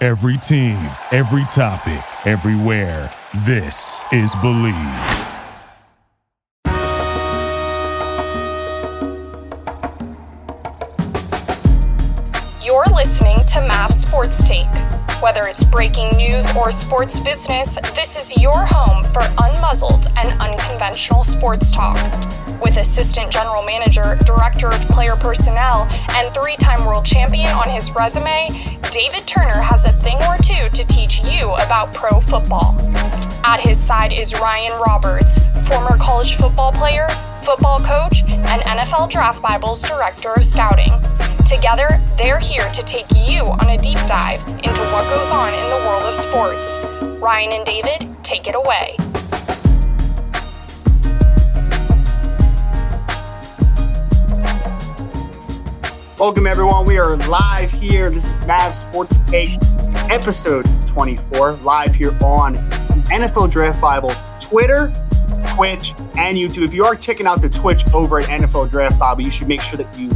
Every 0.00 0.36
team, 0.36 0.78
every 1.10 1.44
topic, 1.46 2.04
everywhere. 2.24 3.12
This 3.44 4.04
is 4.12 4.32
Believe. 4.36 4.72
You're 12.62 12.84
listening 12.94 13.38
to 13.46 13.66
MAV 13.66 13.92
Sports 13.92 14.44
Take. 14.44 14.66
Whether 15.20 15.48
it's 15.48 15.64
breaking 15.64 16.10
news 16.10 16.48
or 16.54 16.70
sports 16.70 17.18
business, 17.18 17.76
this 17.96 18.16
is 18.16 18.40
your 18.40 18.64
home 18.64 19.02
for 19.02 19.20
unmuzzled 19.42 20.06
and 20.16 20.40
unconventional 20.40 21.24
sports 21.24 21.72
talk. 21.72 21.98
With 22.62 22.76
Assistant 22.76 23.32
General 23.32 23.64
Manager, 23.64 24.16
Director 24.24 24.68
of 24.68 24.80
Player 24.86 25.16
Personnel, 25.16 25.88
and 26.10 26.32
three 26.32 26.54
time 26.54 26.86
world 26.86 27.04
champion 27.04 27.48
on 27.48 27.68
his 27.68 27.90
resume, 27.90 28.48
David 28.92 29.26
Turner 29.26 29.60
has 29.60 29.84
a 29.84 29.90
thing 29.90 30.18
or 30.28 30.36
two 30.38 30.68
to 30.68 30.86
teach 30.86 31.24
you 31.24 31.50
about 31.54 31.92
pro 31.92 32.20
football. 32.20 32.76
At 33.44 33.58
his 33.58 33.76
side 33.76 34.12
is 34.12 34.38
Ryan 34.40 34.72
Roberts, 34.86 35.40
former 35.68 35.98
college 35.98 36.36
football 36.36 36.70
player, 36.70 37.08
football 37.44 37.78
coach, 37.78 38.22
and 38.28 38.62
NFL 38.62 39.10
Draft 39.10 39.40
Bibles 39.42 39.82
Director 39.82 40.32
of 40.34 40.44
Scouting. 40.44 40.92
Together, 41.46 41.88
they're 42.16 42.38
here 42.38 42.70
to 42.72 42.82
take 42.82 43.06
you 43.14 43.42
on 43.44 43.70
a 43.70 43.78
deep 43.78 43.98
dive 44.06 44.46
into 44.48 44.82
what 44.92 45.08
goes 45.08 45.30
on 45.30 45.54
in 45.54 45.70
the 45.70 45.86
world 45.86 46.02
of 46.02 46.14
sports. 46.14 46.78
Ryan 47.20 47.52
and 47.52 47.64
David, 47.64 48.16
take 48.22 48.46
it 48.46 48.54
away. 48.54 48.96
Welcome, 56.18 56.48
everyone. 56.48 56.84
We 56.84 56.98
are 56.98 57.14
live 57.28 57.70
here. 57.70 58.10
This 58.10 58.26
is 58.26 58.44
Mav 58.44 58.74
Sports 58.74 59.16
Take, 59.28 59.56
episode 60.10 60.66
24, 60.88 61.52
live 61.58 61.94
here 61.94 62.10
on 62.24 62.56
NFL 63.06 63.52
Draft 63.52 63.80
Bible, 63.80 64.10
Twitter, 64.40 64.92
Twitch, 65.58 65.92
and 66.16 66.36
YouTube. 66.36 66.62
If 66.62 66.72
you 66.72 66.84
are 66.84 66.94
checking 66.94 67.26
out 67.26 67.42
the 67.42 67.48
Twitch 67.48 67.82
over 67.92 68.20
at 68.20 68.26
NFL 68.26 68.70
Draft 68.70 68.96
Bible, 68.96 69.22
you 69.22 69.30
should 69.32 69.48
make 69.48 69.60
sure 69.60 69.76
that 69.76 69.98
you 69.98 70.08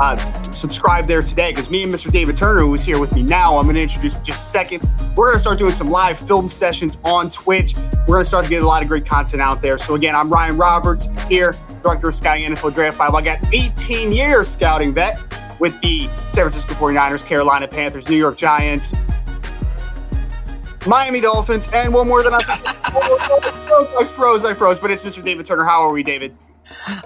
uh, 0.00 0.16
subscribe 0.52 1.06
there 1.06 1.20
today 1.20 1.52
because 1.52 1.68
me 1.68 1.82
and 1.82 1.92
Mr. 1.92 2.10
David 2.10 2.38
Turner, 2.38 2.60
who 2.60 2.72
is 2.72 2.82
here 2.82 2.98
with 2.98 3.14
me 3.14 3.22
now, 3.22 3.58
I'm 3.58 3.64
going 3.64 3.74
to 3.74 3.82
introduce 3.82 4.18
in 4.18 4.24
just 4.24 4.40
a 4.40 4.42
second. 4.42 4.88
We're 5.14 5.26
going 5.26 5.34
to 5.34 5.40
start 5.40 5.58
doing 5.58 5.74
some 5.74 5.90
live 5.90 6.18
film 6.20 6.48
sessions 6.48 6.96
on 7.04 7.30
Twitch. 7.30 7.76
We're 7.76 8.06
going 8.06 8.22
to 8.22 8.24
start 8.24 8.44
to 8.44 8.48
get 8.48 8.62
a 8.62 8.66
lot 8.66 8.80
of 8.80 8.88
great 8.88 9.04
content 9.04 9.42
out 9.42 9.60
there. 9.60 9.76
So, 9.76 9.96
again, 9.96 10.16
I'm 10.16 10.30
Ryan 10.30 10.56
Roberts 10.56 11.10
here, 11.28 11.54
Director 11.82 12.08
of 12.08 12.14
Scouting 12.14 12.50
NFL 12.50 12.72
Draft 12.72 12.96
Bible. 12.96 13.18
I 13.18 13.20
got 13.20 13.52
18 13.52 14.12
years 14.12 14.48
scouting 14.48 14.94
vet 14.94 15.18
with 15.60 15.78
the 15.82 16.06
San 16.30 16.48
Francisco 16.48 16.72
49ers, 16.72 17.22
Carolina 17.22 17.68
Panthers, 17.68 18.08
New 18.08 18.16
York 18.16 18.38
Giants, 18.38 18.94
Miami 20.86 21.20
Dolphins, 21.20 21.68
and 21.72 21.92
one 21.92 22.08
more 22.08 22.22
than 22.22 22.34
I, 22.34 22.38
I 22.38 24.10
froze, 24.16 24.44
I 24.44 24.54
froze, 24.54 24.78
but 24.78 24.90
it's 24.90 25.02
Mr. 25.02 25.24
David 25.24 25.46
Turner. 25.46 25.64
How 25.64 25.82
are 25.82 25.92
we, 25.92 26.02
David? 26.02 26.36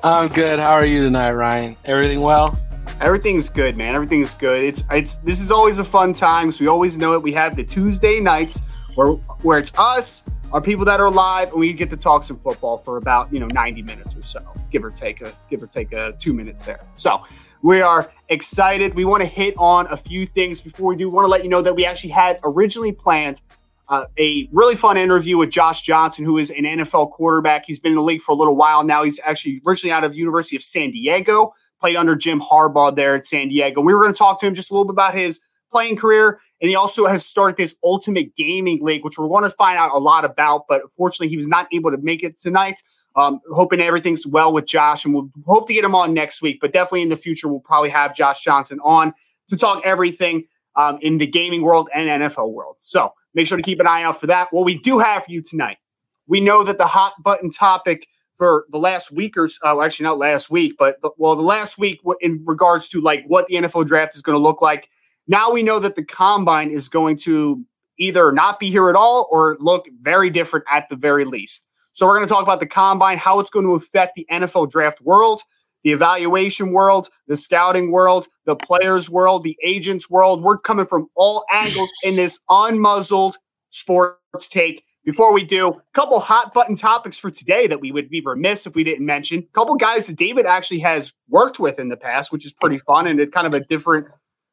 I'm 0.02 0.28
good. 0.28 0.58
How 0.58 0.72
are 0.72 0.84
you 0.84 1.02
tonight, 1.02 1.32
Ryan? 1.32 1.74
Everything 1.84 2.20
well? 2.20 2.58
Everything's 3.00 3.48
good, 3.48 3.76
man. 3.76 3.94
Everything's 3.94 4.34
good. 4.34 4.62
It's 4.62 4.84
it's 4.90 5.16
this 5.18 5.40
is 5.40 5.50
always 5.50 5.78
a 5.78 5.84
fun 5.84 6.12
time. 6.12 6.52
So 6.52 6.60
we 6.62 6.68
always 6.68 6.96
know 6.96 7.14
it. 7.14 7.22
We 7.22 7.32
have 7.32 7.56
the 7.56 7.64
Tuesday 7.64 8.20
nights 8.20 8.60
where 8.94 9.12
where 9.42 9.58
it's 9.58 9.76
us, 9.76 10.22
our 10.52 10.60
people 10.60 10.84
that 10.84 11.00
are 11.00 11.10
live, 11.10 11.50
and 11.50 11.58
we 11.58 11.72
get 11.72 11.90
to 11.90 11.96
talk 11.96 12.24
some 12.24 12.38
football 12.38 12.78
for 12.78 12.96
about 12.96 13.32
you 13.32 13.40
know 13.40 13.46
90 13.46 13.82
minutes 13.82 14.14
or 14.14 14.22
so, 14.22 14.40
give 14.70 14.84
or 14.84 14.90
take 14.90 15.20
a 15.20 15.32
give 15.50 15.62
or 15.62 15.66
take 15.66 15.92
a 15.92 16.12
two 16.12 16.32
minutes 16.32 16.64
there. 16.64 16.80
So 16.94 17.24
we 17.62 17.80
are 17.80 18.12
excited. 18.28 18.94
We 18.94 19.04
want 19.04 19.22
to 19.22 19.28
hit 19.28 19.54
on 19.58 19.86
a 19.90 19.96
few 19.96 20.26
things 20.26 20.62
before 20.62 20.88
we 20.90 20.96
do. 20.96 21.08
We 21.08 21.14
want 21.14 21.24
to 21.24 21.30
let 21.30 21.42
you 21.42 21.50
know 21.50 21.62
that 21.62 21.74
we 21.74 21.84
actually 21.84 22.10
had 22.10 22.38
originally 22.44 22.92
planned 22.92 23.40
uh, 23.88 24.06
a 24.18 24.48
really 24.52 24.76
fun 24.76 24.96
interview 24.96 25.36
with 25.36 25.50
Josh 25.50 25.82
Johnson, 25.82 26.24
who 26.24 26.38
is 26.38 26.50
an 26.50 26.64
NFL 26.64 27.12
quarterback. 27.12 27.64
He's 27.66 27.78
been 27.78 27.92
in 27.92 27.96
the 27.96 28.02
league 28.02 28.22
for 28.22 28.32
a 28.32 28.34
little 28.34 28.56
while 28.56 28.82
now. 28.82 29.02
He's 29.02 29.20
actually 29.24 29.60
originally 29.66 29.92
out 29.92 30.04
of 30.04 30.14
University 30.14 30.56
of 30.56 30.62
San 30.62 30.90
Diego 30.90 31.52
played 31.84 31.96
under 31.96 32.16
Jim 32.16 32.40
Harbaugh 32.40 32.96
there 32.96 33.14
at 33.14 33.26
San 33.26 33.48
Diego. 33.48 33.82
We 33.82 33.92
were 33.92 34.00
going 34.00 34.14
to 34.14 34.16
talk 34.16 34.40
to 34.40 34.46
him 34.46 34.54
just 34.54 34.70
a 34.70 34.74
little 34.74 34.86
bit 34.86 34.92
about 34.92 35.14
his 35.14 35.40
playing 35.70 35.96
career. 35.96 36.40
And 36.62 36.70
he 36.70 36.76
also 36.76 37.06
has 37.06 37.26
started 37.26 37.58
this 37.58 37.76
Ultimate 37.84 38.34
Gaming 38.36 38.82
League, 38.82 39.04
which 39.04 39.18
we're 39.18 39.28
going 39.28 39.44
to 39.44 39.50
find 39.50 39.76
out 39.76 39.92
a 39.92 39.98
lot 39.98 40.24
about. 40.24 40.64
But 40.66 40.82
unfortunately, 40.82 41.28
he 41.28 41.36
was 41.36 41.46
not 41.46 41.68
able 41.72 41.90
to 41.90 41.98
make 41.98 42.22
it 42.22 42.40
tonight. 42.40 42.80
Um, 43.16 43.40
hoping 43.52 43.80
everything's 43.80 44.26
well 44.26 44.52
with 44.52 44.64
Josh, 44.64 45.04
and 45.04 45.12
we'll 45.12 45.30
hope 45.46 45.68
to 45.68 45.74
get 45.74 45.84
him 45.84 45.94
on 45.94 46.14
next 46.14 46.40
week. 46.40 46.58
But 46.58 46.72
definitely 46.72 47.02
in 47.02 47.10
the 47.10 47.16
future, 47.16 47.48
we'll 47.48 47.60
probably 47.60 47.90
have 47.90 48.16
Josh 48.16 48.42
Johnson 48.42 48.80
on 48.82 49.12
to 49.50 49.56
talk 49.56 49.82
everything 49.84 50.46
um, 50.74 50.98
in 51.02 51.18
the 51.18 51.26
gaming 51.26 51.62
world 51.62 51.90
and 51.94 52.08
NFL 52.22 52.50
world. 52.50 52.76
So 52.80 53.12
make 53.34 53.46
sure 53.46 53.56
to 53.56 53.62
keep 53.62 53.80
an 53.80 53.86
eye 53.86 54.02
out 54.02 54.20
for 54.20 54.26
that. 54.28 54.48
What 54.52 54.64
we 54.64 54.78
do 54.78 54.98
have 54.98 55.24
for 55.24 55.30
you 55.30 55.42
tonight, 55.42 55.78
we 56.26 56.40
know 56.40 56.62
that 56.64 56.78
the 56.78 56.86
hot 56.86 57.14
button 57.22 57.50
topic 57.50 58.08
for 58.36 58.66
the 58.70 58.78
last 58.78 59.12
week 59.12 59.36
or 59.36 59.48
so, 59.48 59.60
uh, 59.64 59.84
actually 59.84 60.04
not 60.04 60.18
last 60.18 60.50
week, 60.50 60.74
but, 60.78 61.00
but 61.00 61.18
well, 61.18 61.36
the 61.36 61.42
last 61.42 61.78
week 61.78 62.00
in 62.20 62.42
regards 62.44 62.88
to 62.88 63.00
like 63.00 63.24
what 63.26 63.46
the 63.46 63.54
NFL 63.54 63.86
draft 63.86 64.14
is 64.14 64.22
going 64.22 64.36
to 64.36 64.42
look 64.42 64.60
like. 64.60 64.88
Now 65.28 65.52
we 65.52 65.62
know 65.62 65.78
that 65.78 65.96
the 65.96 66.04
combine 66.04 66.70
is 66.70 66.88
going 66.88 67.16
to 67.18 67.64
either 67.98 68.32
not 68.32 68.58
be 68.58 68.70
here 68.70 68.88
at 68.90 68.96
all 68.96 69.28
or 69.30 69.56
look 69.60 69.86
very 70.02 70.30
different 70.30 70.64
at 70.70 70.88
the 70.88 70.96
very 70.96 71.24
least. 71.24 71.66
So 71.92 72.06
we're 72.06 72.16
going 72.16 72.26
to 72.26 72.32
talk 72.32 72.42
about 72.42 72.58
the 72.58 72.66
combine, 72.66 73.18
how 73.18 73.38
it's 73.38 73.50
going 73.50 73.66
to 73.66 73.74
affect 73.74 74.16
the 74.16 74.26
NFL 74.30 74.70
draft 74.70 75.00
world, 75.00 75.42
the 75.84 75.92
evaluation 75.92 76.72
world, 76.72 77.08
the 77.28 77.36
scouting 77.36 77.92
world, 77.92 78.26
the 78.46 78.56
players 78.56 79.08
world, 79.08 79.44
the 79.44 79.56
agents 79.62 80.10
world. 80.10 80.42
We're 80.42 80.58
coming 80.58 80.86
from 80.86 81.08
all 81.14 81.44
angles 81.50 81.90
in 82.02 82.16
this 82.16 82.40
unmuzzled 82.50 83.34
sports 83.70 84.48
take 84.48 84.84
before 85.04 85.34
we 85.34 85.44
do, 85.44 85.68
a 85.68 85.82
couple 85.92 86.18
hot 86.18 86.54
button 86.54 86.76
topics 86.76 87.18
for 87.18 87.30
today 87.30 87.66
that 87.66 87.80
we 87.80 87.92
would 87.92 88.08
be 88.08 88.22
remiss 88.22 88.66
if 88.66 88.74
we 88.74 88.82
didn't 88.84 89.04
mention. 89.04 89.40
A 89.40 89.54
couple 89.54 89.74
guys 89.74 90.06
that 90.06 90.16
David 90.16 90.46
actually 90.46 90.80
has 90.80 91.12
worked 91.28 91.58
with 91.60 91.78
in 91.78 91.90
the 91.90 91.96
past, 91.96 92.32
which 92.32 92.46
is 92.46 92.54
pretty 92.54 92.78
fun 92.78 93.06
and 93.06 93.20
it's 93.20 93.32
kind 93.32 93.46
of 93.46 93.52
a 93.52 93.60
different, 93.60 94.06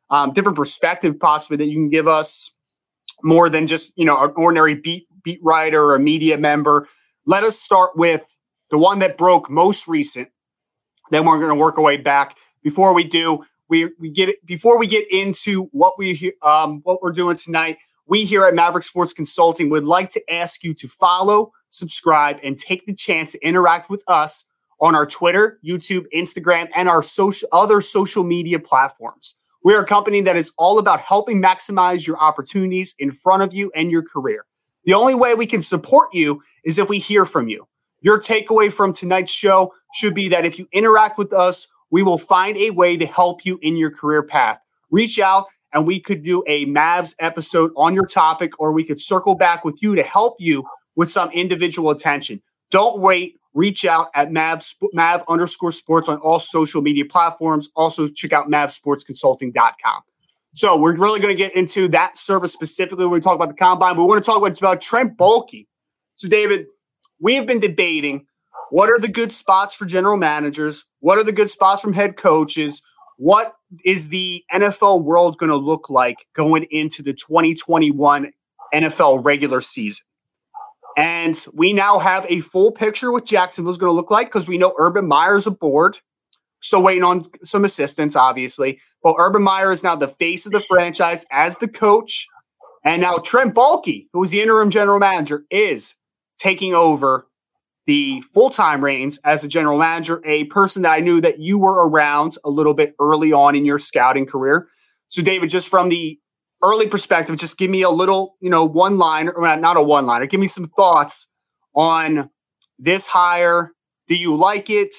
um, 0.09 0.34
different 0.34 0.58
perspective 0.58 1.18
possibly 1.18 1.56
that 1.58 1.68
you 1.68 1.75
can 1.75 1.90
give 1.90 2.08
us 2.08 2.53
more 3.24 3.50
than 3.50 3.68
just 3.68 3.94
you 3.95 4.06
know 4.06 4.22
an 4.24 4.33
ordinary 4.36 4.75
beat 4.75 5.07
beat 5.24 5.39
writer 5.44 5.83
or 5.83 5.95
a 5.95 6.00
media 6.00 6.38
member. 6.38 6.88
Let 7.25 7.44
us 7.44 7.60
start 7.60 7.95
with 7.95 8.22
the 8.72 8.78
one 8.78 9.00
that 9.00 9.18
broke 9.18 9.50
most 9.50 9.88
recent. 9.88 10.30
Then 11.12 11.25
we're 11.25 11.38
going 11.38 11.50
to 11.50 11.56
work 11.56 11.78
our 11.78 11.84
way 11.84 11.98
back. 11.98 12.36
Before 12.63 12.94
we 12.94 13.04
do, 13.04 13.46
we 13.69 13.92
we 14.00 14.10
get 14.10 14.44
before 14.46 14.80
we 14.80 14.88
get 14.88 15.10
into 15.12 15.66
what 15.72 16.00
we 16.00 16.34
um 16.42 16.81
what 16.84 17.02
we're 17.04 17.12
doing 17.12 17.38
tonight 17.38 17.78
we 18.12 18.25
here 18.25 18.44
at 18.44 18.54
Maverick 18.54 18.84
Sports 18.84 19.13
Consulting 19.13 19.69
would 19.69 19.86
like 19.86 20.12
to 20.12 20.34
ask 20.34 20.66
you 20.66 20.74
to 20.74 20.88
follow, 20.90 21.54
subscribe, 21.69 22.40
and 22.44 22.60
take 22.60 22.86
the 22.86 22.94
chance 22.94 23.31
to 23.31 23.40
interact 23.40 23.90
with 23.90 24.04
us 24.06 24.44
on 24.81 24.96
our 24.96 25.06
Twitter, 25.06 25.60
YouTube, 25.66 26.04
Instagram, 26.13 26.68
and 26.75 26.90
our 26.90 27.04
social 27.04 27.48
other 27.54 27.80
social 27.80 28.25
media 28.25 28.60
platforms. 28.60 29.38
We 29.64 29.74
are 29.75 29.84
a 29.84 29.86
company 29.86 30.19
that 30.24 30.36
is 30.36 30.52
all 30.57 30.78
about 30.78 31.00
helping 31.00 31.42
maximize 31.42 32.06
your 32.06 32.18
opportunities 32.18 32.96
in 33.00 33.14
front 33.14 33.44
of 33.44 33.54
you 33.54 33.72
and 33.75 33.90
your 33.90 34.04
career. 34.04 34.46
The 34.84 34.94
only 34.94 35.16
way 35.16 35.34
we 35.34 35.48
can 35.48 35.62
support 35.62 36.14
you 36.14 36.42
is 36.66 36.78
if 36.78 36.90
we 36.90 37.00
hear 37.00 37.25
from 37.25 37.48
you. 37.48 37.66
Your 38.01 38.19
takeaway 38.19 38.71
from 38.74 38.94
tonight's 38.94 39.31
show 39.31 39.74
should 39.94 40.13
be 40.13 40.27
that 40.30 40.45
if 40.45 40.57
you 40.59 40.68
interact 40.71 41.18
with 41.18 41.33
us, 41.33 41.68
we 41.92 42.03
will 42.03 42.18
find 42.18 42.57
a 42.57 42.71
way 42.71 42.98
to 42.98 43.06
help 43.06 43.45
you 43.45 43.59
in 43.62 43.77
your 43.77 43.92
career 43.92 44.24
path. 44.24 44.59
Reach 44.89 45.19
out 45.19 45.48
and 45.74 45.86
we 45.86 46.00
could 46.00 46.24
do 46.24 46.44
a 46.48 46.65
Mavs 46.65 47.15
episode 47.19 47.71
on 47.77 47.94
your 47.94 48.06
topic, 48.06 48.59
or 48.59 48.71
we 48.71 48.83
could 48.83 49.00
circle 49.00 49.36
back 49.36 49.63
with 49.63 49.81
you 49.81 49.95
to 49.95 50.03
help 50.03 50.36
you 50.39 50.65
with 50.95 51.09
some 51.09 51.31
individual 51.31 51.92
attention. 51.92 52.42
Don't 52.71 53.00
wait. 53.00 53.38
Reach 53.53 53.86
out 53.86 54.09
at 54.15 54.31
Mav, 54.31 54.65
Mav 54.94 55.24
underscore 55.27 55.71
sports 55.74 56.07
on 56.07 56.18
all 56.19 56.39
social 56.39 56.81
media 56.81 57.04
platforms. 57.06 57.69
Also, 57.75 58.07
check 58.07 58.31
out 58.31 58.50
mavsportsconsulting.com. 58.50 60.01
So, 60.54 60.77
we're 60.77 60.95
really 60.95 61.19
going 61.19 61.36
to 61.36 61.38
get 61.38 61.56
into 61.56 61.89
that 61.89 62.18
service 62.18 62.54
specifically 62.54 63.06
when 63.06 63.13
we 63.13 63.21
talk 63.21 63.36
about 63.36 63.50
the 63.50 63.56
combine. 63.56 63.95
But 63.95 64.04
we 64.04 64.07
want 64.07 64.24
to 64.24 64.25
talk 64.25 64.38
about, 64.38 64.57
about 64.57 64.81
Trent 64.81 65.18
Baalke. 65.18 65.68
So, 66.15 66.30
David, 66.30 66.68
we 67.21 67.35
have 67.35 67.45
been 67.45 67.59
debating 67.59 68.25
what 68.71 68.89
are 68.89 69.00
the 69.00 69.07
good 69.07 69.31
spots 69.31 69.73
for 69.73 69.85
general 69.85 70.18
managers? 70.18 70.85
What 71.00 71.18
are 71.18 71.23
the 71.23 71.31
good 71.31 71.50
spots 71.50 71.81
from 71.81 71.94
head 71.94 72.18
coaches? 72.18 72.81
What 73.18 73.53
is 73.85 74.09
the 74.09 74.44
NFL 74.51 75.03
world 75.03 75.38
going 75.38 75.51
to 75.51 75.57
look 75.57 75.89
like 75.89 76.18
going 76.35 76.65
into 76.71 77.03
the 77.03 77.13
2021 77.13 78.31
NFL 78.73 79.23
regular 79.23 79.62
season? 79.62 80.06
And 80.97 81.44
we 81.53 81.73
now 81.73 82.00
have 82.00 82.25
a 82.29 82.41
full 82.41 82.71
picture 82.71 83.12
what 83.12 83.25
Jacksonville's 83.25 83.77
going 83.77 83.91
to 83.91 83.95
look 83.95 84.12
like 84.12 84.27
because 84.27 84.47
we 84.47 84.57
know 84.57 84.73
Urban 84.77 85.07
Meyer's 85.07 85.47
aboard. 85.47 85.97
Still 86.62 86.83
waiting 86.83 87.03
on 87.03 87.25
some 87.44 87.65
assistance, 87.65 88.15
obviously. 88.15 88.79
But 89.03 89.15
Urban 89.18 89.41
Meyer 89.41 89.71
is 89.71 89.83
now 89.83 89.95
the 89.95 90.09
face 90.09 90.45
of 90.45 90.51
the 90.51 90.63
franchise 90.69 91.25
as 91.31 91.57
the 91.57 91.68
coach. 91.68 92.27
And 92.85 93.01
now 93.01 93.18
Trent 93.18 93.53
Baalke, 93.53 94.07
who 94.13 94.19
was 94.19 94.31
the 94.31 94.41
interim 94.41 94.69
general 94.69 95.00
manager, 95.00 95.45
is 95.50 95.95
taking 96.42 96.74
over 96.74 97.28
the 97.86 98.22
full 98.34 98.50
time 98.50 98.84
reigns 98.84 99.20
as 99.24 99.42
the 99.42 99.48
general 99.48 99.78
manager, 99.78 100.22
a 100.26 100.46
person 100.46 100.82
that 100.82 100.92
I 100.92 101.00
knew 101.00 101.22
that 101.22 101.40
you 101.40 101.58
were 101.58 101.88
around 101.88 102.38
a 102.44 102.50
little 102.50 102.74
bit 102.74 102.96
early 103.00 103.32
on 103.32 103.56
in 103.56 103.66
your 103.66 103.80
scouting 103.80 104.26
career. 104.26 104.68
So, 105.10 105.22
David, 105.22 105.50
just 105.50 105.68
from 105.68 105.90
the 105.90 106.20
early 106.64 106.88
perspective, 106.88 107.36
just 107.38 107.58
give 107.58 107.70
me 107.70 107.82
a 107.82 107.90
little, 107.90 108.38
you 108.40 108.50
know, 108.50 108.66
one 108.66 108.98
line, 108.98 109.30
or 109.30 109.56
not 109.58 109.78
a 109.78 109.82
one 109.82 110.06
liner, 110.06 110.26
give 110.26 110.40
me 110.40 110.48
some 110.48 110.68
thoughts 110.70 111.28
on 111.76 112.30
this 112.80 113.06
hire. 113.06 113.72
Do 114.08 114.16
you 114.16 114.36
like 114.36 114.70
it? 114.70 114.94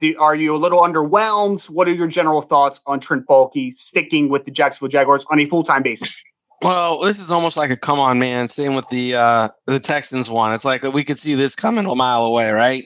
Do, 0.00 0.14
are 0.18 0.34
you 0.34 0.54
a 0.54 0.58
little 0.58 0.80
underwhelmed? 0.80 1.68
What 1.70 1.88
are 1.88 1.94
your 1.94 2.06
general 2.06 2.42
thoughts 2.42 2.80
on 2.86 3.00
Trent 3.00 3.26
Baalke 3.26 3.76
sticking 3.76 4.28
with 4.28 4.44
the 4.44 4.50
Jacksonville 4.50 4.90
Jaguars 4.90 5.24
on 5.30 5.40
a 5.40 5.46
full 5.46 5.62
time 5.62 5.82
basis? 5.82 6.22
Well, 6.62 7.00
this 7.00 7.20
is 7.20 7.30
almost 7.30 7.56
like 7.56 7.70
a 7.70 7.76
come 7.76 8.00
on, 8.00 8.18
man. 8.18 8.48
Same 8.48 8.74
with 8.74 8.88
the 8.88 9.14
uh, 9.14 9.48
the 9.66 9.78
Texans 9.78 10.30
one. 10.30 10.54
It's 10.54 10.64
like 10.64 10.82
we 10.84 11.04
could 11.04 11.18
see 11.18 11.34
this 11.34 11.54
coming 11.54 11.84
a 11.86 11.94
mile 11.94 12.24
away, 12.24 12.50
right? 12.50 12.84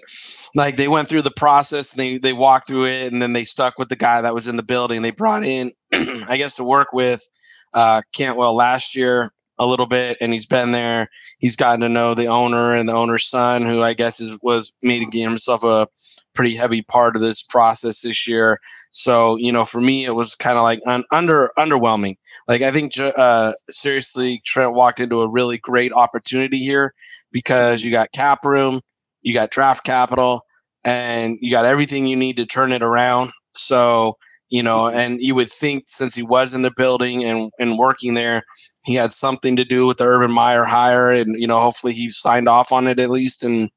Like 0.55 0.76
they 0.76 0.88
went 0.88 1.08
through 1.08 1.22
the 1.22 1.31
process, 1.31 1.93
they 1.93 2.19
they 2.19 2.32
walked 2.32 2.67
through 2.67 2.87
it, 2.87 3.12
and 3.12 3.22
then 3.22 3.32
they 3.32 3.44
stuck 3.44 3.78
with 3.78 3.88
the 3.88 3.96
guy 3.96 4.20
that 4.20 4.34
was 4.34 4.49
in 4.49 4.56
the 4.56 4.64
building. 4.64 5.02
They 5.02 5.12
brought 5.12 5.44
in, 5.44 5.72
I 5.93 6.37
guess, 6.37 6.55
to 6.56 6.64
work 6.64 6.93
with 6.93 7.26
uh, 7.72 8.02
Caldwell 8.17 8.56
last 8.56 8.96
year 8.96 9.31
a 9.61 9.67
little 9.67 9.87
bit, 9.87 10.16
and 10.20 10.32
he's 10.32 10.46
been 10.46 10.73
there. 10.73 11.08
He's 11.38 11.55
gotten 11.55 11.81
to 11.81 11.88
know 11.88 12.14
the 12.14 12.26
owner 12.26 12.75
and 12.75 12.88
the 12.88 12.94
owner's 12.94 13.26
son, 13.26 13.62
who 13.62 13.82
I 13.82 13.94
guess 13.94 14.20
is 14.20 14.37
was 14.43 14.73
making 14.82 15.12
himself 15.12 15.62
a 15.62 15.87
pretty 16.35 16.55
heavy 16.55 16.82
part 16.82 17.17
of 17.17 17.23
this 17.23 17.43
process 17.43 18.03
this 18.03 18.27
year. 18.27 18.59
So 18.93 19.37
you 19.37 19.53
know, 19.53 19.65
for 19.65 19.81
me, 19.81 20.05
it 20.05 20.15
was 20.15 20.35
kind 20.35 20.56
of 20.59 20.62
like 20.65 20.81
un- 20.87 21.05
under 21.11 21.50
underwhelming. 21.59 22.17
Like 22.49 22.62
I 22.62 22.71
think 22.71 22.93
uh, 22.99 23.53
seriously, 23.71 24.43
Trent 24.44 24.75
walked 24.75 25.00
into 25.00 25.23
a 25.23 25.29
really 25.29 25.59
great 25.59 25.93
opportunity 25.93 26.59
here 26.59 26.94
because 27.32 27.82
you 27.82 27.91
got 27.91 28.12
cap 28.12 28.44
room, 28.44 28.81
you 29.23 29.35
got 29.35 29.50
draft 29.50 29.85
capital, 29.85 30.43
and 30.85 31.38
you 31.41 31.50
got 31.50 31.65
everything 31.65 32.06
you 32.06 32.17
need 32.17 32.37
to 32.37 32.47
turn 32.47 32.73
it 32.73 32.83
around. 32.83 33.31
So 33.55 34.17
you 34.50 34.65
know, 34.65 34.88
and 34.88 35.21
you 35.21 35.37
would 35.37 35.50
think 35.50 35.85
since 35.87 36.15
he 36.15 36.25
was 36.25 36.55
in 36.55 36.62
the 36.62 36.73
building 36.76 37.25
and, 37.25 37.53
and 37.61 37.79
working 37.79 38.15
there, 38.15 38.43
he 38.85 38.94
had 38.94 39.12
something 39.12 39.55
to 39.55 39.65
do 39.65 39.87
with 39.87 39.99
the 39.99 40.06
Urban 40.06 40.33
Meyer 40.33 40.65
hire, 40.65 41.12
and 41.12 41.41
you 41.41 41.47
know, 41.47 41.61
hopefully 41.61 41.93
he 41.93 42.11
signed 42.11 42.49
off 42.49 42.73
on 42.73 42.88
it 42.88 42.99
at 42.99 43.11
least, 43.11 43.44
and 43.44 43.71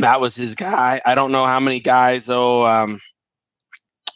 that 0.00 0.20
was 0.20 0.34
his 0.36 0.54
guy. 0.54 1.00
I 1.04 1.14
don't 1.14 1.32
know 1.32 1.46
how 1.46 1.60
many 1.60 1.80
guys 1.80 2.26
though. 2.26 2.66
Um, 2.66 3.00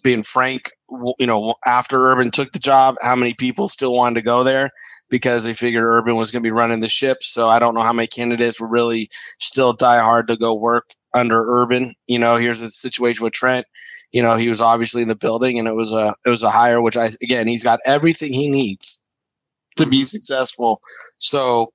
being 0.03 0.25
frank, 0.25 0.73
you 1.19 1.27
know, 1.27 1.55
after 1.65 2.11
Urban 2.11 2.33
took 2.33 2.51
the 2.51 2.59
job, 2.59 2.97
how 3.03 3.15
many 3.15 3.35
people 3.35 3.69
still 3.69 3.93
wanted 3.93 4.17
to 4.17 4.23
go 4.23 4.43
there 4.43 4.71
because 5.11 5.45
they 5.45 5.55
figured 5.55 5.85
Urban 5.85 6.17
was 6.17 6.33
going 6.33 6.43
to 6.43 6.47
be 6.47 6.51
running 6.51 6.81
the 6.81 6.89
ship. 6.89 7.23
So 7.23 7.49
I 7.49 7.61
don't 7.61 7.75
know 7.75 7.83
how 7.83 7.93
many 7.93 8.09
candidates 8.09 8.61
were 8.61 8.67
really 8.67 9.09
still 9.39 9.73
die 9.73 10.01
hard 10.01 10.27
to 10.27 10.37
go 10.37 10.55
work 10.55 10.87
under 11.15 11.45
Urban. 11.47 11.95
You 12.09 12.19
know, 12.19 12.37
here's 12.37 12.63
a 12.63 12.71
situation 12.71 13.23
with 13.23 13.33
Trent 13.33 13.65
you 14.13 14.23
know, 14.23 14.37
he 14.37 14.49
was 14.49 14.61
obviously 14.61 15.03
in 15.03 15.09
the 15.09 15.17
building 15.17 15.59
and 15.59 15.67
it 15.67 15.75
was 15.75 15.91
a 15.91 16.15
it 16.25 16.29
was 16.29 16.43
a 16.43 16.51
hire 16.51 16.81
which 16.81 16.97
I 16.97 17.09
again 17.23 17.49
he's 17.49 17.65
got 17.65 17.81
everything 17.85 18.33
he 18.33 18.49
needs 18.49 19.03
to 19.77 19.87
be 19.87 20.01
mm-hmm. 20.01 20.05
successful. 20.05 20.81
So, 21.19 21.73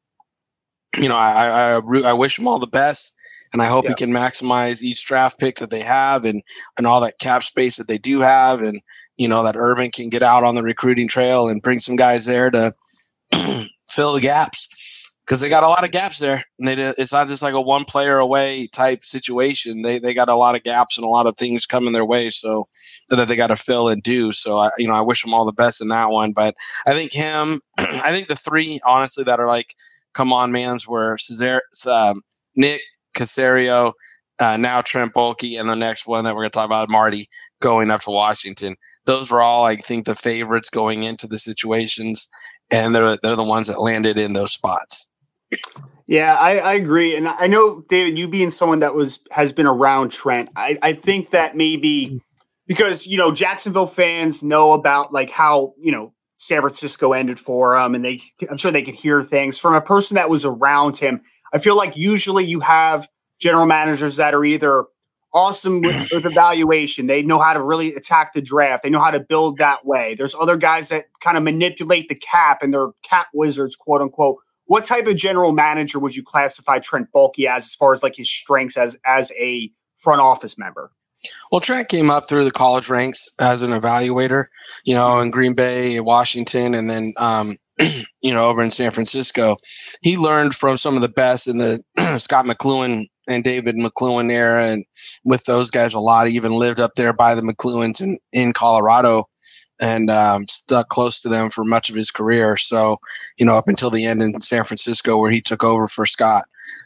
you 0.98 1.10
know, 1.10 1.18
I 1.18 1.74
I, 1.74 2.00
I 2.10 2.14
wish 2.14 2.38
him 2.38 2.48
all 2.48 2.60
the 2.60 2.68
best 2.68 3.14
and 3.54 3.62
I 3.62 3.68
hope 3.68 3.86
yeah. 3.86 3.92
he 3.92 3.96
can 3.96 4.12
maximize 4.12 4.82
each 4.82 5.06
draft 5.06 5.40
pick 5.40 5.58
that 5.58 5.70
they 5.70 5.82
have 5.82 6.26
and 6.26 6.42
and 6.78 6.88
all 6.88 7.02
that 7.02 7.20
cap 7.20 7.44
space 7.44 7.78
that 7.78 7.88
they 7.88 7.98
do 7.98 8.22
have 8.22 8.62
and 8.62 8.82
you 9.18 9.28
know 9.28 9.44
that 9.44 9.56
Urban 9.58 9.92
can 9.92 10.10
get 10.10 10.24
out 10.24 10.44
on 10.44 10.56
the 10.56 10.64
recruiting 10.64 11.08
trail 11.08 11.48
and 11.48 11.62
bring 11.62 11.80
some 11.80 11.96
guys 11.96 12.26
there 12.26 12.50
to 12.52 12.74
fill 13.88 14.14
the 14.14 14.22
gaps 14.22 14.68
because 15.28 15.42
they 15.42 15.50
got 15.50 15.64
a 15.64 15.68
lot 15.68 15.84
of 15.84 15.92
gaps 15.92 16.20
there. 16.20 16.46
And 16.58 16.68
they 16.68 16.74
it's 16.98 17.12
not 17.12 17.28
just 17.28 17.44
like 17.44 17.54
a 17.54 17.62
one 17.62 17.84
player 17.84 18.18
away 18.18 18.68
type 18.68 19.04
situation. 19.04 19.82
They 19.82 20.00
they 20.00 20.14
got 20.14 20.30
a 20.30 20.36
lot 20.36 20.56
of 20.56 20.64
gaps 20.64 20.98
and 20.98 21.06
a 21.06 21.10
lot 21.10 21.28
of 21.28 21.36
things 21.36 21.66
coming 21.66 21.94
their 21.94 22.06
way, 22.06 22.30
so 22.30 22.68
that 23.10 23.28
they 23.28 23.36
got 23.36 23.48
to 23.48 23.56
fill 23.56 23.90
and 23.90 24.02
do. 24.02 24.32
So 24.32 24.58
I 24.58 24.72
you 24.78 24.88
know 24.88 24.96
I 24.96 25.02
wish 25.02 25.22
them 25.22 25.34
all 25.34 25.46
the 25.46 25.52
best 25.52 25.82
in 25.82 25.90
that 25.90 26.10
one. 26.10 26.32
But 26.32 26.56
I 26.86 26.94
think 26.94 27.12
him, 27.12 27.60
I 27.78 28.12
think 28.12 28.30
the 28.30 28.36
three 28.36 28.80
honestly 28.86 29.24
that 29.26 29.40
are 29.40 29.48
like 29.48 29.76
come 30.14 30.34
on 30.34 30.52
mans 30.52 30.88
were 30.88 31.18
Cesar, 31.18 31.62
um, 31.88 32.24
Nick 32.56 32.82
Caserio. 33.18 33.94
Uh, 34.40 34.56
now 34.56 34.82
Trent 34.82 35.14
Baalke, 35.14 35.60
and 35.60 35.68
the 35.68 35.76
next 35.76 36.06
one 36.06 36.24
that 36.24 36.36
we're 36.36 36.42
going 36.42 36.52
to 36.52 36.56
talk 36.56 36.68
about, 36.68 36.90
Marty 36.90 37.28
going 37.60 37.90
up 37.90 38.02
to 38.02 38.12
Washington. 38.12 38.76
Those 39.06 39.32
were 39.32 39.42
all, 39.42 39.66
I 39.66 39.76
think, 39.78 40.06
the 40.06 40.14
favorites 40.14 40.70
going 40.70 41.04
into 41.04 41.28
the 41.28 41.40
situations, 41.40 42.28
and 42.70 42.94
they're 42.94 43.18
they're 43.18 43.36
the 43.36 43.44
ones 43.44 43.68
that 43.68 43.82
landed 43.82 44.18
in 44.20 44.34
those 44.34 44.54
spots. 44.54 45.08
Yeah, 46.06 46.36
I, 46.36 46.58
I, 46.58 46.74
agree, 46.74 47.16
and 47.16 47.28
I 47.28 47.48
know 47.48 47.84
David, 47.90 48.18
you 48.18 48.28
being 48.28 48.52
someone 48.52 48.80
that 48.80 48.96
was 48.96 49.22
has 49.32 49.52
been 49.52 49.66
around 49.66 50.12
Trent, 50.12 50.50
I, 50.56 50.78
I 50.82 50.94
think 50.94 51.32
that 51.32 51.58
maybe 51.58 52.22
because 52.68 53.08
you 53.08 53.18
know 53.18 53.32
Jacksonville 53.32 53.88
fans 53.88 54.44
know 54.44 54.74
about 54.74 55.12
like 55.12 55.30
how 55.30 55.74
you 55.82 55.92
know 55.92 56.14
San 56.36 56.62
Francisco 56.62 57.14
ended 57.14 57.40
for 57.40 57.76
him, 57.76 57.96
and 57.96 58.06
they 58.06 58.22
I'm 58.50 58.58
sure 58.58 58.72
they 58.72 58.84
could 58.84 58.96
hear 58.96 59.24
things 59.24 59.58
from 59.58 59.74
a 59.74 59.82
person 59.82 60.16
that 60.16 60.30
was 60.30 60.46
around 60.46 60.98
him. 60.98 61.22
I 61.54 61.58
feel 61.58 61.76
like 61.76 61.98
usually 61.98 62.46
you 62.46 62.60
have 62.60 63.08
general 63.40 63.66
managers 63.66 64.16
that 64.18 64.34
are 64.34 64.46
either 64.46 64.86
awesome 65.34 65.82
with, 65.82 65.96
with 66.12 66.26
evaluation, 66.26 67.08
they 67.08 67.22
know 67.22 67.40
how 67.40 67.54
to 67.54 67.62
really 67.62 67.94
attack 67.96 68.34
the 68.34 68.42
draft, 68.42 68.84
they 68.84 68.90
know 68.90 69.02
how 69.02 69.12
to 69.12 69.20
build 69.20 69.58
that 69.58 69.86
way. 69.86 70.16
There's 70.16 70.36
other 70.36 70.58
guys 70.58 70.90
that 70.90 71.06
kind 71.22 71.38
of 71.38 71.44
manipulate 71.44 72.10
the 72.10 72.16
cap 72.16 72.62
and 72.62 72.74
they're 72.74 72.90
cap 73.04 73.28
wizards, 73.34 73.76
quote 73.76 74.02
unquote 74.02 74.38
what 74.68 74.86
type 74.86 75.08
of 75.08 75.16
general 75.16 75.54
manager 75.54 75.98
would 75.98 76.16
you 76.16 76.24
classify 76.24 76.80
Trent 76.80 77.08
Baalke 77.14 77.48
as, 77.48 77.66
as 77.66 77.76
far 77.76 77.94
as 77.94 78.04
like 78.04 78.16
his 78.16 78.30
strengths 78.30 78.78
as 78.78 78.98
as 79.06 79.32
a 79.40 79.72
front 79.96 80.22
office 80.22 80.58
member? 80.58 80.92
Well, 81.52 81.62
Trent 81.62 81.90
came 81.90 82.10
up 82.10 82.30
through 82.30 82.44
the 82.44 82.52
college 82.52 82.90
ranks 82.90 83.28
as 83.40 83.62
an 83.62 83.72
evaluator, 83.72 84.46
you 84.86 84.94
know, 84.94 85.20
in 85.20 85.32
Green 85.32 85.56
Bay, 85.56 86.00
Washington, 86.00 86.76
and 86.76 86.90
then, 86.90 87.14
um, 87.18 87.58
you 88.22 88.34
know, 88.34 88.48
over 88.48 88.62
in 88.62 88.70
San 88.70 88.92
Francisco. 88.92 89.58
He 90.02 90.16
learned 90.16 90.54
from 90.54 90.78
some 90.78 90.96
of 90.96 91.02
the 91.02 91.10
best 91.10 91.48
in 91.48 91.58
the 91.58 91.82
Scot 92.20 92.46
McCloughan 92.46 93.06
and 93.28 93.44
David 93.44 93.76
McCloughan 93.76 94.32
era, 94.32 94.66
and 94.66 94.86
with 95.24 95.46
those 95.46 95.70
guys 95.70 95.94
a 95.94 96.00
lot. 96.00 96.28
He 96.28 96.36
even 96.36 96.54
lived 96.54 96.80
up 96.80 96.96
there 96.96 97.14
by 97.14 97.36
the 97.36 97.42
McCloughans 97.42 98.02
in, 98.02 98.18
in 98.32 98.54
Colorado 98.54 99.26
and 99.80 100.10
um, 100.10 100.48
stuck 100.48 100.90
close 100.90 101.20
to 101.20 101.30
them 101.30 101.50
for 101.50 101.64
much 101.64 101.90
of 101.90 101.96
his 101.96 102.12
career. 102.12 102.58
So, 102.58 102.98
you 103.38 103.46
know, 103.46 103.56
up 103.58 103.68
until 103.68 103.90
the 103.90 104.06
end 104.06 104.22
in 104.22 104.40
San 104.42 104.64
Francisco 104.64 105.18
where 105.18 105.32
he 105.32 105.42
took 105.42 105.64
over 105.64 105.88
for 105.88 106.06
Scot. 106.06 106.44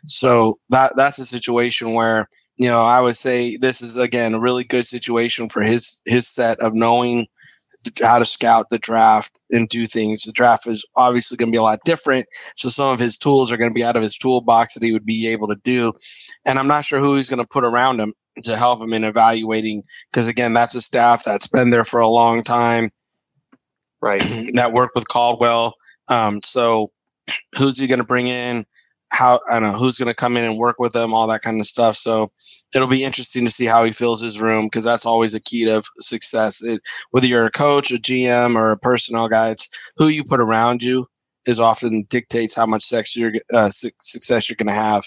So 0.08 0.60
that 0.70 0.94
that's 0.96 1.20
a 1.20 1.26
situation 1.26 1.94
where 1.94 2.30
you 2.58 2.70
know 2.70 2.84
I 2.84 3.00
would 3.02 3.16
say 3.16 3.58
this 3.58 3.82
is 3.82 3.98
again 3.98 4.34
a 4.34 4.40
really 4.40 4.64
good 4.64 4.86
situation 4.86 5.50
for 5.50 5.62
his 5.62 6.02
his 6.06 6.28
set 6.28 6.60
of 6.60 6.74
knowing 6.74 7.28
how 8.02 8.20
to 8.20 8.26
scout 8.26 8.68
the 8.70 8.78
draft 8.78 9.40
and 9.52 9.68
do 9.70 9.88
things. 9.88 10.24
The 10.24 10.32
draft 10.32 10.68
is 10.68 10.86
obviously 10.96 11.38
going 11.38 11.50
to 11.50 11.56
be 11.56 11.58
a 11.58 11.64
lot 11.64 11.80
different. 11.86 12.28
So 12.56 12.70
some 12.70 12.92
of 12.92 13.00
his 13.00 13.18
tools 13.18 13.52
are 13.52 13.58
going 13.58 13.70
to 13.70 13.76
be 13.76 13.84
out 13.84 13.96
of 13.96 14.04
his 14.04 14.18
toolbox 14.18 14.74
that 14.74 14.84
he 14.84 14.92
would 14.92 15.06
be 15.06 15.28
able 15.28 15.48
to 15.48 15.56
do. 15.64 15.94
And 16.46 16.60
I'm 16.60 16.68
not 16.68 16.86
sure 16.86 17.00
who 17.00 17.16
he's 17.16 17.30
going 17.30 17.42
to 17.42 17.48
put 17.48 17.66
around 17.66 18.00
him 18.00 18.14
to 18.44 18.58
help 18.58 18.82
him 18.82 18.94
in 18.94 19.04
evaluating 19.04 19.84
because 20.12 20.28
again 20.28 20.54
that's 20.54 20.76
a 20.76 20.82
staff 20.82 21.24
that's 21.24 21.48
been 21.48 21.70
there 21.70 21.84
for 21.84 22.00
a 22.00 22.08
long 22.08 22.42
time 22.42 22.90
right 24.02 24.22
that 24.54 24.72
worked 24.74 24.96
with 24.96 25.08
caldwell 25.08 25.76
um, 26.08 26.42
so 26.44 26.92
who's 27.58 27.80
he 27.80 27.88
going 27.88 28.00
to 28.00 28.06
bring 28.06 28.28
in 28.28 28.66
how 29.12 29.42
I 29.50 29.60
don't 29.60 29.74
know 29.74 29.78
who's 29.78 29.98
going 29.98 30.08
to 30.08 30.14
come 30.14 30.38
in 30.38 30.46
and 30.46 30.58
work 30.58 30.80
with 30.80 30.94
them, 30.94 31.14
all 31.14 31.28
that 31.28 31.42
kind 31.42 31.60
of 31.60 31.68
stuff. 31.68 31.96
So 31.96 32.30
it'll 32.74 32.88
be 32.88 33.04
interesting 33.04 33.46
to 33.46 33.52
see 33.52 33.66
how 33.66 33.84
he 33.84 33.92
fills 33.92 34.22
his 34.22 34.40
room 34.40 34.66
because 34.66 34.86
that's 34.86 35.06
always 35.06 35.34
a 35.34 35.40
key 35.40 35.66
to 35.66 35.84
success. 36.00 36.62
It, 36.62 36.82
whether 37.12 37.28
you're 37.28 37.46
a 37.46 37.52
coach, 37.52 37.92
a 37.92 37.98
GM, 37.98 38.56
or 38.56 38.72
a 38.72 38.78
personnel 38.78 39.28
guy, 39.28 39.50
it's 39.50 39.68
who 39.98 40.08
you 40.08 40.24
put 40.24 40.40
around 40.40 40.82
you 40.82 41.06
is 41.46 41.60
often 41.60 42.06
dictates 42.10 42.56
how 42.56 42.66
much 42.66 42.84
sex 42.84 43.16
you're, 43.16 43.34
uh, 43.54 43.70
su- 43.70 43.90
success 44.00 44.48
you're 44.48 44.56
going 44.56 44.68
to 44.68 44.74
have 44.74 45.04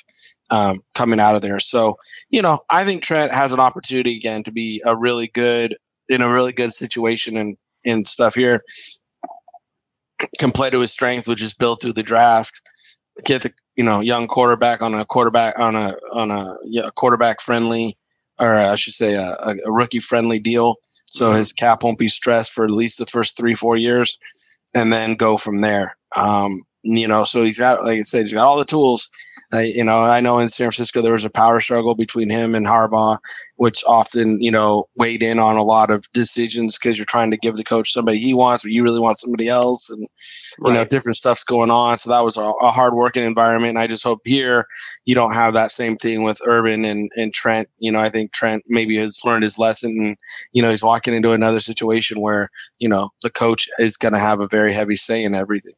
um, 0.50 0.80
coming 0.94 1.20
out 1.20 1.34
of 1.34 1.42
there. 1.42 1.58
So 1.58 1.96
you 2.28 2.42
know, 2.42 2.60
I 2.70 2.84
think 2.84 3.02
Trent 3.02 3.32
has 3.32 3.52
an 3.52 3.60
opportunity 3.60 4.16
again 4.18 4.42
to 4.44 4.52
be 4.52 4.82
a 4.84 4.94
really 4.94 5.28
good 5.28 5.76
in 6.08 6.20
a 6.20 6.30
really 6.30 6.52
good 6.52 6.72
situation 6.72 7.36
and 7.36 7.56
and 7.86 8.06
stuff 8.06 8.34
here. 8.34 8.62
Can 10.38 10.52
play 10.52 10.70
to 10.70 10.80
his 10.80 10.92
strength, 10.92 11.26
which 11.26 11.42
is 11.42 11.54
built 11.54 11.80
through 11.80 11.94
the 11.94 12.02
draft 12.02 12.60
get 13.24 13.42
the 13.42 13.52
you 13.76 13.84
know 13.84 14.00
young 14.00 14.26
quarterback 14.26 14.82
on 14.82 14.94
a 14.94 15.04
quarterback 15.04 15.58
on 15.58 15.74
a 15.76 15.96
on 16.12 16.30
a 16.30 16.56
yeah, 16.64 16.90
quarterback 16.94 17.40
friendly 17.40 17.96
or 18.38 18.54
I 18.54 18.74
should 18.74 18.94
say 18.94 19.14
a, 19.14 19.36
a 19.64 19.70
rookie 19.70 20.00
friendly 20.00 20.38
deal, 20.38 20.76
so 21.06 21.28
mm-hmm. 21.28 21.38
his 21.38 21.52
cap 21.52 21.82
won't 21.82 21.98
be 21.98 22.08
stressed 22.08 22.52
for 22.52 22.64
at 22.64 22.70
least 22.70 22.98
the 22.98 23.06
first 23.06 23.36
three 23.36 23.54
four 23.54 23.76
years, 23.76 24.18
and 24.74 24.92
then 24.92 25.14
go 25.14 25.36
from 25.36 25.60
there. 25.60 25.96
Um, 26.16 26.62
you 26.82 27.08
know, 27.08 27.24
so 27.24 27.44
he's 27.44 27.58
got 27.58 27.84
like 27.84 27.98
I 27.98 28.02
said, 28.02 28.22
he's 28.22 28.32
got 28.32 28.46
all 28.46 28.58
the 28.58 28.64
tools 28.64 29.08
I, 29.54 29.62
you 29.64 29.84
know, 29.84 30.00
I 30.00 30.20
know 30.20 30.38
in 30.38 30.48
San 30.48 30.66
Francisco 30.66 31.00
there 31.00 31.12
was 31.12 31.24
a 31.24 31.30
power 31.30 31.60
struggle 31.60 31.94
between 31.94 32.30
him 32.30 32.54
and 32.54 32.66
Harbaugh, 32.66 33.18
which 33.56 33.82
often, 33.86 34.40
you 34.40 34.50
know, 34.50 34.88
weighed 34.96 35.22
in 35.22 35.38
on 35.38 35.56
a 35.56 35.62
lot 35.62 35.90
of 35.90 36.10
decisions 36.12 36.78
because 36.78 36.96
you're 36.96 37.04
trying 37.04 37.30
to 37.30 37.36
give 37.36 37.56
the 37.56 37.64
coach 37.64 37.92
somebody 37.92 38.18
he 38.18 38.34
wants, 38.34 38.62
but 38.62 38.72
you 38.72 38.82
really 38.82 39.00
want 39.00 39.18
somebody 39.18 39.48
else, 39.48 39.90
and 39.90 40.00
you 40.00 40.06
right. 40.60 40.74
know, 40.74 40.84
different 40.84 41.16
stuff's 41.16 41.44
going 41.44 41.70
on. 41.70 41.98
So 41.98 42.10
that 42.10 42.24
was 42.24 42.36
a, 42.36 42.42
a 42.42 42.70
hard 42.70 42.94
working 42.94 43.24
environment. 43.24 43.70
And 43.70 43.78
I 43.78 43.86
just 43.86 44.04
hope 44.04 44.20
here 44.24 44.66
you 45.04 45.14
don't 45.14 45.34
have 45.34 45.54
that 45.54 45.70
same 45.70 45.96
thing 45.96 46.22
with 46.22 46.40
Urban 46.46 46.84
and 46.84 47.10
and 47.16 47.32
Trent. 47.32 47.68
You 47.78 47.92
know, 47.92 48.00
I 48.00 48.08
think 48.10 48.32
Trent 48.32 48.62
maybe 48.68 48.96
has 48.96 49.18
learned 49.24 49.44
his 49.44 49.58
lesson, 49.58 49.90
and 49.90 50.16
you 50.52 50.62
know, 50.62 50.70
he's 50.70 50.84
walking 50.84 51.14
into 51.14 51.32
another 51.32 51.60
situation 51.60 52.20
where 52.20 52.50
you 52.78 52.88
know 52.88 53.10
the 53.22 53.30
coach 53.30 53.68
is 53.78 53.96
going 53.96 54.14
to 54.14 54.20
have 54.20 54.40
a 54.40 54.48
very 54.48 54.72
heavy 54.72 54.96
say 54.96 55.22
in 55.22 55.34
everything. 55.34 55.74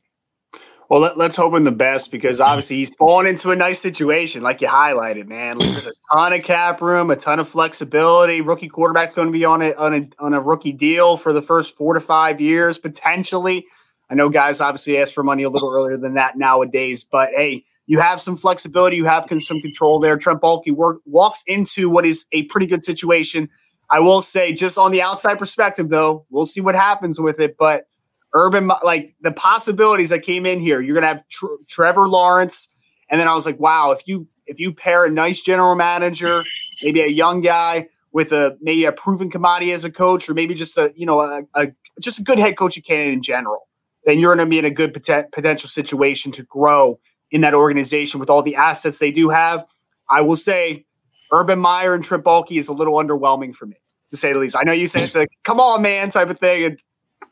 Well, 0.89 1.01
let, 1.01 1.19
us 1.19 1.37
hope 1.37 1.55
in 1.55 1.65
the 1.65 1.73
best 1.73 2.13
because 2.13 2.41
obviously 2.41 2.77
he's 2.77 2.95
fallen 2.95 3.27
into 3.27 3.51
a 3.51 3.57
nice 3.57 3.81
situation, 3.81 4.43
like 4.43 4.61
you 4.61 4.69
highlighted, 4.69 5.27
man. 5.27 5.59
Like 5.59 5.71
there's 5.71 5.89
a 5.89 6.15
ton 6.15 6.33
of 6.33 6.45
cap 6.45 6.81
room, 6.81 7.11
a 7.11 7.17
ton 7.17 7.41
of 7.41 7.49
flexibility. 7.49 8.41
Rookie 8.41 8.69
quarterback's 8.69 9.15
going 9.15 9.27
to 9.27 9.33
be 9.33 9.45
on 9.45 9.63
a, 9.63 9.73
on 9.73 9.95
a 9.95 10.09
on 10.23 10.33
a 10.33 10.41
rookie 10.41 10.73
deal 10.73 11.17
for 11.17 11.33
the 11.33 11.43
first 11.43 11.77
four 11.77 11.95
to 11.95 12.01
five 12.01 12.41
years 12.41 12.79
potentially. 12.79 13.67
I 14.09 14.15
know 14.15 14.29
guys 14.29 14.61
obviously 14.61 14.99
ask 14.99 15.13
for 15.13 15.25
money 15.25 15.43
a 15.43 15.51
little 15.51 15.75
earlier 15.75 15.99
than 15.99 16.15
that 16.15 16.39
nowadays, 16.39 17.03
but 17.03 17.31
hey, 17.31 17.65
you 17.87 17.99
have 17.99 18.21
some 18.21 18.37
flexibility, 18.37 18.97
you 18.97 19.07
have 19.07 19.27
some 19.41 19.61
control 19.61 19.99
there. 19.99 20.17
Trent 20.17 20.41
Baalke 20.41 20.73
work, 20.73 21.01
walks 21.05 21.43
into 21.47 21.91
what 21.91 22.07
is 22.07 22.27
a 22.33 22.45
pretty 22.45 22.67
good 22.67 22.85
situation. 22.85 23.49
I 23.91 24.01
will 24.01 24.23
say, 24.23 24.53
just 24.53 24.79
on 24.79 24.91
the 24.91 25.03
outside 25.03 25.39
perspective, 25.39 25.89
though, 25.89 26.27
we'll 26.31 26.47
see 26.47 26.61
what 26.61 26.75
happens 26.75 27.21
with 27.21 27.39
it, 27.41 27.57
but 27.57 27.87
Urban, 28.35 28.71
like 28.85 29.15
the 29.23 29.33
possibilities 29.33 30.11
that 30.11 30.21
came 30.21 30.47
in 30.47 30.61
here. 30.61 30.81
You're 30.81 30.95
gonna 30.95 31.07
have 31.07 31.29
Tr- 31.29 31.47
Trevor 31.69 32.09
Lawrence, 32.09 32.69
and 33.11 33.21
then 33.21 33.29
I 33.29 33.35
was 33.35 33.47
like, 33.47 33.59
wow, 33.59 33.93
if 33.93 34.07
you 34.07 34.27
if 34.47 34.59
you 34.59 34.73
pair 34.73 35.05
a 35.05 35.11
nice 35.11 35.41
general 35.41 35.75
manager, 35.75 36.45
maybe 36.83 37.01
a 37.01 37.09
young 37.09 37.41
guy 37.41 37.89
with 38.13 38.33
a 38.33 38.57
maybe 38.61 38.85
a 38.85 38.93
proven 38.93 39.31
commodity 39.31 39.73
as 39.73 39.85
a 39.85 39.91
coach, 39.91 40.29
or 40.29 40.35
maybe 40.35 40.55
just 40.55 40.77
a 40.77 40.93
you 40.97 41.07
know 41.07 41.21
a, 41.21 41.43
a 41.55 41.69
just 42.01 42.19
a 42.19 42.23
good 42.23 42.39
head 42.39 42.57
coach 42.57 42.73
coaching 42.73 42.83
candidate 42.83 43.15
in 43.15 43.23
general, 43.23 43.69
then 44.05 44.19
you're 44.19 44.35
going 44.35 44.47
to 44.47 44.51
be 44.51 44.59
in 44.59 44.65
a 44.65 44.71
good 44.71 45.03
pot- 45.05 45.33
potential 45.33 45.69
situation 45.69 46.33
to 46.33 46.43
grow 46.45 46.99
in 47.31 47.41
that 47.41 47.55
organization 47.55 48.21
with 48.21 48.31
all 48.31 48.43
the 48.43 48.55
assets 48.55 48.99
they 48.99 49.11
do 49.11 49.29
have. 49.29 49.65
I 50.09 50.21
will 50.21 50.37
say, 50.37 50.87
Urban 51.33 51.59
Meyer 51.59 51.95
and 51.95 52.05
Trent 52.05 52.25
Baalke 52.25 52.59
is 52.59 52.69
a 52.69 52.73
little 52.73 52.95
underwhelming 52.95 53.55
for 53.55 53.67
me, 53.67 53.77
to 54.11 54.17
say 54.17 54.33
the 54.33 54.39
least. 54.39 54.57
I 54.57 54.63
know 54.63 54.73
you 54.73 54.87
say 54.87 55.03
it's 55.03 55.17
a 55.17 55.27
come 55.45 55.61
on, 55.61 55.83
man 55.83 56.11
type 56.11 56.31
of 56.31 56.39
thing, 56.39 56.65
and 56.65 56.79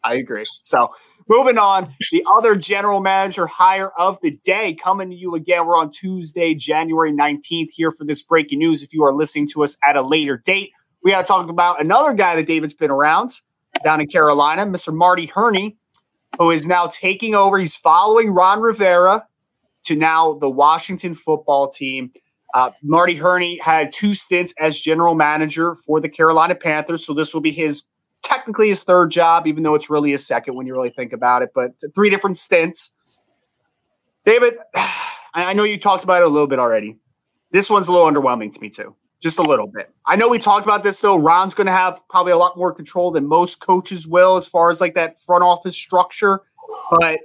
I 0.03 0.15
agree. 0.15 0.45
So 0.45 0.91
moving 1.29 1.59
on, 1.59 1.95
the 2.13 2.25
other 2.37 2.55
general 2.57 3.01
manager 3.01 3.47
hire 3.47 3.91
of 3.99 4.19
the 4.23 4.33
day 4.45 4.75
coming 4.75 5.11
to 5.11 5.17
you 5.17 5.35
again. 5.35 5.67
We're 5.67 5.79
on 5.79 5.91
Tuesday, 5.91 6.55
January 6.55 7.13
19th 7.13 7.71
here 7.71 7.91
for 7.91 8.05
this 8.05 8.23
breaking 8.23 8.59
news. 8.59 8.83
If 8.83 8.93
you 8.93 9.05
are 9.05 9.13
listening 9.13 9.49
to 9.49 9.65
us 9.65 9.77
at 9.83 9.97
a 9.97 10.03
later 10.03 10.37
date, 10.45 10.73
we 11.03 11.11
got 11.11 11.23
to 11.23 11.27
talk 11.27 11.49
about 11.49 11.81
another 11.81 12.15
guy 12.15 12.37
that 12.37 12.47
David's 12.47 12.75
been 12.75 12.91
around 12.91 13.41
down 13.83 14.01
in 14.01 14.07
Carolina, 14.07 14.67
Mr. 14.67 14.95
Marty 14.95 15.27
Hurney, 15.27 15.77
who 16.39 16.51
is 16.51 16.67
now 16.67 16.87
taking 16.87 17.35
over. 17.35 17.59
He's 17.59 17.75
following 17.75 18.31
Ron 18.31 18.61
Rivera 18.61 19.27
to 19.85 19.97
now 19.97 20.35
the 20.35 20.49
Washington 20.51 21.15
football 21.15 21.71
team. 21.71 22.13
Uh, 22.55 22.71
Marty 22.83 23.17
Hurney 23.17 23.59
had 23.59 23.93
two 23.93 24.15
stints 24.15 24.55
as 24.59 24.79
general 24.79 25.15
manager 25.15 25.75
for 25.87 26.01
the 26.01 26.09
Carolina 26.09 26.55
Panthers, 26.55 27.05
so 27.05 27.13
this 27.13 27.35
will 27.35 27.41
be 27.41 27.53
his 27.53 27.85
technically 28.25 28.69
his 28.69 28.83
third 28.83 29.11
job, 29.11 29.47
even 29.47 29.63
though 29.63 29.75
it's 29.75 29.89
really 29.89 30.11
his 30.11 30.27
second 30.27 30.57
when 30.57 30.67
you 30.67 30.73
really 30.73 30.91
think 30.91 31.13
about 31.13 31.43
it. 31.43 31.51
But 31.55 31.73
three 31.95 32.11
different 32.11 32.39
stints. 32.39 32.91
David, 34.25 34.57
I 35.35 35.53
know 35.53 35.65
you 35.65 35.79
talked 35.79 36.05
about 36.05 36.23
it 36.23 36.27
a 36.27 36.29
little 36.29 36.47
bit 36.47 36.59
already. 36.59 36.99
This 37.53 37.71
one's 37.71 37.89
a 37.89 37.93
little 37.93 38.11
underwhelming 38.11 38.53
to 38.53 38.61
me 38.61 38.71
too, 38.71 38.97
just 39.21 39.39
a 39.39 39.43
little 39.43 39.67
bit. 39.67 39.91
I 40.07 40.17
know 40.17 40.29
we 40.29 40.39
talked 40.39 40.67
about 40.67 40.83
this 40.83 40.99
though. 41.01 41.17
Ron's 41.17 41.55
going 41.55 41.67
to 41.67 41.73
have 41.73 42.01
probably 42.09 42.33
a 42.33 42.39
lot 42.39 42.57
more 42.57 42.73
control 42.73 43.11
than 43.11 43.27
most 43.27 43.61
coaches 43.61 44.07
will 44.07 44.37
as 44.37 44.49
far 44.49 44.71
as 44.71 44.81
like 44.81 44.95
that 44.95 45.21
front 45.21 45.45
office 45.45 45.77
structure, 45.77 46.41
but. 46.91 47.21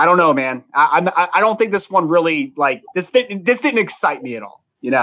I 0.00 0.04
don't 0.04 0.16
know, 0.16 0.32
man. 0.32 0.62
I, 0.72 1.10
I 1.16 1.28
I 1.34 1.40
don't 1.40 1.58
think 1.58 1.72
this 1.72 1.90
one 1.90 2.06
really 2.06 2.52
like 2.56 2.84
this 2.94 3.10
didn't 3.10 3.44
this 3.44 3.60
didn't 3.60 3.80
excite 3.80 4.22
me 4.22 4.36
at 4.36 4.44
all. 4.44 4.62
You 4.80 4.92
know. 4.92 5.02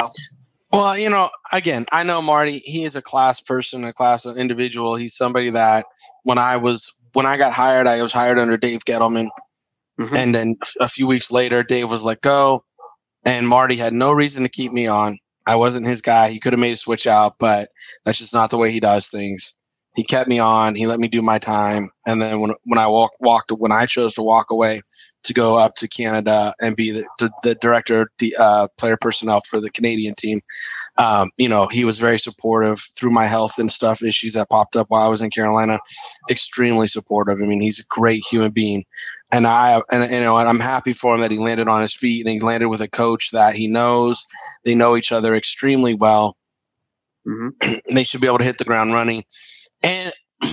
Well, 0.75 0.97
you 0.97 1.09
know, 1.09 1.29
again, 1.51 1.85
I 1.91 2.03
know 2.03 2.21
Marty. 2.21 2.59
He 2.59 2.83
is 2.83 2.95
a 2.95 3.01
class 3.01 3.41
person, 3.41 3.85
a 3.85 3.93
class 3.93 4.25
individual. 4.25 4.95
He's 4.95 5.15
somebody 5.15 5.49
that 5.51 5.85
when 6.23 6.37
I 6.37 6.57
was 6.57 6.93
when 7.13 7.25
I 7.25 7.37
got 7.37 7.53
hired, 7.53 7.87
I 7.87 8.01
was 8.01 8.11
hired 8.11 8.37
under 8.37 8.57
Dave 8.57 8.83
Gettleman, 8.83 9.29
mm-hmm. 9.99 10.15
and 10.15 10.35
then 10.35 10.55
a 10.79 10.87
few 10.87 11.07
weeks 11.07 11.31
later, 11.31 11.63
Dave 11.63 11.89
was 11.89 12.03
let 12.03 12.21
go, 12.21 12.63
and 13.23 13.47
Marty 13.47 13.77
had 13.77 13.93
no 13.93 14.11
reason 14.11 14.43
to 14.43 14.49
keep 14.49 14.71
me 14.73 14.85
on. 14.85 15.17
I 15.47 15.55
wasn't 15.55 15.87
his 15.87 16.01
guy. 16.01 16.29
He 16.29 16.39
could 16.39 16.53
have 16.53 16.59
made 16.59 16.73
a 16.73 16.77
switch 16.77 17.07
out, 17.07 17.35
but 17.39 17.69
that's 18.03 18.19
just 18.19 18.33
not 18.33 18.49
the 18.49 18.57
way 18.57 18.71
he 18.71 18.79
does 18.79 19.07
things. 19.07 19.53
He 19.95 20.03
kept 20.03 20.27
me 20.27 20.39
on. 20.39 20.75
He 20.75 20.87
let 20.87 20.99
me 20.99 21.07
do 21.07 21.21
my 21.21 21.37
time, 21.37 21.87
and 22.05 22.21
then 22.21 22.41
when 22.41 22.53
when 22.65 22.79
I 22.79 22.87
walk, 22.87 23.11
walked 23.21 23.51
when 23.51 23.71
I 23.71 23.85
chose 23.85 24.13
to 24.15 24.23
walk 24.23 24.51
away, 24.51 24.81
to 25.25 25.33
go 25.33 25.55
up 25.55 25.75
to 25.75 25.87
Canada 25.87 26.53
and 26.61 26.75
be 26.75 26.91
the, 26.91 27.29
the 27.43 27.55
director, 27.55 28.09
the 28.19 28.35
uh, 28.39 28.67
player 28.77 28.95
personnel 28.95 29.41
for 29.41 29.59
the 29.59 29.71
Canadian 29.71 30.13
team. 30.15 30.39
Um, 30.97 31.31
you 31.37 31.49
know, 31.49 31.67
he 31.67 31.83
was 31.83 31.99
very 31.99 32.19
supportive 32.19 32.79
through 32.95 33.09
my 33.09 33.25
health 33.25 33.57
and 33.57 33.71
stuff 33.71 34.03
issues 34.03 34.33
that 34.33 34.49
popped 34.49 34.75
up 34.75 34.87
while 34.89 35.03
I 35.03 35.07
was 35.07 35.21
in 35.21 35.31
Carolina. 35.31 35.79
Extremely 36.29 36.87
supportive. 36.87 37.41
I 37.41 37.45
mean, 37.45 37.59
he's 37.59 37.79
a 37.79 37.85
great 37.89 38.23
human 38.29 38.51
being, 38.51 38.83
and 39.31 39.47
I 39.47 39.81
and 39.91 40.09
you 40.11 40.21
know, 40.21 40.37
and 40.37 40.47
I'm 40.47 40.59
happy 40.59 40.93
for 40.93 41.15
him 41.15 41.21
that 41.21 41.31
he 41.31 41.39
landed 41.39 41.67
on 41.67 41.81
his 41.81 41.95
feet 41.95 42.25
and 42.25 42.33
he 42.33 42.39
landed 42.39 42.69
with 42.69 42.81
a 42.81 42.87
coach 42.87 43.31
that 43.31 43.55
he 43.55 43.67
knows. 43.67 44.23
They 44.63 44.75
know 44.75 44.95
each 44.95 45.11
other 45.11 45.35
extremely 45.35 45.95
well. 45.95 46.37
Mm-hmm. 47.27 47.73
they 47.95 48.03
should 48.03 48.21
be 48.21 48.27
able 48.27 48.37
to 48.37 48.43
hit 48.43 48.59
the 48.59 48.63
ground 48.63 48.93
running, 48.93 49.23
and. 49.81 50.13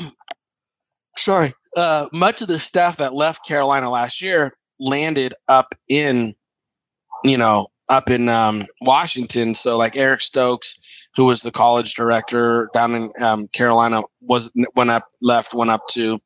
sorry, 1.17 1.53
uh, 1.77 2.07
much 2.13 2.43
of 2.43 2.49
the 2.49 2.59
staff 2.59 2.97
that 2.97 3.15
left 3.15 3.47
Carolina 3.47 3.91
last 3.91 4.23
year 4.23 4.55
landed 4.83 5.35
up 5.49 5.75
in, 5.89 6.35
you 7.25 7.37
know, 7.37 7.69
up 7.89 8.11
in 8.11 8.29
um, 8.29 8.65
Washington. 8.81 9.55
So 9.55 9.77
like 9.77 9.97
Eric 9.97 10.21
Stokes, 10.21 11.09
who 11.15 11.25
was 11.27 11.43
the 11.43 11.51
college 11.51 11.95
director 11.95 12.69
down 12.73 12.95
in 12.95 13.13
um, 13.21 13.49
Carolina, 13.49 14.03
was 14.21 14.53
went 14.75 14.91
up, 14.91 15.05
left, 15.21 15.55
went 15.55 15.71
up 15.71 15.87
to 15.89 16.19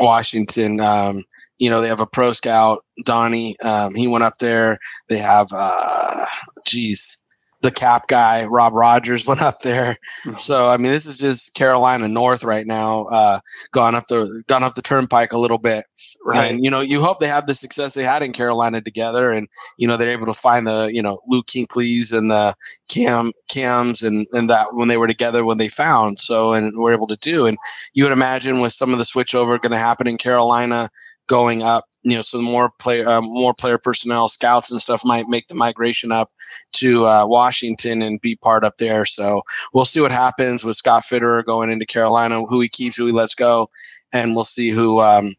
Washington. 0.00 0.80
Um, 0.80 1.22
you 1.58 1.70
know, 1.70 1.80
they 1.80 1.88
have 1.88 2.00
a 2.00 2.06
pro 2.06 2.32
scout, 2.32 2.84
Donnie. 3.04 3.58
Um, 3.60 3.94
he 3.94 4.08
went 4.08 4.24
up 4.24 4.38
there. 4.38 4.78
They 5.08 5.18
have, 5.18 5.48
uh, 5.52 6.26
geez, 6.66 7.21
the 7.62 7.70
cap 7.70 8.08
guy, 8.08 8.44
Rob 8.44 8.74
Rogers, 8.74 9.26
went 9.28 9.40
up 9.40 9.60
there. 9.60 9.96
Hmm. 10.24 10.34
So 10.34 10.68
I 10.68 10.76
mean, 10.76 10.92
this 10.92 11.06
is 11.06 11.18
just 11.18 11.54
Carolina 11.54 12.08
North 12.08 12.44
right 12.44 12.66
now, 12.66 13.04
uh, 13.06 13.40
gone 13.72 13.94
up 13.94 14.06
the 14.08 14.42
gone 14.48 14.62
up 14.62 14.74
the 14.74 14.82
turnpike 14.82 15.32
a 15.32 15.38
little 15.38 15.58
bit. 15.58 15.84
Right. 16.24 16.50
And 16.50 16.64
you 16.64 16.70
know, 16.70 16.80
you 16.80 17.00
hope 17.00 17.20
they 17.20 17.28
have 17.28 17.46
the 17.46 17.54
success 17.54 17.94
they 17.94 18.04
had 18.04 18.22
in 18.22 18.32
Carolina 18.32 18.80
together, 18.80 19.32
and 19.32 19.48
you 19.78 19.88
know 19.88 19.96
they're 19.96 20.10
able 20.10 20.26
to 20.26 20.34
find 20.34 20.66
the 20.66 20.90
you 20.92 21.02
know 21.02 21.20
Luke 21.26 21.46
Kuechlys 21.46 22.12
and 22.12 22.30
the 22.30 22.54
Cam 22.88 23.32
Cams 23.48 24.02
and 24.02 24.26
and 24.32 24.50
that 24.50 24.74
when 24.74 24.88
they 24.88 24.96
were 24.96 25.06
together 25.06 25.44
when 25.44 25.58
they 25.58 25.68
found 25.68 26.20
so 26.20 26.52
and 26.52 26.76
were 26.76 26.92
able 26.92 27.06
to 27.06 27.16
do. 27.16 27.46
And 27.46 27.56
you 27.94 28.04
would 28.04 28.12
imagine 28.12 28.60
with 28.60 28.72
some 28.72 28.92
of 28.92 28.98
the 28.98 29.04
switchover 29.04 29.60
going 29.60 29.72
to 29.72 29.78
happen 29.78 30.06
in 30.06 30.18
Carolina 30.18 30.90
going 31.32 31.62
up. 31.62 31.86
You 32.02 32.16
know, 32.16 32.22
so 32.22 32.42
more 32.42 32.70
player, 32.78 33.08
uh, 33.08 33.22
more 33.22 33.54
player 33.54 33.78
personnel, 33.78 34.28
scouts 34.28 34.70
and 34.70 34.78
stuff 34.78 35.02
might 35.02 35.28
make 35.28 35.48
the 35.48 35.54
migration 35.54 36.12
up 36.12 36.28
to 36.72 37.06
uh, 37.06 37.26
Washington 37.26 38.02
and 38.02 38.20
be 38.20 38.36
part 38.36 38.64
up 38.64 38.76
there. 38.76 39.06
So 39.06 39.40
we'll 39.72 39.86
see 39.86 40.00
what 40.00 40.12
happens 40.12 40.62
with 40.62 40.76
Scott 40.76 41.04
Fitterer 41.04 41.42
going 41.42 41.70
into 41.70 41.86
Carolina, 41.86 42.44
who 42.44 42.60
he 42.60 42.68
keeps, 42.68 42.96
who 42.96 43.06
he 43.06 43.12
lets 43.12 43.34
go, 43.34 43.70
and 44.12 44.34
we'll 44.34 44.44
see 44.44 44.68
who 44.68 45.00
um, 45.00 45.32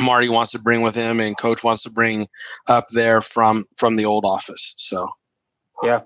Marty 0.00 0.30
wants 0.30 0.52
to 0.52 0.58
bring 0.58 0.80
with 0.80 0.94
him, 0.94 1.20
and 1.20 1.36
Coach 1.36 1.62
wants 1.62 1.82
to 1.82 1.90
bring 1.90 2.26
up 2.68 2.86
there 2.94 3.20
from 3.20 3.64
from 3.76 3.96
the 3.96 4.06
old 4.06 4.24
office. 4.24 4.72
So, 4.78 5.06
yeah, 5.82 6.00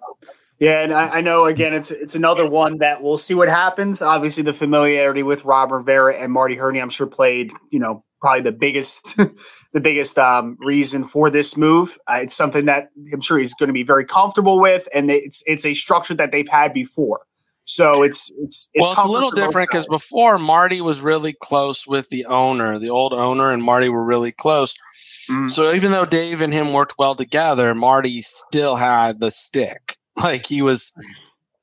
yeah, 0.59 0.81
and 0.81 0.93
I, 0.93 1.19
I, 1.19 1.21
know 1.21 1.45
again 1.45 1.75
it's 1.75 1.93
it's 1.93 2.17
another 2.17 2.45
one 2.47 2.79
that 2.79 3.05
we'll 3.05 3.19
see 3.19 3.35
what 3.35 3.49
happens. 3.49 4.03
Obviously, 4.03 4.43
the 4.43 4.55
familiarity 4.55 5.23
with 5.23 5.45
Ron 5.45 5.71
Rivera 5.71 6.17
and 6.17 6.33
Marty 6.33 6.57
Hurney, 6.57 6.81
I'm 6.81 6.91
sure, 6.91 7.07
played 7.07 7.53
you 7.71 7.79
know 7.79 8.03
probably 8.21 8.43
the 8.43 8.53
biggest 8.53 9.17
the 9.73 9.81
biggest 9.81 10.19
um, 10.19 10.57
reason 10.61 11.07
for 11.07 11.31
this 11.31 11.57
move. 11.57 11.99
Uh, 12.11 12.21
it's 12.23 12.37
something 12.37 12.65
that 12.67 12.91
I'm 13.13 13.21
sure 13.21 13.39
he's 13.39 13.55
going 13.55 13.69
to 13.69 13.75
be 13.75 13.83
very 13.83 14.05
comfortable 14.05 14.61
with, 14.61 14.89
and 14.95 15.11
it's 15.11 15.43
it's 15.47 15.65
a 15.65 15.75
structure 15.75 16.15
that 16.15 16.33
they've 16.33 16.49
had 16.49 16.73
before. 16.73 17.21
So 17.65 18.03
it's 18.03 18.31
it's, 18.39 18.69
it's 18.75 18.83
well, 18.83 18.93
it's 18.93 19.05
a 19.05 19.09
little 19.09 19.33
different 19.33 19.69
because 19.71 19.89
before 19.89 20.39
Marty 20.39 20.81
was 20.81 21.01
really 21.01 21.35
close 21.43 21.87
with 21.87 22.09
the 22.11 22.25
owner, 22.27 22.79
the 22.79 22.91
old 22.91 23.13
owner, 23.13 23.51
and 23.51 23.63
Marty 23.63 23.89
were 23.89 24.05
really 24.05 24.33
close. 24.33 24.75
Mm. 25.31 25.51
So 25.51 25.75
even 25.75 25.91
though 25.91 26.05
Dave 26.05 26.41
and 26.41 26.53
him 26.53 26.73
worked 26.73 26.95
well 26.99 27.15
together, 27.15 27.75
Marty 27.75 28.23
still 28.23 28.77
had 28.77 29.21
the 29.21 29.31
stick. 29.31 29.97
Like 30.23 30.47
he 30.47 30.63
was, 30.63 30.95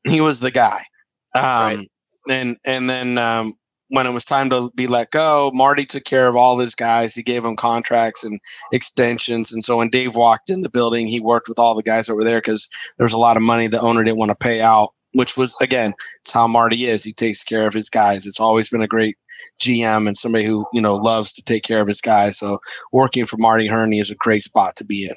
he 0.07 0.21
was 0.21 0.39
the 0.39 0.51
guy. 0.51 0.83
Um, 1.33 1.43
right. 1.43 1.91
And 2.29 2.55
and 2.63 2.87
then 2.87 3.17
um, 3.17 3.55
when 3.93 4.07
it 4.07 4.11
was 4.11 4.25
time 4.25 4.49
to 4.49 4.71
be 4.73 4.87
let 4.87 5.11
go, 5.11 5.51
Marty 5.53 5.85
took 5.85 6.03
care 6.03 6.27
of 6.27 6.35
all 6.35 6.57
his 6.57 6.73
guys. 6.73 7.13
He 7.13 7.21
gave 7.21 7.43
them 7.43 7.55
contracts 7.55 8.23
and 8.23 8.39
extensions. 8.71 9.53
And 9.53 9.63
so 9.63 9.77
when 9.77 9.89
Dave 9.89 10.15
walked 10.15 10.49
in 10.49 10.61
the 10.61 10.69
building, 10.69 11.05
he 11.05 11.19
worked 11.19 11.47
with 11.47 11.59
all 11.59 11.75
the 11.75 11.83
guys 11.83 12.09
over 12.09 12.23
there 12.23 12.39
because 12.39 12.67
there 12.97 13.03
was 13.03 13.13
a 13.13 13.19
lot 13.19 13.37
of 13.37 13.43
money 13.43 13.67
the 13.67 13.79
owner 13.79 14.03
didn't 14.03 14.17
want 14.17 14.29
to 14.29 14.35
pay 14.35 14.61
out 14.61 14.93
which 15.15 15.37
was 15.37 15.53
again, 15.61 15.93
it's 16.21 16.33
how 16.33 16.47
Marty 16.47 16.85
is. 16.85 17.03
He 17.03 17.13
takes 17.13 17.43
care 17.43 17.67
of 17.67 17.73
his 17.75 17.87
guys. 17.87 18.25
It's 18.25 18.39
always 18.39 18.71
been 18.71 18.81
a 18.81 18.87
great 18.87 19.15
GM 19.61 20.07
and 20.07 20.17
somebody 20.17 20.43
who 20.43 20.65
you 20.73 20.81
know 20.81 20.95
loves 20.95 21.33
to 21.33 21.43
take 21.43 21.61
care 21.61 21.81
of 21.81 21.87
his 21.87 22.01
guys. 22.01 22.39
So 22.39 22.59
working 22.91 23.27
for 23.27 23.37
Marty 23.37 23.67
Hurney 23.67 23.99
is 23.99 24.09
a 24.09 24.15
great 24.15 24.41
spot 24.41 24.75
to 24.77 24.83
be 24.83 25.05
in. 25.05 25.15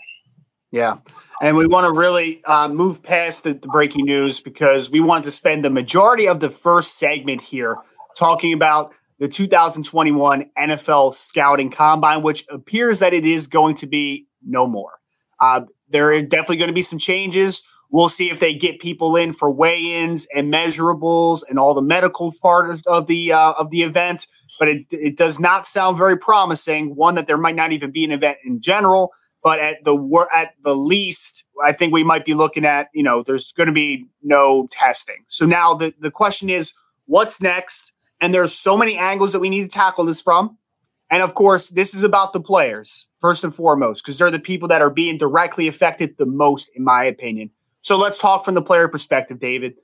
Yeah. 0.71 0.99
And 1.40 1.56
we 1.56 1.66
want 1.66 1.87
to 1.87 1.99
really 1.99 2.45
uh, 2.45 2.68
move 2.68 3.02
past 3.02 3.45
the, 3.45 3.54
the 3.54 3.68
breaking 3.68 4.04
news 4.04 4.38
because 4.38 4.90
we 4.90 5.00
want 5.00 5.25
to 5.25 5.30
spend 5.30 5.64
the 5.64 5.71
majority 5.71 6.28
of 6.28 6.40
the 6.40 6.50
first 6.50 6.99
segment 6.99 7.40
here 7.40 7.78
talking 8.16 8.52
about 8.52 8.92
the 9.18 9.28
2021 9.28 10.50
NFL 10.58 11.16
Scouting 11.16 11.70
Combine, 11.70 12.23
which 12.23 12.44
appears 12.50 12.99
that 12.99 13.14
it 13.14 13.25
is 13.25 13.46
going 13.46 13.76
to 13.76 13.87
be 13.87 14.26
no 14.44 14.66
more. 14.66 14.92
Uh, 15.40 15.62
there 15.88 16.12
are 16.12 16.23
definitely 16.23 16.56
going 16.56 16.68
to 16.68 16.75
be 16.75 16.82
some 16.82 16.99
changes. 16.99 17.62
We'll 17.90 18.08
see 18.08 18.30
if 18.30 18.40
they 18.40 18.52
get 18.52 18.80
people 18.80 19.16
in 19.16 19.32
for 19.32 19.50
weigh-ins 19.50 20.26
and 20.35 20.52
measurables 20.52 21.42
and 21.49 21.58
all 21.58 21.73
the 21.73 21.82
medical 21.82 22.32
part 22.42 22.80
of 22.87 23.06
the 23.06 23.32
uh, 23.32 23.52
of 23.52 23.70
the 23.70 23.82
event. 23.82 24.26
But 24.58 24.68
it, 24.68 24.87
it 24.90 25.16
does 25.16 25.38
not 25.38 25.66
sound 25.66 25.96
very 25.96 26.18
promising. 26.18 26.96
One 26.96 27.14
that 27.14 27.26
there 27.26 27.38
might 27.38 27.54
not 27.54 27.73
even 27.73 27.92
be 27.92 28.04
an 28.04 28.11
event 28.11 28.38
in 28.44 28.61
general, 28.61 29.12
but 29.42 29.61
at 29.61 29.85
the 29.85 29.96
at 30.35 30.54
the 30.64 30.75
least, 30.75 31.44
I 31.64 31.73
think 31.73 31.92
we 31.92 32.02
might 32.02 32.25
be 32.25 32.35
looking 32.35 32.64
at 32.64 32.88
you 32.92 33.04
know 33.04 33.23
there's 33.23 33.52
going 33.52 33.68
to 33.68 33.73
be 33.73 34.06
no 34.23 34.66
testing. 34.73 35.25
So 35.28 35.46
now 35.46 35.73
the 35.75 35.94
the 36.00 36.11
question 36.11 36.50
is, 36.50 36.75
what's 37.06 37.40
next? 37.40 37.92
And 38.20 38.35
there's 38.35 38.54
so 38.54 38.76
many 38.76 38.96
angles 38.96 39.32
that 39.32 39.40
we 39.40 39.50
need 39.50 39.62
to 39.62 39.68
tackle 39.68 40.04
this 40.06 40.20
from. 40.20 40.58
And 41.11 41.23
of 41.23 41.35
course, 41.35 41.68
this 41.68 41.94
is 41.94 42.02
about 42.02 42.32
the 42.32 42.40
players 42.40 43.08
first 43.20 43.44
and 43.44 43.54
foremost, 43.54 44.04
because 44.04 44.18
they're 44.18 44.30
the 44.30 44.38
people 44.38 44.68
that 44.68 44.82
are 44.82 44.90
being 44.90 45.18
directly 45.18 45.68
affected 45.68 46.16
the 46.18 46.26
most, 46.26 46.70
in 46.75 46.82
my 46.82 47.04
opinion. 47.04 47.50
So 47.82 47.96
let's 47.96 48.18
talk 48.18 48.44
from 48.44 48.54
the 48.54 48.62
player 48.62 48.88
perspective, 48.88 49.38
David. 49.38 49.75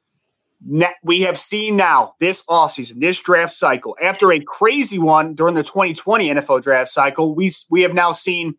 We 1.02 1.20
have 1.22 1.38
seen 1.38 1.76
now 1.76 2.14
this 2.20 2.42
offseason, 2.46 3.00
this 3.00 3.18
draft 3.18 3.52
cycle, 3.52 3.96
after 4.02 4.32
a 4.32 4.40
crazy 4.40 4.98
one 4.98 5.34
during 5.34 5.54
the 5.54 5.62
2020 5.62 6.28
NFL 6.28 6.62
draft 6.62 6.90
cycle, 6.90 7.34
we, 7.34 7.52
we 7.70 7.82
have 7.82 7.94
now 7.94 8.12
seen 8.12 8.56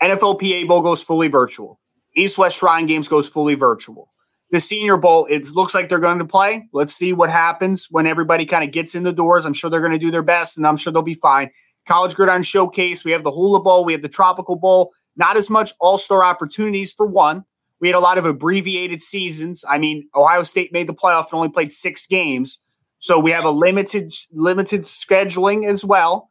NFLPA 0.00 0.66
Bowl 0.68 0.82
goes 0.82 1.02
fully 1.02 1.28
virtual. 1.28 1.80
East 2.14 2.38
West 2.38 2.58
Shrine 2.58 2.86
Games 2.86 3.08
goes 3.08 3.28
fully 3.28 3.54
virtual. 3.54 4.11
The 4.52 4.60
Senior 4.60 4.98
Bowl, 4.98 5.26
it 5.30 5.50
looks 5.50 5.74
like 5.74 5.88
they're 5.88 5.98
going 5.98 6.18
to 6.18 6.24
play. 6.24 6.68
Let's 6.72 6.94
see 6.94 7.12
what 7.12 7.30
happens 7.30 7.88
when 7.90 8.06
everybody 8.06 8.46
kind 8.46 8.62
of 8.62 8.70
gets 8.70 8.94
in 8.94 9.02
the 9.02 9.12
doors. 9.12 9.44
I'm 9.44 9.54
sure 9.54 9.70
they're 9.70 9.80
going 9.80 9.92
to 9.92 9.98
do 9.98 10.10
their 10.10 10.22
best, 10.22 10.56
and 10.58 10.66
I'm 10.66 10.76
sure 10.76 10.92
they'll 10.92 11.02
be 11.02 11.14
fine. 11.14 11.50
College 11.88 12.14
Gridiron 12.14 12.42
Showcase, 12.42 13.04
we 13.04 13.10
have 13.12 13.24
the 13.24 13.32
Hula 13.32 13.60
Bowl, 13.60 13.84
we 13.84 13.92
have 13.94 14.02
the 14.02 14.08
Tropical 14.08 14.56
Bowl. 14.56 14.92
Not 15.16 15.36
as 15.36 15.50
much 15.50 15.72
All 15.80 15.98
Star 15.98 16.22
opportunities 16.22 16.92
for 16.92 17.06
one. 17.06 17.44
We 17.80 17.88
had 17.88 17.96
a 17.96 18.00
lot 18.00 18.18
of 18.18 18.24
abbreviated 18.24 19.02
seasons. 19.02 19.64
I 19.68 19.78
mean, 19.78 20.08
Ohio 20.14 20.44
State 20.44 20.72
made 20.72 20.86
the 20.86 20.94
playoff 20.94 21.24
and 21.24 21.34
only 21.34 21.48
played 21.48 21.72
six 21.72 22.06
games. 22.06 22.60
So 22.98 23.18
we 23.18 23.32
have 23.32 23.44
a 23.44 23.50
limited 23.50 24.12
limited 24.30 24.82
scheduling 24.82 25.66
as 25.66 25.84
well. 25.84 26.30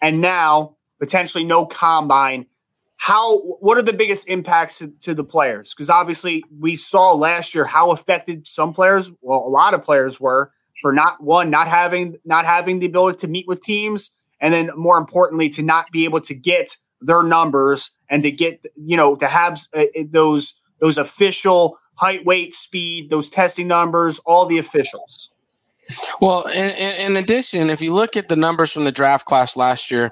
And 0.00 0.20
now 0.20 0.76
potentially 0.98 1.44
no 1.44 1.66
combine. 1.66 2.46
How 2.96 3.38
what 3.38 3.78
are 3.78 3.82
the 3.82 3.92
biggest 3.92 4.28
impacts 4.28 4.78
to, 4.78 4.92
to 5.02 5.14
the 5.14 5.24
players? 5.24 5.74
Because 5.74 5.90
obviously 5.90 6.44
we 6.58 6.76
saw 6.76 7.12
last 7.12 7.54
year 7.54 7.64
how 7.64 7.90
affected 7.90 8.46
some 8.46 8.72
players, 8.72 9.12
well, 9.20 9.38
a 9.38 9.48
lot 9.48 9.74
of 9.74 9.84
players 9.84 10.20
were 10.20 10.52
for 10.80 10.92
not 10.92 11.22
one, 11.22 11.50
not 11.50 11.68
having 11.68 12.16
not 12.24 12.44
having 12.44 12.78
the 12.78 12.86
ability 12.86 13.18
to 13.18 13.28
meet 13.28 13.46
with 13.46 13.60
teams, 13.62 14.12
and 14.40 14.52
then 14.52 14.70
more 14.76 14.98
importantly, 14.98 15.48
to 15.50 15.62
not 15.62 15.90
be 15.90 16.04
able 16.04 16.20
to 16.22 16.34
get 16.34 16.76
their 17.00 17.22
numbers 17.22 17.90
and 18.08 18.22
to 18.22 18.30
get 18.30 18.64
you 18.76 18.96
know 18.96 19.16
to 19.16 19.26
have 19.26 19.66
uh, 19.74 19.84
those 20.10 20.58
those 20.80 20.98
official 20.98 21.78
height, 21.94 22.24
weight, 22.24 22.54
speed, 22.54 23.10
those 23.10 23.28
testing 23.28 23.66
numbers, 23.66 24.18
all 24.20 24.46
the 24.46 24.58
officials. 24.58 25.30
Well, 26.20 26.46
in, 26.48 26.70
in, 26.70 27.16
addition, 27.16 27.70
if 27.70 27.80
you 27.80 27.94
look 27.94 28.16
at 28.16 28.28
the 28.28 28.36
numbers 28.36 28.72
from 28.72 28.84
the 28.84 28.92
draft 28.92 29.24
class 29.24 29.56
last 29.56 29.90
year, 29.90 30.10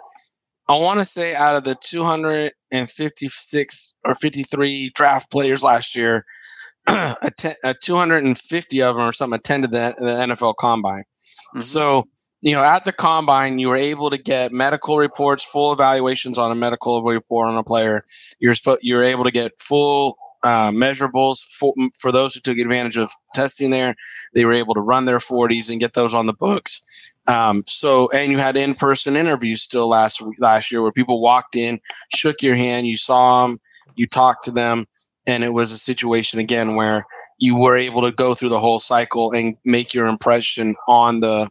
I 0.68 0.79
want 0.79 1.00
to 1.00 1.05
say 1.05 1.35
out 1.35 1.57
of 1.57 1.64
the 1.64 1.74
256 1.74 3.94
or 4.05 4.14
53 4.14 4.90
draft 4.94 5.31
players 5.31 5.62
last 5.62 5.94
year, 5.94 6.24
a, 6.87 7.16
a 7.64 7.74
250 7.74 8.83
of 8.83 8.96
them 8.96 9.05
or 9.05 9.12
something 9.12 9.38
attended 9.38 9.72
the, 9.72 9.94
the 9.98 10.07
NFL 10.07 10.55
Combine. 10.57 11.05
Mm-hmm. 11.48 11.61
So, 11.61 12.09
you 12.40 12.55
know, 12.55 12.62
at 12.62 12.85
the 12.85 12.92
combine, 12.92 13.59
you 13.59 13.68
were 13.68 13.77
able 13.77 14.11
to 14.11 14.18
get 14.18 14.53
medical 14.53 14.98
reports, 14.98 15.44
full 15.44 15.72
evaluations 15.72 16.38
on 16.38 16.50
a 16.50 16.55
medical 16.55 17.03
report 17.03 17.48
on 17.48 17.57
a 17.57 17.64
player. 17.64 18.05
You're 18.38 18.55
you're 18.83 19.03
able 19.03 19.24
to 19.24 19.31
get 19.31 19.59
full 19.59 20.18
uh, 20.42 20.70
measurables 20.70 21.42
for, 21.42 21.72
for 21.98 22.12
those 22.12 22.35
who 22.35 22.40
took 22.40 22.59
advantage 22.59 22.98
of 22.98 23.11
testing 23.35 23.70
there. 23.70 23.94
They 24.35 24.44
were 24.44 24.53
able 24.53 24.74
to 24.74 24.81
run 24.81 25.07
their 25.07 25.18
40s 25.18 25.70
and 25.70 25.81
get 25.81 25.94
those 25.94 26.14
on 26.14 26.27
the 26.27 26.35
books. 26.35 26.83
Um, 27.27 27.63
so, 27.67 28.11
and 28.11 28.31
you 28.31 28.39
had 28.39 28.57
in-person 28.57 29.17
interviews 29.17 29.63
still 29.63 29.89
last 29.89 30.23
last 30.39 30.71
year 30.71 30.83
where 30.83 30.93
people 30.93 31.21
walked 31.21 31.57
in, 31.57 31.79
shook 32.15 32.43
your 32.43 32.55
hand, 32.55 32.87
you 32.87 32.97
saw 32.97 33.47
them, 33.47 33.59
you 33.97 34.07
talked 34.07 34.45
to 34.45 34.51
them, 34.51 34.87
and 35.27 35.43
it 35.43 35.55
was 35.55 35.71
a 35.71 35.79
situation 35.79 36.39
again 36.39 36.75
where 36.75 37.07
you 37.39 37.57
were 37.57 37.77
able 37.77 38.03
to 38.03 38.13
go 38.13 38.35
through 38.35 38.51
the 38.51 38.61
whole 38.61 38.79
cycle 38.79 39.33
and 39.33 39.57
make 39.65 39.95
your 39.95 40.07
impression 40.07 40.75
on 40.87 41.21
the 41.21 41.49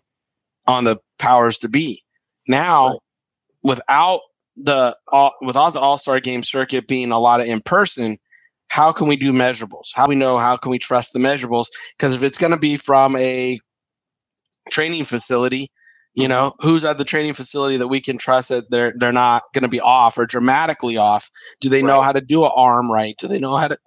on 0.67 0.83
the 0.83 0.97
powers 1.19 1.57
to 1.59 1.69
be. 1.69 2.03
Now, 2.47 2.89
right. 2.89 2.99
without 3.63 4.21
the 4.55 4.95
all, 5.11 5.33
without 5.41 5.71
the 5.73 5.79
All 5.79 5.97
Star 5.97 6.19
Game 6.19 6.43
circuit 6.43 6.87
being 6.87 7.11
a 7.11 7.19
lot 7.19 7.41
of 7.41 7.47
in 7.47 7.61
person, 7.61 8.17
how 8.67 8.91
can 8.91 9.07
we 9.07 9.15
do 9.15 9.31
measurables? 9.31 9.89
How 9.93 10.07
we 10.07 10.15
know? 10.15 10.37
How 10.37 10.57
can 10.57 10.71
we 10.71 10.79
trust 10.79 11.13
the 11.13 11.19
measurables? 11.19 11.67
Because 11.97 12.13
if 12.13 12.23
it's 12.23 12.37
going 12.37 12.51
to 12.51 12.57
be 12.57 12.75
from 12.75 13.15
a 13.15 13.59
training 14.69 15.05
facility, 15.05 15.71
you 16.13 16.23
mm-hmm. 16.23 16.31
know, 16.31 16.53
who's 16.59 16.85
at 16.85 16.97
the 16.97 17.05
training 17.05 17.33
facility 17.33 17.77
that 17.77 17.87
we 17.87 18.01
can 18.01 18.17
trust 18.17 18.49
that 18.49 18.69
they're 18.69 18.93
they're 18.97 19.11
not 19.11 19.43
going 19.53 19.63
to 19.63 19.69
be 19.69 19.79
off 19.79 20.17
or 20.17 20.25
dramatically 20.25 20.97
off? 20.97 21.29
Do 21.59 21.69
they 21.69 21.81
right. 21.81 21.87
know 21.87 22.01
how 22.01 22.11
to 22.11 22.21
do 22.21 22.43
an 22.43 22.51
arm 22.55 22.91
right? 22.91 23.15
Do 23.17 23.27
they 23.27 23.39
know 23.39 23.57
how 23.57 23.67
to 23.67 23.77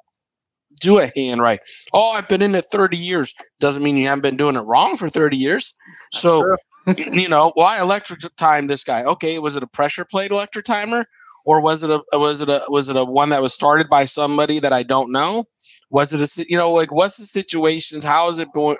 do 0.81 0.99
a 0.99 1.11
hand 1.17 1.41
right? 1.41 1.61
Oh, 1.93 2.11
I've 2.11 2.29
been 2.29 2.43
in 2.43 2.55
it 2.55 2.67
30 2.67 2.97
years. 2.97 3.35
Doesn't 3.61 3.83
mean 3.83 3.97
you 3.97 4.07
haven't 4.09 4.23
been 4.23 4.37
doing 4.37 4.57
it 4.57 4.61
wrong 4.61 4.97
for 4.97 5.09
30 5.09 5.37
years. 5.37 5.75
So, 6.13 6.57
you 6.97 7.29
know, 7.29 7.53
why 7.55 7.81
electric 7.81 8.21
time 8.37 8.67
this 8.67 8.85
guy? 8.85 9.03
Okay, 9.05 9.39
was 9.39 9.57
it 9.57 9.63
a 9.63 9.69
pressure 9.69 10.05
plate 10.05 10.31
electric 10.31 10.65
timer? 10.65 11.07
or 11.47 11.61
was 11.61 11.85
it 11.85 11.91
a 11.91 12.03
was 12.19 12.41
it 12.43 12.51
a 12.51 12.63
was 12.69 12.89
it 12.89 12.97
a 12.97 13.05
one 13.05 13.31
that 13.31 13.41
was 13.41 13.55
started 13.55 13.89
by 13.89 14.05
somebody 14.05 14.59
that 14.59 14.73
I 14.73 14.83
don't 14.83 15.13
know? 15.13 15.45
Was 15.91 16.13
it 16.13 16.21
a 16.21 16.47
you 16.49 16.59
know 16.59 16.73
like 16.73 16.93
what's 16.93 17.17
the 17.17 17.25
situations? 17.25 18.05
How 18.05 18.29
is 18.29 18.39
it 18.39 18.53
going? 18.53 18.77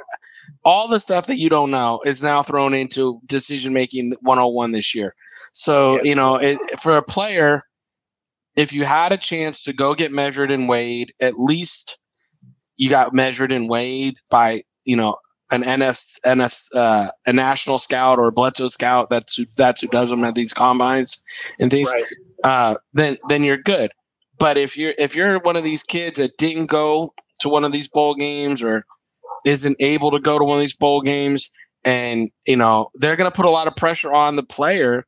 All 0.65 0.89
the 0.89 1.01
stuff 1.01 1.27
that 1.27 1.39
you 1.39 1.49
don't 1.49 1.71
know 1.71 2.01
is 2.05 2.23
now 2.23 2.43
thrown 2.43 2.75
into 2.75 3.21
decision 3.27 3.73
making 3.73 4.15
101 4.21 4.71
this 4.73 4.95
year. 4.95 5.15
So 5.53 6.03
you 6.03 6.15
know 6.15 6.37
it, 6.37 6.59
for 6.79 6.97
a 6.97 7.03
player, 7.03 7.63
if 8.57 8.73
you 8.73 8.85
had 8.85 9.13
a 9.13 9.17
chance 9.17 9.63
to 9.65 9.73
go 9.73 9.95
get 9.95 10.13
measured 10.13 10.51
and 10.51 10.69
weighed, 10.69 11.13
at 11.21 11.39
least 11.39 11.99
you 12.77 12.91
got 12.91 13.15
measured 13.15 13.53
and 13.53 13.69
weighed 13.69 14.17
by 14.31 14.63
you 14.85 14.97
know 14.97 15.17
an 15.51 15.63
NF, 15.63 16.21
NF 16.27 16.67
uh, 16.75 17.11
a 17.27 17.33
national 17.33 17.79
scout 17.79 18.19
or 18.19 18.29
a 18.29 18.33
BLESTO 18.33 18.69
scout. 18.69 19.11
That's 19.11 19.37
who, 19.37 19.47
that's 19.57 19.81
who 19.81 19.89
does 19.89 20.11
them 20.11 20.25
at 20.25 20.35
these 20.35 20.53
combines 20.53 21.23
and 21.61 21.71
things. 21.71 21.91
Right 21.91 22.05
uh, 22.45 22.77
then 22.93 23.17
then 23.29 23.43
you're 23.43 23.59
good. 23.59 23.91
But 24.39 24.57
if 24.57 24.77
you're 24.77 24.95
if 24.99 25.17
you're 25.17 25.39
one 25.41 25.57
of 25.57 25.65
these 25.65 25.83
kids 25.83 26.19
that 26.19 26.37
didn't 26.39 26.71
go 26.71 27.11
to 27.41 27.49
one 27.49 27.65
of 27.65 27.73
these 27.73 27.89
bowl 27.89 28.15
games 28.15 28.63
or 28.63 28.85
isn't 29.45 29.77
able 29.81 30.11
to 30.11 30.19
go 30.19 30.39
to 30.39 30.45
one 30.45 30.57
of 30.57 30.61
these 30.61 30.77
bowl 30.77 31.01
games, 31.01 31.51
and 31.85 32.31
you 32.47 32.57
know 32.57 32.91
they're 32.95 33.17
going 33.17 33.31
to 33.31 33.37
put 33.37 33.47
a 33.47 33.51
lot 33.51 33.67
of 33.67 33.77
pressure 33.77 34.13
on 34.13 34.37
the 34.37 34.43
player 34.43 35.07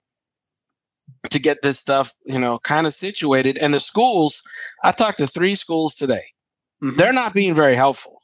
to 1.30 1.38
get 1.38 1.62
this 1.62 1.78
stuff, 1.78 2.12
you 2.24 2.38
know, 2.38 2.58
kind 2.60 2.86
of 2.86 2.92
situated. 2.92 3.58
And 3.58 3.74
the 3.74 3.80
schools, 3.80 4.42
I 4.84 4.92
talked 4.92 5.18
to 5.18 5.26
three 5.26 5.54
schools 5.54 5.94
today. 5.94 6.22
Mm-hmm. 6.82 6.96
They're 6.96 7.12
not 7.12 7.34
being 7.34 7.54
very 7.54 7.74
helpful, 7.74 8.22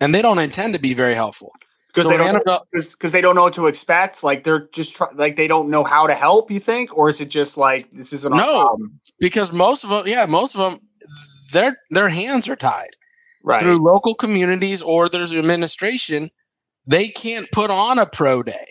and 0.00 0.14
they 0.14 0.22
don't 0.22 0.38
intend 0.38 0.74
to 0.74 0.80
be 0.80 0.94
very 0.94 1.14
helpful 1.14 1.52
because 1.88 2.04
so 2.04 2.10
they 2.10 2.16
don't 2.16 2.70
because 2.70 3.12
they 3.12 3.20
don't 3.20 3.34
know 3.34 3.44
what 3.44 3.54
to 3.54 3.66
expect. 3.66 4.22
Like 4.22 4.44
they're 4.44 4.68
just 4.72 4.94
try, 4.94 5.08
like 5.14 5.36
they 5.36 5.48
don't 5.48 5.70
know 5.70 5.84
how 5.84 6.06
to 6.06 6.14
help. 6.14 6.50
You 6.50 6.60
think, 6.60 6.96
or 6.96 7.08
is 7.08 7.20
it 7.20 7.28
just 7.28 7.56
like 7.56 7.90
this 7.92 8.12
isn't 8.12 8.30
no? 8.30 8.42
Problem? 8.42 9.00
Because 9.20 9.52
most 9.52 9.84
of 9.84 9.90
them, 9.90 10.06
yeah, 10.06 10.26
most 10.26 10.54
of 10.54 10.72
them, 10.72 10.80
their 11.52 11.76
their 11.90 12.08
hands 12.08 12.48
are 12.48 12.56
tied 12.56 12.90
right. 13.42 13.62
through 13.62 13.78
local 13.78 14.14
communities 14.14 14.82
or 14.82 15.08
there's 15.08 15.34
administration. 15.34 16.30
They 16.86 17.08
can't 17.08 17.50
put 17.52 17.70
on 17.70 17.98
a 17.98 18.06
pro 18.06 18.42
day. 18.42 18.66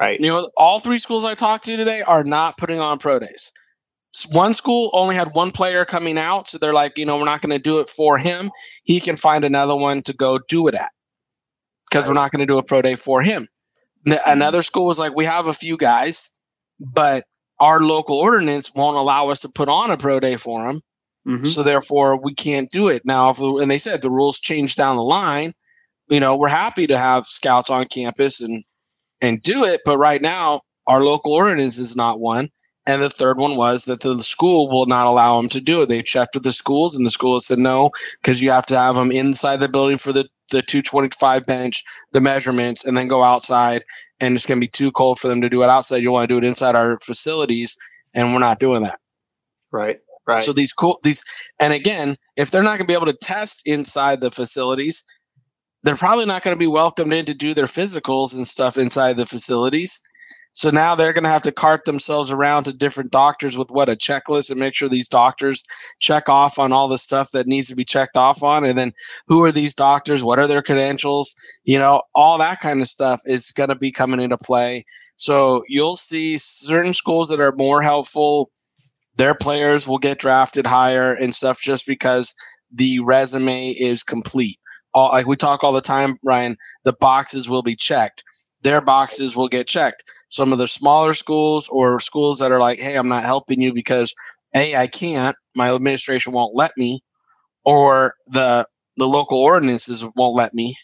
Right. 0.00 0.18
You 0.18 0.28
know, 0.28 0.50
all 0.56 0.80
three 0.80 0.98
schools 0.98 1.24
I 1.24 1.34
talked 1.34 1.64
to 1.64 1.76
today 1.76 2.02
are 2.02 2.24
not 2.24 2.56
putting 2.56 2.80
on 2.80 2.98
pro 2.98 3.18
days. 3.18 3.52
One 4.30 4.54
school 4.54 4.90
only 4.92 5.14
had 5.14 5.34
one 5.34 5.50
player 5.50 5.84
coming 5.84 6.18
out, 6.18 6.48
so 6.48 6.58
they're 6.58 6.72
like, 6.72 6.96
you 6.96 7.04
know, 7.04 7.18
we're 7.18 7.24
not 7.26 7.42
going 7.42 7.50
to 7.50 7.58
do 7.58 7.78
it 7.78 7.88
for 7.88 8.18
him. 8.18 8.50
He 8.84 8.98
can 8.98 9.14
find 9.14 9.44
another 9.44 9.76
one 9.76 10.02
to 10.02 10.12
go 10.12 10.38
do 10.48 10.66
it 10.68 10.74
at 10.74 10.90
because 11.88 12.08
we're 12.08 12.14
not 12.14 12.32
going 12.32 12.40
to 12.40 12.46
do 12.46 12.58
a 12.58 12.62
pro 12.62 12.82
day 12.82 12.94
for 12.94 13.22
him. 13.22 13.46
Mm-hmm. 14.06 14.18
Another 14.30 14.62
school 14.62 14.86
was 14.86 14.98
like, 14.98 15.14
we 15.14 15.24
have 15.26 15.46
a 15.46 15.52
few 15.52 15.76
guys, 15.76 16.30
but 16.80 17.24
our 17.60 17.80
local 17.82 18.16
ordinance 18.16 18.74
won't 18.74 18.96
allow 18.96 19.28
us 19.28 19.40
to 19.40 19.48
put 19.48 19.68
on 19.68 19.90
a 19.90 19.96
pro 19.96 20.18
day 20.18 20.36
for 20.36 20.66
them. 20.66 20.80
Mm-hmm. 21.26 21.46
So 21.46 21.62
therefore, 21.62 22.16
we 22.16 22.34
can't 22.34 22.70
do 22.70 22.88
it 22.88 23.02
now. 23.04 23.30
If, 23.30 23.38
and 23.38 23.70
they 23.70 23.78
said 23.78 24.02
the 24.02 24.10
rules 24.10 24.40
change 24.40 24.76
down 24.76 24.96
the 24.96 25.02
line. 25.02 25.52
You 26.08 26.18
know, 26.18 26.36
we're 26.36 26.48
happy 26.48 26.86
to 26.86 26.98
have 26.98 27.26
scouts 27.26 27.70
on 27.70 27.86
campus 27.86 28.40
and 28.40 28.64
and 29.20 29.42
do 29.42 29.64
it, 29.64 29.82
but 29.84 29.98
right 29.98 30.22
now 30.22 30.62
our 30.86 31.04
local 31.04 31.32
ordinance 31.32 31.78
is 31.78 31.94
not 31.94 32.20
one. 32.20 32.48
And 32.86 33.02
the 33.02 33.10
third 33.10 33.38
one 33.38 33.56
was 33.56 33.84
that 33.84 34.00
the 34.00 34.16
school 34.22 34.68
will 34.68 34.86
not 34.86 35.06
allow 35.06 35.38
them 35.38 35.50
to 35.50 35.60
do 35.60 35.82
it. 35.82 35.88
They 35.88 36.02
checked 36.02 36.34
with 36.34 36.44
the 36.44 36.52
schools, 36.52 36.96
and 36.96 37.04
the 37.04 37.10
school 37.10 37.38
said 37.38 37.58
no, 37.58 37.90
because 38.20 38.40
you 38.40 38.50
have 38.50 38.66
to 38.66 38.78
have 38.78 38.94
them 38.94 39.12
inside 39.12 39.58
the 39.58 39.68
building 39.68 39.98
for 39.98 40.12
the 40.12 40.26
the 40.50 40.62
225 40.62 41.46
bench, 41.46 41.84
the 42.10 42.20
measurements, 42.20 42.84
and 42.84 42.96
then 42.96 43.06
go 43.06 43.22
outside. 43.22 43.84
And 44.18 44.34
it's 44.34 44.46
going 44.46 44.58
to 44.58 44.64
be 44.64 44.68
too 44.68 44.90
cold 44.90 45.20
for 45.20 45.28
them 45.28 45.40
to 45.42 45.48
do 45.48 45.62
it 45.62 45.68
outside. 45.68 46.02
You 46.02 46.10
want 46.10 46.28
to 46.28 46.34
do 46.34 46.44
it 46.44 46.48
inside 46.48 46.74
our 46.74 46.98
facilities, 46.98 47.76
and 48.14 48.32
we're 48.32 48.40
not 48.40 48.58
doing 48.58 48.82
that. 48.82 48.98
Right. 49.70 50.00
Right. 50.30 50.42
So 50.42 50.52
these 50.52 50.72
cool 50.72 50.98
these, 51.02 51.24
and 51.58 51.72
again, 51.72 52.16
if 52.36 52.50
they're 52.50 52.62
not 52.62 52.78
going 52.78 52.86
to 52.86 52.86
be 52.86 52.94
able 52.94 53.06
to 53.06 53.18
test 53.20 53.62
inside 53.66 54.20
the 54.20 54.30
facilities, 54.30 55.02
they're 55.82 55.96
probably 55.96 56.26
not 56.26 56.42
going 56.42 56.54
to 56.54 56.58
be 56.58 56.66
welcomed 56.66 57.12
in 57.12 57.24
to 57.26 57.34
do 57.34 57.54
their 57.54 57.64
physicals 57.64 58.34
and 58.34 58.46
stuff 58.46 58.76
inside 58.76 59.16
the 59.16 59.26
facilities. 59.26 60.00
So 60.52 60.70
now 60.70 60.94
they're 60.94 61.12
going 61.12 61.24
to 61.24 61.30
have 61.30 61.44
to 61.44 61.52
cart 61.52 61.84
themselves 61.84 62.30
around 62.30 62.64
to 62.64 62.72
different 62.72 63.12
doctors 63.12 63.56
with 63.56 63.70
what 63.70 63.88
a 63.88 63.94
checklist 63.94 64.50
and 64.50 64.58
make 64.58 64.74
sure 64.74 64.88
these 64.88 65.08
doctors 65.08 65.62
check 66.00 66.28
off 66.28 66.58
on 66.58 66.72
all 66.72 66.88
the 66.88 66.98
stuff 66.98 67.30
that 67.30 67.46
needs 67.46 67.68
to 67.68 67.76
be 67.76 67.84
checked 67.84 68.16
off 68.16 68.42
on. 68.42 68.64
And 68.64 68.76
then 68.76 68.92
who 69.28 69.42
are 69.44 69.52
these 69.52 69.74
doctors? 69.74 70.24
What 70.24 70.40
are 70.40 70.48
their 70.48 70.62
credentials? 70.62 71.34
You 71.64 71.78
know, 71.78 72.02
all 72.14 72.36
that 72.38 72.60
kind 72.60 72.80
of 72.80 72.88
stuff 72.88 73.20
is 73.26 73.52
going 73.52 73.68
to 73.68 73.76
be 73.76 73.92
coming 73.92 74.20
into 74.20 74.36
play. 74.36 74.84
So 75.16 75.62
you'll 75.68 75.96
see 75.96 76.36
certain 76.36 76.94
schools 76.94 77.28
that 77.28 77.40
are 77.40 77.52
more 77.52 77.80
helpful. 77.80 78.50
Their 79.20 79.34
players 79.34 79.86
will 79.86 79.98
get 79.98 80.18
drafted 80.18 80.66
higher 80.66 81.12
and 81.12 81.34
stuff 81.34 81.60
just 81.60 81.86
because 81.86 82.32
the 82.72 83.00
resume 83.00 83.70
is 83.72 84.02
complete. 84.02 84.58
All, 84.94 85.10
like 85.10 85.26
we 85.26 85.36
talk 85.36 85.62
all 85.62 85.72
the 85.72 85.80
time, 85.80 86.16
Ryan, 86.24 86.56
the 86.84 86.94
boxes 86.94 87.48
will 87.48 87.62
be 87.62 87.76
checked 87.76 88.24
their 88.62 88.80
boxes 88.80 89.36
will 89.36 89.48
get 89.48 89.66
checked. 89.66 90.04
Some 90.28 90.52
of 90.52 90.58
the 90.58 90.68
smaller 90.68 91.12
schools 91.12 91.68
or 91.68 92.00
schools 92.00 92.38
that 92.38 92.52
are 92.52 92.60
like, 92.60 92.78
hey, 92.78 92.96
I'm 92.96 93.08
not 93.08 93.24
helping 93.24 93.60
you 93.60 93.72
because 93.72 94.14
A, 94.54 94.76
I 94.76 94.86
can't, 94.86 95.36
my 95.54 95.72
administration 95.72 96.32
won't 96.32 96.54
let 96.54 96.72
me, 96.76 97.00
or 97.64 98.14
the 98.26 98.66
the 98.96 99.08
local 99.08 99.38
ordinances 99.38 100.04
won't 100.16 100.36
let 100.36 100.52
me. 100.52 100.76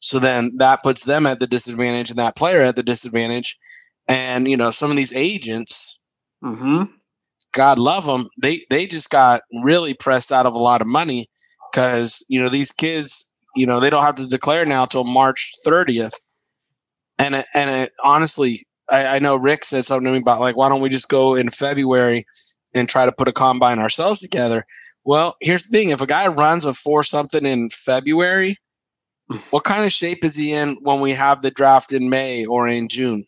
So 0.00 0.18
then 0.18 0.52
that 0.58 0.82
puts 0.82 1.04
them 1.04 1.26
at 1.26 1.40
the 1.40 1.46
disadvantage 1.46 2.08
and 2.10 2.18
that 2.18 2.36
player 2.36 2.60
at 2.60 2.76
the 2.76 2.82
disadvantage. 2.82 3.58
And 4.06 4.48
you 4.48 4.56
know, 4.56 4.70
some 4.70 4.90
of 4.90 4.96
these 4.96 5.12
agents, 5.12 5.98
mm-hmm. 6.42 6.84
God 7.52 7.78
love 7.78 8.06
them, 8.06 8.28
they 8.40 8.64
they 8.70 8.86
just 8.86 9.10
got 9.10 9.42
really 9.62 9.94
pressed 9.94 10.32
out 10.32 10.46
of 10.46 10.54
a 10.54 10.58
lot 10.58 10.80
of 10.80 10.86
money 10.86 11.28
because 11.72 12.24
you 12.28 12.40
know 12.40 12.48
these 12.48 12.72
kids, 12.72 13.30
you 13.56 13.66
know, 13.66 13.80
they 13.80 13.90
don't 13.90 14.04
have 14.04 14.16
to 14.16 14.26
declare 14.26 14.64
now 14.66 14.84
till 14.86 15.04
March 15.04 15.52
30th 15.66 16.14
and 17.18 17.34
it, 17.34 17.46
and 17.54 17.70
it, 17.70 17.92
honestly, 18.04 18.66
I, 18.88 19.06
I 19.06 19.18
know 19.18 19.36
Rick 19.36 19.64
said 19.64 19.84
something 19.84 20.06
to 20.06 20.12
me 20.12 20.18
about 20.18 20.40
like, 20.40 20.56
why 20.56 20.68
don't 20.68 20.80
we 20.80 20.88
just 20.88 21.08
go 21.08 21.34
in 21.34 21.50
February 21.50 22.24
and 22.74 22.88
try 22.88 23.04
to 23.04 23.12
put 23.12 23.28
a 23.28 23.32
combine 23.32 23.78
ourselves 23.78 24.20
together? 24.20 24.64
Well, 25.04 25.36
here's 25.40 25.64
the 25.64 25.76
thing: 25.76 25.90
if 25.90 26.00
a 26.00 26.06
guy 26.06 26.28
runs 26.28 26.64
a 26.64 26.72
four 26.72 27.02
something 27.02 27.44
in 27.44 27.70
February, 27.70 28.56
hmm. 29.28 29.38
what 29.50 29.64
kind 29.64 29.84
of 29.84 29.92
shape 29.92 30.24
is 30.24 30.34
he 30.34 30.52
in 30.52 30.76
when 30.82 31.00
we 31.00 31.12
have 31.12 31.42
the 31.42 31.50
draft 31.50 31.92
in 31.92 32.08
May 32.08 32.44
or 32.46 32.68
in 32.68 32.88
June? 32.88 33.24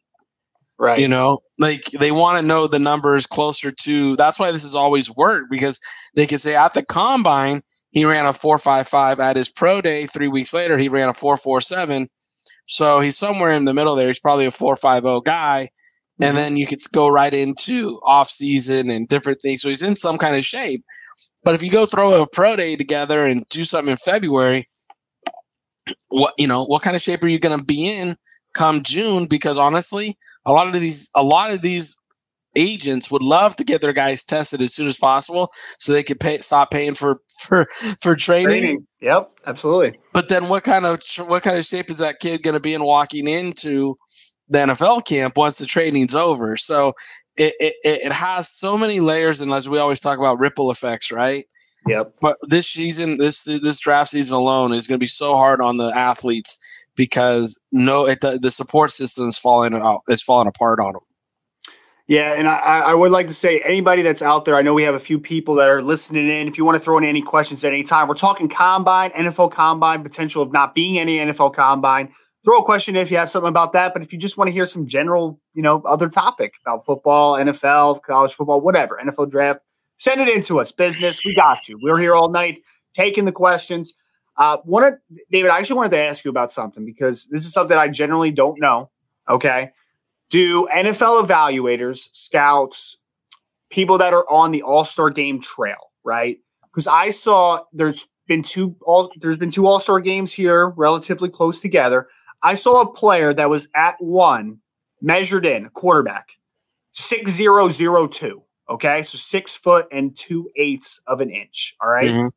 Right. 0.78 0.98
You 0.98 1.08
know, 1.08 1.42
like 1.60 1.84
they 1.98 2.10
want 2.10 2.40
to 2.40 2.46
know 2.46 2.66
the 2.66 2.78
numbers 2.78 3.26
closer 3.26 3.70
to. 3.70 4.16
That's 4.16 4.40
why 4.40 4.50
this 4.50 4.62
has 4.62 4.74
always 4.74 5.14
worked 5.14 5.50
because 5.50 5.78
they 6.14 6.26
can 6.26 6.38
say 6.38 6.56
at 6.56 6.74
the 6.74 6.82
combine 6.82 7.62
he 7.90 8.04
ran 8.04 8.26
a 8.26 8.32
four 8.32 8.58
five 8.58 8.88
five. 8.88 9.20
At 9.20 9.36
his 9.36 9.50
pro 9.50 9.80
day 9.80 10.06
three 10.06 10.28
weeks 10.28 10.54
later, 10.54 10.78
he 10.78 10.88
ran 10.88 11.08
a 11.08 11.14
four 11.14 11.36
four 11.36 11.60
seven. 11.60 12.08
So 12.66 13.00
he's 13.00 13.18
somewhere 13.18 13.52
in 13.52 13.66
the 13.66 13.74
middle 13.74 13.94
there. 13.94 14.06
He's 14.06 14.20
probably 14.20 14.46
a 14.46 14.50
four 14.50 14.74
five 14.74 15.02
zero 15.02 15.20
guy, 15.20 15.68
mm-hmm. 16.20 16.24
and 16.24 16.36
then 16.36 16.56
you 16.56 16.66
could 16.66 16.78
go 16.92 17.08
right 17.08 17.34
into 17.34 18.00
off 18.04 18.30
season 18.30 18.88
and 18.88 19.06
different 19.08 19.42
things. 19.42 19.60
So 19.60 19.68
he's 19.68 19.82
in 19.82 19.96
some 19.96 20.18
kind 20.18 20.36
of 20.36 20.46
shape. 20.46 20.80
But 21.44 21.54
if 21.54 21.62
you 21.62 21.70
go 21.70 21.84
throw 21.84 22.22
a 22.22 22.26
pro 22.26 22.56
day 22.56 22.76
together 22.76 23.24
and 23.24 23.46
do 23.48 23.64
something 23.64 23.90
in 23.90 23.96
February, 23.98 24.66
what 26.08 26.34
you 26.38 26.46
know, 26.46 26.64
what 26.64 26.82
kind 26.82 26.96
of 26.96 27.02
shape 27.02 27.22
are 27.22 27.28
you 27.28 27.38
going 27.38 27.58
to 27.58 27.64
be 27.64 27.90
in 27.90 28.16
come 28.54 28.82
June? 28.82 29.26
Because 29.26 29.58
honestly, 29.58 30.16
a 30.46 30.52
lot 30.52 30.66
of 30.66 30.72
these, 30.72 31.08
a 31.14 31.22
lot 31.22 31.52
of 31.52 31.62
these 31.62 31.96
agents 32.56 33.10
would 33.10 33.22
love 33.22 33.54
to 33.56 33.64
get 33.64 33.80
their 33.80 33.92
guys 33.92 34.24
tested 34.24 34.60
as 34.60 34.74
soon 34.74 34.88
as 34.88 34.96
possible 34.96 35.50
so 35.78 35.92
they 35.92 36.02
could 36.02 36.18
pay 36.18 36.38
stop 36.38 36.70
paying 36.70 36.94
for 36.94 37.20
for 37.38 37.66
for 38.00 38.16
training. 38.16 38.48
training. 38.48 38.86
Yep, 39.00 39.30
absolutely. 39.46 39.98
But 40.12 40.28
then 40.28 40.48
what 40.48 40.64
kind 40.64 40.86
of 40.86 41.02
what 41.26 41.42
kind 41.42 41.56
of 41.56 41.64
shape 41.64 41.90
is 41.90 41.98
that 41.98 42.20
kid 42.20 42.42
going 42.42 42.54
to 42.54 42.60
be 42.60 42.74
in 42.74 42.84
walking 42.84 43.28
into 43.28 43.96
the 44.48 44.58
NFL 44.58 45.04
camp 45.04 45.36
once 45.36 45.58
the 45.58 45.66
training's 45.66 46.14
over? 46.14 46.56
So 46.56 46.92
it, 47.36 47.54
it 47.60 47.74
it 47.84 48.12
has 48.12 48.50
so 48.50 48.76
many 48.76 49.00
layers 49.00 49.40
and 49.40 49.52
as 49.52 49.68
we 49.68 49.78
always 49.78 50.00
talk 50.00 50.18
about 50.18 50.38
ripple 50.38 50.70
effects, 50.70 51.12
right? 51.12 51.46
Yep. 51.86 52.14
But 52.20 52.36
this 52.42 52.68
season 52.68 53.16
this 53.16 53.44
this 53.44 53.80
draft 53.80 54.10
season 54.10 54.36
alone 54.36 54.72
is 54.72 54.86
going 54.86 54.98
to 54.98 55.02
be 55.02 55.06
so 55.06 55.36
hard 55.36 55.60
on 55.60 55.76
the 55.76 55.92
athletes 55.96 56.58
because 56.96 57.60
no 57.72 58.06
it 58.06 58.20
the 58.20 58.50
support 58.50 58.90
system 58.90 59.28
is 59.28 59.38
falling 59.38 59.74
out 59.74 60.02
is 60.08 60.22
falling 60.22 60.48
apart 60.48 60.80
on 60.80 60.92
them. 60.92 61.02
Yeah, 62.10 62.34
and 62.34 62.48
I, 62.48 62.56
I 62.56 62.94
would 62.94 63.12
like 63.12 63.28
to 63.28 63.32
say 63.32 63.60
anybody 63.60 64.02
that's 64.02 64.20
out 64.20 64.44
there, 64.44 64.56
I 64.56 64.62
know 64.62 64.74
we 64.74 64.82
have 64.82 64.96
a 64.96 65.00
few 65.00 65.20
people 65.20 65.54
that 65.54 65.68
are 65.68 65.80
listening 65.80 66.28
in. 66.28 66.48
If 66.48 66.58
you 66.58 66.64
want 66.64 66.76
to 66.76 66.82
throw 66.82 66.98
in 66.98 67.04
any 67.04 67.22
questions 67.22 67.62
at 67.62 67.72
any 67.72 67.84
time, 67.84 68.08
we're 68.08 68.14
talking 68.14 68.48
combine, 68.48 69.12
NFL 69.12 69.52
combine, 69.52 70.02
potential 70.02 70.42
of 70.42 70.50
not 70.50 70.74
being 70.74 70.98
any 70.98 71.18
NFL 71.18 71.54
combine. 71.54 72.12
Throw 72.44 72.58
a 72.58 72.64
question 72.64 72.96
if 72.96 73.12
you 73.12 73.16
have 73.16 73.30
something 73.30 73.48
about 73.48 73.74
that. 73.74 73.92
But 73.92 74.02
if 74.02 74.12
you 74.12 74.18
just 74.18 74.36
want 74.36 74.48
to 74.48 74.52
hear 74.52 74.66
some 74.66 74.88
general, 74.88 75.40
you 75.54 75.62
know, 75.62 75.82
other 75.82 76.08
topic 76.08 76.54
about 76.66 76.84
football, 76.84 77.34
NFL, 77.34 78.02
college 78.02 78.32
football, 78.32 78.60
whatever, 78.60 78.98
NFL 79.00 79.30
draft, 79.30 79.60
send 79.98 80.20
it 80.20 80.28
in 80.28 80.42
to 80.42 80.58
us. 80.58 80.72
Business, 80.72 81.20
we 81.24 81.32
got 81.36 81.68
you. 81.68 81.78
We're 81.80 81.98
here 81.98 82.16
all 82.16 82.30
night 82.30 82.58
taking 82.92 83.24
the 83.24 83.30
questions. 83.30 83.94
Uh, 84.40 84.56
one 84.64 84.82
of 84.82 84.94
David, 85.30 85.52
I 85.52 85.58
actually 85.58 85.76
wanted 85.76 85.90
to 85.90 85.98
ask 85.98 86.24
you 86.24 86.30
about 86.30 86.50
something 86.50 86.84
because 86.84 87.26
this 87.26 87.44
is 87.44 87.52
something 87.52 87.76
I 87.76 87.86
generally 87.86 88.32
don't 88.32 88.58
know. 88.58 88.90
Okay 89.28 89.70
do 90.30 90.68
NFL 90.72 91.26
evaluators, 91.26 92.08
scouts, 92.12 92.96
people 93.68 93.98
that 93.98 94.14
are 94.14 94.28
on 94.30 94.52
the 94.52 94.62
All 94.62 94.84
Star 94.84 95.10
Game 95.10 95.40
trail, 95.40 95.92
right? 96.04 96.38
Because 96.64 96.86
I 96.86 97.10
saw 97.10 97.64
there's 97.72 98.06
been 98.26 98.42
two 98.42 98.76
all 98.82 99.12
there's 99.20 99.36
been 99.36 99.50
two 99.50 99.66
All 99.66 99.80
Star 99.80 100.00
games 100.00 100.32
here, 100.32 100.68
relatively 100.68 101.28
close 101.28 101.60
together. 101.60 102.08
I 102.42 102.54
saw 102.54 102.80
a 102.80 102.92
player 102.92 103.34
that 103.34 103.50
was 103.50 103.68
at 103.74 103.96
one 103.98 104.60
measured 105.02 105.44
in 105.44 105.68
quarterback 105.70 106.28
six 106.92 107.32
zero 107.32 107.68
zero 107.68 108.06
two. 108.06 108.42
Okay, 108.68 109.02
so 109.02 109.18
six 109.18 109.54
foot 109.54 109.88
and 109.90 110.16
two 110.16 110.48
eighths 110.56 111.00
of 111.08 111.20
an 111.20 111.30
inch. 111.30 111.74
All 111.80 111.90
right? 111.90 112.04
mm-hmm. 112.04 112.28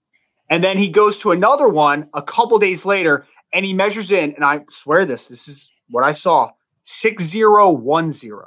And 0.49 0.63
then 0.63 0.77
he 0.77 0.89
goes 0.89 1.19
to 1.19 1.31
another 1.31 1.67
one 1.67 2.09
a 2.13 2.21
couple 2.21 2.59
days 2.59 2.85
later, 2.85 3.25
and 3.53 3.65
he 3.65 3.73
measures 3.73 4.11
in, 4.11 4.33
and 4.33 4.43
I 4.43 4.61
swear 4.69 5.05
this, 5.05 5.27
this 5.27 5.47
is 5.47 5.71
what 5.89 6.03
I 6.03 6.11
saw 6.11 6.51
6010. 6.83 8.39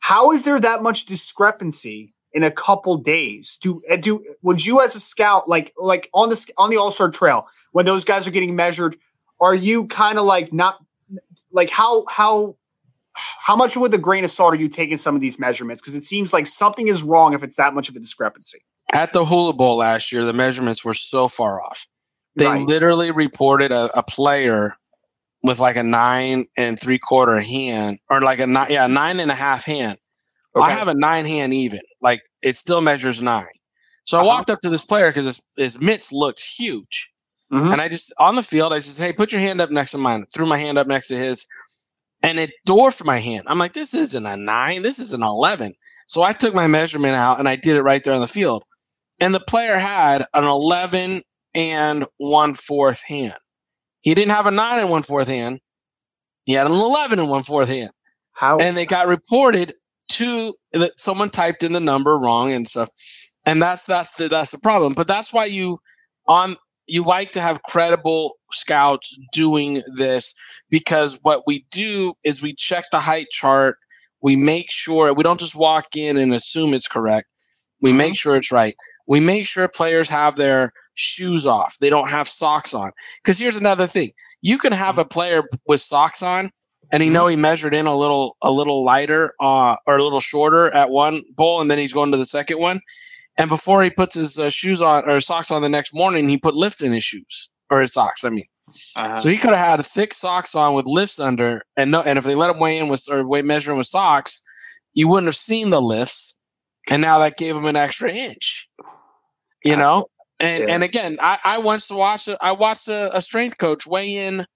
How 0.00 0.32
is 0.32 0.44
there 0.44 0.60
that 0.60 0.82
much 0.82 1.06
discrepancy 1.06 2.14
in 2.32 2.42
a 2.42 2.50
couple 2.50 2.96
days? 2.96 3.58
Do 3.60 3.80
do 4.00 4.24
would 4.42 4.64
you 4.64 4.80
as 4.80 4.94
a 4.94 5.00
scout 5.00 5.48
like 5.48 5.72
like 5.76 6.08
on 6.14 6.28
the 6.28 6.52
on 6.56 6.70
the 6.70 6.76
All-Star 6.76 7.10
trail 7.10 7.48
when 7.72 7.86
those 7.86 8.04
guys 8.04 8.26
are 8.26 8.30
getting 8.30 8.56
measured, 8.56 8.96
are 9.40 9.54
you 9.54 9.86
kind 9.88 10.18
of 10.18 10.24
like 10.24 10.52
not 10.52 10.78
like 11.52 11.70
how 11.70 12.04
how 12.06 12.56
how 13.14 13.56
much 13.56 13.76
with 13.76 13.92
a 13.94 13.98
grain 13.98 14.24
of 14.24 14.30
salt 14.30 14.52
are 14.54 14.56
you 14.56 14.68
taking 14.68 14.98
some 14.98 15.14
of 15.14 15.20
these 15.20 15.38
measurements? 15.38 15.82
Because 15.82 15.94
it 15.94 16.04
seems 16.04 16.32
like 16.32 16.46
something 16.46 16.88
is 16.88 17.02
wrong 17.02 17.34
if 17.34 17.42
it's 17.42 17.56
that 17.56 17.74
much 17.74 17.88
of 17.88 17.96
a 17.96 17.98
discrepancy. 17.98 18.64
At 18.92 19.12
the 19.12 19.24
Hula 19.24 19.52
Bowl 19.52 19.76
last 19.78 20.12
year, 20.12 20.24
the 20.24 20.32
measurements 20.32 20.84
were 20.84 20.94
so 20.94 21.28
far 21.28 21.60
off. 21.62 21.86
They 22.36 22.46
Right. 22.46 22.66
literally 22.66 23.10
reported 23.10 23.72
a, 23.72 23.90
a 23.98 24.02
player 24.02 24.74
with 25.42 25.60
like 25.60 25.76
a 25.76 25.82
nine 25.82 26.46
and 26.56 26.78
three 26.80 26.98
quarter 26.98 27.40
hand, 27.40 27.98
or 28.10 28.20
like 28.22 28.40
a 28.40 28.46
nine, 28.46 28.68
yeah, 28.70 28.86
nine 28.86 29.20
and 29.20 29.30
a 29.30 29.34
half 29.34 29.64
hand. 29.64 29.98
I 30.56 30.70
have 30.72 30.88
a 30.88 30.94
nine 30.94 31.26
hand 31.26 31.54
even. 31.54 31.80
Like 32.02 32.22
it 32.42 32.56
still 32.56 32.80
measures 32.80 33.20
nine. 33.22 33.48
So 34.04 34.18
I 34.18 34.22
Uh-huh. 34.22 34.28
walked 34.28 34.50
up 34.50 34.60
to 34.60 34.70
this 34.70 34.84
player 34.84 35.08
because 35.10 35.26
his, 35.26 35.42
his 35.56 35.80
mitts 35.80 36.12
looked 36.12 36.40
huge. 36.40 37.12
Mhm. 37.52 37.72
And 37.72 37.80
I 37.82 37.88
just 37.88 38.12
on 38.18 38.36
the 38.36 38.42
field, 38.42 38.72
I 38.72 38.78
just 38.78 38.98
hey, 38.98 39.12
put 39.12 39.32
your 39.32 39.40
hand 39.40 39.60
up 39.60 39.70
next 39.70 39.92
to 39.92 39.98
mine. 39.98 40.24
Threw 40.34 40.46
my 40.46 40.58
hand 40.58 40.78
up 40.78 40.86
next 40.86 41.08
to 41.08 41.16
his, 41.16 41.46
and 42.22 42.38
it 42.38 42.52
dwarfed 42.66 43.04
my 43.04 43.18
hand. 43.20 43.44
I'm 43.48 43.58
like, 43.58 43.74
this 43.74 43.94
isn't 43.94 44.26
a 44.26 44.36
nine, 44.36 44.82
this 44.82 44.98
is 44.98 45.12
an 45.14 45.22
eleven. 45.22 45.74
So 46.08 46.22
I 46.22 46.32
took 46.32 46.54
my 46.54 46.66
measurement 46.68 47.14
out 47.16 47.38
and 47.40 47.48
I 47.48 47.56
did 47.56 47.76
it 47.76 47.82
right 47.82 48.02
there 48.02 48.14
on 48.14 48.20
the 48.20 48.28
field. 48.28 48.64
And 49.20 49.34
the 49.34 49.40
player 49.40 49.78
had 49.78 50.26
an 50.34 50.44
eleven 50.44 51.22
and 51.54 52.06
one 52.18 52.54
fourth 52.54 53.02
hand. 53.02 53.36
He 54.00 54.14
didn't 54.14 54.32
have 54.32 54.46
a 54.46 54.50
nine 54.50 54.80
and 54.80 54.90
one 54.90 55.02
fourth 55.02 55.28
hand. 55.28 55.60
He 56.44 56.52
had 56.52 56.66
an 56.66 56.72
eleven 56.72 57.18
and 57.18 57.28
one 57.28 57.42
fourth 57.42 57.68
hand 57.68 57.90
How? 58.32 58.58
and 58.58 58.76
they 58.76 58.86
got 58.86 59.08
reported 59.08 59.74
to 60.08 60.54
that 60.72 60.98
someone 60.98 61.30
typed 61.30 61.62
in 61.62 61.72
the 61.72 61.80
number 61.80 62.16
wrong 62.18 62.52
and 62.52 62.66
stuff 62.66 62.90
and 63.44 63.60
that's 63.60 63.84
that's 63.86 64.14
the 64.14 64.28
that's 64.28 64.52
the 64.52 64.58
problem 64.58 64.92
but 64.92 65.06
that's 65.06 65.32
why 65.32 65.44
you 65.44 65.78
on 66.28 66.56
you 66.86 67.04
like 67.04 67.32
to 67.32 67.40
have 67.40 67.62
credible 67.64 68.36
scouts 68.52 69.16
doing 69.32 69.82
this 69.96 70.32
because 70.70 71.18
what 71.22 71.42
we 71.46 71.66
do 71.70 72.14
is 72.22 72.42
we 72.42 72.54
check 72.54 72.84
the 72.92 73.00
height 73.00 73.26
chart 73.30 73.76
we 74.22 74.36
make 74.36 74.70
sure 74.70 75.12
we 75.12 75.24
don't 75.24 75.40
just 75.40 75.56
walk 75.56 75.96
in 75.96 76.16
and 76.16 76.32
assume 76.32 76.72
it's 76.72 76.88
correct 76.88 77.26
we 77.82 77.92
make 77.92 78.12
mm-hmm. 78.12 78.14
sure 78.14 78.36
it's 78.36 78.52
right 78.52 78.76
we 79.06 79.20
make 79.20 79.46
sure 79.46 79.68
players 79.68 80.08
have 80.08 80.36
their 80.36 80.72
shoes 80.94 81.46
off. 81.46 81.76
They 81.80 81.90
don't 81.90 82.08
have 82.08 82.26
socks 82.26 82.74
on. 82.74 82.90
Because 83.22 83.38
here's 83.38 83.56
another 83.56 83.86
thing. 83.86 84.10
You 84.42 84.58
can 84.58 84.72
have 84.72 84.98
a 84.98 85.04
player 85.04 85.42
with 85.66 85.80
socks 85.80 86.22
on 86.22 86.50
and 86.92 87.02
he 87.02 87.08
know 87.08 87.26
he 87.26 87.36
measured 87.36 87.74
in 87.74 87.86
a 87.86 87.96
little 87.96 88.36
a 88.42 88.50
little 88.50 88.84
lighter 88.84 89.34
uh, 89.40 89.76
or 89.86 89.96
a 89.96 90.02
little 90.02 90.20
shorter 90.20 90.70
at 90.72 90.90
one 90.90 91.20
bowl 91.36 91.60
and 91.60 91.70
then 91.70 91.78
he's 91.78 91.92
going 91.92 92.10
to 92.10 92.16
the 92.16 92.26
second 92.26 92.58
one. 92.58 92.80
And 93.38 93.48
before 93.50 93.82
he 93.82 93.90
puts 93.90 94.14
his 94.14 94.38
uh, 94.38 94.48
shoes 94.48 94.80
on 94.80 95.08
or 95.08 95.20
socks 95.20 95.50
on 95.50 95.62
the 95.62 95.68
next 95.68 95.94
morning 95.94 96.28
he 96.28 96.38
put 96.38 96.54
lift 96.54 96.82
in 96.82 96.92
his 96.92 97.04
shoes 97.04 97.50
or 97.70 97.80
his 97.80 97.92
socks 97.92 98.24
i 98.24 98.30
mean. 98.30 98.44
Uh-huh. 98.96 99.16
so 99.18 99.28
he 99.28 99.36
could 99.36 99.50
have 99.50 99.78
had 99.78 99.86
thick 99.86 100.12
socks 100.12 100.56
on 100.56 100.74
with 100.74 100.86
lifts 100.86 101.20
under 101.20 101.62
and 101.76 101.90
no 101.90 102.02
and 102.02 102.18
if 102.18 102.24
they 102.24 102.34
let 102.34 102.50
him 102.50 102.58
weigh 102.58 102.78
in 102.78 102.88
with 102.88 103.06
or 103.08 103.24
weigh 103.24 103.42
measuring 103.42 103.78
with 103.78 103.86
socks 103.86 104.40
you 104.94 105.06
wouldn't 105.06 105.28
have 105.28 105.36
seen 105.36 105.70
the 105.70 105.80
lifts 105.80 106.38
and 106.88 107.02
now 107.02 107.18
that 107.18 107.36
gave 107.36 107.56
him 107.56 107.66
an 107.66 107.76
extra 107.76 108.10
inch 108.10 108.68
you 109.66 109.76
know 109.76 110.06
and 110.40 110.62
Yeah. 110.64 110.74
and 110.74 110.82
again 110.82 111.16
i 111.20 111.38
i 111.44 111.58
once 111.58 111.90
watched 111.90 112.28
i 112.40 112.52
watched 112.52 112.88
a, 112.88 113.16
a 113.16 113.22
strength 113.22 113.58
coach 113.58 113.86
weigh 113.86 114.16
in 114.16 114.46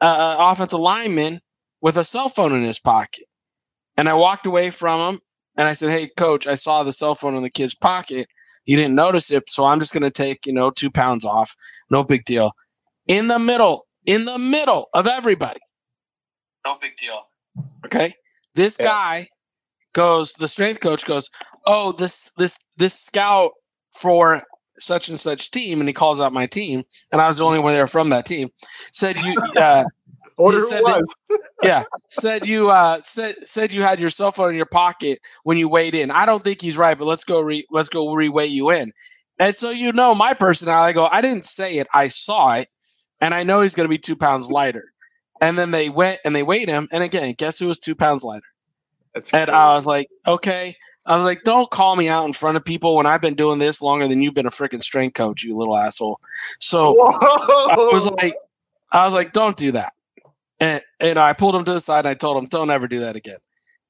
uh, 0.00 0.36
offensive 0.38 0.80
lineman 0.80 1.40
with 1.80 1.96
a 1.96 2.04
cell 2.04 2.28
phone 2.28 2.52
in 2.52 2.62
his 2.62 2.78
pocket. 2.78 3.24
And 3.96 4.08
I 4.08 4.14
walked 4.14 4.46
away 4.46 4.70
from 4.70 5.14
him 5.14 5.20
and 5.56 5.68
I 5.68 5.72
said, 5.72 5.90
Hey, 5.90 6.08
coach, 6.16 6.46
I 6.46 6.54
saw 6.54 6.82
the 6.82 6.92
cell 6.92 7.14
phone 7.14 7.34
in 7.34 7.42
the 7.42 7.50
kid's 7.50 7.74
pocket. 7.74 8.26
He 8.64 8.76
didn't 8.76 8.94
notice 8.94 9.30
it. 9.30 9.48
So 9.48 9.64
I'm 9.64 9.80
just 9.80 9.92
going 9.92 10.02
to 10.02 10.10
take, 10.10 10.46
you 10.46 10.52
know, 10.52 10.70
two 10.70 10.90
pounds 10.90 11.24
off. 11.24 11.54
No 11.90 12.04
big 12.04 12.24
deal. 12.24 12.52
In 13.06 13.26
the 13.28 13.38
middle, 13.38 13.86
in 14.06 14.24
the 14.24 14.38
middle 14.38 14.88
of 14.94 15.06
everybody. 15.06 15.60
No 16.64 16.76
big 16.80 16.96
deal. 16.96 17.22
Okay. 17.86 18.14
This 18.54 18.76
Yeah. 18.78 18.86
guy 18.86 19.28
goes, 19.92 20.32
the 20.34 20.48
strength 20.48 20.80
coach 20.80 21.04
goes, 21.04 21.28
Oh, 21.66 21.92
this, 21.92 22.30
this, 22.38 22.56
this 22.78 22.98
scout 22.98 23.52
for 23.92 24.42
such 24.78 25.08
and 25.08 25.20
such 25.20 25.50
team. 25.50 25.80
And 25.80 25.88
he 25.88 25.92
calls 25.92 26.20
out 26.20 26.32
my 26.32 26.46
team. 26.46 26.82
And 27.12 27.20
I 27.20 27.26
was 27.28 27.38
the 27.38 27.44
only 27.44 27.58
one 27.58 27.74
there 27.74 27.86
from 27.86 28.08
that 28.10 28.26
team. 28.26 28.48
Said, 28.92 29.16
You, 29.18 29.34
uh, 29.56 29.84
Order 30.38 30.58
he 30.58 30.62
who 30.62 30.68
said 30.68 30.82
that- 30.86 31.00
was. 31.28 31.38
yeah 31.62 31.82
said 32.08 32.46
you 32.46 32.70
uh 32.70 32.98
said 33.02 33.36
said 33.46 33.70
you 33.70 33.82
had 33.82 34.00
your 34.00 34.08
cell 34.08 34.32
phone 34.32 34.48
in 34.48 34.56
your 34.56 34.64
pocket 34.64 35.18
when 35.42 35.58
you 35.58 35.68
weighed 35.68 35.94
in 35.94 36.10
i 36.10 36.24
don't 36.24 36.42
think 36.42 36.58
he's 36.62 36.78
right 36.78 36.96
but 36.98 37.04
let's 37.04 37.22
go 37.24 37.38
re 37.40 37.66
let's 37.70 37.90
go 37.90 38.14
re-weigh 38.14 38.46
you 38.46 38.70
in 38.70 38.90
and 39.38 39.54
so 39.54 39.68
you 39.68 39.92
know 39.92 40.14
my 40.14 40.32
personality 40.32 40.88
i 40.88 40.92
go 40.92 41.06
i 41.12 41.20
didn't 41.20 41.44
say 41.44 41.76
it 41.76 41.86
i 41.92 42.08
saw 42.08 42.52
it 42.54 42.68
and 43.20 43.34
i 43.34 43.42
know 43.42 43.60
he's 43.60 43.74
going 43.74 43.84
to 43.84 43.90
be 43.90 43.98
two 43.98 44.16
pounds 44.16 44.50
lighter 44.50 44.84
and 45.42 45.58
then 45.58 45.70
they 45.70 45.90
went 45.90 46.18
and 46.24 46.34
they 46.34 46.42
weighed 46.42 46.68
him 46.68 46.88
and 46.92 47.04
again 47.04 47.34
guess 47.36 47.58
who 47.58 47.66
was 47.66 47.78
two 47.78 47.94
pounds 47.94 48.24
lighter 48.24 48.40
That's 49.14 49.30
and 49.34 49.50
i 49.50 49.74
was 49.74 49.86
like 49.86 50.08
okay 50.26 50.74
i 51.06 51.16
was 51.16 51.24
like 51.24 51.42
don't 51.44 51.70
call 51.70 51.96
me 51.96 52.08
out 52.08 52.26
in 52.26 52.32
front 52.32 52.56
of 52.56 52.64
people 52.64 52.96
when 52.96 53.06
i've 53.06 53.20
been 53.22 53.34
doing 53.34 53.58
this 53.58 53.82
longer 53.82 54.08
than 54.08 54.22
you've 54.22 54.34
been 54.34 54.46
a 54.46 54.50
freaking 54.50 54.82
strength 54.82 55.14
coach 55.14 55.42
you 55.44 55.56
little 55.56 55.76
asshole 55.76 56.20
so 56.60 56.96
I 57.66 57.76
was 57.92 58.10
like, 58.22 58.34
I 58.92 59.04
was 59.04 59.14
like, 59.14 59.32
don't 59.32 59.56
do 59.56 59.72
that. 59.72 59.92
And 60.60 60.82
and 61.00 61.18
I 61.18 61.32
pulled 61.32 61.56
him 61.56 61.64
to 61.64 61.72
the 61.72 61.80
side. 61.80 62.00
And 62.00 62.08
I 62.08 62.14
told 62.14 62.38
him, 62.38 62.46
don't 62.46 62.70
ever 62.70 62.88
do 62.88 63.00
that 63.00 63.16
again. 63.16 63.38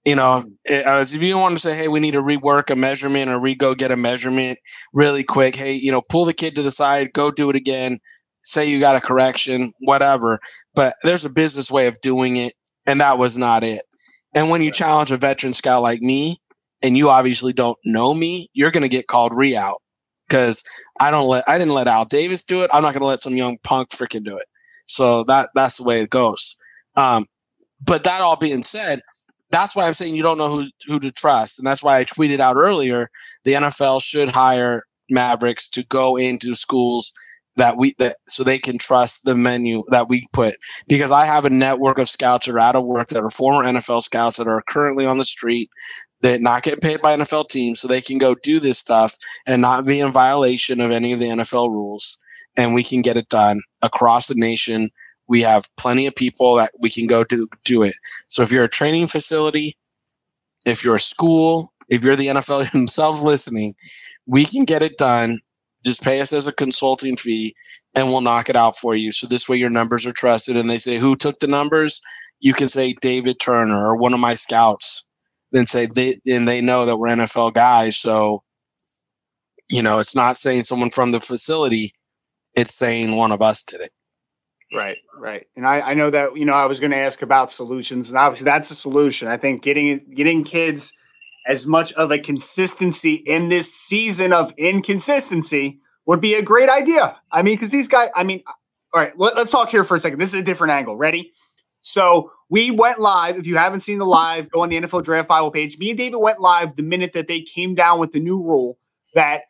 You 0.04 0.16
know, 0.16 0.44
it- 0.64 0.86
I 0.86 0.98
was, 0.98 1.14
if 1.14 1.22
you 1.22 1.36
want 1.38 1.56
to 1.56 1.60
say, 1.60 1.76
hey, 1.76 1.88
we 1.88 2.00
need 2.00 2.12
to 2.12 2.22
rework 2.22 2.70
a 2.70 2.76
measurement 2.76 3.30
or 3.30 3.38
re 3.40 3.54
go 3.54 3.74
get 3.74 3.92
a 3.92 3.96
measurement 3.96 4.58
really 4.92 5.24
quick. 5.24 5.56
Hey, 5.56 5.74
you 5.74 5.92
know, 5.92 6.02
pull 6.10 6.24
the 6.24 6.34
kid 6.34 6.54
to 6.56 6.62
the 6.62 6.70
side, 6.72 7.12
go 7.12 7.30
do 7.30 7.50
it 7.50 7.56
again. 7.56 7.98
Say 8.44 8.66
you 8.66 8.80
got 8.80 8.96
a 8.96 9.00
correction, 9.00 9.72
whatever. 9.80 10.40
But 10.74 10.94
there's 11.04 11.24
a 11.26 11.30
business 11.30 11.70
way 11.70 11.86
of 11.88 12.00
doing 12.00 12.36
it, 12.36 12.54
and 12.86 13.00
that 13.00 13.18
was 13.18 13.36
not 13.36 13.64
it. 13.64 13.82
And 14.34 14.50
when 14.50 14.62
you 14.62 14.72
challenge 14.72 15.12
a 15.12 15.18
veteran 15.18 15.52
scout 15.54 15.82
like 15.82 16.02
me, 16.02 16.38
and 16.82 16.96
you 16.96 17.10
obviously 17.10 17.52
don't 17.52 17.78
know 17.84 18.14
me, 18.14 18.48
you're 18.52 18.70
going 18.70 18.82
to 18.82 18.88
get 18.88 19.06
called 19.06 19.36
re 19.36 19.56
out 19.56 19.82
because 20.28 20.62
I 21.00 21.10
don't 21.10 21.28
let 21.28 21.48
I 21.48 21.58
didn't 21.58 21.74
let 21.74 21.88
Al 21.88 22.04
Davis 22.04 22.42
do 22.42 22.62
it. 22.62 22.70
I'm 22.72 22.82
not 22.82 22.92
going 22.92 23.00
to 23.00 23.06
let 23.06 23.20
some 23.20 23.36
young 23.36 23.58
punk 23.64 23.90
freaking 23.90 24.24
do 24.24 24.36
it. 24.36 24.46
So 24.86 25.24
that 25.24 25.50
that's 25.54 25.76
the 25.76 25.84
way 25.84 26.00
it 26.02 26.10
goes. 26.10 26.56
Um, 26.96 27.26
but 27.84 28.04
that 28.04 28.20
all 28.20 28.36
being 28.36 28.62
said, 28.62 29.00
that's 29.50 29.74
why 29.74 29.86
I'm 29.86 29.94
saying 29.94 30.14
you 30.14 30.22
don't 30.22 30.38
know 30.38 30.48
who 30.48 30.68
who 30.86 30.98
to 31.00 31.10
trust, 31.10 31.58
and 31.58 31.66
that's 31.66 31.82
why 31.82 31.98
I 31.98 32.04
tweeted 32.04 32.40
out 32.40 32.56
earlier 32.56 33.10
the 33.44 33.54
NFL 33.54 34.02
should 34.02 34.28
hire 34.28 34.84
Mavericks 35.10 35.68
to 35.70 35.82
go 35.84 36.16
into 36.16 36.54
schools 36.54 37.12
that 37.56 37.76
we 37.76 37.94
that 37.98 38.16
so 38.28 38.44
they 38.44 38.58
can 38.58 38.78
trust 38.78 39.24
the 39.24 39.34
menu 39.34 39.82
that 39.88 40.08
we 40.08 40.26
put 40.32 40.56
because 40.88 41.10
I 41.10 41.24
have 41.24 41.44
a 41.44 41.50
network 41.50 41.98
of 41.98 42.08
scouts 42.08 42.46
that 42.46 42.54
are 42.54 42.60
out 42.60 42.76
of 42.76 42.84
work 42.84 43.08
that 43.08 43.22
are 43.22 43.30
former 43.30 43.68
NFL 43.68 44.02
scouts 44.02 44.36
that 44.36 44.46
are 44.46 44.62
currently 44.68 45.04
on 45.04 45.18
the 45.18 45.24
street 45.24 45.68
that 46.22 46.40
not 46.40 46.62
getting 46.62 46.80
paid 46.80 47.00
by 47.00 47.16
NFL 47.16 47.48
teams 47.48 47.80
so 47.80 47.88
they 47.88 48.00
can 48.00 48.18
go 48.18 48.34
do 48.34 48.60
this 48.60 48.78
stuff 48.78 49.16
and 49.46 49.62
not 49.62 49.86
be 49.86 50.00
in 50.00 50.12
violation 50.12 50.80
of 50.80 50.90
any 50.90 51.12
of 51.12 51.18
the 51.18 51.28
NFL 51.28 51.70
rules 51.70 52.18
and 52.56 52.74
we 52.74 52.84
can 52.84 53.00
get 53.00 53.16
it 53.16 53.28
done 53.28 53.60
across 53.82 54.26
the 54.26 54.34
nation 54.34 54.90
we 55.30 55.40
have 55.42 55.64
plenty 55.76 56.08
of 56.08 56.14
people 56.16 56.56
that 56.56 56.72
we 56.80 56.90
can 56.90 57.06
go 57.06 57.22
do 57.22 57.48
do 57.64 57.84
it. 57.84 57.94
So 58.26 58.42
if 58.42 58.50
you're 58.50 58.64
a 58.64 58.68
training 58.68 59.06
facility, 59.06 59.76
if 60.66 60.84
you're 60.84 60.96
a 60.96 61.00
school, 61.00 61.72
if 61.88 62.02
you're 62.02 62.16
the 62.16 62.26
NFL 62.26 62.70
themselves 62.72 63.22
listening, 63.22 63.74
we 64.26 64.44
can 64.44 64.64
get 64.64 64.82
it 64.82 64.98
done. 64.98 65.38
Just 65.84 66.02
pay 66.02 66.20
us 66.20 66.32
as 66.32 66.48
a 66.48 66.52
consulting 66.52 67.16
fee 67.16 67.54
and 67.94 68.08
we'll 68.08 68.22
knock 68.22 68.50
it 68.50 68.56
out 68.56 68.76
for 68.76 68.96
you. 68.96 69.12
So 69.12 69.28
this 69.28 69.48
way 69.48 69.56
your 69.56 69.70
numbers 69.70 70.04
are 70.04 70.12
trusted 70.12 70.56
and 70.56 70.68
they 70.68 70.78
say 70.78 70.98
who 70.98 71.14
took 71.14 71.38
the 71.38 71.46
numbers, 71.46 72.00
you 72.40 72.52
can 72.52 72.68
say 72.68 72.94
David 73.00 73.38
Turner 73.40 73.86
or 73.86 73.96
one 73.96 74.12
of 74.12 74.20
my 74.20 74.34
scouts. 74.34 75.04
Then 75.52 75.66
say 75.66 75.86
they 75.86 76.16
and 76.26 76.46
they 76.46 76.60
know 76.60 76.86
that 76.86 76.96
we're 76.96 77.08
NFL 77.08 77.54
guys. 77.54 77.96
So 77.96 78.42
you 79.70 79.82
know, 79.82 79.98
it's 79.98 80.14
not 80.14 80.36
saying 80.36 80.64
someone 80.64 80.90
from 80.90 81.12
the 81.12 81.20
facility, 81.20 81.94
it's 82.56 82.74
saying 82.74 83.16
one 83.16 83.32
of 83.32 83.40
us 83.40 83.62
did 83.62 83.80
it. 83.80 83.92
Right, 84.72 84.98
right. 85.16 85.46
And 85.56 85.66
I, 85.66 85.80
I 85.80 85.94
know 85.94 86.10
that, 86.10 86.36
you 86.36 86.44
know, 86.44 86.52
I 86.52 86.66
was 86.66 86.78
going 86.78 86.92
to 86.92 86.96
ask 86.96 87.22
about 87.22 87.50
solutions, 87.50 88.08
and 88.08 88.18
obviously 88.18 88.44
that's 88.44 88.68
the 88.68 88.74
solution. 88.74 89.28
I 89.28 89.36
think 89.36 89.62
getting 89.62 90.00
getting 90.14 90.44
kids 90.44 90.92
as 91.46 91.66
much 91.66 91.92
of 91.94 92.10
a 92.10 92.18
consistency 92.18 93.14
in 93.14 93.48
this 93.48 93.74
season 93.74 94.32
of 94.32 94.52
inconsistency 94.56 95.80
would 96.06 96.20
be 96.20 96.34
a 96.34 96.42
great 96.42 96.68
idea. 96.68 97.16
I 97.32 97.42
mean, 97.42 97.56
because 97.56 97.70
these 97.70 97.88
guys, 97.88 98.10
I 98.14 98.24
mean, 98.24 98.42
all 98.92 99.00
right, 99.00 99.12
let, 99.18 99.36
us 99.36 99.50
talk 99.50 99.70
here 99.70 99.84
for 99.84 99.96
a 99.96 100.00
second. 100.00 100.18
This 100.20 100.34
is 100.34 100.40
a 100.40 100.44
different 100.44 100.72
angle. 100.72 100.96
Ready? 100.96 101.32
So 101.82 102.30
we 102.48 102.70
went 102.70 103.00
live. 103.00 103.36
If 103.36 103.46
you 103.46 103.56
haven't 103.56 103.80
seen 103.80 103.98
the 103.98 104.06
live, 104.06 104.50
go 104.50 104.62
on 104.62 104.68
the 104.68 104.80
NFL 104.80 105.04
Draft 105.04 105.28
Bible 105.28 105.50
page. 105.50 105.78
Me 105.78 105.90
and 105.90 105.98
David 105.98 106.18
went 106.18 106.40
live 106.40 106.76
the 106.76 106.82
minute 106.82 107.12
that 107.14 107.28
they 107.28 107.42
came 107.42 107.74
down 107.74 107.98
with 107.98 108.12
the 108.12 108.20
new 108.20 108.36
rule 108.36 108.78
that 109.14 109.42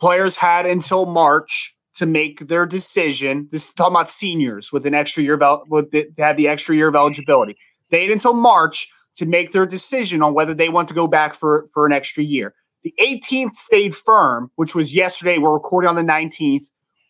players 0.00 0.36
had 0.36 0.66
until 0.66 1.06
March 1.06 1.74
to 1.96 2.06
make 2.06 2.48
their 2.48 2.66
decision. 2.66 3.48
This 3.52 3.68
is 3.68 3.74
talking 3.74 3.94
about 3.94 4.10
seniors 4.10 4.72
with 4.72 4.86
an 4.86 4.94
extra 4.94 5.22
year 5.22 5.36
of 5.36 5.68
with 5.68 5.90
the, 5.90 6.08
had 6.18 6.36
the 6.36 6.48
extra 6.48 6.74
year 6.74 6.88
of 6.88 6.96
eligibility. 6.96 7.56
They 7.90 8.02
had 8.02 8.10
until 8.10 8.34
March 8.34 8.88
to 9.16 9.26
make 9.26 9.52
their 9.52 9.66
decision 9.66 10.22
on 10.22 10.34
whether 10.34 10.54
they 10.54 10.70
want 10.70 10.88
to 10.88 10.94
go 10.94 11.06
back 11.06 11.38
for 11.38 11.68
for 11.72 11.86
an 11.86 11.92
extra 11.92 12.24
year. 12.24 12.54
The 12.82 12.94
18th 13.00 13.54
stayed 13.54 13.94
firm, 13.94 14.50
which 14.56 14.74
was 14.74 14.94
yesterday. 14.94 15.38
We're 15.38 15.52
recording 15.52 15.88
on 15.88 15.94
the 15.94 16.02
19th. 16.02 16.64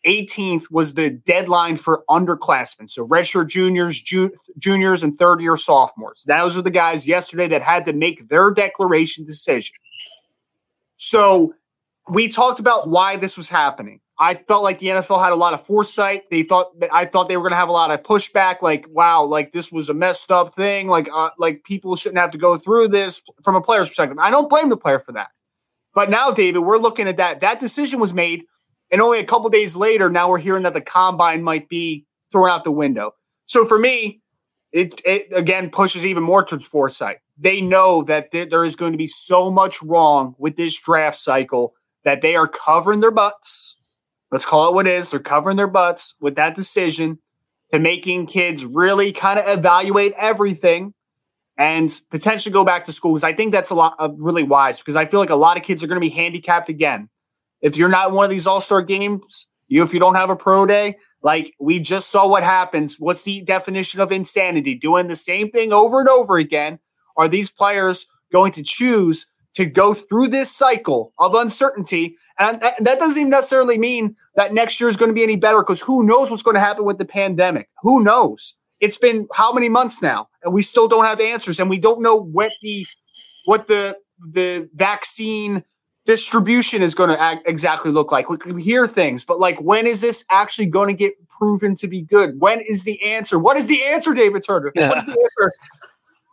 18th 0.05 0.65
was 0.69 0.93
the 0.93 1.09
deadline 1.09 1.77
for 1.77 2.03
underclassmen. 2.09 2.89
So 2.89 3.07
redshirt 3.07 3.47
juniors, 3.47 3.99
ju- 3.99 4.33
juniors, 4.57 5.03
and 5.03 5.17
third 5.17 5.41
year 5.41 5.57
sophomores. 5.57 6.23
Those 6.25 6.57
are 6.57 6.61
the 6.61 6.71
guys 6.71 7.07
yesterday 7.07 7.47
that 7.49 7.61
had 7.61 7.85
to 7.85 7.93
make 7.93 8.29
their 8.29 8.51
declaration 8.51 9.25
decision. 9.25 9.75
So 10.97 11.53
we 12.09 12.27
talked 12.27 12.59
about 12.59 12.89
why 12.89 13.17
this 13.17 13.37
was 13.37 13.47
happening. 13.47 13.99
I 14.19 14.35
felt 14.35 14.63
like 14.63 14.79
the 14.79 14.87
NFL 14.87 15.23
had 15.23 15.33
a 15.33 15.37
lot 15.37 15.53
of 15.53 15.65
foresight. 15.65 16.29
They 16.29 16.43
thought 16.43 16.79
that 16.79 16.93
I 16.93 17.05
thought 17.05 17.27
they 17.27 17.35
were 17.35 17.43
going 17.43 17.53
to 17.53 17.57
have 17.57 17.69
a 17.69 17.73
lot 17.73 17.91
of 17.91 18.03
pushback. 18.03 18.61
Like, 18.61 18.85
wow, 18.89 19.23
like 19.23 19.51
this 19.53 19.71
was 19.71 19.89
a 19.89 19.93
messed 19.93 20.31
up 20.31 20.55
thing. 20.55 20.87
Like, 20.87 21.09
uh, 21.11 21.31
like 21.39 21.63
people 21.63 21.95
shouldn't 21.95 22.19
have 22.19 22.31
to 22.31 22.37
go 22.37 22.57
through 22.57 22.89
this 22.89 23.21
from 23.43 23.55
a 23.55 23.61
player's 23.61 23.89
perspective. 23.89 24.19
I 24.19 24.29
don't 24.29 24.49
blame 24.49 24.69
the 24.69 24.77
player 24.77 24.99
for 24.99 25.13
that. 25.13 25.29
But 25.95 26.09
now, 26.09 26.31
David, 26.31 26.59
we're 26.59 26.77
looking 26.77 27.07
at 27.07 27.17
that. 27.17 27.41
That 27.41 27.59
decision 27.59 27.99
was 27.99 28.13
made, 28.13 28.45
and 28.93 29.01
only 29.01 29.17
a 29.17 29.25
couple 29.25 29.49
days 29.49 29.75
later, 29.75 30.07
now 30.07 30.29
we're 30.29 30.37
hearing 30.37 30.63
that 30.63 30.75
the 30.75 30.81
combine 30.81 31.41
might 31.41 31.67
be 31.67 32.05
thrown 32.31 32.47
out 32.47 32.63
the 32.63 32.71
window. 32.71 33.15
So 33.47 33.65
for 33.65 33.79
me, 33.79 34.21
it, 34.71 35.01
it 35.03 35.29
again 35.35 35.71
pushes 35.71 36.05
even 36.05 36.21
more 36.21 36.45
towards 36.45 36.67
foresight. 36.67 37.17
They 37.35 37.59
know 37.59 38.03
that 38.03 38.31
th- 38.31 38.51
there 38.51 38.63
is 38.63 38.75
going 38.75 38.91
to 38.91 38.97
be 38.97 39.07
so 39.07 39.49
much 39.49 39.81
wrong 39.81 40.35
with 40.37 40.57
this 40.57 40.77
draft 40.79 41.17
cycle 41.17 41.73
that 42.05 42.21
they 42.21 42.35
are 42.35 42.47
covering 42.47 42.99
their 42.99 43.09
butts. 43.09 43.97
Let's 44.31 44.45
call 44.45 44.69
it 44.69 44.75
what 44.75 44.85
it 44.85 44.93
is. 44.93 45.09
They're 45.09 45.19
covering 45.19 45.57
their 45.57 45.65
butts 45.65 46.13
with 46.21 46.35
that 46.35 46.55
decision 46.55 47.17
to 47.71 47.79
making 47.79 48.27
kids 48.27 48.63
really 48.63 49.11
kind 49.11 49.39
of 49.39 49.57
evaluate 49.57 50.13
everything 50.19 50.93
and 51.57 51.99
potentially 52.11 52.53
go 52.53 52.63
back 52.63 52.85
to 52.85 52.91
school. 52.91 53.13
Because 53.13 53.23
I 53.23 53.33
think 53.33 53.51
that's 53.51 53.71
a 53.71 53.75
lot 53.75 53.95
of 53.97 54.13
really 54.19 54.43
wise 54.43 54.77
because 54.77 54.95
I 54.95 55.07
feel 55.07 55.19
like 55.19 55.31
a 55.31 55.35
lot 55.35 55.57
of 55.57 55.63
kids 55.63 55.83
are 55.83 55.87
going 55.87 55.99
to 55.99 56.07
be 56.07 56.13
handicapped 56.15 56.69
again. 56.69 57.09
If 57.63 57.77
you're 57.77 57.89
not 57.89 58.11
one 58.11 58.25
of 58.25 58.29
these 58.29 58.45
all 58.45 58.61
star 58.61 58.83
games, 58.83 59.47
you 59.67 59.81
if 59.83 59.93
you 59.93 59.99
don't 59.99 60.15
have 60.15 60.29
a 60.29 60.35
pro 60.35 60.65
day, 60.67 60.97
like 61.23 61.55
we 61.59 61.79
just 61.79 62.11
saw 62.11 62.27
what 62.27 62.43
happens. 62.43 62.99
What's 62.99 63.23
the 63.23 63.41
definition 63.41 64.01
of 64.01 64.11
insanity? 64.11 64.75
Doing 64.75 65.07
the 65.07 65.15
same 65.15 65.49
thing 65.49 65.73
over 65.73 66.01
and 66.01 66.09
over 66.09 66.37
again. 66.37 66.79
Are 67.15 67.29
these 67.29 67.49
players 67.49 68.05
going 68.31 68.51
to 68.51 68.63
choose 68.63 69.27
to 69.55 69.65
go 69.65 69.93
through 69.93 70.27
this 70.27 70.51
cycle 70.51 71.13
of 71.17 71.33
uncertainty? 71.33 72.17
And 72.37 72.61
that 72.61 72.99
doesn't 72.99 73.17
even 73.17 73.29
necessarily 73.29 73.77
mean 73.77 74.17
that 74.35 74.53
next 74.53 74.79
year 74.79 74.89
is 74.89 74.97
going 74.97 75.09
to 75.09 75.15
be 75.15 75.23
any 75.23 75.37
better 75.37 75.59
because 75.59 75.79
who 75.79 76.03
knows 76.03 76.29
what's 76.29 76.43
going 76.43 76.55
to 76.55 76.59
happen 76.59 76.83
with 76.83 76.97
the 76.97 77.05
pandemic? 77.05 77.69
Who 77.81 78.03
knows? 78.03 78.55
It's 78.81 78.97
been 78.97 79.27
how 79.33 79.53
many 79.53 79.69
months 79.69 80.01
now, 80.01 80.27
and 80.43 80.53
we 80.53 80.61
still 80.61 80.89
don't 80.89 81.05
have 81.05 81.21
answers, 81.21 81.59
and 81.59 81.69
we 81.69 81.79
don't 81.79 82.01
know 82.01 82.17
what 82.17 82.51
the 82.61 82.85
what 83.45 83.67
the 83.67 83.97
the 84.33 84.69
vaccine 84.75 85.63
distribution 86.05 86.81
is 86.81 86.95
going 86.95 87.09
to 87.09 87.19
act, 87.19 87.47
exactly 87.47 87.91
look 87.91 88.11
like. 88.11 88.29
We 88.29 88.37
can 88.37 88.57
hear 88.57 88.87
things, 88.87 89.23
but 89.23 89.39
like, 89.39 89.59
when 89.61 89.87
is 89.87 90.01
this 90.01 90.25
actually 90.29 90.67
going 90.67 90.89
to 90.89 90.93
get 90.93 91.13
proven 91.29 91.75
to 91.77 91.87
be 91.87 92.01
good? 92.01 92.39
When 92.39 92.61
is 92.61 92.83
the 92.83 93.01
answer? 93.03 93.39
What 93.39 93.57
is 93.57 93.67
the 93.67 93.83
answer, 93.83 94.13
David 94.13 94.43
Turner? 94.43 94.71
Yeah. 94.75 94.89
What 94.89 94.97
is 94.99 95.05
the 95.05 95.19
answer? 95.19 95.51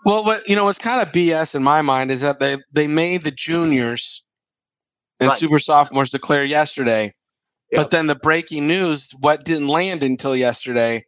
Well, 0.04 0.24
what 0.24 0.48
you 0.48 0.56
know, 0.56 0.64
what's 0.64 0.78
kind 0.78 1.06
of 1.06 1.12
BS 1.12 1.54
in 1.54 1.62
my 1.62 1.82
mind 1.82 2.10
is 2.10 2.22
that 2.22 2.40
they 2.40 2.58
they 2.72 2.86
made 2.86 3.22
the 3.22 3.30
juniors 3.30 4.24
and 5.18 5.28
right. 5.28 5.38
super 5.38 5.58
sophomores 5.58 6.10
declare 6.10 6.42
yesterday, 6.42 7.12
yep. 7.70 7.76
but 7.76 7.90
then 7.90 8.06
the 8.06 8.14
breaking 8.14 8.66
news, 8.66 9.14
what 9.20 9.44
didn't 9.44 9.68
land 9.68 10.02
until 10.02 10.34
yesterday 10.34 11.04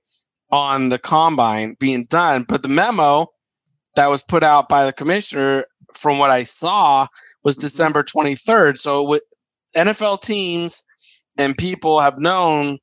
on 0.51 0.91
the 0.91 0.99
combine 0.99 1.75
being 1.81 2.05
done, 2.05 2.45
but 2.47 2.63
the 2.63 2.69
memo 2.69 3.27
that 3.97 4.11
was 4.11 4.23
put 4.23 4.43
out 4.43 4.69
by 4.69 4.85
the 4.85 4.93
commissioner, 4.93 5.65
from 5.95 6.19
what 6.19 6.31
I 6.31 6.43
saw, 6.43 7.07
was 7.45 7.57
mm-hmm. 7.57 7.63
December 7.63 8.03
23rd. 8.03 8.79
So 8.79 9.03
with 9.03 9.23
NFL 9.77 10.23
teams 10.23 10.83
and 11.39 11.57
people 11.57 12.01
have 12.01 12.19
known 12.19 12.79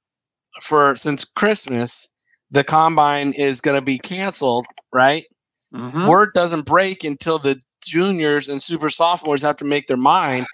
for 0.61 0.95
since 0.95 1.23
Christmas 1.23 2.07
the 2.51 2.63
combine 2.63 3.33
is 3.33 3.61
going 3.61 3.79
to 3.79 3.85
be 3.85 3.99
canceled, 3.99 4.65
right? 4.91 5.23
Mm-hmm. 5.73 6.07
Word 6.07 6.31
doesn't 6.33 6.65
break 6.65 7.03
until 7.03 7.37
the 7.37 7.59
juniors 7.85 8.49
and 8.49 8.61
super 8.61 8.89
sophomores 8.89 9.41
have 9.41 9.55
to 9.57 9.65
make 9.65 9.87
their 9.87 9.97
mind. 9.97 10.47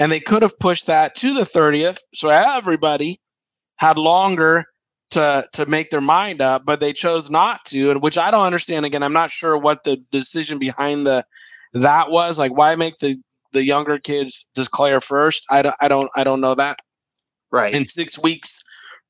And 0.00 0.10
they 0.10 0.20
could 0.20 0.42
have 0.42 0.58
pushed 0.58 0.86
that 0.86 1.14
to 1.16 1.34
the 1.34 1.42
30th. 1.42 1.98
So 2.14 2.30
everybody 2.30 3.20
had 3.76 3.98
longer 3.98 4.64
to 5.10 5.46
to 5.52 5.66
make 5.66 5.90
their 5.90 6.00
mind 6.00 6.40
up, 6.40 6.64
but 6.64 6.80
they 6.80 6.92
chose 6.92 7.28
not 7.28 7.64
to, 7.66 7.90
and 7.90 8.02
which 8.02 8.16
I 8.16 8.30
don't 8.30 8.46
understand. 8.46 8.86
Again, 8.86 9.02
I'm 9.02 9.12
not 9.12 9.30
sure 9.30 9.58
what 9.58 9.84
the 9.84 9.98
decision 10.10 10.58
behind 10.58 11.06
the 11.06 11.24
that 11.74 12.10
was. 12.10 12.38
Like, 12.38 12.56
why 12.56 12.74
make 12.76 12.96
the 12.96 13.18
the 13.52 13.64
younger 13.64 13.98
kids 13.98 14.46
declare 14.54 15.00
first? 15.00 15.46
I 15.50 15.62
don't 15.62 15.76
I 15.80 15.88
don't 15.88 16.10
I 16.16 16.24
don't 16.24 16.40
know 16.40 16.54
that. 16.54 16.78
Right. 17.50 17.70
In 17.70 17.84
six 17.84 18.18
weeks 18.18 18.62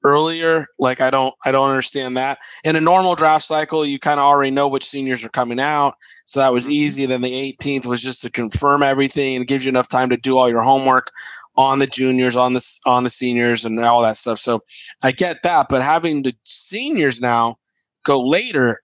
earlier, 0.05 0.67
like 0.79 1.01
I 1.01 1.11
don't 1.11 1.35
I 1.45 1.53
don't 1.53 1.69
understand 1.69 2.17
that. 2.17 2.39
In 2.65 2.77
a 2.77 2.81
normal 2.81 3.15
draft 3.15 3.45
cycle, 3.45 3.87
you 3.87 3.99
kind 3.99 4.19
of 4.19 4.25
already 4.25 4.51
know 4.51 4.69
which 4.69 4.85
seniors 4.85 5.25
are 5.25 5.29
coming 5.29 5.61
out, 5.61 5.95
so 6.27 6.41
that 6.41 6.53
was 6.53 6.65
mm-hmm. 6.65 6.73
easy. 6.73 7.07
Then 7.07 7.23
the 7.23 7.57
18th 7.61 7.87
was 7.87 8.01
just 8.01 8.23
to 8.23 8.31
confirm 8.31 8.83
everything 8.83 9.37
and 9.37 9.47
gives 9.47 9.65
you 9.65 9.71
enough 9.71 9.89
time 9.89 10.11
to 10.11 10.17
do 10.17 10.39
all 10.39 10.49
your 10.49 10.63
homework 10.63 11.11
on 11.57 11.79
the 11.79 11.87
juniors, 11.87 12.37
on 12.37 12.55
the 12.55 12.79
on 12.87 13.05
the 13.05 13.11
seniors, 13.11 13.65
and 13.65 13.79
all 13.81 14.03
that 14.03 14.17
stuff. 14.17 14.39
So 14.39 14.61
I 15.03 15.13
get 15.13 15.43
that, 15.43 15.67
but 15.69 15.83
having 15.83 16.23
the 16.23 16.35
seniors 16.45 17.21
now 17.21 17.57
go 18.05 18.21
later, 18.21 18.83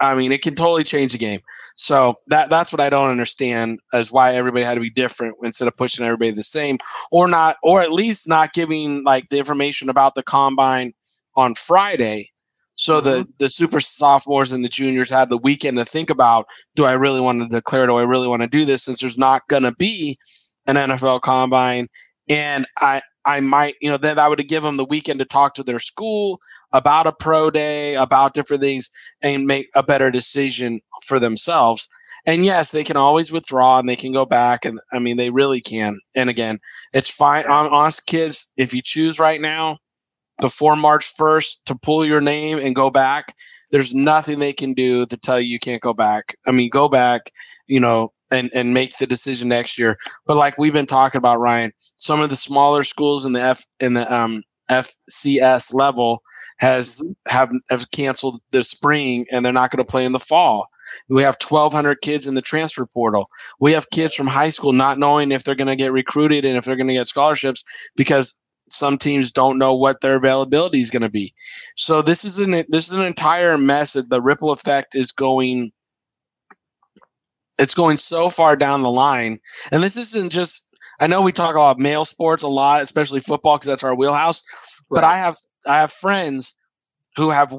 I 0.00 0.14
mean, 0.14 0.32
it 0.32 0.42
can 0.42 0.54
totally 0.54 0.84
change 0.84 1.12
the 1.12 1.18
game. 1.18 1.40
So 1.76 2.16
that 2.28 2.50
that's 2.50 2.72
what 2.72 2.80
I 2.80 2.90
don't 2.90 3.10
understand 3.10 3.80
is 3.92 4.12
why 4.12 4.34
everybody 4.34 4.64
had 4.64 4.74
to 4.74 4.80
be 4.80 4.90
different 4.90 5.36
instead 5.42 5.68
of 5.68 5.76
pushing 5.76 6.04
everybody 6.04 6.30
the 6.30 6.42
same, 6.42 6.78
or 7.10 7.28
not, 7.28 7.56
or 7.62 7.82
at 7.82 7.92
least 7.92 8.28
not 8.28 8.52
giving 8.52 9.04
like 9.04 9.28
the 9.28 9.38
information 9.38 9.88
about 9.88 10.14
the 10.14 10.22
combine 10.22 10.92
on 11.36 11.54
Friday. 11.54 12.30
So 12.76 13.00
mm-hmm. 13.00 13.08
the 13.08 13.28
the 13.38 13.48
super 13.48 13.80
sophomores 13.80 14.52
and 14.52 14.64
the 14.64 14.68
juniors 14.68 15.10
had 15.10 15.30
the 15.30 15.38
weekend 15.38 15.78
to 15.78 15.84
think 15.84 16.10
about: 16.10 16.46
Do 16.74 16.84
I 16.84 16.92
really 16.92 17.20
want 17.20 17.42
to 17.42 17.48
declare? 17.48 17.86
Do 17.86 17.96
I 17.96 18.02
really 18.02 18.28
want 18.28 18.42
to 18.42 18.48
do 18.48 18.64
this? 18.64 18.84
Since 18.84 19.00
there's 19.00 19.18
not 19.18 19.46
going 19.48 19.62
to 19.62 19.72
be 19.72 20.18
an 20.66 20.76
NFL 20.76 21.22
combine, 21.22 21.88
and 22.28 22.66
I 22.78 23.00
I 23.24 23.40
might 23.40 23.74
you 23.80 23.90
know 23.90 23.96
then 23.96 24.18
I 24.18 24.28
would 24.28 24.46
give 24.48 24.62
them 24.62 24.76
the 24.76 24.84
weekend 24.84 25.18
to 25.20 25.24
talk 25.24 25.54
to 25.54 25.62
their 25.62 25.78
school 25.78 26.40
about 26.76 27.06
a 27.06 27.12
pro 27.12 27.50
day, 27.50 27.94
about 27.94 28.34
different 28.34 28.62
things, 28.62 28.90
and 29.22 29.46
make 29.46 29.68
a 29.74 29.82
better 29.82 30.10
decision 30.10 30.80
for 31.04 31.18
themselves. 31.18 31.88
And 32.26 32.44
yes, 32.44 32.72
they 32.72 32.84
can 32.84 32.96
always 32.96 33.32
withdraw 33.32 33.78
and 33.78 33.88
they 33.88 33.96
can 33.96 34.12
go 34.12 34.26
back, 34.26 34.64
and 34.64 34.78
I 34.92 34.98
mean 34.98 35.16
they 35.16 35.30
really 35.30 35.60
can. 35.60 35.98
And 36.14 36.28
again, 36.28 36.58
it's 36.92 37.10
fine 37.10 37.46
on 37.46 37.72
us 37.72 38.00
kids 38.00 38.50
if 38.56 38.74
you 38.74 38.82
choose 38.82 39.18
right 39.18 39.40
now 39.40 39.78
before 40.40 40.76
March 40.76 41.12
first 41.16 41.64
to 41.66 41.74
pull 41.74 42.04
your 42.04 42.20
name 42.20 42.58
and 42.58 42.74
go 42.74 42.90
back. 42.90 43.32
There's 43.70 43.94
nothing 43.94 44.38
they 44.38 44.52
can 44.52 44.74
do 44.74 45.06
to 45.06 45.16
tell 45.16 45.40
you 45.40 45.48
you 45.48 45.58
can't 45.58 45.82
go 45.82 45.94
back. 45.94 46.36
I 46.46 46.52
mean, 46.52 46.68
go 46.68 46.88
back. 46.88 47.30
You 47.66 47.80
know, 47.80 48.12
and 48.30 48.50
and 48.54 48.74
make 48.74 48.96
the 48.98 49.06
decision 49.06 49.48
next 49.48 49.78
year. 49.78 49.96
But 50.26 50.36
like 50.36 50.58
we've 50.58 50.72
been 50.72 50.86
talking 50.86 51.18
about, 51.18 51.40
Ryan, 51.40 51.72
some 51.96 52.20
of 52.20 52.30
the 52.30 52.36
smaller 52.36 52.82
schools 52.82 53.24
in 53.24 53.32
the 53.32 53.42
F 53.42 53.64
in 53.80 53.94
the 53.94 54.12
um, 54.12 54.42
FCS 54.70 55.74
level 55.74 56.22
has 56.58 57.00
mm-hmm. 57.00 57.12
have 57.26 57.50
have 57.70 57.90
canceled 57.90 58.40
the 58.50 58.64
spring 58.64 59.26
and 59.30 59.44
they're 59.44 59.52
not 59.52 59.70
going 59.70 59.84
to 59.84 59.90
play 59.90 60.04
in 60.04 60.12
the 60.12 60.18
fall. 60.18 60.68
We 61.08 61.22
have 61.22 61.36
1,200 61.40 62.00
kids 62.00 62.28
in 62.28 62.34
the 62.34 62.42
transfer 62.42 62.86
portal. 62.86 63.28
We 63.58 63.72
have 63.72 63.90
kids 63.90 64.14
from 64.14 64.28
high 64.28 64.50
school 64.50 64.72
not 64.72 64.98
knowing 64.98 65.32
if 65.32 65.42
they're 65.42 65.56
going 65.56 65.66
to 65.66 65.76
get 65.76 65.92
recruited 65.92 66.44
and 66.44 66.56
if 66.56 66.64
they're 66.64 66.76
going 66.76 66.86
to 66.88 66.94
get 66.94 67.08
scholarships 67.08 67.64
because 67.96 68.36
some 68.70 68.96
teams 68.98 69.32
don't 69.32 69.58
know 69.58 69.74
what 69.74 70.00
their 70.00 70.16
availability 70.16 70.80
is 70.80 70.90
going 70.90 71.02
to 71.02 71.08
be. 71.08 71.32
So 71.76 72.02
this 72.02 72.24
is 72.24 72.38
an 72.38 72.64
this 72.68 72.88
is 72.88 72.94
an 72.94 73.04
entire 73.04 73.58
mess. 73.58 73.94
The 73.94 74.22
ripple 74.22 74.52
effect 74.52 74.94
is 74.94 75.12
going 75.12 75.72
it's 77.58 77.74
going 77.74 77.96
so 77.96 78.28
far 78.28 78.56
down 78.56 78.82
the 78.82 78.90
line. 78.90 79.38
And 79.72 79.82
this 79.82 79.96
isn't 79.96 80.30
just 80.30 80.65
I 81.00 81.06
know 81.06 81.22
we 81.22 81.32
talk 81.32 81.54
about 81.54 81.78
male 81.78 82.04
sports 82.04 82.42
a 82.42 82.48
lot, 82.48 82.82
especially 82.82 83.20
football 83.20 83.56
because 83.56 83.66
that's 83.66 83.84
our 83.84 83.94
wheelhouse. 83.94 84.42
Right. 84.88 84.96
But 84.96 85.04
I 85.04 85.16
have 85.18 85.36
I 85.66 85.76
have 85.78 85.92
friends 85.92 86.54
who 87.16 87.30
have 87.30 87.54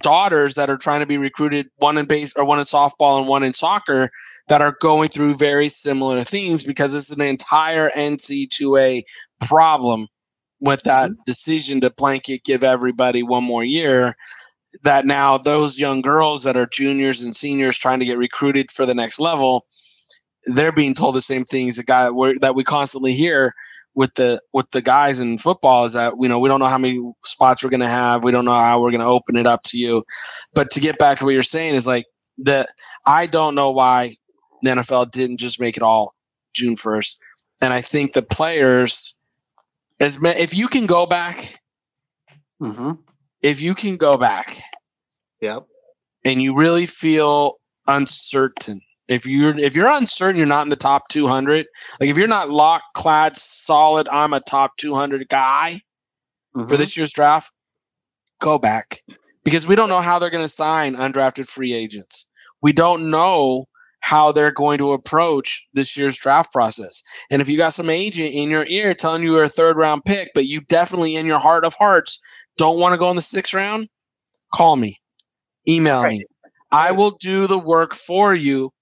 daughters 0.00 0.54
that 0.54 0.68
are 0.68 0.76
trying 0.76 1.00
to 1.00 1.06
be 1.06 1.18
recruited, 1.18 1.66
one 1.76 1.96
in 1.96 2.06
base 2.06 2.32
or 2.36 2.44
one 2.44 2.58
in 2.58 2.64
softball 2.64 3.18
and 3.18 3.28
one 3.28 3.42
in 3.42 3.52
soccer, 3.52 4.10
that 4.48 4.60
are 4.60 4.76
going 4.80 5.08
through 5.08 5.34
very 5.34 5.68
similar 5.68 6.22
things 6.24 6.64
because 6.64 6.92
it's 6.92 7.10
an 7.10 7.20
entire 7.20 7.90
NCAA 7.90 9.02
problem 9.40 10.08
with 10.60 10.82
that 10.82 11.10
mm-hmm. 11.10 11.20
decision 11.26 11.80
to 11.80 11.90
blanket 11.90 12.44
give 12.44 12.62
everybody 12.62 13.22
one 13.22 13.44
more 13.44 13.64
year 13.64 14.14
that 14.84 15.04
now 15.04 15.36
those 15.36 15.78
young 15.78 16.00
girls 16.00 16.44
that 16.44 16.56
are 16.56 16.66
juniors 16.66 17.20
and 17.20 17.36
seniors 17.36 17.76
trying 17.76 18.00
to 18.00 18.06
get 18.06 18.18
recruited 18.18 18.70
for 18.70 18.86
the 18.86 18.94
next 18.94 19.20
level, 19.20 19.66
they're 20.46 20.72
being 20.72 20.94
told 20.94 21.14
the 21.14 21.20
same 21.20 21.44
things. 21.44 21.78
A 21.78 21.82
guy 21.84 22.10
that 22.40 22.54
we 22.54 22.64
constantly 22.64 23.12
hear 23.12 23.54
with 23.94 24.14
the 24.14 24.40
with 24.52 24.70
the 24.70 24.80
guys 24.82 25.18
in 25.20 25.38
football 25.38 25.84
is 25.84 25.92
that 25.92 26.14
you 26.20 26.28
know 26.28 26.38
we 26.38 26.48
don't 26.48 26.60
know 26.60 26.66
how 26.66 26.78
many 26.78 27.00
spots 27.24 27.62
we're 27.62 27.70
going 27.70 27.80
to 27.80 27.86
have. 27.88 28.24
We 28.24 28.32
don't 28.32 28.44
know 28.44 28.52
how 28.52 28.80
we're 28.80 28.90
going 28.90 29.00
to 29.02 29.06
open 29.06 29.36
it 29.36 29.46
up 29.46 29.62
to 29.64 29.78
you. 29.78 30.04
But 30.54 30.70
to 30.70 30.80
get 30.80 30.98
back 30.98 31.18
to 31.18 31.24
what 31.24 31.34
you're 31.34 31.42
saying 31.42 31.74
is 31.74 31.86
like 31.86 32.06
that. 32.38 32.70
I 33.06 33.26
don't 33.26 33.54
know 33.54 33.70
why 33.70 34.16
the 34.62 34.70
NFL 34.70 35.10
didn't 35.10 35.38
just 35.38 35.60
make 35.60 35.76
it 35.76 35.82
all 35.82 36.14
June 36.54 36.76
first. 36.76 37.18
And 37.60 37.72
I 37.72 37.80
think 37.80 38.12
the 38.12 38.22
players, 38.22 39.14
as 40.00 40.18
if 40.22 40.54
you 40.54 40.68
can 40.68 40.86
go 40.86 41.06
back 41.06 41.60
Mm-hmm. 42.62 42.92
If 43.42 43.60
you 43.60 43.74
can 43.74 43.96
go 43.96 44.16
back 44.16 44.48
Yep. 45.40 45.66
and 46.24 46.40
you 46.40 46.54
really 46.54 46.86
feel 46.86 47.56
uncertain, 47.88 48.80
if 49.12 49.26
you're 49.26 49.58
if 49.58 49.76
you're 49.76 49.88
uncertain, 49.88 50.36
you're 50.36 50.46
not 50.46 50.62
in 50.62 50.68
the 50.70 50.76
top 50.76 51.08
200. 51.08 51.66
Like 52.00 52.10
if 52.10 52.16
you're 52.16 52.26
not 52.28 52.50
lock 52.50 52.82
clad 52.94 53.36
solid, 53.36 54.08
I'm 54.08 54.32
a 54.32 54.40
top 54.40 54.76
200 54.78 55.28
guy 55.28 55.80
for 56.54 56.60
Mhm. 56.64 56.76
this 56.78 56.96
year's 56.96 57.12
draft. 57.12 57.52
Go 58.40 58.58
back 58.58 59.02
because 59.44 59.66
we 59.66 59.76
don't 59.76 59.88
know 59.88 60.00
how 60.00 60.18
they're 60.18 60.30
going 60.30 60.44
to 60.44 60.48
sign 60.48 60.96
undrafted 60.96 61.48
free 61.48 61.72
agents. 61.72 62.28
We 62.60 62.72
don't 62.72 63.10
know 63.10 63.66
how 64.00 64.32
they're 64.32 64.50
going 64.50 64.78
to 64.78 64.92
approach 64.92 65.64
this 65.74 65.96
year's 65.96 66.18
draft 66.18 66.52
process. 66.52 67.00
And 67.30 67.40
if 67.40 67.48
you 67.48 67.56
got 67.56 67.72
some 67.72 67.88
agent 67.88 68.34
in 68.34 68.50
your 68.50 68.66
ear 68.66 68.94
telling 68.94 69.22
you 69.22 69.34
you're 69.34 69.44
a 69.44 69.48
third 69.48 69.76
round 69.76 70.04
pick, 70.04 70.30
but 70.34 70.46
you 70.46 70.60
definitely 70.62 71.14
in 71.14 71.24
your 71.24 71.38
heart 71.38 71.64
of 71.64 71.74
hearts 71.74 72.18
don't 72.58 72.80
want 72.80 72.92
to 72.94 72.98
go 72.98 73.08
in 73.10 73.16
the 73.16 73.22
sixth 73.22 73.54
round, 73.54 73.88
call 74.52 74.74
me, 74.74 75.00
email 75.68 76.02
me. 76.04 76.24
I 76.72 76.90
will 76.90 77.12
do 77.12 77.46
the 77.46 77.58
work 77.58 77.94
for 77.94 78.34
you. 78.34 78.72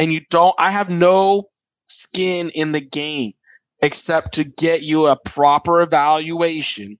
And 0.00 0.12
you 0.12 0.22
don't, 0.30 0.56
I 0.58 0.72
have 0.72 0.90
no 0.90 1.44
skin 1.88 2.50
in 2.50 2.72
the 2.72 2.82
game 2.82 3.32
except 3.82 4.34
to 4.34 4.44
get 4.44 4.82
you 4.82 5.06
a 5.06 5.18
proper 5.26 5.82
evaluation 5.82 6.98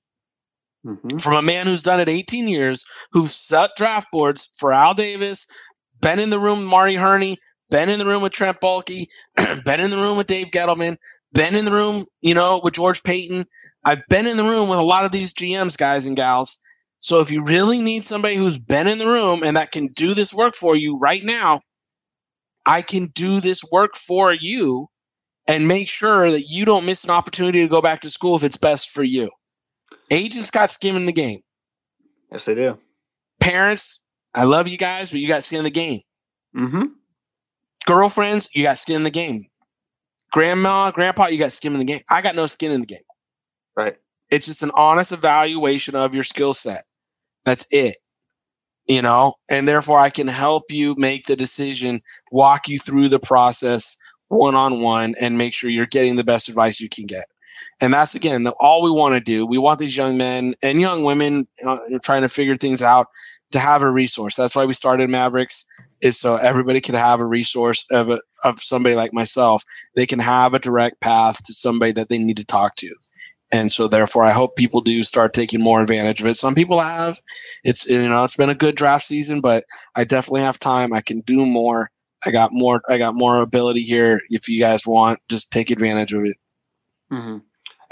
Mhm. 0.86 1.22
from 1.22 1.34
a 1.34 1.42
man 1.42 1.66
who's 1.66 1.82
done 1.82 2.00
it 2.00 2.08
18 2.08 2.48
years, 2.48 2.84
who's 3.12 3.34
set 3.34 3.72
draft 3.76 4.08
boards 4.12 4.50
for 4.58 4.72
Al 4.72 4.94
Davis, 4.94 5.46
been 6.00 6.18
in 6.18 6.30
the 6.30 6.40
room 6.40 6.60
with 6.60 6.68
Marty 6.68 6.96
Hurney, 6.96 7.38
been 7.70 7.88
in 7.90 7.98
the 8.00 8.06
room 8.06 8.22
with 8.22 8.32
Trent 8.32 8.60
Baalke, 8.60 9.06
been 9.64 9.80
in 9.80 9.90
the 9.90 9.98
room 9.98 10.18
with 10.18 10.28
Dave 10.28 10.48
Gettleman, 10.52 10.96
been 11.34 11.56
in 11.56 11.66
the 11.66 11.72
room, 11.72 12.04
you 12.22 12.34
know, 12.34 12.60
with 12.64 12.74
George 12.74 13.02
Paton. 13.04 13.46
I've 13.84 14.06
been 14.08 14.26
in 14.26 14.36
the 14.38 14.44
room 14.44 14.68
with 14.68 14.78
a 14.78 14.84
lot 14.84 15.04
of 15.06 15.12
these 15.12 15.34
GMs, 15.34 15.76
guys 15.78 16.06
and 16.06 16.16
gals. 16.16 16.58
So 17.00 17.20
if 17.20 17.30
you 17.30 17.44
really 17.44 17.80
need 17.80 18.04
somebody 18.04 18.36
who's 18.36 18.58
been 18.58 18.88
in 18.88 18.98
the 18.98 19.06
room 19.06 19.42
and 19.44 19.56
that 19.56 19.72
can 19.72 19.88
do 19.88 20.14
this 20.14 20.34
work 20.34 20.54
for 20.54 20.76
you 20.76 20.98
right 20.98 21.24
now, 21.24 21.60
I 22.66 22.82
can 22.82 23.06
do 23.14 23.40
this 23.40 23.62
work 23.72 23.96
for 23.96 24.34
you 24.34 24.88
and 25.48 25.66
make 25.66 25.88
sure 25.88 26.30
that 26.30 26.48
you 26.48 26.64
don't 26.64 26.86
miss 26.86 27.04
an 27.04 27.10
opportunity 27.10 27.60
to 27.62 27.68
go 27.68 27.80
back 27.80 28.00
to 28.00 28.10
school 28.10 28.36
if 28.36 28.44
it's 28.44 28.56
best 28.56 28.90
for 28.90 29.02
you. 29.02 29.30
Agents 30.10 30.50
got 30.50 30.70
skin 30.70 30.96
in 30.96 31.06
the 31.06 31.12
game. 31.12 31.40
Yes, 32.30 32.44
they 32.44 32.54
do. 32.54 32.78
Parents, 33.40 34.00
I 34.34 34.44
love 34.44 34.68
you 34.68 34.78
guys, 34.78 35.10
but 35.10 35.20
you 35.20 35.28
got 35.28 35.42
skin 35.42 35.58
in 35.58 35.64
the 35.64 35.70
game. 35.70 36.00
Mm-hmm. 36.56 36.84
Girlfriends, 37.86 38.48
you 38.54 38.62
got 38.62 38.78
skin 38.78 38.96
in 38.96 39.02
the 39.02 39.10
game. 39.10 39.46
Grandma, 40.32 40.90
grandpa, 40.90 41.26
you 41.26 41.38
got 41.38 41.52
skin 41.52 41.72
in 41.72 41.78
the 41.78 41.84
game. 41.84 42.02
I 42.10 42.22
got 42.22 42.36
no 42.36 42.46
skin 42.46 42.70
in 42.70 42.80
the 42.80 42.86
game. 42.86 42.98
Right. 43.76 43.96
It's 44.30 44.46
just 44.46 44.62
an 44.62 44.70
honest 44.74 45.10
evaluation 45.10 45.96
of 45.96 46.14
your 46.14 46.22
skill 46.22 46.54
set. 46.54 46.84
That's 47.44 47.66
it. 47.70 47.96
You 48.90 49.02
know, 49.02 49.34
and 49.48 49.68
therefore 49.68 50.00
I 50.00 50.10
can 50.10 50.26
help 50.26 50.72
you 50.72 50.96
make 50.98 51.26
the 51.26 51.36
decision, 51.36 52.00
walk 52.32 52.66
you 52.66 52.76
through 52.76 53.08
the 53.08 53.20
process 53.20 53.94
one 54.26 54.56
on 54.56 54.80
one, 54.80 55.14
and 55.20 55.38
make 55.38 55.54
sure 55.54 55.70
you're 55.70 55.86
getting 55.86 56.16
the 56.16 56.24
best 56.24 56.48
advice 56.48 56.80
you 56.80 56.88
can 56.88 57.06
get. 57.06 57.26
And 57.80 57.94
that's 57.94 58.16
again 58.16 58.42
the, 58.42 58.50
all 58.58 58.82
we 58.82 58.90
want 58.90 59.14
to 59.14 59.20
do. 59.20 59.46
We 59.46 59.58
want 59.58 59.78
these 59.78 59.96
young 59.96 60.18
men 60.18 60.54
and 60.60 60.80
young 60.80 61.04
women 61.04 61.46
uh, 61.64 61.78
trying 62.02 62.22
to 62.22 62.28
figure 62.28 62.56
things 62.56 62.82
out 62.82 63.06
to 63.52 63.60
have 63.60 63.82
a 63.82 63.90
resource. 63.92 64.34
That's 64.34 64.56
why 64.56 64.64
we 64.64 64.72
started 64.72 65.08
Mavericks, 65.08 65.64
is 66.00 66.18
so 66.18 66.34
everybody 66.36 66.80
can 66.80 66.96
have 66.96 67.20
a 67.20 67.26
resource 67.26 67.84
of 67.92 68.10
a, 68.10 68.20
of 68.42 68.58
somebody 68.58 68.96
like 68.96 69.12
myself. 69.12 69.62
They 69.94 70.06
can 70.06 70.18
have 70.18 70.52
a 70.52 70.58
direct 70.58 71.00
path 71.00 71.44
to 71.46 71.54
somebody 71.54 71.92
that 71.92 72.08
they 72.08 72.18
need 72.18 72.38
to 72.38 72.44
talk 72.44 72.74
to. 72.76 72.92
And 73.52 73.72
so 73.72 73.88
therefore 73.88 74.24
I 74.24 74.30
hope 74.30 74.56
people 74.56 74.80
do 74.80 75.02
start 75.02 75.32
taking 75.32 75.62
more 75.62 75.80
advantage 75.80 76.20
of 76.20 76.26
it. 76.26 76.36
Some 76.36 76.54
people 76.54 76.80
have. 76.80 77.20
It's 77.64 77.86
you 77.86 78.08
know, 78.08 78.24
it's 78.24 78.36
been 78.36 78.50
a 78.50 78.54
good 78.54 78.76
draft 78.76 79.04
season, 79.04 79.40
but 79.40 79.64
I 79.96 80.04
definitely 80.04 80.42
have 80.42 80.58
time. 80.58 80.92
I 80.92 81.00
can 81.00 81.20
do 81.22 81.44
more. 81.44 81.90
I 82.26 82.30
got 82.30 82.50
more 82.52 82.82
I 82.88 82.98
got 82.98 83.14
more 83.14 83.40
ability 83.40 83.82
here. 83.82 84.20
If 84.30 84.48
you 84.48 84.60
guys 84.60 84.86
want, 84.86 85.20
just 85.28 85.50
take 85.52 85.70
advantage 85.70 86.12
of 86.12 86.24
it. 86.24 86.36
Mm-hmm. 87.10 87.38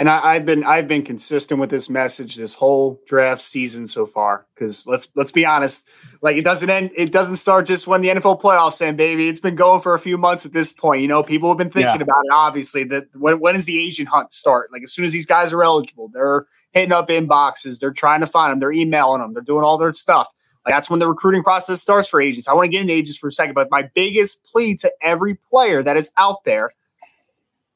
And 0.01 0.09
I, 0.09 0.35
I've 0.35 0.47
been 0.47 0.63
I've 0.63 0.87
been 0.87 1.03
consistent 1.03 1.59
with 1.59 1.71
this 1.71 1.91
message 1.91 2.37
this 2.37 2.55
whole 2.55 3.01
draft 3.09 3.43
season 3.43 3.89
so 3.89 4.07
far. 4.07 4.47
Because 4.55 4.87
let's 4.87 5.09
let's 5.17 5.33
be 5.33 5.45
honest, 5.45 5.85
like 6.23 6.37
it 6.37 6.45
doesn't 6.45 6.71
end. 6.71 6.93
It 6.97 7.11
doesn't 7.11 7.37
start 7.37 7.67
just 7.67 7.89
when 7.89 8.01
the 8.01 8.09
NFL 8.11 8.41
playoffs 8.41 8.81
end, 8.81 8.97
baby. 8.97 9.29
It's 9.29 9.41
been 9.41 9.57
going 9.57 9.81
for 9.83 9.95
a 9.95 9.99
few 9.99 10.17
months 10.17 10.47
at 10.47 10.53
this 10.53 10.73
point. 10.73 11.03
You 11.03 11.09
know, 11.09 11.25
people 11.25 11.49
have 11.51 11.59
been 11.59 11.71
thinking 11.71 11.97
Yeah. 11.97 12.03
about 12.03 12.25
it. 12.25 12.33
Obviously, 12.33 12.85
that 12.85 13.07
when 13.15 13.41
when 13.41 13.55
does 13.55 13.65
the 13.65 13.85
agent 13.85 14.09
hunt 14.09 14.33
start? 14.33 14.71
Like 14.71 14.83
as 14.85 14.93
soon 14.93 15.05
as 15.05 15.11
these 15.11 15.27
guys 15.27 15.53
are 15.53 15.65
eligible, 15.65 16.09
they're 16.15 16.47
hitting 16.71 16.93
up 16.93 17.09
inboxes. 17.09 17.81
They're 17.81 17.91
trying 17.93 18.21
to 18.21 18.27
find 18.29 18.53
them. 18.53 18.61
They're 18.61 18.71
emailing 18.73 19.21
them. 19.21 19.33
They're 19.35 19.43
doing 19.43 19.65
all 19.65 19.79
their 19.79 19.93
stuff. 19.95 20.29
Like 20.65 20.75
that's 20.75 20.89
when 20.89 21.01
the 21.01 21.09
recruiting 21.09 21.43
process 21.43 21.83
starts 21.83 22.09
for 22.09 22.21
agents. 22.21 22.47
I 22.47 22.53
want 22.53 22.67
to 22.67 22.69
get 22.71 22.83
into 22.83 22.93
agents 22.93 23.19
for 23.19 23.27
a 23.29 23.33
second, 23.33 23.55
but 23.55 23.69
my 23.71 23.89
biggest 23.95 24.45
plea 24.45 24.77
to 24.77 24.93
every 25.03 25.35
player 25.35 25.83
that 25.83 25.97
is 25.97 26.13
out 26.19 26.45
there, 26.45 26.71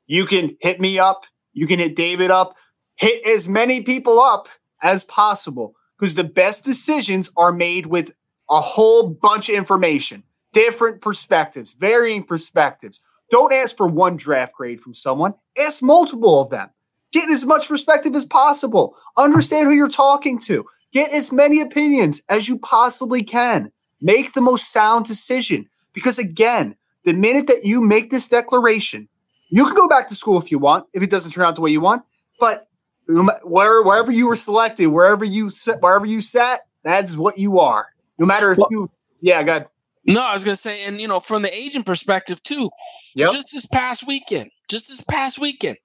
you 0.07 0.25
can 0.27 0.57
hit 0.61 0.79
me 0.81 1.01
up. 1.01 1.23
You 1.53 1.67
can 1.67 1.79
hit 1.79 1.97
David 1.97 2.31
up. 2.31 2.55
Hit 2.97 3.27
as 3.27 3.49
many 3.49 3.83
people 3.83 4.21
up 4.21 4.49
as 4.83 5.05
possible 5.05 5.75
because 5.99 6.15
the 6.15 6.25
best 6.25 6.65
decisions 6.65 7.31
are 7.37 7.53
made 7.53 7.87
with 7.87 8.13
a 8.51 8.61
whole 8.61 9.09
bunch 9.09 9.49
of 9.49 9.55
information, 9.55 10.25
different 10.53 11.01
perspectives, 11.01 11.73
varying 11.73 12.23
perspectives. 12.23 13.01
Don't 13.31 13.53
ask 13.53 13.77
for 13.77 13.87
one 13.87 14.17
draft 14.17 14.55
grade 14.55 14.81
from 14.81 14.95
someone, 14.95 15.35
ask 15.57 15.83
multiple 15.83 16.41
of 16.41 16.51
them. 16.51 16.69
Get 17.13 17.31
as 17.31 17.45
much 17.45 17.69
perspective 17.69 18.15
as 18.15 18.25
possible. 18.25 18.97
Understand 19.17 19.69
who 19.69 19.75
you're 19.75 19.89
talking 19.89 20.39
to. 20.41 20.67
Get 20.93 21.13
as 21.13 21.33
many 21.33 21.61
opinions 21.61 22.23
as 22.29 22.49
you 22.49 22.59
possibly 22.59 23.23
can. 23.23 23.71
Make 24.01 24.33
the 24.33 24.41
most 24.41 24.73
sound 24.73 25.07
decision. 25.07 25.69
Because 25.93 26.19
again, 26.19 26.77
the 27.05 27.13
minute 27.13 27.47
that 27.49 27.65
you 27.65 27.81
make 27.81 28.11
this 28.11 28.29
declaration, 28.29 29.09
you 29.53 29.65
can 29.67 29.75
go 29.75 29.87
back 29.89 30.09
to 30.09 30.15
school 30.15 30.41
if 30.41 30.51
you 30.51 30.59
want, 30.59 30.87
if 30.93 31.03
it 31.03 31.11
doesn't 31.11 31.33
turn 31.33 31.45
out 31.45 31.55
the 31.55 31.61
way 31.61 31.71
you 31.71 31.81
want. 31.81 32.03
But 32.41 32.67
no 33.09 33.29
where, 33.45 33.83
wherever 33.83 34.11
you 34.11 34.27
were 34.27 34.37
selected, 34.37 34.87
wherever 34.87 35.25
you 35.25 35.51
wherever 35.81 36.07
you 36.07 36.21
sat, 36.21 36.63
that's 36.83 37.17
what 37.17 37.39
you 37.39 37.59
are. 37.61 37.87
No 38.19 38.27
matter 38.27 38.53
if 38.53 38.59
Well- 38.59 38.69
you, 38.71 38.91
yeah, 39.21 39.43
God, 39.43 39.67
No, 40.07 40.21
I 40.23 40.33
was 40.35 40.43
gonna 40.43 40.57
say, 40.57 40.85
and 40.85 41.01
you 41.01 41.07
know, 41.07 41.21
from 41.21 41.43
the 41.43 41.55
agent 41.55 41.87
perspective 41.87 42.43
too, 42.43 42.71
yep. 43.15 43.31
just 43.31 43.53
this 43.53 43.67
past 43.67 44.07
weekend, 44.07 44.51
just 44.69 44.89
this 44.89 45.03
past 45.05 45.39
weekend, 45.39 45.77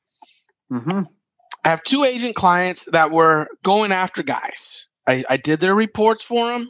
mm-hmm. 0.72 1.02
I 1.64 1.70
have 1.70 1.84
two 1.84 2.04
agent 2.04 2.36
clients 2.36 2.86
that 2.92 3.12
were 3.12 3.48
going 3.64 3.92
after 3.92 4.24
guys. 4.24 4.88
I, 5.08 5.24
I 5.30 5.38
did 5.38 5.60
their 5.60 5.76
reports 5.76 6.24
for 6.24 6.48
them, 6.50 6.70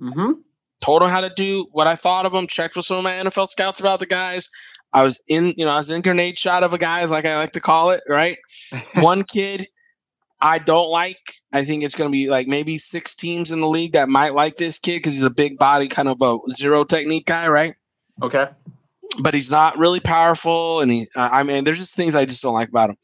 Mm-hmm. 0.00 0.32
told 0.80 1.02
them 1.02 1.10
how 1.10 1.20
to 1.20 1.30
do 1.36 1.66
what 1.72 1.86
I 1.86 1.94
thought 1.94 2.26
of 2.26 2.32
them, 2.32 2.46
checked 2.46 2.74
with 2.76 2.86
some 2.86 2.96
of 2.96 3.04
my 3.04 3.12
NFL 3.12 3.46
scouts 3.48 3.78
about 3.80 4.00
the 4.00 4.06
guys. 4.06 4.48
I 4.92 5.02
was 5.02 5.20
in, 5.26 5.54
you 5.56 5.64
know, 5.64 5.70
I 5.70 5.76
was 5.76 5.90
in 5.90 6.02
grenade 6.02 6.36
shot 6.36 6.62
of 6.62 6.74
a 6.74 6.78
guy, 6.78 7.04
like 7.06 7.24
I 7.24 7.36
like 7.36 7.52
to 7.52 7.60
call 7.60 7.90
it, 7.90 8.02
right? 8.08 8.38
One 8.94 9.24
kid 9.24 9.66
I 10.40 10.58
don't 10.58 10.90
like. 10.90 11.34
I 11.52 11.64
think 11.64 11.84
it's 11.84 11.94
going 11.94 12.10
to 12.10 12.12
be 12.12 12.28
like 12.28 12.48
maybe 12.48 12.76
six 12.76 13.14
teams 13.14 13.52
in 13.52 13.60
the 13.60 13.68
league 13.68 13.92
that 13.92 14.08
might 14.08 14.34
like 14.34 14.56
this 14.56 14.78
kid 14.78 14.96
because 14.98 15.14
he's 15.14 15.22
a 15.22 15.30
big 15.30 15.56
body, 15.56 15.86
kind 15.88 16.08
of 16.08 16.20
a 16.20 16.38
zero 16.52 16.84
technique 16.84 17.26
guy, 17.26 17.48
right? 17.48 17.74
Okay. 18.22 18.48
but 19.20 19.34
he's 19.34 19.50
not 19.50 19.76
really 19.78 20.00
powerful. 20.00 20.80
And 20.80 20.90
he, 20.90 21.08
I 21.16 21.42
mean, 21.42 21.64
there's 21.64 21.78
just 21.78 21.94
things 21.94 22.14
I 22.14 22.24
just 22.24 22.42
don't 22.42 22.54
like 22.54 22.68
about 22.68 22.90
him. 22.90 22.96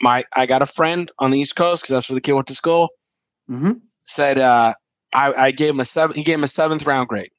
My, 0.00 0.24
I 0.34 0.46
got 0.46 0.62
a 0.62 0.66
friend 0.66 1.10
on 1.18 1.30
the 1.30 1.38
East 1.38 1.56
Coast 1.56 1.82
because 1.82 1.94
that's 1.94 2.10
where 2.10 2.14
the 2.14 2.20
kid 2.20 2.32
went 2.32 2.46
to 2.48 2.54
school. 2.54 2.88
Mm-hmm. 3.50 3.72
Said 3.98 4.38
uh, 4.38 4.74
I, 5.14 5.32
I 5.32 5.50
gave 5.50 5.70
him 5.70 5.80
a 5.80 5.84
seven. 5.84 6.16
He 6.16 6.22
gave 6.22 6.38
him 6.38 6.44
a 6.44 6.48
seventh 6.48 6.86
round 6.86 7.08
grade. 7.08 7.30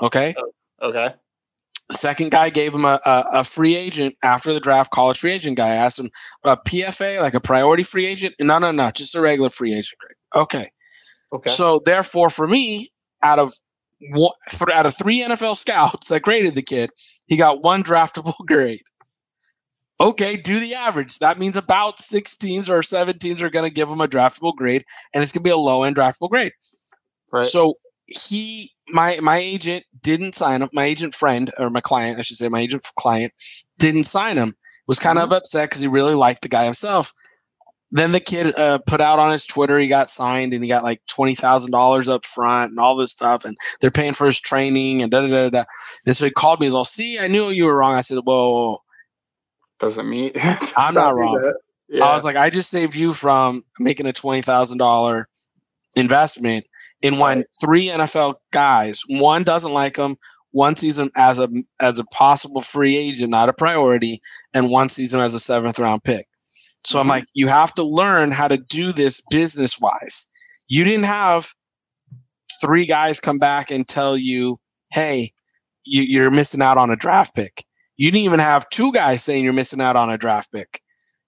Okay. 0.00 0.34
Okay. 0.82 1.14
The 1.92 1.98
second 1.98 2.30
guy 2.30 2.48
gave 2.48 2.74
him 2.74 2.86
a, 2.86 2.98
a, 3.04 3.24
a 3.34 3.44
free 3.44 3.76
agent 3.76 4.14
after 4.22 4.54
the 4.54 4.60
draft, 4.60 4.90
college 4.92 5.18
free 5.18 5.32
agent 5.32 5.58
guy. 5.58 5.68
Asked 5.74 5.98
him 5.98 6.10
a 6.42 6.56
PFA, 6.56 7.20
like 7.20 7.34
a 7.34 7.40
priority 7.40 7.82
free 7.82 8.06
agent. 8.06 8.34
No, 8.40 8.58
no, 8.58 8.70
no, 8.70 8.90
just 8.90 9.14
a 9.14 9.20
regular 9.20 9.50
free 9.50 9.72
agent 9.72 9.98
grade. 9.98 10.42
Okay. 10.42 10.66
Okay. 11.34 11.50
So 11.50 11.82
therefore, 11.84 12.30
for 12.30 12.46
me, 12.46 12.88
out 13.22 13.38
of 13.38 13.52
one, 14.10 14.32
th- 14.48 14.70
out 14.72 14.86
of 14.86 14.96
three 14.96 15.20
NFL 15.20 15.54
scouts 15.54 16.08
that 16.08 16.22
graded 16.22 16.54
the 16.54 16.62
kid, 16.62 16.88
he 17.26 17.36
got 17.36 17.62
one 17.62 17.82
draftable 17.82 18.34
grade. 18.46 18.80
Okay, 20.00 20.36
do 20.36 20.58
the 20.58 20.74
average. 20.74 21.18
That 21.18 21.38
means 21.38 21.56
about 21.56 22.00
six 22.00 22.38
teams 22.38 22.70
or 22.70 22.82
seven 22.82 23.18
teams 23.18 23.42
are 23.42 23.50
going 23.50 23.68
to 23.68 23.74
give 23.74 23.90
him 23.90 24.00
a 24.00 24.08
draftable 24.08 24.54
grade, 24.54 24.84
and 25.12 25.22
it's 25.22 25.30
going 25.30 25.42
to 25.42 25.46
be 25.46 25.50
a 25.50 25.58
low 25.58 25.82
end 25.82 25.96
draftable 25.96 26.30
grade. 26.30 26.52
right. 27.34 27.44
So 27.44 27.74
he, 28.14 28.70
my 28.88 29.18
my 29.20 29.38
agent 29.38 29.84
didn't 30.02 30.34
sign 30.34 30.62
him. 30.62 30.70
My 30.72 30.84
agent 30.84 31.14
friend 31.14 31.50
or 31.58 31.70
my 31.70 31.80
client, 31.80 32.18
I 32.18 32.22
should 32.22 32.36
say, 32.36 32.48
my 32.48 32.60
agent 32.60 32.82
client 32.96 33.32
didn't 33.78 34.04
sign 34.04 34.36
him. 34.36 34.54
Was 34.88 34.98
kind 34.98 35.18
of 35.18 35.32
upset 35.32 35.70
because 35.70 35.80
he 35.80 35.86
really 35.86 36.14
liked 36.14 36.42
the 36.42 36.48
guy 36.48 36.64
himself. 36.64 37.12
Then 37.92 38.12
the 38.12 38.20
kid 38.20 38.58
uh, 38.58 38.78
put 38.86 39.00
out 39.00 39.18
on 39.18 39.30
his 39.30 39.44
Twitter 39.44 39.78
he 39.78 39.86
got 39.86 40.08
signed 40.08 40.54
and 40.54 40.64
he 40.64 40.68
got 40.68 40.82
like 40.82 41.00
twenty 41.06 41.34
thousand 41.34 41.70
dollars 41.70 42.08
up 42.08 42.24
front 42.24 42.70
and 42.70 42.78
all 42.78 42.96
this 42.96 43.12
stuff 43.12 43.44
and 43.44 43.56
they're 43.80 43.90
paying 43.90 44.14
for 44.14 44.26
his 44.26 44.40
training 44.40 45.02
and 45.02 45.12
da 45.12 45.20
da 45.20 45.28
da 45.28 45.50
da. 45.50 45.64
And 46.06 46.16
so 46.16 46.24
he 46.24 46.30
called 46.30 46.58
me. 46.58 46.66
He's 46.66 46.74
all, 46.74 46.84
"See, 46.84 47.18
I 47.18 47.28
knew 47.28 47.50
you 47.50 47.66
were 47.66 47.76
wrong." 47.76 47.94
I 47.94 48.00
said, 48.00 48.18
whoa." 48.24 48.82
Doesn't 49.78 50.08
mean 50.08 50.32
I'm 50.76 50.94
not 50.94 51.14
wrong. 51.14 51.52
Yeah. 51.88 52.04
I 52.04 52.14
was 52.14 52.24
like, 52.24 52.36
I 52.36 52.48
just 52.48 52.70
saved 52.70 52.96
you 52.96 53.12
from 53.12 53.62
making 53.78 54.06
a 54.06 54.12
twenty 54.12 54.40
thousand 54.40 54.78
dollar 54.78 55.28
investment 55.94 56.64
in 57.02 57.18
when 57.18 57.44
three 57.60 57.88
NFL 57.88 58.36
guys, 58.52 59.02
one 59.08 59.42
doesn't 59.42 59.72
like 59.72 59.96
him, 59.96 60.16
one 60.52 60.76
season 60.76 61.10
as 61.16 61.38
a 61.38 61.48
as 61.80 61.98
a 61.98 62.04
possible 62.04 62.60
free 62.60 62.96
agent, 62.96 63.30
not 63.30 63.48
a 63.48 63.52
priority, 63.52 64.20
and 64.54 64.70
one 64.70 64.88
season 64.88 65.20
as 65.20 65.34
a 65.34 65.40
seventh 65.40 65.78
round 65.78 66.04
pick. 66.04 66.26
So 66.84 66.94
mm-hmm. 66.94 67.00
I'm 67.00 67.08
like, 67.08 67.24
you 67.34 67.48
have 67.48 67.74
to 67.74 67.82
learn 67.82 68.30
how 68.30 68.48
to 68.48 68.56
do 68.56 68.92
this 68.92 69.20
business 69.30 69.80
wise. 69.80 70.26
You 70.68 70.84
didn't 70.84 71.04
have 71.04 71.52
three 72.60 72.86
guys 72.86 73.20
come 73.20 73.38
back 73.38 73.70
and 73.70 73.86
tell 73.86 74.16
you, 74.16 74.58
hey, 74.92 75.32
you, 75.84 76.02
you're 76.02 76.30
missing 76.30 76.62
out 76.62 76.78
on 76.78 76.90
a 76.90 76.96
draft 76.96 77.34
pick. 77.34 77.64
You 77.96 78.10
didn't 78.10 78.24
even 78.24 78.40
have 78.40 78.68
two 78.70 78.92
guys 78.92 79.22
saying 79.22 79.44
you're 79.44 79.52
missing 79.52 79.80
out 79.80 79.96
on 79.96 80.10
a 80.10 80.18
draft 80.18 80.52
pick. 80.52 80.80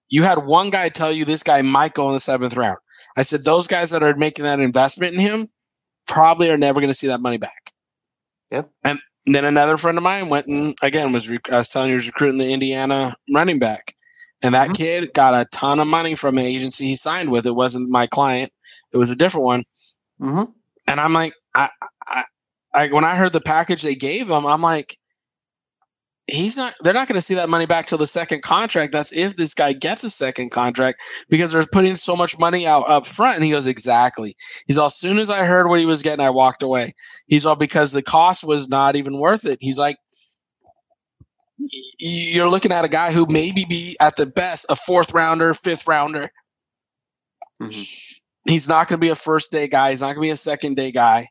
You 0.09 0.23
had 0.23 0.45
one 0.45 0.69
guy 0.69 0.89
tell 0.89 1.11
you 1.11 1.25
this 1.25 1.43
guy 1.43 1.61
might 1.61 1.93
go 1.93 2.07
in 2.07 2.13
the 2.13 2.19
seventh 2.19 2.55
round. 2.55 2.77
I 3.17 3.23
said 3.23 3.43
those 3.43 3.67
guys 3.67 3.91
that 3.91 4.03
are 4.03 4.13
making 4.15 4.45
that 4.45 4.59
investment 4.59 5.15
in 5.15 5.19
him 5.19 5.47
probably 6.07 6.49
are 6.49 6.57
never 6.57 6.79
going 6.79 6.91
to 6.91 6.95
see 6.95 7.07
that 7.07 7.21
money 7.21 7.37
back. 7.37 7.71
Yep. 8.51 8.69
And 8.83 8.99
then 9.25 9.45
another 9.45 9.77
friend 9.77 9.97
of 9.97 10.03
mine 10.03 10.29
went 10.29 10.47
and 10.47 10.75
again 10.81 11.11
was 11.11 11.29
rec- 11.29 11.51
I 11.51 11.57
was 11.57 11.69
telling 11.69 11.89
you 11.89 11.95
was 11.95 12.07
recruiting 12.07 12.37
the 12.37 12.51
Indiana 12.53 13.15
running 13.33 13.59
back, 13.59 13.93
and 14.43 14.53
that 14.53 14.69
mm-hmm. 14.69 14.83
kid 14.83 15.13
got 15.13 15.33
a 15.33 15.45
ton 15.45 15.79
of 15.79 15.87
money 15.87 16.15
from 16.15 16.37
an 16.37 16.45
agency 16.45 16.85
he 16.85 16.95
signed 16.95 17.31
with. 17.31 17.45
It 17.45 17.55
wasn't 17.55 17.89
my 17.89 18.07
client; 18.07 18.51
it 18.91 18.97
was 18.97 19.09
a 19.09 19.15
different 19.15 19.45
one. 19.45 19.63
Mm-hmm. 20.21 20.51
And 20.87 20.99
I'm 20.99 21.13
like, 21.13 21.33
I, 21.55 21.69
I, 22.05 22.23
I, 22.73 22.87
when 22.89 23.03
I 23.03 23.15
heard 23.15 23.33
the 23.33 23.41
package 23.41 23.81
they 23.81 23.95
gave 23.95 24.29
him, 24.29 24.45
I'm 24.45 24.61
like, 24.61 24.97
he's 26.27 26.57
not 26.57 26.73
they're 26.81 26.93
not 26.93 27.07
going 27.07 27.15
to 27.15 27.21
see 27.21 27.35
that 27.35 27.49
money 27.49 27.65
back 27.65 27.85
till 27.85 27.97
the 27.97 28.07
second 28.07 28.41
contract. 28.41 28.91
That's 28.91 29.13
if 29.13 29.35
this 29.35 29.53
guy 29.53 29.73
gets 29.73 30.03
a 30.03 30.09
second 30.09 30.49
contract 30.49 31.01
because 31.29 31.51
they're 31.51 31.65
putting 31.71 31.95
so 31.95 32.15
much 32.15 32.37
money 32.39 32.65
out 32.65 32.89
up 32.89 33.05
front 33.05 33.35
and 33.35 33.45
he 33.45 33.51
goes 33.51 33.67
exactly. 33.67 34.35
He's 34.65 34.77
all 34.77 34.87
as 34.87 34.95
soon 34.95 35.19
as 35.19 35.29
i 35.29 35.45
heard 35.45 35.67
what 35.67 35.79
he 35.79 35.85
was 35.85 36.01
getting 36.01 36.25
i 36.25 36.29
walked 36.29 36.63
away. 36.63 36.93
He's 37.27 37.45
all 37.45 37.55
because 37.55 37.91
the 37.91 38.01
cost 38.01 38.43
was 38.43 38.67
not 38.67 38.95
even 38.95 39.19
worth 39.19 39.45
it. 39.45 39.59
He's 39.61 39.79
like 39.79 39.97
you're 41.99 42.49
looking 42.49 42.71
at 42.71 42.85
a 42.85 42.89
guy 42.89 43.11
who 43.11 43.25
maybe 43.29 43.65
be 43.69 43.95
at 43.99 44.17
the 44.17 44.25
best 44.25 44.65
a 44.69 44.75
fourth 44.75 45.13
rounder 45.13 45.53
fifth 45.53 45.87
rounder. 45.87 46.29
Mm-hmm. 47.61 48.51
he's 48.51 48.67
not 48.67 48.89
going 48.89 48.99
to 48.99 49.01
be 49.01 49.09
a 49.09 49.15
first 49.15 49.49
day 49.49 49.67
guy. 49.67 49.91
He's 49.91 50.01
not 50.01 50.07
going 50.07 50.15
to 50.15 50.21
be 50.21 50.29
a 50.29 50.37
second 50.37 50.75
day 50.75 50.91
guy. 50.91 51.27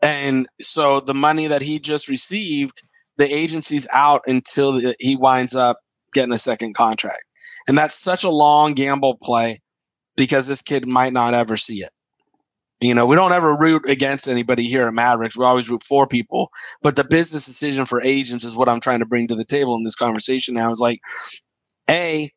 And 0.00 0.46
so 0.60 1.00
the 1.00 1.12
money 1.12 1.46
that 1.48 1.60
he 1.60 1.78
just 1.78 2.08
received 2.08 2.82
the 3.16 3.32
agency's 3.32 3.86
out 3.92 4.22
until 4.26 4.72
the, 4.72 4.96
he 4.98 5.16
winds 5.16 5.54
up 5.54 5.78
getting 6.12 6.32
a 6.32 6.38
second 6.38 6.74
contract. 6.74 7.22
And 7.68 7.76
that's 7.78 7.94
such 7.94 8.24
a 8.24 8.30
long 8.30 8.72
gamble 8.74 9.16
play 9.22 9.60
because 10.16 10.46
this 10.46 10.62
kid 10.62 10.86
might 10.86 11.12
not 11.12 11.34
ever 11.34 11.56
see 11.56 11.82
it. 11.82 11.90
You 12.80 12.94
know, 12.94 13.06
we 13.06 13.16
don't 13.16 13.32
ever 13.32 13.56
root 13.56 13.88
against 13.88 14.28
anybody 14.28 14.68
here 14.68 14.86
at 14.86 14.94
Mavericks. 14.94 15.36
We 15.36 15.44
always 15.44 15.70
root 15.70 15.82
for 15.82 16.06
people. 16.06 16.50
But 16.82 16.96
the 16.96 17.04
business 17.04 17.46
decision 17.46 17.86
for 17.86 18.02
agents 18.02 18.44
is 18.44 18.56
what 18.56 18.68
I'm 18.68 18.80
trying 18.80 18.98
to 18.98 19.06
bring 19.06 19.26
to 19.28 19.34
the 19.34 19.44
table 19.44 19.74
in 19.76 19.84
this 19.84 19.94
conversation 19.94 20.54
now. 20.54 20.70
Is 20.70 20.80
like, 20.80 21.00
A, 21.88 22.30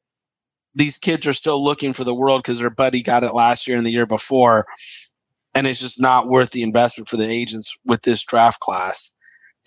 these 0.75 0.97
kids 0.97 1.28
are 1.28 1.34
still 1.34 1.61
looking 1.61 1.91
for 1.91 2.03
the 2.03 2.13
world 2.13 2.43
because 2.43 2.59
their 2.59 2.69
buddy 2.69 3.01
got 3.01 3.23
it 3.23 3.34
last 3.34 3.67
year 3.67 3.78
and 3.78 3.86
the 3.86 3.91
year 3.91 4.05
before. 4.05 4.65
And 5.53 5.67
it's 5.67 5.82
just 5.82 5.99
not 5.99 6.30
worth 6.30 6.51
the 6.51 6.61
investment 6.61 7.09
for 7.09 7.17
the 7.17 7.28
agents 7.28 7.75
with 7.84 8.03
this 8.03 8.23
draft 8.23 8.59
class 8.59 9.13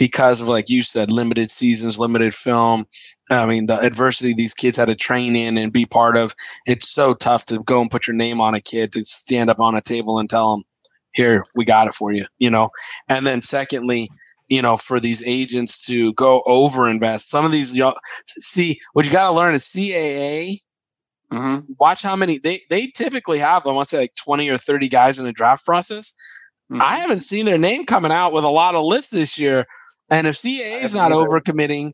because 0.01 0.41
of 0.41 0.49
like 0.49 0.71
you 0.71 0.83
said 0.83 1.11
limited 1.11 1.51
seasons 1.51 1.99
limited 1.99 2.35
film 2.35 2.87
i 3.29 3.45
mean 3.45 3.67
the 3.67 3.79
adversity 3.81 4.33
these 4.33 4.55
kids 4.55 4.77
had 4.77 4.87
to 4.87 4.97
train 4.97 5.37
in 5.37 5.59
and 5.59 5.73
be 5.73 5.85
part 5.85 6.17
of 6.17 6.35
it's 6.67 6.89
so 6.89 7.15
tough 7.15 7.45
to 7.45 7.61
go 7.61 7.81
and 7.83 7.91
put 7.91 8.07
your 8.07 8.17
name 8.17 8.41
on 8.41 8.55
a 8.55 8.61
kid 8.61 8.91
to 8.91 9.05
stand 9.05 9.51
up 9.51 9.61
on 9.61 9.77
a 9.77 9.81
table 9.81 10.19
and 10.19 10.31
tell 10.31 10.57
them 10.57 10.65
here 11.13 11.45
we 11.55 11.65
got 11.65 11.87
it 11.87 11.95
for 11.95 12.13
you 12.13 12.25
you 12.39 12.51
know 12.51 12.71
and 13.09 13.27
then 13.27 13.43
secondly 13.43 14.09
you 14.49 14.63
know 14.63 14.77
for 14.77 14.99
these 14.99 15.23
agents 15.27 15.85
to 15.85 16.15
go 16.15 16.43
over 16.47 16.89
invest 16.89 17.29
some 17.29 17.45
of 17.45 17.53
these 17.53 17.77
y'all 17.77 17.95
see 18.25 18.81
what 18.95 19.05
you 19.05 19.13
got 19.13 19.29
to 19.29 19.37
learn 19.37 19.55
is 19.55 19.65
caa 19.65 20.59
mm-hmm. 21.31 21.73
watch 21.79 22.03
how 22.03 22.17
many 22.17 22.39
they 22.39 22.63
they 22.71 22.87
typically 22.87 23.39
have 23.39 23.67
i 23.67 23.71
want 23.71 23.87
to 23.87 23.97
say 23.97 24.01
like 24.01 24.15
20 24.15 24.49
or 24.49 24.57
30 24.57 24.89
guys 24.89 25.19
in 25.19 25.27
the 25.27 25.33
draft 25.33 25.67
process 25.67 26.15
mm-hmm. 26.73 26.81
i 26.81 26.97
haven't 26.97 27.21
seen 27.21 27.45
their 27.45 27.59
name 27.59 27.85
coming 27.85 28.11
out 28.11 28.33
with 28.33 28.45
a 28.45 28.49
lot 28.49 28.75
of 28.75 28.83
lists 28.83 29.11
this 29.11 29.37
year 29.37 29.67
and 30.11 30.27
if 30.27 30.35
CAA 30.37 30.83
is 30.83 30.95
not 30.95 31.13
overcommitting, 31.13 31.93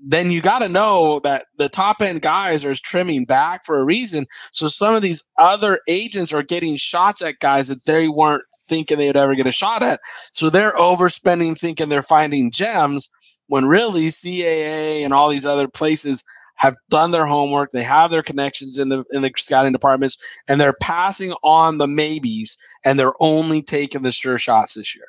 then 0.00 0.30
you 0.30 0.40
got 0.40 0.60
to 0.60 0.68
know 0.68 1.20
that 1.20 1.46
the 1.56 1.68
top 1.68 2.00
end 2.00 2.22
guys 2.22 2.64
are 2.64 2.74
trimming 2.74 3.24
back 3.24 3.64
for 3.64 3.78
a 3.78 3.84
reason. 3.84 4.26
So 4.52 4.68
some 4.68 4.94
of 4.94 5.02
these 5.02 5.24
other 5.38 5.80
agents 5.88 6.32
are 6.32 6.42
getting 6.42 6.76
shots 6.76 7.20
at 7.20 7.40
guys 7.40 7.68
that 7.68 7.84
they 7.84 8.08
weren't 8.08 8.44
thinking 8.66 8.98
they 8.98 9.08
would 9.08 9.16
ever 9.16 9.34
get 9.34 9.46
a 9.46 9.52
shot 9.52 9.82
at. 9.82 10.00
So 10.32 10.50
they're 10.50 10.74
overspending, 10.74 11.58
thinking 11.58 11.88
they're 11.88 12.02
finding 12.02 12.52
gems 12.52 13.08
when 13.48 13.64
really 13.64 14.06
CAA 14.06 15.04
and 15.04 15.12
all 15.12 15.28
these 15.28 15.46
other 15.46 15.66
places 15.66 16.22
have 16.56 16.76
done 16.90 17.10
their 17.10 17.26
homework. 17.26 17.70
They 17.72 17.82
have 17.82 18.10
their 18.10 18.22
connections 18.22 18.78
in 18.78 18.88
the 18.88 19.04
in 19.10 19.22
the 19.22 19.32
scouting 19.36 19.72
departments, 19.72 20.16
and 20.48 20.60
they're 20.60 20.76
passing 20.80 21.32
on 21.42 21.78
the 21.78 21.86
maybes, 21.86 22.56
and 22.84 22.98
they're 22.98 23.20
only 23.20 23.62
taking 23.62 24.02
the 24.02 24.12
sure 24.12 24.38
shots 24.38 24.74
this 24.74 24.94
year. 24.94 25.06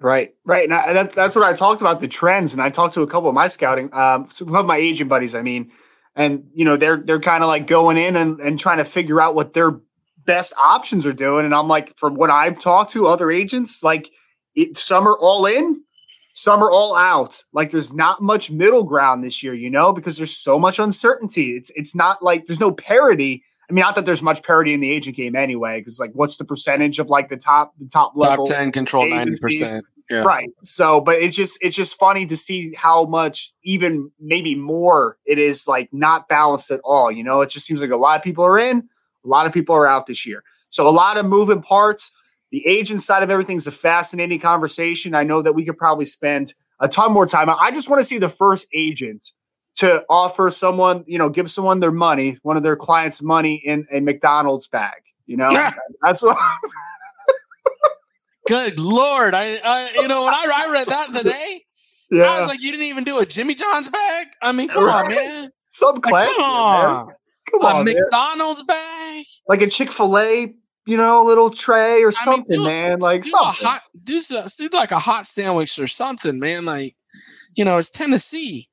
Right, 0.00 0.32
right, 0.44 0.70
and, 0.70 0.96
that's 0.96 1.12
that's 1.12 1.34
what 1.34 1.44
I 1.44 1.54
talked 1.54 1.80
about 1.80 2.00
the 2.00 2.06
trends, 2.06 2.52
and 2.52 2.62
I 2.62 2.70
talked 2.70 2.94
to 2.94 3.02
a 3.02 3.06
couple 3.08 3.28
of 3.28 3.34
my 3.34 3.48
scouting, 3.48 3.92
um, 3.92 4.28
some 4.32 4.54
of 4.54 4.64
my 4.64 4.76
agent 4.76 5.10
buddies. 5.10 5.34
I 5.34 5.42
mean, 5.42 5.72
and 6.14 6.44
you 6.54 6.64
know 6.64 6.76
they're 6.76 6.98
they're 6.98 7.18
kind 7.18 7.42
of 7.42 7.48
like 7.48 7.66
going 7.66 7.96
in 7.96 8.14
and, 8.14 8.38
and 8.38 8.60
trying 8.60 8.78
to 8.78 8.84
figure 8.84 9.20
out 9.20 9.34
what 9.34 9.54
their 9.54 9.80
best 10.24 10.52
options 10.56 11.04
are 11.04 11.12
doing, 11.12 11.44
and 11.44 11.54
I'm 11.54 11.66
like, 11.66 11.96
from 11.96 12.14
what 12.14 12.30
I've 12.30 12.60
talked 12.60 12.92
to 12.92 13.08
other 13.08 13.32
agents, 13.32 13.82
like 13.82 14.08
it, 14.54 14.78
some 14.78 15.08
are 15.08 15.18
all 15.18 15.46
in, 15.46 15.82
some 16.32 16.62
are 16.62 16.70
all 16.70 16.94
out. 16.94 17.42
Like 17.52 17.72
there's 17.72 17.92
not 17.92 18.22
much 18.22 18.52
middle 18.52 18.84
ground 18.84 19.24
this 19.24 19.42
year, 19.42 19.52
you 19.52 19.68
know, 19.68 19.92
because 19.92 20.16
there's 20.16 20.36
so 20.36 20.60
much 20.60 20.78
uncertainty. 20.78 21.56
It's 21.56 21.72
it's 21.74 21.96
not 21.96 22.22
like 22.22 22.46
there's 22.46 22.60
no 22.60 22.70
parity 22.70 23.42
I 23.68 23.74
mean, 23.74 23.82
not 23.82 23.96
that 23.96 24.06
there's 24.06 24.22
much 24.22 24.42
parity 24.42 24.72
in 24.72 24.80
the 24.80 24.90
agent 24.90 25.16
game 25.16 25.36
anyway, 25.36 25.80
because 25.80 26.00
like, 26.00 26.12
what's 26.14 26.38
the 26.38 26.44
percentage 26.44 26.98
of 26.98 27.10
like 27.10 27.28
the 27.28 27.36
top 27.36 27.74
the 27.78 27.86
top 27.86 28.12
level 28.16 28.46
top 28.46 28.56
ten 28.56 28.72
control 28.72 29.06
ninety 29.08 29.38
percent, 29.38 29.84
yeah. 30.10 30.22
right? 30.22 30.48
So, 30.64 31.02
but 31.02 31.16
it's 31.16 31.36
just 31.36 31.58
it's 31.60 31.76
just 31.76 31.98
funny 31.98 32.24
to 32.26 32.36
see 32.36 32.72
how 32.74 33.04
much 33.04 33.52
even 33.62 34.10
maybe 34.18 34.54
more 34.54 35.18
it 35.26 35.38
is 35.38 35.66
like 35.66 35.90
not 35.92 36.28
balanced 36.28 36.70
at 36.70 36.80
all. 36.82 37.12
You 37.12 37.22
know, 37.22 37.42
it 37.42 37.50
just 37.50 37.66
seems 37.66 37.82
like 37.82 37.90
a 37.90 37.96
lot 37.96 38.18
of 38.18 38.24
people 38.24 38.44
are 38.44 38.58
in, 38.58 38.88
a 39.24 39.28
lot 39.28 39.46
of 39.46 39.52
people 39.52 39.74
are 39.74 39.86
out 39.86 40.06
this 40.06 40.24
year. 40.24 40.42
So 40.70 40.88
a 40.88 40.90
lot 40.90 41.18
of 41.18 41.26
moving 41.26 41.62
parts. 41.62 42.10
The 42.50 42.66
agent 42.66 43.02
side 43.02 43.22
of 43.22 43.28
everything 43.28 43.58
is 43.58 43.66
a 43.66 43.72
fascinating 43.72 44.40
conversation. 44.40 45.14
I 45.14 45.22
know 45.22 45.42
that 45.42 45.52
we 45.52 45.66
could 45.66 45.76
probably 45.76 46.06
spend 46.06 46.54
a 46.80 46.88
ton 46.88 47.12
more 47.12 47.26
time. 47.26 47.50
I 47.50 47.70
just 47.70 47.90
want 47.90 48.00
to 48.00 48.04
see 48.04 48.16
the 48.16 48.30
first 48.30 48.66
agent 48.72 49.32
to 49.78 50.04
offer 50.08 50.50
someone, 50.50 51.04
you 51.06 51.18
know, 51.18 51.28
give 51.28 51.50
someone 51.50 51.80
their 51.80 51.92
money, 51.92 52.38
one 52.42 52.56
of 52.56 52.62
their 52.62 52.76
clients' 52.76 53.22
money 53.22 53.54
in 53.64 53.86
a 53.92 54.00
McDonald's 54.00 54.66
bag. 54.66 55.02
You 55.26 55.36
know, 55.36 55.50
yeah. 55.50 55.72
that's 56.02 56.22
what. 56.22 56.38
Good 58.46 58.78
lord! 58.78 59.34
I, 59.34 59.60
I, 59.62 59.90
you 60.00 60.08
know 60.08 60.24
when 60.24 60.32
I, 60.32 60.50
I 60.54 60.72
read 60.72 60.88
that 60.88 61.12
today, 61.12 61.62
yeah. 62.10 62.22
I 62.22 62.40
was 62.40 62.48
like, 62.48 62.62
you 62.62 62.70
didn't 62.70 62.86
even 62.86 63.04
do 63.04 63.18
a 63.18 63.26
Jimmy 63.26 63.54
John's 63.54 63.90
bag. 63.90 64.28
I 64.40 64.52
mean, 64.52 64.68
come 64.68 64.86
right. 64.86 65.04
on, 65.04 65.10
man. 65.10 65.50
Some 65.68 66.00
class. 66.00 66.26
Like, 66.26 66.34
come 66.34 66.44
on, 66.44 67.06
man. 67.06 67.14
come 67.50 67.60
on, 67.60 67.80
a 67.82 67.84
McDonald's 67.84 68.62
bag, 68.62 69.26
like 69.48 69.60
a 69.60 69.66
Chick 69.66 69.92
Fil 69.92 70.18
A 70.18 70.54
you 70.88 70.96
know, 70.96 71.22
little 71.22 71.50
tray 71.50 72.02
or 72.02 72.08
I 72.08 72.24
something, 72.24 72.62
mean, 72.62 72.64
do, 72.64 72.64
man. 72.64 72.98
Like 72.98 73.24
do 73.24 73.28
something. 73.28 73.62
Hot, 73.62 73.82
do, 74.04 74.18
do 74.20 74.68
like 74.72 74.90
a 74.90 74.98
hot 74.98 75.26
sandwich 75.26 75.78
or 75.78 75.86
something, 75.86 76.40
man. 76.40 76.64
Like, 76.64 76.96
you 77.56 77.64
know, 77.66 77.76
it's 77.76 77.90
Tennessee. 77.90 78.66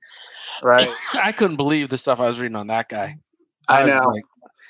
Right. 0.64 0.86
I 1.16 1.32
couldn't 1.32 1.58
believe 1.58 1.90
the 1.90 1.98
stuff 1.98 2.20
I 2.20 2.28
was 2.28 2.40
reading 2.40 2.56
on 2.56 2.68
that 2.68 2.90
guy. 2.90 3.16
I, 3.68 3.84
I 3.84 3.86
know. 3.86 4.00
Like, 4.08 4.24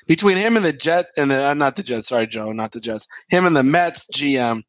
between 0.08 0.38
him 0.38 0.56
and 0.56 0.66
the 0.66 0.74
Jets 0.74 1.12
and 1.18 1.32
the 1.32 1.48
uh, 1.48 1.54
not 1.54 1.76
the 1.76 1.84
Jets, 1.84 2.08
sorry, 2.08 2.28
Joe, 2.28 2.52
not 2.52 2.72
the 2.72 2.80
Jets. 2.80 3.08
Him 3.30 3.46
and 3.46 3.56
the 3.56 3.64
Mets 3.64 4.08
GM. 4.14 4.62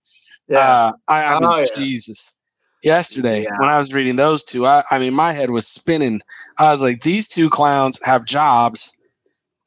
Yeah. 0.48 0.58
Uh, 0.58 0.92
I, 1.08 1.24
I 1.24 1.34
mean, 1.34 1.44
oh, 1.44 1.58
yeah. 1.58 1.64
Jesus. 1.74 2.34
Yesterday, 2.82 3.42
yeah. 3.42 3.58
when 3.58 3.68
I 3.68 3.78
was 3.78 3.92
reading 3.94 4.16
those 4.16 4.44
two, 4.44 4.66
I, 4.66 4.84
I 4.90 4.98
mean, 4.98 5.12
my 5.12 5.32
head 5.32 5.50
was 5.50 5.66
spinning. 5.66 6.20
I 6.58 6.70
was 6.70 6.82
like, 6.82 7.00
these 7.00 7.26
two 7.26 7.50
clowns 7.50 8.00
have 8.04 8.24
jobs, 8.24 8.96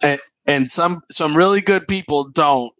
and, 0.01 0.21
and 0.45 0.71
some 0.71 1.01
some 1.11 1.35
really 1.35 1.59
good 1.59 1.87
people 1.87 2.29
don't, 2.29 2.71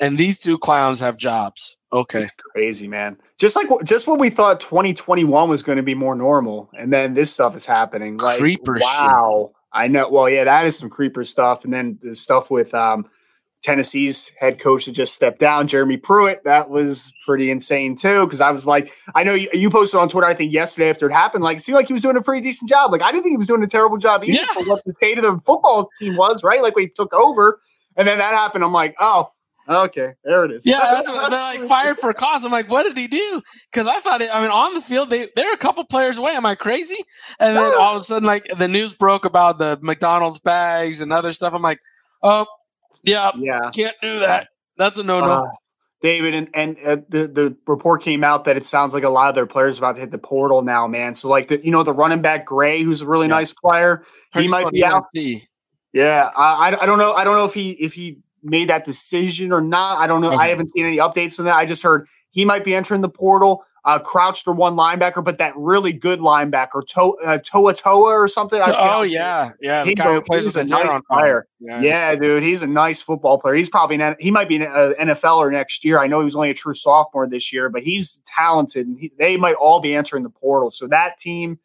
and 0.00 0.16
these 0.16 0.38
two 0.38 0.56
clowns 0.56 0.98
have 1.00 1.18
jobs. 1.18 1.76
Okay, 1.92 2.22
it's 2.22 2.32
crazy, 2.52 2.88
man. 2.88 3.18
Just 3.38 3.54
like 3.54 3.68
just 3.84 4.06
when 4.06 4.18
we 4.18 4.30
thought 4.30 4.60
2021 4.60 5.48
was 5.48 5.62
going 5.62 5.76
to 5.76 5.82
be 5.82 5.94
more 5.94 6.14
normal, 6.14 6.70
and 6.78 6.92
then 6.92 7.14
this 7.14 7.32
stuff 7.32 7.54
is 7.54 7.66
happening. 7.66 8.16
Like, 8.16 8.38
creeper 8.38 8.78
wow. 8.80 9.50
Shit. 9.50 9.56
I 9.74 9.88
know. 9.88 10.08
Well, 10.08 10.28
yeah, 10.28 10.44
that 10.44 10.66
is 10.66 10.78
some 10.78 10.90
creeper 10.90 11.24
stuff, 11.24 11.64
and 11.64 11.72
then 11.72 11.98
the 12.02 12.16
stuff 12.16 12.50
with 12.50 12.72
um, 12.74 13.06
Tennessee's 13.62 14.30
head 14.38 14.60
coach 14.60 14.86
that 14.86 14.92
just 14.92 15.14
stepped 15.14 15.38
down, 15.38 15.68
Jeremy 15.68 15.96
Pruitt. 15.96 16.42
That 16.44 16.68
was 16.68 17.12
pretty 17.24 17.50
insane 17.50 17.96
too. 17.96 18.26
Because 18.26 18.40
I 18.40 18.50
was 18.50 18.66
like, 18.66 18.92
I 19.14 19.22
know 19.22 19.34
you, 19.34 19.48
you, 19.52 19.70
posted 19.70 20.00
on 20.00 20.08
Twitter, 20.08 20.26
I 20.26 20.34
think 20.34 20.52
yesterday 20.52 20.90
after 20.90 21.08
it 21.08 21.12
happened, 21.12 21.44
like 21.44 21.58
it 21.58 21.62
seemed 21.62 21.76
like 21.76 21.86
he 21.86 21.92
was 21.92 22.02
doing 22.02 22.16
a 22.16 22.22
pretty 22.22 22.42
decent 22.42 22.68
job. 22.68 22.90
Like 22.90 23.02
I 23.02 23.12
didn't 23.12 23.24
think 23.24 23.34
he 23.34 23.38
was 23.38 23.46
doing 23.46 23.62
a 23.62 23.68
terrible 23.68 23.98
job 23.98 24.24
either 24.24 24.32
yeah. 24.32 24.52
for 24.52 24.64
what 24.64 24.82
the 24.84 24.94
state 24.94 25.16
of 25.18 25.24
the 25.24 25.40
football 25.46 25.90
team 25.98 26.16
was, 26.16 26.42
right? 26.42 26.62
Like 26.62 26.74
we 26.74 26.88
took 26.88 27.12
over, 27.12 27.60
and 27.96 28.08
then 28.08 28.18
that 28.18 28.34
happened. 28.34 28.64
I'm 28.64 28.72
like, 28.72 28.96
oh, 28.98 29.30
Okay, 29.68 30.10
there 30.24 30.44
it 30.44 30.50
is. 30.50 30.66
Yeah, 30.66 30.78
that's 30.80 31.08
what 31.08 31.30
they're 31.30 31.40
like 31.40 31.62
fired 31.62 31.96
for 31.96 32.12
cause. 32.12 32.44
I'm 32.44 32.50
like, 32.52 32.68
what 32.70 32.82
did 32.84 32.96
he 32.96 33.06
do? 33.06 33.40
Because 33.70 33.86
I 33.86 34.00
thought, 34.00 34.20
it, 34.20 34.34
I 34.34 34.40
mean, 34.40 34.50
on 34.50 34.74
the 34.74 34.80
field, 34.80 35.08
they 35.10 35.28
they're 35.36 35.52
a 35.54 35.58
couple 35.58 35.84
players 35.84 36.18
away. 36.18 36.32
Am 36.32 36.44
I 36.46 36.54
crazy? 36.54 36.96
And 37.38 37.56
then 37.56 37.72
all 37.74 37.94
of 37.94 38.00
a 38.00 38.04
sudden, 38.04 38.26
like 38.26 38.44
the 38.58 38.68
news 38.68 38.94
broke 38.94 39.24
about 39.24 39.58
the 39.58 39.78
McDonald's 39.80 40.40
bags 40.40 41.00
and 41.00 41.12
other 41.12 41.32
stuff. 41.32 41.54
I'm 41.54 41.62
like, 41.62 41.78
oh, 42.22 42.46
yeah, 43.04 43.30
yeah, 43.38 43.70
can't 43.74 43.96
do 44.02 44.18
that. 44.20 44.48
That's 44.78 44.98
a 44.98 45.02
no 45.04 45.20
no. 45.20 45.44
Uh, 45.44 45.50
David, 46.02 46.34
and 46.34 46.48
and 46.54 46.76
uh, 46.84 46.96
the 47.08 47.28
the 47.28 47.56
report 47.68 48.02
came 48.02 48.24
out 48.24 48.46
that 48.46 48.56
it 48.56 48.66
sounds 48.66 48.92
like 48.92 49.04
a 49.04 49.08
lot 49.08 49.28
of 49.28 49.36
their 49.36 49.46
players 49.46 49.78
about 49.78 49.92
to 49.94 50.00
hit 50.00 50.10
the 50.10 50.18
portal 50.18 50.60
now, 50.62 50.88
man. 50.88 51.14
So 51.14 51.28
like 51.28 51.46
the 51.46 51.64
you 51.64 51.70
know 51.70 51.84
the 51.84 51.92
running 51.92 52.20
back 52.22 52.44
Gray, 52.46 52.82
who's 52.82 53.00
a 53.02 53.06
really 53.06 53.26
Yeah. 53.28 53.34
nice 53.36 53.52
player, 53.52 54.04
he 54.34 54.48
might 54.48 54.68
be 54.72 54.84
out. 54.84 55.04
Yeah, 55.92 56.30
I 56.36 56.70
I- 56.70 56.82
I 56.82 56.86
don't 56.86 56.98
know. 56.98 57.12
I 57.12 57.22
don't 57.22 57.36
know 57.36 57.44
if 57.44 57.54
he 57.54 57.70
if 57.70 57.92
he 57.92 58.18
made 58.42 58.68
that 58.68 58.84
decision 58.84 59.52
or 59.52 59.60
not. 59.60 59.98
I 59.98 60.06
don't 60.06 60.20
know. 60.20 60.32
I 60.32 60.48
haven't 60.48 60.70
seen 60.70 60.84
any 60.86 60.98
updates 60.98 61.38
on 61.38 61.44
that. 61.46 61.54
I 61.54 61.66
just 61.66 61.82
heard 61.82 62.06
he 62.30 62.44
might 62.44 62.64
be 62.64 62.74
entering 62.74 63.00
the 63.00 63.08
portal. 63.08 63.64
Uh, 63.84 63.98
crouched 63.98 64.46
or 64.46 64.54
one 64.54 64.76
linebacker, 64.76 65.24
but 65.24 65.38
that 65.38 65.52
really 65.56 65.92
good 65.92 66.20
linebacker, 66.20 66.86
to, 66.86 67.16
uh, 67.24 67.36
To'o 67.38 67.72
To'o 67.72 68.02
or 68.02 68.28
something. 68.28 68.62
Oh 68.64 69.02
yeah, 69.02 69.50
yeah. 69.60 69.82
The 69.82 69.88
He's 69.88 69.98
guy 69.98 70.14
a- 70.18 70.36
he's 70.36 70.54
a 70.54 70.64
nice 70.64 70.88
on 70.88 71.02
player. 71.02 71.48
Yeah. 71.58 71.80
Yeah, 71.80 72.14
dude, 72.14 72.44
he's 72.44 72.62
a 72.62 72.68
nice 72.68 73.02
football 73.02 73.40
player. 73.40 73.54
He's 73.54 73.68
probably 73.68 74.00
an, 74.00 74.14
he 74.20 74.30
might 74.30 74.48
be 74.48 74.54
an 74.54 74.62
uh, 74.70 74.92
NFLer 75.00 75.50
next 75.50 75.84
year. 75.84 75.98
I 75.98 76.06
know 76.06 76.20
he 76.20 76.24
was 76.24 76.36
only 76.36 76.50
a 76.50 76.54
true 76.54 76.74
sophomore 76.74 77.26
this 77.28 77.52
year, 77.52 77.68
but 77.70 77.82
he's 77.82 78.22
talented. 78.38 78.86
And 78.86 79.00
he, 79.00 79.10
they 79.18 79.36
might 79.36 79.56
all 79.56 79.80
be 79.80 79.96
entering 79.96 80.22
the 80.22 80.30
portal. 80.30 80.70
So 80.70 80.86
that 80.86 81.18
team, 81.18 81.58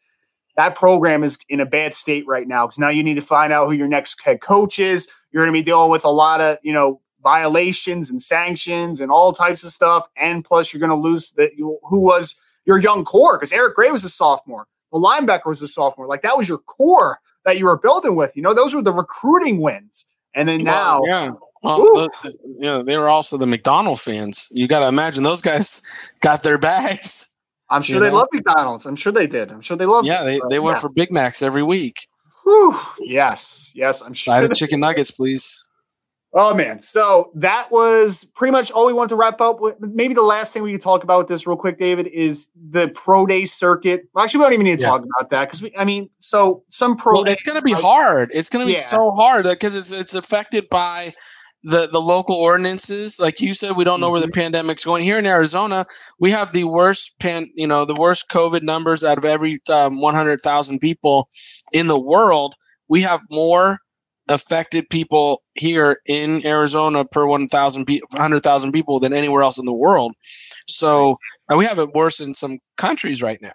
that 0.56 0.74
program 0.74 1.22
is 1.22 1.38
in 1.48 1.60
a 1.60 1.66
bad 1.66 1.94
state 1.94 2.26
right 2.26 2.48
now 2.48 2.66
because 2.66 2.80
now 2.80 2.88
you 2.88 3.04
need 3.04 3.14
to 3.14 3.22
find 3.22 3.52
out 3.52 3.66
who 3.68 3.74
your 3.74 3.86
next 3.86 4.20
head 4.24 4.40
coach 4.40 4.80
is. 4.80 5.06
You're 5.32 5.44
going 5.44 5.54
to 5.54 5.58
be 5.58 5.64
dealing 5.64 5.90
with 5.90 6.04
a 6.04 6.10
lot 6.10 6.40
of 6.40 6.58
you 6.62 6.72
know 6.72 7.00
violations 7.22 8.10
and 8.10 8.22
sanctions 8.22 9.00
and 9.00 9.10
all 9.10 9.32
types 9.32 9.64
of 9.64 9.72
stuff, 9.72 10.08
and 10.16 10.44
plus 10.44 10.72
you're 10.72 10.80
going 10.80 10.90
to 10.90 10.96
lose 10.96 11.30
the 11.32 11.50
who 11.56 12.00
was 12.00 12.36
your 12.64 12.78
young 12.78 13.04
core 13.04 13.36
because 13.38 13.52
Eric 13.52 13.74
Gray 13.76 13.90
was 13.90 14.04
a 14.04 14.08
sophomore, 14.08 14.66
the 14.92 14.98
linebacker 14.98 15.46
was 15.46 15.62
a 15.62 15.68
sophomore. 15.68 16.06
Like 16.06 16.22
that 16.22 16.36
was 16.36 16.48
your 16.48 16.58
core 16.58 17.20
that 17.44 17.58
you 17.58 17.64
were 17.64 17.78
building 17.78 18.14
with. 18.14 18.36
You 18.36 18.42
know, 18.42 18.54
those 18.54 18.74
were 18.74 18.82
the 18.82 18.92
recruiting 18.92 19.60
wins. 19.60 20.06
And 20.34 20.48
then 20.48 20.62
now, 20.62 21.02
yeah. 21.06 21.30
Well, 21.62 21.78
the, 21.78 22.10
the- 22.22 22.38
you 22.46 22.60
know, 22.60 22.82
they 22.82 22.96
were 22.96 23.08
also 23.08 23.36
the 23.36 23.46
McDonald 23.46 24.00
fans. 24.00 24.46
You 24.50 24.68
got 24.68 24.80
to 24.80 24.88
imagine 24.88 25.24
those 25.24 25.40
guys 25.40 25.82
got 26.20 26.42
their 26.42 26.58
bags. 26.58 27.26
I'm 27.70 27.82
sure 27.82 27.96
you 27.96 28.00
they 28.00 28.10
know? 28.10 28.16
love 28.16 28.28
McDonald's. 28.32 28.86
I'm 28.86 28.96
sure 28.96 29.12
they 29.12 29.26
did. 29.26 29.50
I'm 29.50 29.60
sure 29.60 29.76
they 29.76 29.86
loved 29.86 30.06
Yeah, 30.06 30.22
they, 30.22 30.40
they 30.48 30.58
went 30.58 30.76
yeah. 30.76 30.80
for 30.82 30.88
Big 30.90 31.10
Macs 31.10 31.42
every 31.42 31.62
week. 31.62 32.06
Whew. 32.48 32.80
Yes, 33.00 33.70
yes, 33.74 34.00
I'm 34.00 34.14
Side 34.14 34.44
sure. 34.44 34.50
of 34.52 34.56
chicken 34.56 34.80
nuggets, 34.80 35.10
please. 35.10 35.62
Oh 36.32 36.54
man, 36.54 36.80
so 36.80 37.30
that 37.34 37.70
was 37.70 38.24
pretty 38.24 38.52
much 38.52 38.70
all 38.70 38.86
we 38.86 38.94
wanted 38.94 39.10
to 39.10 39.16
wrap 39.16 39.40
up 39.42 39.60
with. 39.60 39.78
Maybe 39.80 40.14
the 40.14 40.22
last 40.22 40.54
thing 40.54 40.62
we 40.62 40.72
could 40.72 40.80
talk 40.82 41.04
about 41.04 41.18
with 41.18 41.28
this 41.28 41.46
real 41.46 41.58
quick, 41.58 41.78
David, 41.78 42.06
is 42.06 42.46
the 42.70 42.88
pro 42.88 43.26
day 43.26 43.44
circuit. 43.44 44.08
Well, 44.14 44.24
actually, 44.24 44.38
we 44.38 44.44
don't 44.44 44.52
even 44.54 44.64
need 44.64 44.78
to 44.78 44.82
Yeah. 44.82 44.88
talk 44.88 45.02
about 45.02 45.28
that 45.30 45.44
because 45.46 45.60
we, 45.62 45.74
I 45.76 45.84
mean, 45.84 46.08
so 46.18 46.62
some 46.70 46.96
pro 46.96 47.14
Well, 47.16 47.24
day. 47.24 47.32
it's 47.32 47.42
going 47.42 47.56
to 47.56 47.62
be 47.62 47.74
like- 47.74 47.82
hard. 47.82 48.30
It's 48.32 48.48
going 48.48 48.66
to 48.66 48.72
be 48.72 48.78
Yeah. 48.78 48.84
so 48.84 49.10
hard 49.10 49.44
because 49.44 49.74
it's 49.74 49.90
it's 49.90 50.14
affected 50.14 50.70
by 50.70 51.12
the 51.62 51.88
the 51.88 52.00
local 52.00 52.36
ordinances. 52.36 53.18
Like 53.18 53.40
you 53.40 53.54
said, 53.54 53.76
we 53.76 53.84
don't 53.84 54.00
know 54.00 54.10
where 54.10 54.20
the 54.20 54.28
pandemic's 54.28 54.84
going. 54.84 55.02
Here 55.02 55.18
in 55.18 55.26
Arizona, 55.26 55.86
we 56.18 56.30
have 56.30 56.52
the 56.52 56.64
worst 56.64 57.18
pan, 57.18 57.48
you 57.54 57.66
know, 57.66 57.84
the 57.84 57.94
worst 57.98 58.28
COVID 58.30 58.62
numbers 58.62 59.04
out 59.04 59.18
of 59.18 59.24
every 59.24 59.58
um, 59.70 60.00
100,000 60.00 60.78
people 60.78 61.28
in 61.72 61.86
the 61.86 61.98
world. 61.98 62.54
We 62.88 63.02
have 63.02 63.20
more 63.30 63.78
affected 64.28 64.88
people 64.90 65.42
here 65.54 66.00
in 66.06 66.44
Arizona 66.44 67.04
per 67.04 67.26
1,000 67.26 67.86
pe- 67.86 68.00
100,000 68.10 68.72
people 68.72 69.00
than 69.00 69.12
anywhere 69.12 69.42
else 69.42 69.58
in 69.58 69.64
the 69.64 69.74
world. 69.74 70.12
So 70.68 71.16
and 71.48 71.58
we 71.58 71.64
have 71.64 71.78
it 71.78 71.94
worse 71.94 72.20
in 72.20 72.34
some 72.34 72.58
countries 72.76 73.22
right 73.22 73.38
now. 73.40 73.52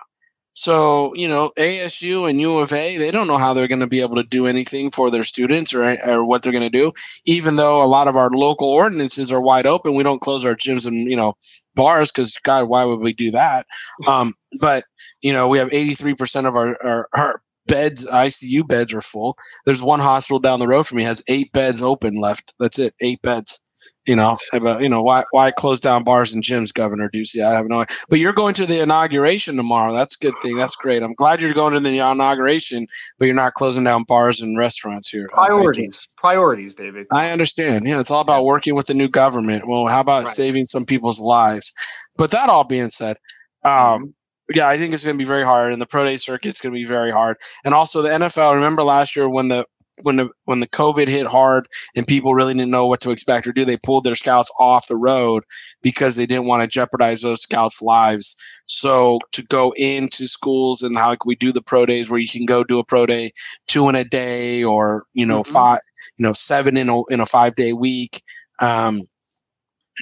So, 0.56 1.14
you 1.16 1.28
know, 1.28 1.52
ASU 1.58 2.30
and 2.30 2.40
U 2.40 2.60
of 2.60 2.72
A, 2.74 2.98
they 2.98 3.10
don't 3.10 3.28
know 3.28 3.38
how 3.38 3.54
they're 3.54 3.68
going 3.68 3.80
to 3.80 3.88
be 3.88 4.02
able 4.02 4.16
to 4.18 4.24
do 4.24 4.46
anything 4.46 4.92
for 4.92 5.10
their 5.10 5.24
students 5.24 5.74
or, 5.74 5.84
or 6.08 6.24
what 6.24 6.44
they're 6.44 6.52
going 6.52 6.70
to 6.70 6.78
do, 6.78 6.92
even 7.26 7.56
though 7.56 7.82
a 7.82 7.86
lot 7.86 8.08
of 8.08 8.16
our 8.16 8.30
local 8.30 8.70
ordinances 8.70 9.32
are 9.32 9.42
wide 9.42 9.66
open. 9.66 9.96
We 9.96 10.04
don't 10.04 10.22
close 10.22 10.46
our 10.46 10.56
gyms 10.56 10.86
and, 10.86 11.10
you 11.10 11.18
know, 11.18 11.34
bars 11.76 12.12
because, 12.12 12.38
God, 12.44 12.68
why 12.68 12.86
would 12.86 13.00
we 13.00 13.14
do 13.14 13.32
that? 13.32 13.66
Um, 14.08 14.34
but, 14.60 14.84
you 15.22 15.32
know, 15.34 15.48
we 15.48 15.58
have 15.58 15.70
83% 15.70 16.46
of 16.48 16.56
our, 16.56 16.78
our, 16.84 17.08
our 17.14 17.42
beds, 17.68 18.06
ICU 18.06 18.68
beds 18.68 18.94
are 18.94 19.02
full. 19.02 19.38
There's 19.66 19.82
one 19.82 20.00
hospital 20.00 20.40
down 20.40 20.60
the 20.60 20.68
road 20.68 20.86
from 20.86 20.98
me 20.98 21.04
has 21.04 21.24
eight 21.28 21.52
beds 21.54 21.82
open 21.82 22.20
left. 22.20 22.54
That's 22.60 22.80
it, 22.80 22.94
eight 23.00 23.22
beds. 23.22 23.60
You 24.06 24.18
know, 24.18 24.38
but 24.52 24.82
you 24.82 24.90
know 24.90 25.02
why 25.02 25.24
why 25.32 25.52
close 25.52 25.80
down 25.80 26.04
bars 26.04 26.34
and 26.34 26.44
gyms, 26.44 26.74
Governor 26.74 27.10
Ducey? 27.10 27.42
I 27.42 27.52
have 27.52 27.68
no 27.68 27.82
idea. 27.82 27.96
But 28.10 28.20
you're 28.20 28.34
going 28.34 28.54
to 28.56 28.66
the 28.66 28.82
inauguration 28.82 29.56
tomorrow. 29.56 29.94
That's 29.94 30.16
a 30.16 30.20
good 30.20 30.34
thing. 30.42 30.58
That's 30.58 30.76
great. 30.76 31.02
I'm 31.02 31.14
glad 31.14 31.40
you're 31.40 31.54
going 31.54 31.74
to 31.74 31.80
the 31.80 32.00
inauguration, 32.00 32.86
but 33.18 33.26
you're 33.26 33.34
not 33.36 33.54
closing 33.54 33.86
down 33.86 34.04
bars 34.04 34.42
and 34.42 34.58
restaurants 34.58 35.08
here. 35.10 35.30
Priorities, 35.32 36.06
priorities, 36.18 36.76
David. 36.76 37.08
I 37.14 37.32
understand. 37.32 37.88
Yeah, 37.88 38.02
it's 38.02 38.12
all 38.12 38.20
about 38.20 38.44
working 38.44 38.76
with 38.76 38.88
the 38.88 38.94
new 38.94 39.08
government. 39.08 39.70
Well, 39.70 39.88
how 39.88 40.02
about 40.02 40.26
Right. 40.26 40.28
saving 40.28 40.66
some 40.66 40.86
people's 40.86 41.22
lives? 41.22 41.72
But 42.18 42.32
that 42.32 42.50
all 42.50 42.66
being 42.66 42.90
said, 42.90 43.16
um, 43.64 44.14
yeah, 44.54 44.68
I 44.68 44.78
think 44.78 44.94
it's 44.94 45.06
going 45.06 45.16
to 45.18 45.24
be 45.24 45.28
very 45.28 45.46
hard, 45.46 45.72
and 45.72 45.82
the 45.82 45.86
pro 45.86 46.04
day 46.04 46.18
circuit's 46.18 46.60
going 46.60 46.74
to 46.74 46.78
be 46.78 46.84
very 46.86 47.12
hard. 47.12 47.38
And 47.64 47.74
also 47.74 48.02
the 48.02 48.10
NFL. 48.10 48.54
Remember 48.54 48.84
last 48.84 49.16
year 49.16 49.30
when 49.30 49.48
the 49.48 49.66
when 50.02 50.16
the 50.16 50.30
when 50.46 50.60
the 50.60 50.68
COVID 50.68 51.08
hit 51.08 51.28
hard 51.28 51.68
and 51.96 52.08
people 52.08 52.34
really 52.34 52.54
didn't 52.54 52.72
know 52.72 52.88
what 52.88 53.00
to 53.02 53.12
expect 53.12 53.48
or 53.48 53.54
do, 53.54 53.64
they 53.64 53.78
pulled 53.78 54.04
their 54.04 54.16
scouts 54.16 54.50
off 54.60 54.88
the 54.88 54.96
road 54.96 55.44
because 55.82 56.16
they 56.16 56.26
didn't 56.26 56.48
want 56.48 56.64
to 56.64 56.68
jeopardize 56.68 57.22
those 57.22 57.42
scouts' 57.44 57.82
lives. 57.82 58.36
So 58.66 59.20
to 59.34 59.44
go 59.44 59.72
into 59.78 60.28
schools 60.28 60.82
and 60.82 60.98
how 60.98 61.16
we 61.26 61.36
do 61.36 61.52
the 61.52 61.62
pro 61.62 61.86
days, 61.86 62.10
where 62.10 62.20
you 62.20 62.28
can 62.28 62.46
go 62.46 62.64
do 62.64 62.80
a 62.80 62.84
pro 62.84 63.06
day 63.06 63.32
two 63.68 63.88
in 63.88 63.96
a 63.96 64.04
day, 64.04 64.64
or 64.64 65.04
you 65.14 65.26
know 65.26 65.42
Mhm. 65.42 65.48
five, 65.54 65.80
you 66.18 66.26
know 66.26 66.34
seven 66.34 66.76
in 66.76 66.90
a 66.90 67.04
in 67.06 67.20
a 67.20 67.26
five 67.26 67.56
day 67.56 67.74
week. 67.74 68.24
Um, 68.60 69.04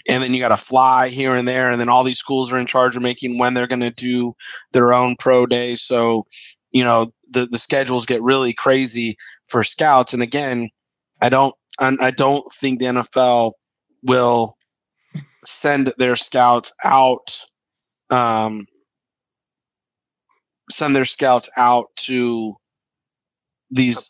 and 0.08 0.24
then 0.24 0.34
you 0.34 0.40
got 0.40 0.50
to 0.50 0.58
fly 0.58 1.10
here 1.10 1.36
and 1.36 1.48
there, 1.48 1.70
and 1.70 1.80
then 1.80 1.90
all 1.90 2.04
these 2.04 2.20
schools 2.20 2.52
are 2.52 2.58
in 2.58 2.66
charge 2.66 2.96
of 2.96 3.02
making 3.02 3.38
when 3.38 3.54
they're 3.54 3.68
going 3.68 3.82
to 3.82 3.92
do 3.92 4.34
their 4.72 4.94
own 4.94 5.16
pro 5.20 5.46
day. 5.46 5.76
So, 5.76 6.26
you 6.72 6.84
know, 6.84 7.14
the 7.34 7.46
the 7.46 7.58
schedules 7.58 8.06
get 8.06 8.22
really 8.22 8.54
crazy 8.54 9.18
for 9.48 9.64
scouts. 9.64 10.14
And 10.14 10.24
again, 10.24 10.70
I 11.22 11.30
don't 11.30 11.56
I, 11.80 12.12
don't 12.12 12.52
think 12.52 12.80
the 12.80 12.86
NFL 12.86 13.54
will 14.04 14.56
send 15.44 15.94
their 15.98 16.16
scouts 16.16 16.72
out. 16.84 17.40
Um, 18.10 18.66
send 20.70 20.96
their 20.96 21.06
scouts 21.06 21.50
out 21.58 21.88
to 21.98 22.54
these 23.70 24.10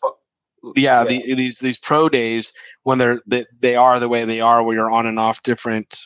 yeah, 0.76 1.04
The, 1.04 1.34
these 1.34 1.58
these 1.58 1.78
pro 1.78 2.08
days 2.08 2.52
when 2.84 2.98
they're 2.98 3.20
they, 3.26 3.44
they 3.60 3.74
are 3.74 3.98
the 3.98 4.08
way 4.08 4.24
they 4.24 4.40
are 4.40 4.62
where 4.62 4.76
you're 4.76 4.90
on 4.90 5.06
and 5.06 5.18
off 5.18 5.42
different 5.42 6.02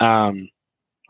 um 0.00 0.46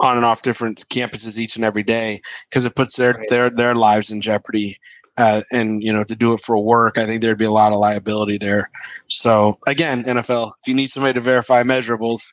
on 0.01 0.17
and 0.17 0.25
off 0.25 0.43
different 0.43 0.89
campuses 0.89 1.39
each 1.39 1.57
and 1.57 1.65
every 1.65 1.83
day 1.83 2.21
because 2.49 2.65
it 2.65 2.77
puts 2.77 2.97
their 2.97 3.15
Right. 3.15 3.29
their 3.29 3.51
their 3.51 3.75
lives 3.75 4.11
in 4.11 4.21
jeopardy 4.21 4.79
uh, 5.17 5.43
and 5.51 5.83
you 5.83 5.93
know 5.93 6.05
to 6.05 6.15
do 6.15 6.33
it 6.33 6.41
for 6.41 6.59
work 6.59 6.99
i 6.99 7.05
think 7.05 7.23
there'd 7.23 7.39
be 7.39 7.45
a 7.45 7.51
lot 7.51 7.73
of 7.73 7.79
liability 7.79 8.39
there. 8.39 8.71
So 9.09 9.59
again 9.67 10.05
nfl 10.05 10.53
if 10.61 10.69
you 10.69 10.75
need 10.75 10.89
somebody 10.89 11.15
to 11.15 11.21
verify 11.21 11.63
measurables 11.63 12.33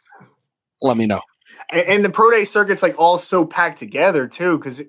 let 0.81 0.97
me 0.97 1.05
know. 1.05 1.21
And, 1.71 1.87
and 1.87 2.05
the 2.05 2.09
pro 2.09 2.31
day 2.31 2.45
circuit's 2.45 2.83
like 2.83 2.95
all 2.97 3.17
so 3.17 3.45
packed 3.45 3.79
together 3.79 4.27
too 4.27 4.57
because 4.57 4.81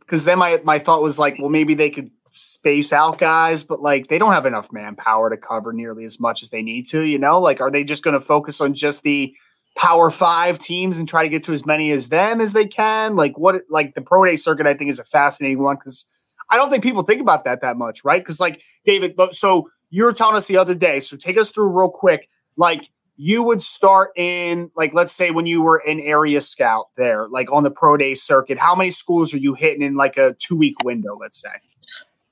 because 0.00 0.24
then 0.24 0.38
my 0.38 0.60
my 0.64 0.78
thought 0.78 1.02
was 1.02 1.18
like 1.18 1.36
well 1.38 1.50
maybe 1.50 1.74
they 1.74 1.90
could 1.90 2.10
space 2.36 2.92
out 2.92 3.18
guys 3.18 3.62
but 3.62 3.80
like 3.80 4.08
they 4.08 4.18
don't 4.18 4.32
have 4.32 4.44
enough 4.44 4.72
manpower 4.72 5.30
to 5.30 5.36
cover 5.36 5.72
nearly 5.72 6.04
as 6.04 6.18
much 6.18 6.42
as 6.42 6.50
they 6.50 6.62
need 6.62 6.88
to 6.88 7.02
you 7.02 7.18
know? 7.18 7.40
Like 7.40 7.60
are 7.60 7.70
they 7.70 7.84
just 7.84 8.02
going 8.02 8.14
to 8.14 8.20
focus 8.20 8.60
on 8.60 8.74
just 8.74 9.02
the 9.02 9.34
power 9.76 10.10
five 10.10 10.58
teams 10.58 10.98
and 10.98 11.08
try 11.08 11.22
to 11.22 11.28
get 11.28 11.44
to 11.44 11.52
as 11.52 11.66
many 11.66 11.90
as 11.90 12.08
them 12.08 12.40
as 12.40 12.52
they 12.52 12.66
can. 12.66 13.16
Like 13.16 13.36
what 13.38 13.62
like 13.68 13.94
the 13.94 14.00
pro 14.00 14.24
day 14.24 14.36
circuit 14.36 14.66
i 14.66 14.74
think 14.74 14.90
is 14.90 14.98
a 14.98 15.04
fascinating 15.04 15.62
one 15.62 15.76
because 15.76 16.06
i 16.50 16.56
don't 16.56 16.70
think 16.70 16.82
people 16.82 17.02
think 17.02 17.20
about 17.20 17.44
that 17.44 17.60
that 17.62 17.76
much 17.76 18.04
right? 18.04 18.22
Because 18.22 18.40
like 18.40 18.60
david 18.84 19.18
so 19.32 19.70
you 19.90 20.04
were 20.04 20.12
telling 20.12 20.36
us 20.36 20.46
the 20.46 20.56
other 20.56 20.74
day 20.74 21.00
so 21.00 21.16
take 21.16 21.38
us 21.38 21.50
through 21.50 21.68
real 21.68 21.88
quick 21.88 22.28
like 22.56 22.90
you 23.16 23.42
would 23.42 23.62
start 23.62 24.10
in 24.16 24.70
like 24.76 24.92
let's 24.92 25.12
say 25.12 25.30
when 25.30 25.46
you 25.46 25.62
were 25.62 25.78
an 25.86 26.00
area 26.00 26.40
scout 26.40 26.88
there 26.96 27.28
like 27.28 27.50
on 27.52 27.62
the 27.62 27.70
pro 27.70 27.96
day 27.96 28.14
circuit 28.14 28.58
how 28.58 28.74
many 28.74 28.90
schools 28.90 29.32
are 29.32 29.38
you 29.38 29.54
hitting 29.54 29.82
in 29.82 29.94
like 29.94 30.16
a 30.16 30.34
two 30.34 30.56
week 30.56 30.74
window 30.84 31.16
let's 31.20 31.40
say? 31.40 31.50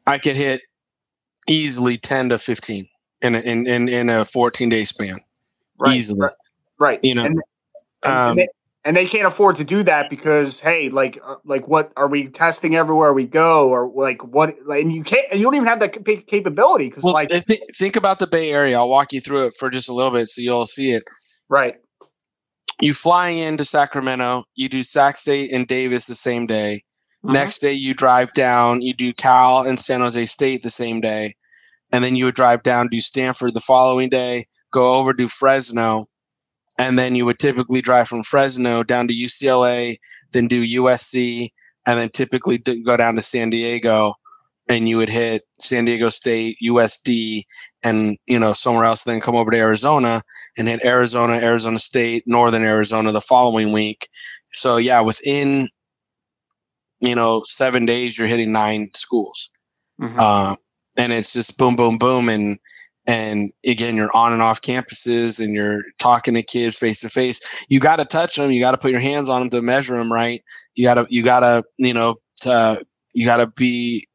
I 0.06 0.18
could 0.18 0.36
hit 0.36 0.62
easily 1.48 1.98
10 1.98 2.30
to 2.30 2.38
15 2.38 2.86
in 3.22 3.34
a, 3.34 3.40
in, 3.40 3.66
in, 3.66 3.88
in 3.88 4.10
a 4.10 4.24
14 4.24 4.68
day 4.68 4.84
span 4.84 5.18
easily. 5.88 6.20
right, 6.20 6.32
right. 6.78 7.00
You 7.02 7.14
know, 7.14 7.24
and, 7.24 7.40
and, 8.04 8.12
um, 8.12 8.30
and 8.30 8.38
they, 8.38 8.48
and 8.84 8.96
they 8.96 9.06
can't 9.06 9.26
afford 9.26 9.56
to 9.56 9.64
do 9.64 9.82
that 9.84 10.10
because 10.10 10.58
hey 10.58 10.88
like 10.88 11.20
uh, 11.24 11.36
like 11.44 11.68
what 11.68 11.92
are 11.96 12.08
we 12.08 12.26
testing 12.28 12.74
everywhere 12.74 13.12
we 13.12 13.26
go 13.26 13.68
or 13.68 13.90
like 13.94 14.22
what 14.24 14.56
like, 14.66 14.82
and 14.82 14.92
you 14.92 15.04
can't 15.04 15.26
and 15.30 15.38
you 15.38 15.46
don't 15.46 15.54
even 15.54 15.68
have 15.68 15.78
that 15.78 16.04
capability 16.26 16.88
because 16.88 17.04
well 17.04 17.12
like 17.12 17.28
th- 17.28 17.60
think 17.76 17.94
about 17.94 18.18
the 18.18 18.26
bay 18.26 18.52
area 18.52 18.76
i'll 18.76 18.88
walk 18.88 19.12
you 19.12 19.20
through 19.20 19.46
it 19.46 19.54
for 19.56 19.70
just 19.70 19.88
a 19.88 19.94
little 19.94 20.10
bit 20.10 20.28
so 20.28 20.40
you'll 20.40 20.66
see 20.66 20.90
it 20.90 21.04
right 21.48 21.76
you 22.82 22.92
fly 22.92 23.28
into 23.28 23.64
Sacramento, 23.64 24.42
you 24.56 24.68
do 24.68 24.82
Sac 24.82 25.16
State 25.16 25.52
and 25.52 25.68
Davis 25.68 26.06
the 26.06 26.16
same 26.16 26.46
day. 26.46 26.82
Mhm. 27.24 27.32
Next 27.32 27.60
day, 27.60 27.72
you 27.72 27.94
drive 27.94 28.32
down, 28.32 28.82
you 28.82 28.92
do 28.92 29.12
Cal 29.12 29.60
and 29.60 29.78
San 29.78 30.00
Jose 30.00 30.26
State 30.26 30.64
the 30.64 30.70
same 30.70 31.00
day. 31.00 31.36
And 31.92 32.02
then 32.02 32.16
you 32.16 32.24
would 32.24 32.34
drive 32.34 32.64
down, 32.64 32.88
do 32.88 32.98
Stanford 32.98 33.54
the 33.54 33.60
following 33.60 34.08
day, 34.08 34.46
go 34.72 34.94
over 34.94 35.14
to 35.14 35.28
Fresno. 35.28 36.06
And 36.78 36.98
then 36.98 37.14
you 37.14 37.24
would 37.26 37.38
typically 37.38 37.82
drive 37.82 38.08
from 38.08 38.22
Fresno 38.22 38.82
down 38.82 39.06
to 39.08 39.14
UCLA, 39.14 39.98
then 40.32 40.48
do 40.48 40.62
USC, 40.62 41.50
and 41.86 41.98
then 41.98 42.08
typically 42.10 42.58
go 42.58 42.96
down 42.96 43.14
to 43.16 43.22
San 43.22 43.50
Diego. 43.50 44.14
And 44.68 44.88
you 44.88 44.96
would 44.96 45.08
hit 45.08 45.42
San 45.60 45.84
Diego 45.84 46.08
State, 46.08 46.56
USD, 46.64 47.44
and 47.82 48.16
you 48.26 48.38
know 48.38 48.52
somewhere 48.52 48.84
else. 48.84 49.04
Then 49.04 49.20
come 49.20 49.34
over 49.34 49.50
to 49.50 49.56
Arizona 49.56 50.22
and 50.56 50.68
hit 50.68 50.84
Arizona, 50.84 51.34
Arizona 51.34 51.78
State, 51.78 52.22
Northern 52.26 52.62
Arizona 52.62 53.12
the 53.12 53.20
following 53.20 53.72
week. 53.72 54.08
So 54.52 54.76
yeah, 54.76 55.00
within 55.00 55.68
you 57.00 57.14
know 57.14 57.42
seven 57.44 57.84
days, 57.86 58.16
you're 58.18 58.28
hitting 58.28 58.52
nine 58.52 58.88
schools, 58.94 59.50
Mhm. 60.00 60.18
uh, 60.18 60.56
and 60.96 61.12
it's 61.12 61.32
just 61.32 61.58
boom, 61.58 61.74
boom, 61.76 61.98
boom, 61.98 62.28
and 62.28 62.58
and 63.06 63.50
again, 63.66 63.96
you're 63.96 64.14
on 64.16 64.32
and 64.32 64.42
off 64.42 64.60
campuses, 64.60 65.40
and 65.40 65.54
you're 65.54 65.82
talking 65.98 66.34
to 66.34 66.42
kids 66.42 66.78
face 66.78 67.00
to 67.00 67.08
face. 67.08 67.40
You 67.68 67.80
got 67.80 67.96
to 67.96 68.04
touch 68.04 68.36
them. 68.36 68.50
You 68.50 68.60
got 68.60 68.72
to 68.72 68.78
put 68.78 68.92
your 68.92 69.00
hands 69.00 69.28
on 69.28 69.40
them 69.40 69.50
to 69.50 69.62
measure 69.62 69.96
them, 69.96 70.12
right? 70.12 70.40
You 70.74 70.84
got 70.84 70.94
to 70.94 71.06
you 71.08 71.22
got 71.22 71.40
to 71.40 71.64
you 71.78 71.94
know 71.94 72.16
to, 72.42 72.84
you 73.12 73.26
got 73.26 73.38
to 73.38 73.48
be 73.48 74.06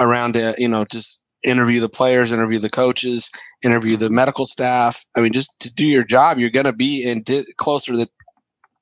around 0.00 0.34
to 0.34 0.54
you 0.56 0.68
know 0.68 0.84
just 0.84 1.22
interview 1.42 1.80
the 1.80 1.88
players, 1.88 2.30
interview 2.30 2.58
the 2.58 2.70
coaches, 2.70 3.28
interview 3.62 3.96
the 3.96 4.10
medical 4.10 4.44
staff. 4.44 5.04
I 5.16 5.20
mean, 5.20 5.32
just 5.32 5.58
to 5.60 5.72
do 5.72 5.86
your 5.86 6.04
job, 6.04 6.38
you're 6.38 6.50
going 6.50 6.66
to 6.66 6.72
be 6.72 7.02
in 7.02 7.22
di- 7.22 7.46
closer 7.56 7.94
to 7.94 8.08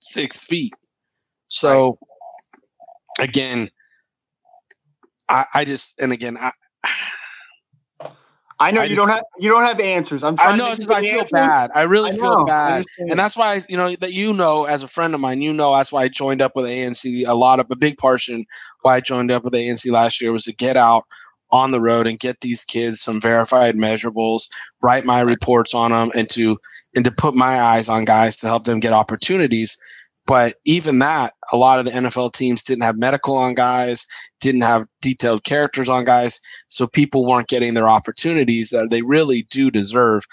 six 0.00 0.44
feet. 0.44 0.72
So, 1.48 1.96
again, 3.20 3.70
I, 5.28 5.46
I 5.54 5.64
just 5.64 5.98
and 6.00 6.12
again, 6.12 6.36
I, 6.38 6.52
I 8.58 8.70
know 8.70 8.80
I 8.80 8.84
you 8.84 8.88
just- 8.90 8.96
don't 8.98 9.08
have 9.08 9.22
you 9.38 9.50
don't 9.50 9.64
have 9.64 9.80
answers. 9.80 10.24
I'm 10.24 10.36
trying 10.36 10.54
I 10.54 10.56
know 10.56 10.70
to 10.70 10.76
just, 10.76 10.90
I 10.90 11.02
feel 11.02 11.12
answers. 11.20 11.30
bad. 11.32 11.70
I 11.74 11.82
really 11.82 12.10
I 12.10 12.14
feel 12.14 12.44
bad. 12.44 12.84
And 12.98 13.18
that's 13.18 13.36
why 13.36 13.60
you 13.68 13.76
know 13.76 13.94
that 13.96 14.12
you 14.12 14.32
know 14.32 14.64
as 14.64 14.82
a 14.82 14.88
friend 14.88 15.14
of 15.14 15.20
mine, 15.20 15.42
you 15.42 15.52
know 15.52 15.74
that's 15.76 15.92
why 15.92 16.02
I 16.04 16.08
joined 16.08 16.40
up 16.40 16.56
with 16.56 16.64
ANC. 16.66 17.26
A 17.26 17.34
lot 17.34 17.60
of 17.60 17.66
a 17.70 17.76
big 17.76 17.98
portion 17.98 18.46
why 18.82 18.96
I 18.96 19.00
joined 19.00 19.30
up 19.30 19.44
with 19.44 19.52
ANC 19.52 19.90
last 19.90 20.20
year 20.20 20.32
was 20.32 20.44
to 20.44 20.54
get 20.54 20.76
out 20.76 21.04
on 21.50 21.70
the 21.70 21.80
road 21.80 22.06
and 22.06 22.18
get 22.18 22.40
these 22.40 22.64
kids 22.64 23.00
some 23.00 23.20
verified 23.20 23.76
measurables, 23.76 24.48
write 24.82 25.04
my 25.04 25.20
reports 25.20 25.74
on 25.74 25.90
them, 25.90 26.10
and 26.16 26.28
to 26.30 26.56
and 26.94 27.04
to 27.04 27.10
put 27.12 27.34
my 27.34 27.60
eyes 27.60 27.88
on 27.90 28.04
guys 28.06 28.36
to 28.36 28.46
help 28.46 28.64
them 28.64 28.80
get 28.80 28.92
opportunities. 28.92 29.76
But 30.26 30.56
even 30.64 30.98
that, 30.98 31.32
a 31.52 31.56
lot 31.56 31.78
of 31.78 31.84
the 31.84 31.92
NFL 31.92 32.32
teams 32.32 32.62
didn't 32.62 32.82
have 32.82 32.98
medical 32.98 33.36
on 33.36 33.54
guys, 33.54 34.04
didn't 34.40 34.62
have 34.62 34.86
detailed 35.00 35.44
characters 35.44 35.88
on 35.88 36.04
guys, 36.04 36.40
so 36.68 36.86
people 36.86 37.24
weren't 37.24 37.48
getting 37.48 37.74
their 37.74 37.88
opportunities 37.88 38.70
that 38.70 38.90
they 38.90 39.02
really 39.02 39.42
do 39.50 39.70
deserve. 39.70 40.24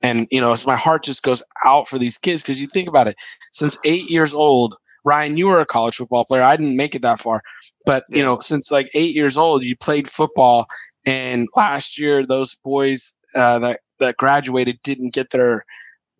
And 0.00 0.26
you 0.30 0.40
know, 0.40 0.54
so 0.54 0.70
my 0.70 0.76
heart 0.76 1.04
just 1.04 1.22
goes 1.22 1.42
out 1.64 1.86
for 1.86 1.98
these 1.98 2.18
kids 2.18 2.42
because 2.42 2.60
you 2.60 2.66
think 2.66 2.88
about 2.88 3.08
it. 3.08 3.16
Since 3.52 3.76
eight 3.84 4.08
years 4.08 4.32
old, 4.32 4.74
Ryan, 5.04 5.36
you 5.36 5.46
were 5.46 5.60
a 5.60 5.66
college 5.66 5.96
football 5.96 6.24
player. 6.24 6.42
I 6.42 6.56
didn't 6.56 6.76
make 6.76 6.94
it 6.94 7.02
that 7.02 7.18
far, 7.18 7.42
but 7.84 8.04
you 8.08 8.22
know, 8.22 8.38
since 8.38 8.70
like 8.70 8.88
eight 8.94 9.14
years 9.14 9.36
old, 9.36 9.64
you 9.64 9.76
played 9.76 10.08
football. 10.08 10.66
And 11.04 11.48
last 11.56 11.98
year, 11.98 12.24
those 12.24 12.54
boys 12.64 13.12
uh, 13.34 13.58
that 13.58 13.80
that 13.98 14.16
graduated 14.16 14.80
didn't 14.82 15.12
get 15.12 15.30
their 15.30 15.64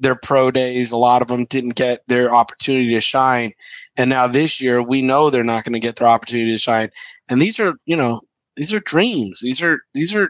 their 0.03 0.17
pro 0.17 0.51
days. 0.51 0.93
A 0.93 0.97
lot 0.97 1.23
of 1.23 1.29
them 1.29 1.47
didn't 1.47 1.77
get 1.77 2.01
their 2.09 2.35
opportunity 2.35 2.93
to 2.95 3.01
shine. 3.01 3.53
And 3.97 4.11
now 4.11 4.27
this 4.27 4.61
year, 4.61 4.83
we 4.83 5.01
know 5.01 5.31
they're 5.31 5.45
not 5.45 5.65
going 5.65 5.73
to 5.75 5.81
get 5.81 5.97
their 5.97 6.09
opportunity 6.09 6.51
to 6.51 6.59
shine. 6.59 6.91
And 7.31 7.41
these 7.41 7.59
are, 7.59 7.75
you 7.87 7.97
know, 7.97 8.21
these 8.57 8.73
are 8.73 8.81
dreams. 8.81 9.41
These 9.41 9.63
are 9.63 9.79
these 9.95 10.15
are. 10.15 10.29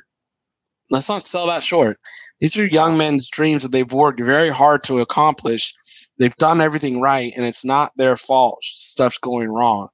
Let's 0.90 1.08
not 1.08 1.24
sell 1.24 1.46
that 1.46 1.64
short. 1.64 1.98
These 2.40 2.58
are 2.58 2.66
young 2.66 2.98
men's 2.98 3.28
dreams 3.28 3.62
that 3.62 3.72
they've 3.72 3.92
worked 3.92 4.20
very 4.20 4.50
hard 4.50 4.82
to 4.84 5.00
accomplish. 5.00 5.74
They've 6.18 6.36
done 6.36 6.60
everything 6.60 7.00
right, 7.00 7.32
and 7.34 7.46
it's 7.46 7.64
not 7.64 7.92
their 7.96 8.16
fault. 8.16 8.58
Stuff's 8.62 9.18
going 9.18 9.48
wrong, 9.48 9.88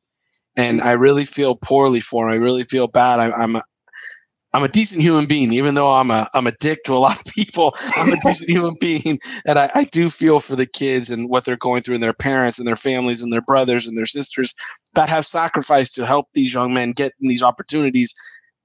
and 0.57 0.81
I 0.81 0.93
really 0.93 1.25
feel 1.25 1.57
poorly 1.57 2.01
for 2.01 2.29
them. 2.29 2.39
I 2.39 2.43
really 2.43 2.65
feel 2.65 2.89
bad. 2.89 3.21
I, 3.21 3.31
I'm 3.31 3.61
I'm 4.55 4.63
a 4.63 4.69
decent 4.69 5.03
human 5.03 5.27
being, 5.27 5.53
even 5.53 5.75
though 5.75 5.93
I'm 5.93 6.11
a 6.11 6.29
I'm 6.33 6.47
a 6.47 6.53
dick 6.53 6.83
to 6.85 6.95
a 6.95 6.99
lot 6.99 7.19
of 7.19 7.35
people. 7.35 7.75
I'm 7.97 8.13
a 8.13 8.21
decent 8.23 8.49
human 8.49 8.75
being, 8.81 9.19
and 9.47 9.59
I, 9.59 9.71
I 9.75 9.85
do 9.85 10.09
feel 10.09 10.41
for 10.41 10.57
the 10.57 10.67
kids 10.67 11.11
and 11.11 11.29
what 11.29 11.45
they're 11.45 11.57
going 11.57 11.83
through, 11.83 11.97
and 11.97 12.03
their 12.03 12.15
parents 12.15 12.59
and 12.59 12.67
their 12.67 12.77
families 12.77 13.21
and 13.21 13.33
their 13.33 13.43
brothers 13.43 13.87
and 13.87 13.97
their 13.97 14.07
sisters 14.07 14.55
that 14.95 15.09
have 15.09 15.27
sacrificed 15.27 15.95
to 15.97 16.07
help 16.07 16.29
these 16.33 16.55
young 16.55 16.73
men 16.73 16.93
get 16.93 17.13
these 17.21 17.43
opportunities, 17.43 18.15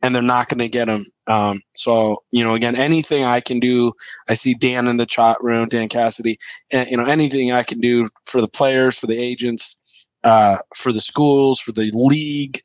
and 0.02 0.16
they're 0.16 0.22
not 0.22 0.48
going 0.48 0.60
to 0.60 0.70
get 0.70 0.86
them. 0.86 1.06
Um, 1.28 1.60
so 1.76 2.24
you 2.32 2.46
know, 2.46 2.56
again, 2.56 2.76
anything 2.76 3.26
I 3.26 3.42
can 3.42 3.60
do, 3.60 3.92
I 4.30 4.36
see 4.36 4.54
Dan 4.54 4.88
in 4.88 4.96
the 4.96 5.06
chat 5.06 5.38
room, 5.42 5.68
Dan 5.68 5.90
Cassidy, 5.90 6.38
and 6.72 6.90
you 6.90 6.96
know, 6.96 7.06
anything 7.06 7.52
I 7.52 7.64
can 7.64 7.82
do 7.82 8.08
for 8.26 8.40
the 8.40 8.48
players, 8.48 8.98
for 8.98 9.08
the 9.08 9.20
agents, 9.20 9.78
uh, 10.24 10.58
for 10.78 10.94
the 10.94 11.02
schools, 11.02 11.60
for 11.60 11.74
the 11.74 11.92
league. 11.94 12.62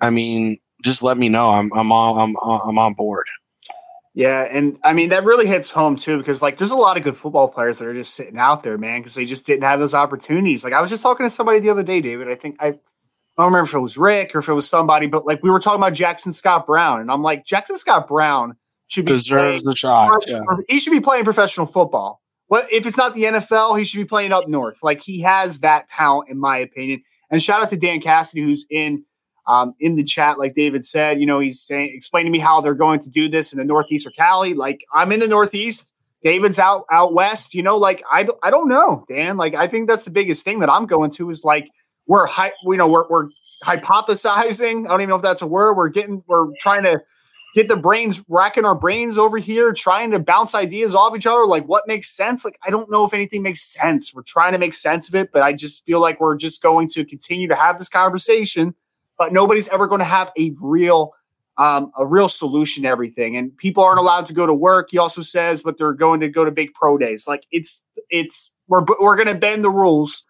I 0.00 0.10
mean, 0.10 0.58
just 0.82 1.02
let 1.02 1.16
me 1.18 1.28
know. 1.28 1.50
I'm 1.50 1.72
I'm 1.72 1.92
on 1.92 2.18
I'm 2.18 2.36
I'm 2.68 2.78
on 2.78 2.94
board. 2.94 3.26
Yeah, 4.14 4.48
and 4.50 4.78
I 4.82 4.94
mean 4.94 5.10
that 5.10 5.24
really 5.24 5.46
hits 5.46 5.68
home 5.70 5.96
too 5.96 6.18
because 6.18 6.40
like 6.40 6.56
there's 6.58 6.70
a 6.70 6.76
lot 6.76 6.96
of 6.96 7.02
good 7.02 7.16
football 7.16 7.48
players 7.48 7.78
that 7.78 7.86
are 7.86 7.94
just 7.94 8.14
sitting 8.14 8.38
out 8.38 8.62
there, 8.62 8.78
man, 8.78 9.00
because 9.00 9.14
they 9.14 9.26
just 9.26 9.46
didn't 9.46 9.64
have 9.64 9.78
those 9.78 9.94
opportunities. 9.94 10.64
Like 10.64 10.72
I 10.72 10.80
was 10.80 10.90
just 10.90 11.02
talking 11.02 11.26
to 11.26 11.30
somebody 11.30 11.60
the 11.60 11.70
other 11.70 11.82
day, 11.82 12.00
David. 12.00 12.28
I 12.28 12.34
think 12.34 12.56
I, 12.58 12.68
I 12.68 12.70
don't 13.42 13.52
remember 13.52 13.68
if 13.68 13.74
it 13.74 13.80
was 13.80 13.98
Rick 13.98 14.34
or 14.34 14.38
if 14.38 14.48
it 14.48 14.54
was 14.54 14.66
somebody, 14.68 15.06
but 15.06 15.26
like 15.26 15.42
we 15.42 15.50
were 15.50 15.60
talking 15.60 15.80
about 15.80 15.92
Jackson 15.92 16.32
Scott 16.32 16.66
Brown, 16.66 17.02
and 17.02 17.10
I'm 17.10 17.22
like 17.22 17.44
Jackson 17.44 17.76
Scott 17.76 18.08
Brown 18.08 18.56
should 18.86 19.04
be 19.04 19.12
Deserves 19.12 19.64
the 19.64 19.76
shot. 19.76 20.24
Yeah. 20.26 20.40
he 20.68 20.80
should 20.80 20.92
be 20.92 21.00
playing 21.00 21.24
professional 21.24 21.66
football. 21.66 22.22
What 22.46 22.72
if 22.72 22.86
it's 22.86 22.96
not 22.96 23.14
the 23.14 23.24
NFL? 23.24 23.78
He 23.78 23.84
should 23.84 23.98
be 23.98 24.04
playing 24.04 24.32
up 24.32 24.48
north. 24.48 24.78
Like 24.82 25.02
he 25.02 25.20
has 25.20 25.60
that 25.60 25.88
talent, 25.88 26.30
in 26.30 26.38
my 26.38 26.56
opinion. 26.58 27.02
And 27.30 27.42
shout 27.42 27.62
out 27.62 27.70
to 27.70 27.76
Dan 27.76 28.00
Cassidy, 28.00 28.42
who's 28.42 28.64
in 28.70 29.04
um, 29.46 29.74
in 29.80 29.96
the 29.96 30.04
chat. 30.04 30.38
Like 30.38 30.54
David 30.54 30.84
said, 30.84 31.20
you 31.20 31.26
know, 31.26 31.38
he's 31.40 31.60
saying, 31.60 31.92
explaining 31.94 32.32
to 32.32 32.38
me 32.38 32.42
how 32.42 32.60
they're 32.60 32.74
going 32.74 33.00
to 33.00 33.10
do 33.10 33.28
this 33.28 33.52
in 33.52 33.58
the 33.58 33.64
Northeast 33.64 34.06
or 34.06 34.10
Cali. 34.10 34.54
Like 34.54 34.84
I'm 34.92 35.12
in 35.12 35.20
the 35.20 35.28
Northeast. 35.28 35.92
David's 36.22 36.58
out 36.58 36.86
out 36.90 37.12
west. 37.12 37.54
You 37.54 37.62
know, 37.62 37.76
like 37.76 38.02
I 38.10 38.26
I 38.42 38.50
don't 38.50 38.68
know, 38.68 39.04
Dan. 39.08 39.36
Like 39.36 39.54
I 39.54 39.68
think 39.68 39.88
that's 39.88 40.04
the 40.04 40.10
biggest 40.10 40.44
thing 40.44 40.60
that 40.60 40.70
I'm 40.70 40.86
going 40.86 41.10
to 41.12 41.30
is 41.30 41.44
like 41.44 41.68
we're 42.06 42.26
hy- 42.26 42.52
you 42.64 42.76
know 42.76 42.88
we're 42.88 43.08
we're 43.08 43.28
hypothesizing. 43.64 44.86
I 44.86 44.88
don't 44.88 45.00
even 45.00 45.10
know 45.10 45.16
if 45.16 45.22
that's 45.22 45.42
a 45.42 45.46
word. 45.46 45.74
We're 45.74 45.88
getting 45.88 46.22
we're 46.26 46.48
trying 46.60 46.82
to 46.84 47.00
get 47.54 47.68
the 47.68 47.76
brains 47.76 48.22
racking 48.28 48.64
our 48.64 48.74
brains 48.74 49.16
over 49.16 49.38
here, 49.38 49.72
trying 49.72 50.10
to 50.10 50.18
bounce 50.18 50.54
ideas 50.54 50.94
off 50.94 51.16
each 51.16 51.26
other. 51.26 51.46
Like 51.46 51.66
what 51.66 51.86
makes 51.86 52.10
sense? 52.10 52.44
Like 52.44 52.58
I 52.66 52.70
don't 52.70 52.90
know 52.90 53.04
if 53.04 53.14
anything 53.14 53.42
makes 53.42 53.62
sense. 53.62 54.12
We're 54.12 54.22
trying 54.22 54.52
to 54.52 54.58
make 54.58 54.74
sense 54.74 55.08
of 55.08 55.14
it, 55.14 55.30
but 55.32 55.42
I 55.42 55.52
just 55.52 55.84
feel 55.84 56.00
like 56.00 56.20
we're 56.20 56.36
just 56.36 56.60
going 56.60 56.88
to 56.90 57.04
continue 57.04 57.46
to 57.48 57.56
have 57.56 57.78
this 57.78 57.88
conversation, 57.88 58.74
but 59.18 59.32
nobody's 59.32 59.68
ever 59.68 59.86
going 59.86 60.00
to 60.00 60.04
have 60.04 60.32
a 60.38 60.52
real 60.60 61.12
um, 61.58 61.90
a 61.98 62.04
real 62.04 62.28
solution 62.28 62.82
to 62.82 62.88
everything. 62.88 63.36
And 63.36 63.56
people 63.56 63.82
aren't 63.82 63.98
allowed 63.98 64.26
to 64.26 64.34
go 64.34 64.46
to 64.46 64.52
work. 64.52 64.88
He 64.90 64.98
also 64.98 65.22
says, 65.22 65.62
but 65.62 65.78
they're 65.78 65.94
going 65.94 66.20
to 66.20 66.28
go 66.28 66.44
to 66.44 66.50
big 66.50 66.74
pro 66.74 66.98
days. 66.98 67.26
Like 67.26 67.46
it's 67.50 67.84
it's 68.10 68.50
we're 68.68 68.84
we're 69.00 69.16
going 69.16 69.28
to 69.28 69.34
bend 69.34 69.64
the 69.64 69.70
rules, 69.70 70.24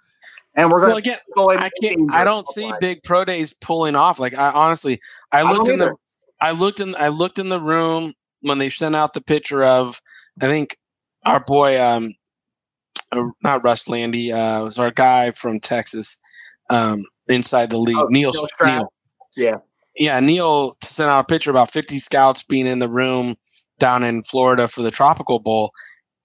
and 0.54 0.70
we're 0.70 0.80
going 0.80 0.92
Well, 0.92 1.02
to 1.02 1.10
again, 1.10 1.18
go 1.34 1.50
I 1.50 1.70
can't. 1.82 2.12
I 2.12 2.24
don't 2.24 2.46
see 2.46 2.72
big 2.80 3.02
pro 3.02 3.24
days 3.24 3.52
pulling 3.52 3.96
off. 3.96 4.20
Like 4.20 4.34
I 4.34 4.50
honestly, 4.52 5.00
I 5.32 5.42
looked 5.42 5.68
in 5.68 5.78
the. 5.78 5.94
I 6.38 6.50
looked 6.50 6.80
in, 6.80 6.94
I 6.96 7.08
looked 7.08 7.38
in 7.38 7.48
the 7.48 7.58
room 7.58 8.12
when 8.42 8.58
they 8.58 8.68
sent 8.68 8.94
out 8.94 9.14
the 9.14 9.22
picture 9.22 9.64
of, 9.64 10.02
I 10.42 10.46
think 10.46 10.76
our 11.24 11.40
boy, 11.40 11.80
um, 11.82 12.12
uh, 13.10 13.22
not 13.42 13.64
Russ 13.64 13.88
Lande, 13.88 14.32
uh, 14.32 14.60
was 14.62 14.78
our 14.78 14.90
guy 14.90 15.30
from 15.30 15.60
Texas, 15.60 16.18
um, 16.70 17.02
inside 17.28 17.70
the 17.70 17.78
league, 17.78 17.96
Oh, 17.96 18.06
Neil. 18.10 18.32
Neil 18.64 18.92
Yeah. 19.36 19.56
yeah, 19.96 20.20
Neil 20.20 20.76
sent 20.82 21.08
out 21.08 21.20
a 21.20 21.24
picture 21.24 21.50
about 21.50 21.70
50 21.70 21.98
scouts 21.98 22.42
being 22.42 22.66
in 22.66 22.78
the 22.78 22.88
room 22.88 23.36
down 23.78 24.02
in 24.02 24.22
Florida 24.22 24.68
for 24.68 24.82
the 24.82 24.90
Tropical 24.90 25.38
Bowl, 25.38 25.72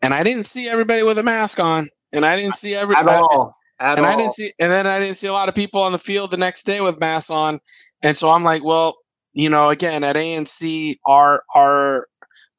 and 0.02 0.14
I 0.14 0.24
didn't 0.24 0.44
see 0.44 0.70
everybody 0.70 1.04
with 1.04 1.18
a 1.18 1.24
mask 1.24 1.60
on, 1.60 1.88
and 2.14 2.26
I 2.26 2.36
didn't 2.36 2.56
see 2.56 2.76
at 2.76 2.90
all. 3.08 3.56
At 3.80 3.98
and 3.98 4.06
all. 4.06 4.12
I 4.12 4.16
didn't 4.16 4.34
see, 4.34 4.54
and 4.60 4.72
then 4.72 4.88
I 4.88 5.00
didn't 5.00 5.16
see 5.16 5.28
a 5.28 5.34
lot 5.34 5.50
of 5.50 5.56
people 5.56 5.82
on 5.82 5.92
the 5.92 6.00
field 6.00 6.32
the 6.32 6.38
next 6.38 6.66
day 6.66 6.82
with 6.82 7.00
masks 7.00 7.30
on, 7.30 7.60
and 8.04 8.16
so 8.16 8.30
I'm 8.30 8.44
like, 8.44 8.64
well, 8.64 8.96
you 9.34 9.50
know, 9.50 9.70
again 9.70 10.04
at 10.04 10.16
ANC, 10.16 10.98
our 11.06 11.44
our 11.56 12.08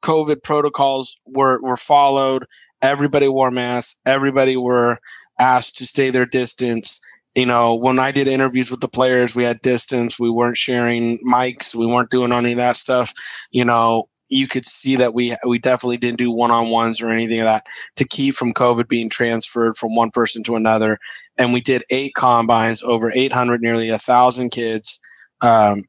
COVID 0.03 0.43
protocols 0.43 1.17
were 1.25 1.59
were 1.61 1.77
followed. 1.77 2.45
Everybody 2.81 3.29
wore 3.29 3.51
masks. 3.51 3.99
Everybody 4.05 4.57
were 4.57 4.99
asked 5.39 5.77
to 5.77 5.87
stay 5.87 6.09
their 6.09 6.25
distance. 6.25 6.99
You 7.35 7.47
know, 7.47 7.73
when 7.73 7.97
I 7.97 8.11
did 8.11 8.27
interviews 8.27 8.69
with 8.69 8.81
the 8.81 8.87
players, 8.87 9.35
we 9.35 9.43
had 9.43 9.61
distance. 9.61 10.19
We 10.19 10.29
weren't 10.29 10.57
sharing 10.57 11.17
mics. 11.27 11.73
We 11.73 11.87
weren't 11.87 12.11
doing 12.11 12.31
any 12.31 12.51
of 12.51 12.57
that 12.57 12.75
stuff. 12.75 13.11
You 13.51 13.65
know, 13.65 14.07
you 14.29 14.47
could 14.47 14.65
see 14.65 14.95
that 14.95 15.13
we 15.13 15.35
we 15.45 15.59
definitely 15.59 15.97
didn't 15.97 16.17
do 16.17 16.31
one 16.31 16.51
on 16.51 16.69
ones 16.69 17.01
or 17.01 17.09
anything 17.09 17.39
of 17.39 17.45
that 17.45 17.65
to 17.95 18.05
keep 18.05 18.35
from 18.35 18.53
COVID 18.53 18.87
being 18.87 19.09
transferred 19.09 19.75
from 19.77 19.95
one 19.95 20.11
person 20.11 20.43
to 20.43 20.55
another. 20.55 20.97
And 21.37 21.53
we 21.53 21.61
did 21.61 21.83
eight 21.89 22.13
combines, 22.15 22.83
over 22.83 23.11
800, 23.13 23.61
nearly 23.61 23.89
a 23.89 23.97
thousand 23.97 24.51
kids. 24.51 24.99
Um, 25.41 25.83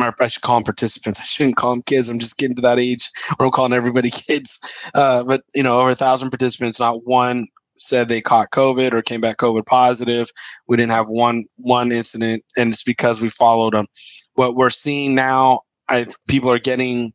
I 0.00 0.28
should 0.28 0.42
call 0.42 0.56
them 0.56 0.64
participants. 0.64 1.20
I 1.20 1.24
shouldn't 1.24 1.56
call 1.56 1.72
them 1.72 1.82
kids. 1.82 2.08
I'm 2.08 2.18
just 2.18 2.38
getting 2.38 2.56
to 2.56 2.62
that 2.62 2.78
age 2.78 3.10
where 3.36 3.46
I'm 3.46 3.52
calling 3.52 3.72
everybody 3.72 4.10
kids. 4.28 4.58
Uh, 4.94 5.22
but 5.24 5.42
you 5.54 5.62
know, 5.62 5.78
over 5.78 5.90
a 5.90 5.94
thousand 5.94 6.30
participants, 6.30 6.80
not 6.80 7.04
one 7.04 7.46
said 7.86 8.08
they 8.08 8.20
caught 8.20 8.50
COVID 8.50 8.92
or 8.92 9.02
came 9.02 9.20
back 9.20 9.38
COVID 9.38 9.66
positive. 9.66 10.30
We 10.68 10.76
didn't 10.76 10.92
have 10.92 11.08
one 11.08 11.44
one 11.56 11.92
incident, 11.92 12.42
and 12.56 12.72
it's 12.72 12.82
because 12.82 13.20
we 13.20 13.28
followed 13.28 13.74
them. 13.74 13.86
What 14.34 14.56
we're 14.56 14.70
seeing 14.70 15.14
now, 15.14 15.60
I 15.88 16.06
people 16.28 16.50
are 16.50 16.58
getting 16.58 17.12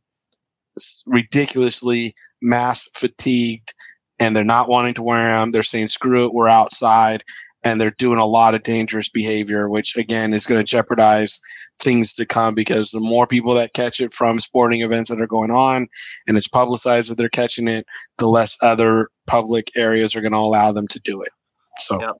ridiculously 1.06 2.14
mass 2.42 2.88
fatigued, 2.94 3.74
and 4.18 4.36
they're 4.36 4.44
not 4.44 4.68
wanting 4.68 4.94
to 4.94 5.02
wear 5.02 5.32
them. 5.32 5.50
They're 5.50 5.62
saying, 5.62 5.88
"Screw 5.88 6.26
it, 6.26 6.34
we're 6.34 6.48
outside." 6.48 7.24
And 7.64 7.80
they're 7.80 7.90
doing 7.90 8.18
a 8.18 8.26
lot 8.26 8.54
of 8.54 8.62
dangerous 8.62 9.08
behavior, 9.08 9.68
which 9.68 9.96
again 9.96 10.32
is 10.32 10.46
going 10.46 10.60
to 10.60 10.70
jeopardize 10.70 11.40
things 11.80 12.12
to 12.14 12.26
come 12.26 12.54
because 12.54 12.90
the 12.90 13.00
more 13.00 13.26
people 13.26 13.54
that 13.54 13.74
catch 13.74 14.00
it 14.00 14.12
from 14.12 14.38
sporting 14.38 14.82
events 14.82 15.10
that 15.10 15.20
are 15.20 15.26
going 15.26 15.50
on 15.50 15.88
and 16.26 16.36
it's 16.36 16.48
publicized 16.48 17.10
that 17.10 17.16
they're 17.18 17.28
catching 17.28 17.68
it, 17.68 17.84
the 18.18 18.28
less 18.28 18.56
other 18.62 19.08
public 19.26 19.68
areas 19.76 20.14
are 20.14 20.20
going 20.20 20.32
to 20.32 20.38
allow 20.38 20.72
them 20.72 20.86
to 20.88 21.00
do 21.00 21.20
it. 21.20 21.30
So, 21.78 22.00
yep, 22.00 22.14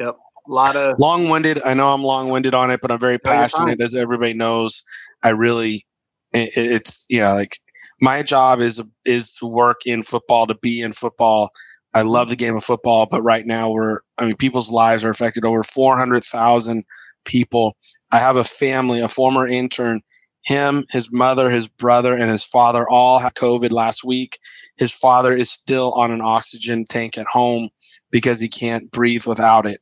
yep. 0.00 0.16
A 0.48 0.52
lot 0.52 0.76
of 0.76 0.98
long 0.98 1.28
winded. 1.28 1.60
I 1.62 1.74
know 1.74 1.92
I'm 1.92 2.02
long 2.02 2.30
winded 2.30 2.54
on 2.54 2.70
it, 2.70 2.80
but 2.80 2.90
I'm 2.90 2.98
very 2.98 3.18
passionate, 3.18 3.82
as 3.82 3.94
everybody 3.94 4.32
knows. 4.32 4.82
I 5.22 5.30
really, 5.30 5.86
it, 6.32 6.50
it's 6.56 7.04
you 7.10 7.20
know, 7.20 7.34
like 7.34 7.58
my 8.00 8.22
job 8.22 8.60
is 8.60 8.80
is 9.04 9.34
to 9.36 9.46
work 9.46 9.80
in 9.84 10.02
football, 10.02 10.46
to 10.46 10.54
be 10.54 10.80
in 10.80 10.94
football. 10.94 11.50
I 11.94 12.02
love 12.02 12.28
the 12.28 12.36
game 12.36 12.56
of 12.56 12.64
football, 12.64 13.06
but 13.06 13.22
right 13.22 13.46
now 13.46 13.70
we're, 13.70 14.00
I 14.18 14.26
mean, 14.26 14.36
people's 14.36 14.70
lives 14.70 15.04
are 15.04 15.10
affected. 15.10 15.44
Over 15.44 15.62
400,000 15.62 16.84
people. 17.24 17.76
I 18.12 18.18
have 18.18 18.36
a 18.36 18.44
family, 18.44 19.00
a 19.00 19.08
former 19.08 19.46
intern 19.46 20.02
him, 20.48 20.84
his 20.90 21.12
mother, 21.12 21.50
his 21.50 21.68
brother, 21.68 22.14
and 22.14 22.30
his 22.30 22.44
father 22.44 22.88
all 22.88 23.18
had 23.18 23.34
COVID 23.34 23.70
last 23.70 24.02
week. 24.02 24.38
His 24.78 24.92
father 24.92 25.36
is 25.36 25.50
still 25.50 25.92
on 25.92 26.10
an 26.10 26.22
oxygen 26.22 26.84
tank 26.88 27.18
at 27.18 27.26
home 27.26 27.68
because 28.10 28.40
he 28.40 28.48
can't 28.48 28.90
breathe 28.90 29.26
without 29.26 29.66
it. 29.66 29.80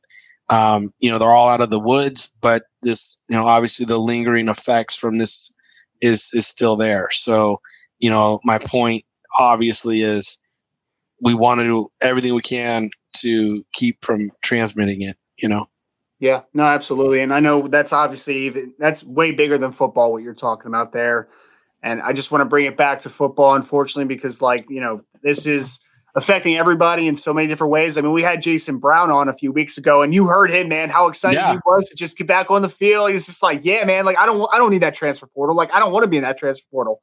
Um, 0.49 0.91
you 0.99 1.09
know, 1.09 1.17
they're 1.17 1.31
all 1.31 1.49
out 1.49 1.61
of 1.61 1.69
the 1.69 1.79
woods, 1.79 2.33
but 2.41 2.63
this, 2.81 3.17
you 3.29 3.35
know, 3.35 3.47
obviously 3.47 3.85
the 3.85 3.97
lingering 3.97 4.49
effects 4.49 4.95
from 4.95 5.17
this 5.17 5.51
is 6.01 6.29
is 6.33 6.47
still 6.47 6.75
there. 6.75 7.09
So, 7.11 7.59
you 7.99 8.09
know, 8.09 8.39
my 8.43 8.59
point 8.59 9.03
obviously 9.39 10.01
is 10.01 10.37
we 11.21 11.33
want 11.33 11.59
to 11.59 11.63
do 11.63 11.91
everything 12.01 12.33
we 12.33 12.41
can 12.41 12.89
to 13.17 13.65
keep 13.73 14.03
from 14.03 14.29
transmitting 14.41 15.01
it, 15.01 15.17
you 15.37 15.49
know. 15.49 15.65
Yeah, 16.19 16.41
no, 16.53 16.63
absolutely. 16.63 17.21
And 17.21 17.33
I 17.33 17.39
know 17.39 17.67
that's 17.67 17.93
obviously 17.93 18.45
even 18.45 18.73
that's 18.79 19.03
way 19.03 19.31
bigger 19.31 19.57
than 19.57 19.71
football 19.71 20.11
what 20.11 20.23
you're 20.23 20.33
talking 20.33 20.67
about 20.67 20.91
there. 20.91 21.29
And 21.83 22.01
I 22.01 22.11
just 22.13 22.31
want 22.31 22.41
to 22.41 22.45
bring 22.45 22.65
it 22.65 22.75
back 22.75 23.01
to 23.01 23.09
football, 23.09 23.53
unfortunately, 23.53 24.13
because 24.13 24.41
like, 24.41 24.65
you 24.67 24.81
know, 24.81 25.01
this 25.21 25.45
is 25.45 25.79
affecting 26.15 26.57
everybody 26.57 27.07
in 27.07 27.15
so 27.15 27.31
many 27.31 27.47
different 27.47 27.71
ways. 27.71 27.95
I 27.95 28.01
mean, 28.01 28.11
we 28.11 28.23
had 28.23 28.41
Jason 28.41 28.79
Brown 28.79 29.11
on 29.11 29.29
a 29.29 29.33
few 29.33 29.51
weeks 29.51 29.77
ago, 29.77 30.01
and 30.01 30.13
you 30.13 30.25
heard 30.25 30.49
him, 30.49 30.67
man, 30.67 30.89
how 30.89 31.07
excited 31.07 31.37
yeah. 31.37 31.51
he 31.51 31.59
was 31.65 31.87
to 31.89 31.95
just 31.95 32.17
get 32.17 32.25
back 32.25 32.49
on 32.49 32.63
the 32.63 32.69
field. 32.69 33.11
He's 33.11 33.27
just 33.27 33.43
like, 33.43 33.61
yeah, 33.63 33.85
man, 33.85 34.03
like 34.03 34.17
I 34.17 34.25
don't 34.25 34.49
I 34.51 34.57
don't 34.57 34.71
need 34.71 34.81
that 34.81 34.95
transfer 34.95 35.27
portal. 35.27 35.55
Like, 35.55 35.71
I 35.71 35.79
don't 35.79 35.91
want 35.91 36.03
to 36.03 36.09
be 36.09 36.17
in 36.17 36.23
that 36.23 36.39
transfer 36.39 36.65
portal. 36.71 37.01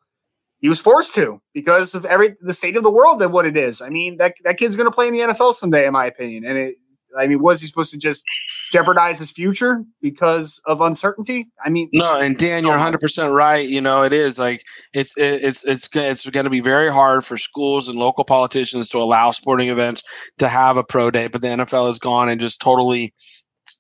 He 0.65 0.69
was 0.71 0.81
forced 0.81 1.15
to 1.17 1.43
because 1.53 1.95
of 1.95 2.07
every 2.07 2.37
the 2.41 2.55
state 2.55 2.75
of 2.75 2.85
the 2.85 2.91
world 2.91 3.21
and 3.21 3.35
what 3.35 3.45
it 3.45 3.55
is. 3.55 3.83
I 3.83 3.91
mean, 3.91 4.17
that 4.17 4.33
that 4.45 4.57
kid's 4.57 4.77
gonna 4.77 4.91
play 4.91 5.09
in 5.09 5.13
the 5.13 5.21
NFL 5.21 5.55
someday, 5.55 5.87
in 5.87 5.93
my 5.93 6.07
opinion. 6.07 6.47
And 6.47 6.57
it 6.57 6.77
I 7.15 7.27
mean, 7.27 7.43
was 7.43 7.61
he 7.61 7.67
supposed 7.67 7.91
to 7.91 7.99
just 7.99 8.25
jeopardize 8.73 9.19
his 9.19 9.31
future 9.31 9.85
because 10.01 10.63
of 10.65 10.81
uncertainty? 10.81 11.49
I 11.63 11.69
mean, 11.69 11.91
no. 11.93 12.19
And 12.19 12.35
Dan, 12.39 12.63
you're 12.63 12.73
100 12.73 12.99
percent 12.99 13.35
right. 13.35 13.69
You 13.69 13.83
know, 13.83 14.05
it 14.05 14.15
is 14.15 14.39
like 14.39 14.63
it's 14.95 15.13
it's 15.19 15.67
it's 15.67 15.87
it's 15.93 16.31
going 16.31 16.45
to 16.45 16.51
be 16.51 16.61
very 16.61 16.91
hard 16.91 17.27
for 17.27 17.37
schools 17.37 17.87
and 17.87 17.99
local 17.99 18.25
politicians 18.25 18.89
to 18.89 18.99
allow 19.03 19.33
sporting 19.33 19.69
events 19.69 20.03
to 20.39 20.49
have 20.49 20.79
a 20.79 20.83
pro 20.83 21.11
day, 21.11 21.29
but 21.29 21.43
the 21.43 21.49
NFL 21.49 21.89
has 21.89 21.99
gone 21.99 22.31
and 22.31 22.41
just 22.41 22.59
totally, 22.63 23.13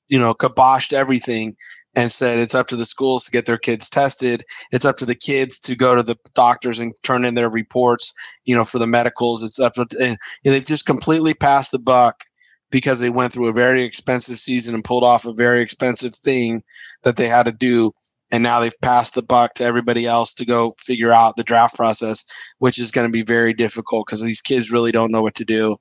you 0.08 0.20
know, 0.20 0.34
kiboshed 0.34 0.92
everything 0.92 1.54
and 1.96 2.10
said 2.10 2.38
it's 2.38 2.54
up 2.54 2.66
to 2.68 2.76
the 2.76 2.84
schools 2.84 3.24
to 3.24 3.30
get 3.30 3.46
their 3.46 3.58
kids 3.58 3.88
tested. 3.88 4.44
It's 4.72 4.84
up 4.84 4.96
to 4.98 5.06
the 5.06 5.14
kids 5.14 5.58
to 5.60 5.76
go 5.76 5.94
to 5.94 6.02
the 6.02 6.16
doctors 6.34 6.78
and 6.78 6.92
turn 7.02 7.24
in 7.24 7.34
their 7.34 7.50
reports, 7.50 8.12
you 8.44 8.54
know, 8.54 8.64
for 8.64 8.78
the 8.78 8.86
medicals. 8.86 9.42
It's 9.42 9.60
up 9.60 9.74
to, 9.74 9.86
and 10.00 10.18
they've 10.44 10.64
just 10.64 10.86
completely 10.86 11.34
passed 11.34 11.72
the 11.72 11.78
buck 11.78 12.24
because 12.70 12.98
they 12.98 13.10
went 13.10 13.32
through 13.32 13.48
a 13.48 13.52
very 13.52 13.84
expensive 13.84 14.38
season 14.38 14.74
and 14.74 14.84
pulled 14.84 15.04
off 15.04 15.26
a 15.26 15.32
very 15.32 15.62
expensive 15.62 16.14
thing 16.14 16.62
that 17.02 17.16
they 17.16 17.28
had 17.28 17.46
to 17.46 17.52
do 17.52 17.92
and 18.30 18.42
now 18.42 18.58
they've 18.58 18.80
passed 18.82 19.14
the 19.14 19.22
buck 19.22 19.54
to 19.54 19.64
everybody 19.64 20.06
else 20.06 20.34
to 20.34 20.44
go 20.44 20.74
figure 20.80 21.12
out 21.12 21.36
the 21.36 21.44
draft 21.44 21.76
process 21.76 22.24
which 22.58 22.80
is 22.80 22.90
going 22.90 23.06
to 23.06 23.12
be 23.12 23.22
very 23.22 23.54
difficult 23.54 24.06
because 24.06 24.20
these 24.20 24.40
kids 24.40 24.72
really 24.72 24.90
don't 24.90 25.12
know 25.12 25.22
what 25.22 25.36
to 25.36 25.44
do 25.44 25.76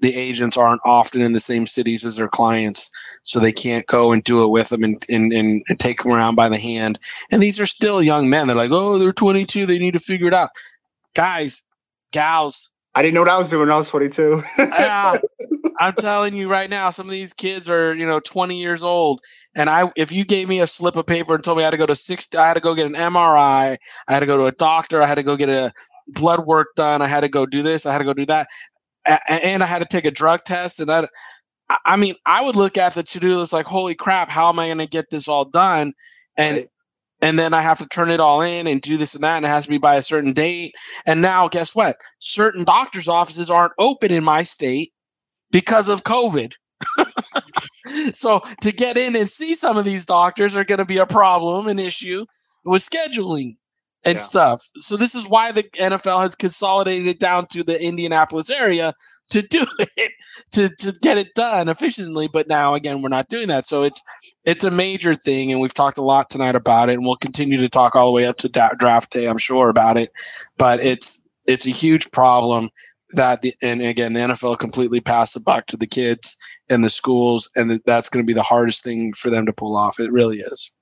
the 0.00 0.14
agents 0.14 0.56
aren't 0.56 0.80
often 0.84 1.22
in 1.22 1.32
the 1.32 1.40
same 1.40 1.66
cities 1.66 2.04
as 2.04 2.16
their 2.16 2.28
clients 2.28 2.90
so 3.22 3.40
they 3.40 3.52
can't 3.52 3.86
go 3.86 4.12
and 4.12 4.22
do 4.24 4.42
it 4.42 4.48
with 4.48 4.68
them 4.68 4.84
and, 4.84 5.00
and, 5.08 5.32
and, 5.32 5.62
and 5.68 5.80
take 5.80 6.02
them 6.02 6.12
around 6.12 6.34
by 6.34 6.48
the 6.48 6.58
hand. 6.58 6.98
And 7.30 7.42
these 7.42 7.58
are 7.58 7.66
still 7.66 8.02
young 8.02 8.28
men. 8.28 8.46
They're 8.46 8.56
like 8.56 8.70
oh 8.70 8.98
they're 8.98 9.12
22 9.12 9.66
they 9.66 9.78
need 9.78 9.94
to 9.94 9.98
figure 9.98 10.28
it 10.28 10.34
out. 10.34 10.50
Guys 11.14 11.64
gals. 12.12 12.72
I 12.94 13.02
didn't 13.02 13.14
know 13.14 13.20
what 13.20 13.28
I 13.28 13.36
was 13.36 13.48
doing 13.48 13.60
when 13.60 13.72
I 13.72 13.76
was 13.76 13.88
22. 13.88 14.42
yeah, 14.58 15.18
I'm 15.80 15.92
telling 15.92 16.34
you 16.34 16.48
right 16.48 16.70
now, 16.70 16.88
some 16.88 17.06
of 17.06 17.12
these 17.12 17.34
kids 17.34 17.68
are, 17.68 17.94
you 17.94 18.06
know, 18.06 18.20
20 18.20 18.58
years 18.58 18.82
old. 18.82 19.20
And 19.54 19.68
I, 19.68 19.90
if 19.96 20.10
you 20.10 20.24
gave 20.24 20.48
me 20.48 20.60
a 20.60 20.66
slip 20.66 20.96
of 20.96 21.06
paper 21.06 21.34
and 21.34 21.44
told 21.44 21.58
me 21.58 21.64
I 21.64 21.66
had 21.66 21.72
to 21.72 21.76
go 21.76 21.86
to 21.86 21.94
six, 21.94 22.34
I 22.34 22.46
had 22.46 22.54
to 22.54 22.60
go 22.60 22.74
get 22.74 22.86
an 22.86 22.94
MRI, 22.94 23.76
I 24.08 24.12
had 24.12 24.20
to 24.20 24.26
go 24.26 24.38
to 24.38 24.44
a 24.44 24.52
doctor, 24.52 25.02
I 25.02 25.06
had 25.06 25.16
to 25.16 25.22
go 25.22 25.36
get 25.36 25.50
a 25.50 25.72
blood 26.08 26.46
work 26.46 26.68
done, 26.74 27.02
I 27.02 27.06
had 27.06 27.20
to 27.20 27.28
go 27.28 27.44
do 27.44 27.60
this, 27.60 27.84
I 27.84 27.92
had 27.92 27.98
to 27.98 28.04
go 28.04 28.14
do 28.14 28.24
that, 28.26 28.48
and 29.28 29.62
I 29.62 29.66
had 29.66 29.80
to 29.80 29.84
take 29.84 30.04
a 30.04 30.10
drug 30.10 30.42
test. 30.44 30.80
And 30.80 30.88
that, 30.88 31.10
I 31.84 31.96
mean, 31.96 32.14
I 32.24 32.42
would 32.42 32.56
look 32.56 32.76
at 32.76 32.94
the 32.94 33.02
to 33.02 33.20
do 33.20 33.38
list 33.38 33.52
like, 33.52 33.66
holy 33.66 33.94
crap, 33.94 34.30
how 34.30 34.48
am 34.48 34.58
I 34.58 34.66
going 34.66 34.78
to 34.78 34.86
get 34.86 35.06
this 35.10 35.28
all 35.28 35.44
done? 35.44 35.92
And 36.36 36.56
right 36.56 36.68
and 37.22 37.38
then 37.38 37.54
I 37.54 37.62
have 37.62 37.78
to 37.78 37.88
turn 37.88 38.10
it 38.10 38.20
all 38.20 38.42
in 38.42 38.66
and 38.66 38.80
do 38.80 38.96
this 38.96 39.14
and 39.14 39.24
that, 39.24 39.36
and 39.36 39.46
it 39.46 39.48
has 39.48 39.64
to 39.64 39.70
be 39.70 39.78
by 39.78 39.96
a 39.96 40.02
certain 40.02 40.32
date. 40.32 40.74
And 41.06 41.22
now, 41.22 41.48
guess 41.48 41.74
what? 41.74 41.96
Certain 42.18 42.64
doctors' 42.64 43.08
offices 43.08 43.50
aren't 43.50 43.72
open 43.78 44.10
in 44.12 44.24
my 44.24 44.42
state 44.42 44.92
because 45.50 45.88
of 45.88 46.04
COVID. 46.04 46.52
so 48.12 48.42
to 48.60 48.70
get 48.70 48.98
in 48.98 49.16
and 49.16 49.28
see 49.28 49.54
some 49.54 49.78
of 49.78 49.84
these 49.84 50.04
doctors 50.04 50.56
are 50.56 50.64
going 50.64 50.78
to 50.78 50.84
be 50.84 50.98
a 50.98 51.06
problem, 51.06 51.68
an 51.68 51.78
issue 51.78 52.26
with 52.64 52.82
scheduling 52.82 53.56
and 54.06 54.16
yeah. 54.16 54.22
stuff. 54.22 54.62
So 54.78 54.96
this 54.96 55.14
is 55.14 55.28
why 55.28 55.52
the 55.52 55.64
NFL 55.64 56.22
has 56.22 56.34
consolidated 56.34 57.08
it 57.08 57.18
down 57.18 57.46
to 57.48 57.62
the 57.62 57.82
Indianapolis 57.82 58.48
area 58.50 58.94
to 59.30 59.42
do 59.42 59.66
it 59.96 60.12
to 60.52 60.68
to 60.68 60.92
get 61.02 61.18
it 61.18 61.34
done 61.34 61.68
efficiently. 61.68 62.28
But 62.32 62.48
now 62.48 62.74
again, 62.74 63.02
we're 63.02 63.08
not 63.08 63.28
doing 63.28 63.48
that. 63.48 63.66
So 63.66 63.82
it's 63.82 64.00
it's 64.44 64.64
a 64.64 64.70
major 64.70 65.14
thing, 65.14 65.50
and 65.50 65.60
we've 65.60 65.74
talked 65.74 65.98
a 65.98 66.02
lot 66.02 66.30
tonight 66.30 66.54
about 66.54 66.88
it, 66.88 66.94
and 66.94 67.04
we'll 67.04 67.16
continue 67.16 67.58
to 67.58 67.68
talk 67.68 67.96
all 67.96 68.06
the 68.06 68.12
way 68.12 68.26
up 68.26 68.36
to 68.38 68.48
da- 68.48 68.74
draft 68.78 69.12
day, 69.12 69.26
I'm 69.26 69.38
sure 69.38 69.68
about 69.68 69.98
it. 69.98 70.10
But 70.56 70.80
it's 70.80 71.26
it's 71.46 71.66
a 71.66 71.70
huge 71.70 72.10
problem 72.12 72.70
that 73.10 73.42
the, 73.42 73.54
and 73.62 73.82
again 73.82 74.12
the 74.12 74.20
NFL 74.20 74.58
completely 74.58 75.00
passed 75.00 75.34
the 75.34 75.40
buck 75.40 75.66
to 75.66 75.76
the 75.76 75.86
kids 75.86 76.36
and 76.68 76.84
the 76.84 76.90
schools, 76.90 77.48
and 77.56 77.80
that's 77.86 78.08
going 78.08 78.24
to 78.24 78.26
be 78.26 78.34
the 78.34 78.42
hardest 78.42 78.84
thing 78.84 79.12
for 79.14 79.30
them 79.30 79.46
to 79.46 79.52
pull 79.52 79.76
off. 79.76 79.98
It 79.98 80.12
really 80.12 80.38
is. 80.38 80.72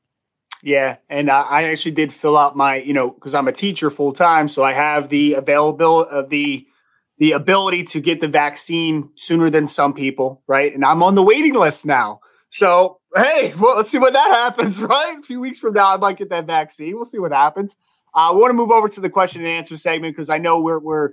Yeah, 0.65 0.97
and 1.11 1.31
I, 1.31 1.43
I 1.43 1.65
actually 1.65 1.91
did 1.91 2.11
fill 2.11 2.39
out 2.39 2.57
my, 2.57 2.77
you 2.77 2.95
know, 2.95 3.11
because 3.11 3.35
I'm 3.35 3.49
a 3.49 3.53
teacher 3.53 3.91
full 3.91 4.15
time, 4.15 4.49
so 4.49 4.65
I 4.65 4.73
have 4.73 5.11
the 5.11 5.35
availability 5.35 6.11
of 6.11 6.31
the 6.31 6.67
the 7.19 7.33
ability 7.33 7.85
to 7.85 8.01
get 8.01 8.23
the 8.23 8.29
vaccine 8.29 9.11
sooner 9.17 9.51
than 9.51 9.69
some 9.69 9.93
people, 9.93 10.43
right? 10.49 10.75
And 10.75 10.83
I'm 10.83 11.03
on 11.03 11.17
the 11.17 11.23
waiting 11.23 11.53
list 11.53 11.85
now. 11.85 12.21
So 12.49 12.99
hey, 13.15 13.53
well, 13.59 13.77
let's 13.77 13.91
see 13.91 13.99
what 13.99 14.15
that 14.15 14.31
happens, 14.31 14.79
right? 14.81 15.19
A 15.19 15.23
few 15.23 15.39
weeks 15.39 15.59
from 15.59 15.75
now, 15.75 15.93
I 15.93 15.99
might 15.99 16.17
get 16.17 16.31
that 16.31 16.47
vaccine. 16.47 16.97
We'll 16.97 17.05
see 17.05 17.19
what 17.19 17.33
happens. 17.33 17.77
Uh, 18.15 18.31
I 18.31 18.33
want 18.33 18.49
to 18.49 18.55
move 18.55 18.71
over 18.71 18.89
to 18.89 19.01
the 19.03 19.11
question 19.11 19.43
and 19.43 19.51
answer 19.51 19.77
segment 19.77 20.17
because 20.17 20.31
I 20.31 20.39
know 20.39 20.61
we're 20.61 20.79
we're 20.79 21.11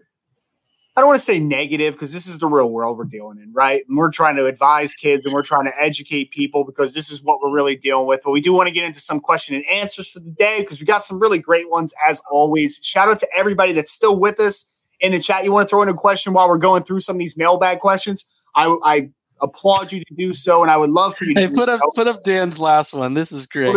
I 0.96 1.00
don't 1.00 1.08
want 1.08 1.20
to 1.20 1.26
say 1.26 1.40
negative 1.40 1.94
because 1.94 2.12
this 2.12 2.28
is 2.28 2.40
the 2.40 2.48
real 2.48 2.70
world 2.70 2.98
we're 2.98 3.06
dealing 3.06 3.38
in, 3.38 3.54
right? 3.54 3.84
And 3.88 3.98
we're 3.98 4.12
trying 4.12 4.36
to 4.36 4.46
advise 4.46 4.94
kids 4.94 5.24
and 5.26 5.34
we're 5.34 5.44
trying 5.44 5.64
to 5.64 5.72
educate 5.80 6.32
people 6.32 6.66
because 6.66 6.94
this 6.94 7.10
is 7.10 7.24
what 7.24 7.40
we're 7.42 7.54
really 7.54 7.78
dealing 7.78 8.08
with. 8.08 8.20
But 8.26 8.32
we 8.32 8.42
do 8.42 8.52
want 8.52 8.68
to 8.68 8.72
get 8.72 8.84
into 8.84 9.00
some 9.00 9.22
question 9.22 9.56
and 9.56 9.66
answers 9.68 10.10
for 10.10 10.20
the 10.20 10.30
day 10.30 10.60
because 10.60 10.82
we 10.82 10.86
got 10.86 11.06
some 11.06 11.18
really 11.18 11.40
great 11.40 11.70
ones 11.70 11.94
as 12.08 12.22
always. 12.30 12.78
Shout 12.84 13.08
out 13.08 13.20
to 13.20 13.28
everybody 13.34 13.72
that's 13.72 13.92
still 13.92 14.20
with 14.20 14.38
us 14.42 14.66
in 15.00 15.14
the 15.14 15.20
chat. 15.20 15.46
You 15.46 15.54
want 15.54 15.68
to 15.68 15.70
throw 15.70 15.82
in 15.82 15.88
a 15.88 15.94
question 15.94 16.34
while 16.34 16.50
we're 16.50 16.58
going 16.58 16.84
through 16.84 17.00
some 17.00 17.16
of 17.16 17.20
these 17.20 17.38
mailbag 17.38 17.80
questions? 17.80 18.26
I, 18.54 18.76
I 18.84 19.10
applaud 19.42 19.94
you 19.94 20.04
to 20.04 20.14
do 20.16 20.34
so, 20.34 20.62
and 20.62 20.70
I 20.70 20.76
would 20.76 20.90
love 20.90 21.16
for 21.16 21.24
you 21.24 21.34
to 21.36 21.42
hey, 21.42 21.48
put 21.56 21.70
up 21.70 21.80
so. 21.80 21.92
put 21.96 22.08
up 22.08 22.22
Dan's 22.22 22.60
last 22.60 22.94
one. 22.94 23.14
This 23.14 23.32
is 23.32 23.48
great. 23.48 23.74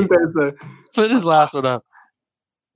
Put 0.95 1.11
his 1.11 1.25
last 1.25 1.55
one 1.55 1.65
up. 1.65 1.85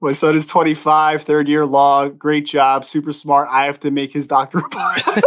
My 0.01 0.13
son 0.13 0.37
is 0.37 0.47
25, 0.47 1.23
third 1.23 1.49
year 1.49 1.67
law. 1.67 2.09
Great 2.09 2.47
job, 2.47 2.87
super 2.87 3.13
smart. 3.13 3.49
I 3.51 3.65
have 3.65 3.81
to 3.81 3.91
make 3.91 4.13
his 4.13 4.29
doctor 4.29 4.59
appointment. 4.65 5.25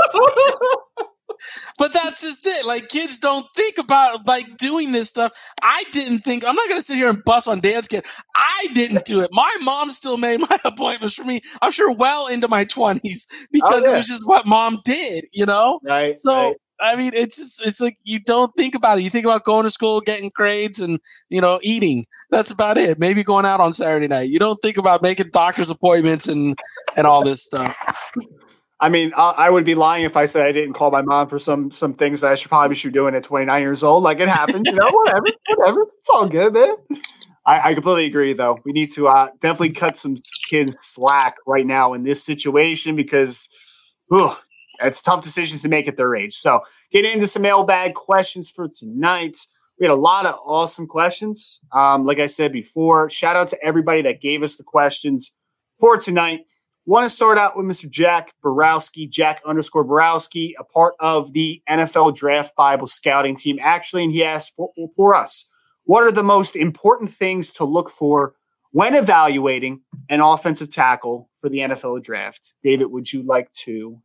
but 1.77 1.91
that's 1.91 2.21
just 2.21 2.45
it. 2.45 2.65
Like 2.65 2.87
kids 2.87 3.19
don't 3.19 3.45
think 3.55 3.77
about 3.77 4.25
like 4.27 4.57
doing 4.57 4.93
this 4.93 5.09
stuff. 5.09 5.33
I 5.61 5.83
didn't 5.91 6.19
think 6.19 6.45
I'm 6.47 6.55
not 6.55 6.69
gonna 6.69 6.81
sit 6.81 6.95
here 6.95 7.09
and 7.09 7.21
bust 7.25 7.49
on 7.49 7.59
Dan's 7.59 7.89
kid. 7.89 8.05
I 8.35 8.67
didn't 8.73 9.05
do 9.05 9.19
it. 9.19 9.29
My 9.33 9.53
mom 9.61 9.89
still 9.89 10.17
made 10.17 10.39
my 10.39 10.57
appointments 10.65 11.15
for 11.15 11.25
me. 11.25 11.41
I'm 11.61 11.71
sure 11.71 11.93
well 11.93 12.27
into 12.27 12.47
my 12.47 12.63
20s 12.63 13.27
because 13.51 13.83
oh, 13.83 13.85
yeah. 13.85 13.91
it 13.91 13.95
was 13.95 14.07
just 14.07 14.25
what 14.25 14.45
mom 14.45 14.79
did, 14.85 15.25
you 15.33 15.45
know? 15.45 15.81
Right. 15.83 16.19
So 16.19 16.33
right. 16.33 16.55
I 16.81 16.95
mean, 16.95 17.11
it's 17.13 17.37
just, 17.37 17.65
it's 17.65 17.79
like 17.79 17.97
you 18.03 18.19
don't 18.19 18.53
think 18.55 18.75
about 18.75 18.97
it. 18.97 19.03
You 19.03 19.09
think 19.09 19.25
about 19.25 19.45
going 19.45 19.63
to 19.63 19.69
school, 19.69 20.01
getting 20.01 20.31
grades, 20.33 20.79
and 20.79 20.99
you 21.29 21.39
know, 21.39 21.59
eating. 21.61 22.05
That's 22.31 22.51
about 22.51 22.77
it. 22.77 22.99
Maybe 22.99 23.23
going 23.23 23.45
out 23.45 23.59
on 23.59 23.71
Saturday 23.71 24.07
night. 24.07 24.29
You 24.29 24.39
don't 24.39 24.57
think 24.57 24.77
about 24.77 25.01
making 25.01 25.29
doctor's 25.31 25.69
appointments 25.69 26.27
and 26.27 26.57
and 26.97 27.05
all 27.05 27.23
this 27.23 27.43
stuff. 27.43 28.11
I 28.79 28.89
mean, 28.89 29.11
I, 29.15 29.29
I, 29.37 29.49
would 29.51 29.63
be 29.63 29.75
lying 29.75 30.05
if 30.05 30.17
I 30.17 30.25
said 30.25 30.47
I 30.47 30.51
didn't 30.51 30.73
call 30.73 30.89
my 30.89 31.03
mom 31.03 31.29
for 31.29 31.37
some 31.37 31.71
some 31.71 31.93
things 31.93 32.21
that 32.21 32.31
I 32.31 32.35
should 32.35 32.49
probably 32.49 32.75
be 32.75 32.89
doing 32.89 33.13
at 33.13 33.23
29 33.23 33.61
years 33.61 33.83
old. 33.83 34.03
Like 34.03 34.19
it 34.19 34.27
happens, 34.27 34.63
you 34.65 34.73
know, 34.73 34.87
whatever, 34.91 35.25
whatever. 35.55 35.85
It's 35.99 36.09
all 36.09 36.27
good, 36.27 36.53
man. 36.53 36.75
I, 37.45 37.69
I 37.69 37.73
completely 37.75 38.05
agree, 38.05 38.33
though. 38.33 38.57
We 38.65 38.71
need 38.71 38.91
to 38.93 39.07
uh, 39.07 39.29
definitely 39.39 39.71
cut 39.71 39.97
some 39.97 40.17
kids 40.49 40.75
slack 40.81 41.35
right 41.45 41.65
now 41.65 41.91
in 41.91 42.03
this 42.03 42.23
situation 42.23 42.95
because 42.95 43.49
whew, 44.09 44.35
it's 44.83 45.01
tough 45.01 45.23
decisions 45.23 45.61
to 45.61 45.69
make 45.69 45.87
at 45.87 45.97
their 45.97 46.15
age. 46.15 46.35
So, 46.35 46.61
getting 46.91 47.13
into 47.13 47.27
some 47.27 47.41
mailbag 47.41 47.95
questions 47.95 48.49
for 48.49 48.67
tonight. 48.67 49.37
We 49.79 49.87
had 49.87 49.93
a 49.93 49.95
lot 49.95 50.27
of 50.27 50.35
awesome 50.45 50.85
questions. 50.85 51.59
Um, 51.71 52.05
like 52.05 52.19
I 52.19 52.27
said 52.27 52.53
before, 52.53 53.09
shout 53.09 53.35
out 53.35 53.47
to 53.47 53.63
everybody 53.63 54.03
that 54.03 54.21
gave 54.21 54.43
us 54.43 54.55
the 54.55 54.63
questions 54.63 55.31
for 55.79 55.97
tonight. 55.97 56.41
Want 56.85 57.09
to 57.09 57.15
start 57.15 57.37
out 57.37 57.55
with 57.55 57.65
Mr. 57.65 57.89
Jack 57.89 58.31
Borowski, 58.41 59.07
Jack 59.07 59.41
underscore 59.45 59.83
Borowski, 59.83 60.55
a 60.59 60.63
part 60.63 60.93
of 60.99 61.33
the 61.33 61.61
NFL 61.69 62.15
Draft 62.15 62.55
Bible 62.55 62.87
scouting 62.87 63.35
team, 63.35 63.59
actually. 63.61 64.03
And 64.03 64.11
he 64.11 64.23
asked 64.23 64.55
for, 64.55 64.71
for 64.95 65.15
us, 65.15 65.47
what 65.85 66.03
are 66.03 66.11
the 66.11 66.23
most 66.23 66.55
important 66.55 67.11
things 67.11 67.51
to 67.53 67.65
look 67.65 67.91
for 67.91 68.33
when 68.71 68.95
evaluating 68.95 69.81
an 70.09 70.21
offensive 70.21 70.71
tackle 70.71 71.29
for 71.35 71.49
the 71.49 71.59
NFL 71.59 72.03
draft? 72.03 72.53
David, 72.63 72.85
would 72.85 73.11
you 73.11 73.23
like 73.23 73.51
to 73.53 74.01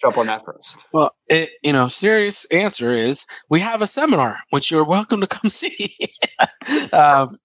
jump 0.00 0.18
on 0.18 0.26
that 0.26 0.44
first? 0.44 0.84
Well, 0.92 1.14
it, 1.28 1.50
you 1.62 1.72
know, 1.72 1.88
serious 1.88 2.44
answer 2.46 2.92
is 2.92 3.26
we 3.48 3.60
have 3.60 3.82
a 3.82 3.86
seminar, 3.86 4.38
which 4.50 4.70
you're 4.70 4.84
welcome 4.84 5.20
to 5.20 5.26
come 5.26 5.50
see. 5.50 5.96
um, 6.92 7.36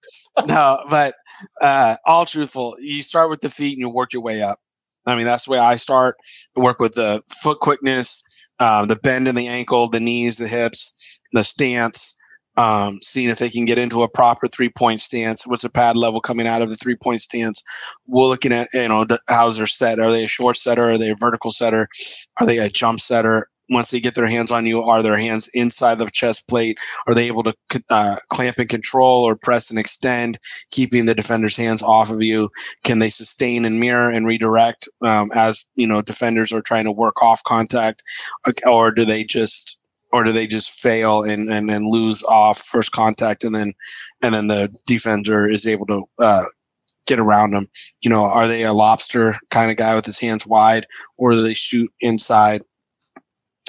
no, 0.46 0.80
but 0.90 1.14
uh, 1.60 1.96
all 2.06 2.26
truthful, 2.26 2.76
you 2.80 3.02
start 3.02 3.30
with 3.30 3.40
the 3.40 3.50
feet 3.50 3.72
and 3.72 3.80
you 3.80 3.88
work 3.88 4.12
your 4.12 4.22
way 4.22 4.42
up. 4.42 4.60
I 5.06 5.14
mean, 5.14 5.26
that's 5.26 5.44
the 5.44 5.52
way 5.52 5.58
I 5.58 5.76
start. 5.76 6.16
Work 6.56 6.80
with 6.80 6.92
the 6.92 7.22
foot 7.40 7.60
quickness, 7.60 8.22
uh, 8.58 8.86
the 8.86 8.96
bend 8.96 9.28
in 9.28 9.36
the 9.36 9.46
ankle, 9.46 9.88
the 9.88 10.00
knees, 10.00 10.38
the 10.38 10.48
hips, 10.48 11.20
the 11.32 11.44
stance, 11.44 12.15
um, 12.56 12.98
seeing 13.02 13.28
if 13.28 13.38
they 13.38 13.50
can 13.50 13.64
get 13.64 13.78
into 13.78 14.02
a 14.02 14.08
proper 14.08 14.46
three 14.46 14.68
point 14.68 15.00
stance. 15.00 15.46
What's 15.46 15.62
the 15.62 15.70
pad 15.70 15.96
level 15.96 16.20
coming 16.20 16.46
out 16.46 16.62
of 16.62 16.70
the 16.70 16.76
three 16.76 16.96
point 16.96 17.20
stance? 17.20 17.62
We're 18.06 18.26
looking 18.26 18.52
at, 18.52 18.68
you 18.72 18.88
know, 18.88 19.04
the, 19.04 19.20
how's 19.28 19.56
their 19.56 19.66
set? 19.66 19.98
Are 19.98 20.10
they 20.10 20.24
a 20.24 20.28
short 20.28 20.56
setter? 20.56 20.90
Are 20.90 20.98
they 20.98 21.10
a 21.10 21.16
vertical 21.18 21.50
setter? 21.50 21.88
Are 22.40 22.46
they 22.46 22.58
a 22.58 22.68
jump 22.68 23.00
setter? 23.00 23.48
once 23.68 23.90
they 23.90 24.00
get 24.00 24.14
their 24.14 24.26
hands 24.26 24.50
on 24.52 24.66
you, 24.66 24.82
are 24.82 25.02
their 25.02 25.16
hands 25.16 25.48
inside 25.48 25.96
the 25.96 26.06
chest 26.06 26.48
plate? 26.48 26.78
Are 27.06 27.14
they 27.14 27.26
able 27.26 27.42
to 27.42 27.54
uh, 27.90 28.16
clamp 28.28 28.58
and 28.58 28.68
control 28.68 29.24
or 29.24 29.36
press 29.36 29.70
and 29.70 29.78
extend, 29.78 30.38
keeping 30.70 31.06
the 31.06 31.14
defender's 31.14 31.56
hands 31.56 31.82
off 31.82 32.10
of 32.10 32.22
you? 32.22 32.48
Can 32.84 32.98
they 32.98 33.10
sustain 33.10 33.64
and 33.64 33.80
mirror 33.80 34.10
and 34.10 34.26
redirect 34.26 34.88
um, 35.02 35.30
as 35.34 35.66
you 35.74 35.86
know 35.86 36.02
defenders 36.02 36.52
are 36.52 36.62
trying 36.62 36.84
to 36.84 36.92
work 36.92 37.22
off 37.22 37.42
contact, 37.44 38.02
or 38.66 38.90
do 38.90 39.04
they 39.04 39.24
just 39.24 39.78
or 40.12 40.24
do 40.24 40.32
they 40.32 40.46
just 40.46 40.70
fail 40.70 41.22
and, 41.22 41.50
and, 41.50 41.70
and 41.70 41.86
lose 41.86 42.22
off 42.24 42.58
first 42.58 42.92
contact 42.92 43.44
and 43.44 43.54
then 43.54 43.72
and 44.22 44.34
then 44.34 44.46
the 44.46 44.74
defender 44.86 45.48
is 45.48 45.66
able 45.66 45.86
to 45.86 46.04
uh, 46.18 46.44
get 47.06 47.20
around 47.20 47.52
them? 47.52 47.66
You 48.00 48.10
know, 48.10 48.24
are 48.24 48.48
they 48.48 48.62
a 48.62 48.72
lobster 48.72 49.36
kind 49.50 49.70
of 49.70 49.76
guy 49.76 49.94
with 49.94 50.06
his 50.06 50.18
hands 50.18 50.46
wide, 50.46 50.86
or 51.16 51.32
do 51.32 51.42
they 51.42 51.54
shoot 51.54 51.90
inside? 52.00 52.62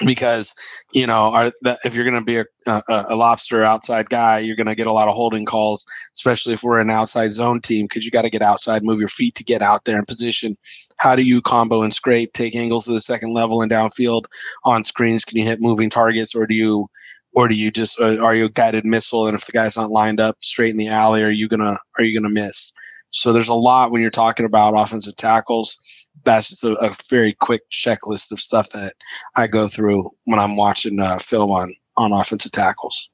Because 0.06 0.54
you 0.94 1.08
know 1.08 1.34
are, 1.34 1.52
if 1.84 1.96
you're 1.96 2.08
going 2.08 2.20
to 2.20 2.24
be 2.24 2.38
a, 2.38 2.46
a, 2.68 3.06
a, 3.10 3.16
lobster 3.16 3.64
outside 3.64 4.08
guy 4.12 4.38
you're 4.38 4.56
going 4.56 4.68
to 4.68 4.76
get 4.76 4.86
a 4.86 4.92
lot 4.92 5.08
of 5.08 5.16
holding 5.16 5.44
calls 5.44 5.88
especially 6.16 6.54
if 6.54 6.62
we're 6.62 6.80
an 6.80 6.92
outside 6.92 7.34
zone 7.34 7.60
team 7.60 7.86
because 7.86 8.06
you 8.06 8.12
got 8.12 8.22
to 8.22 8.30
get 8.30 8.44
outside 8.44 8.84
move 8.84 9.00
your 9.00 9.08
feet 9.08 9.34
to 9.36 9.44
get 9.44 9.62
out 9.62 9.86
there 9.86 9.98
in 9.98 10.06
position. 10.06 10.56
How 10.98 11.16
do 11.16 11.24
you 11.24 11.42
combo 11.42 11.84
and 11.84 11.94
scrape 11.94 12.34
take 12.34 12.56
angles 12.56 12.86
to 12.86 12.92
the 12.92 13.00
second 13.00 13.34
level 13.34 13.62
and 13.62 13.72
downfield 13.72 14.26
on 14.64 14.84
screens? 14.86 15.26
Can 15.26 15.38
you 15.38 15.46
hit 15.46 15.62
moving 15.62 15.90
targets 15.90 16.36
or 16.36 16.48
do 16.48 16.56
you 16.56 16.88
or 17.34 17.48
do 17.48 17.56
you 17.56 17.70
just 17.72 18.00
uh, 18.00 18.18
are 18.24 18.36
you 18.36 18.46
a 18.46 18.50
guided 18.50 18.86
missile 18.86 19.28
and 19.28 19.36
if 19.36 19.46
the 19.46 19.52
guy's 19.52 19.78
not 19.78 19.92
lined 19.92 20.20
up 20.20 20.38
straight 20.42 20.72
in 20.72 20.78
the 20.78 20.88
alley 20.88 21.24
are 21.24 21.30
you 21.30 21.48
gonna 21.48 21.76
are 21.98 22.04
you 22.04 22.20
gonna 22.20 22.34
miss? 22.34 22.74
So 23.12 23.32
there's 23.32 23.48
a 23.48 23.54
lot 23.54 23.92
when 23.92 24.02
you're 24.02 24.12
talking 24.12 24.46
about 24.46 24.74
offensive 24.78 25.16
tackles 25.16 25.78
that's 26.24 26.50
just 26.50 26.64
a, 26.64 26.74
a, 26.76 26.92
very 27.10 27.34
quick 27.34 27.62
checklist 27.70 28.32
of 28.32 28.40
stuff 28.40 28.70
that 28.72 28.94
I 29.36 29.48
go 29.48 29.68
through 29.68 30.10
when 30.26 30.40
I'm 30.40 30.56
watching 30.56 31.00
uh, 31.00 31.18
film 31.18 31.52
on 31.52 31.74
on 31.98 32.12
offensive 32.12 32.52
tackles. 32.52 33.10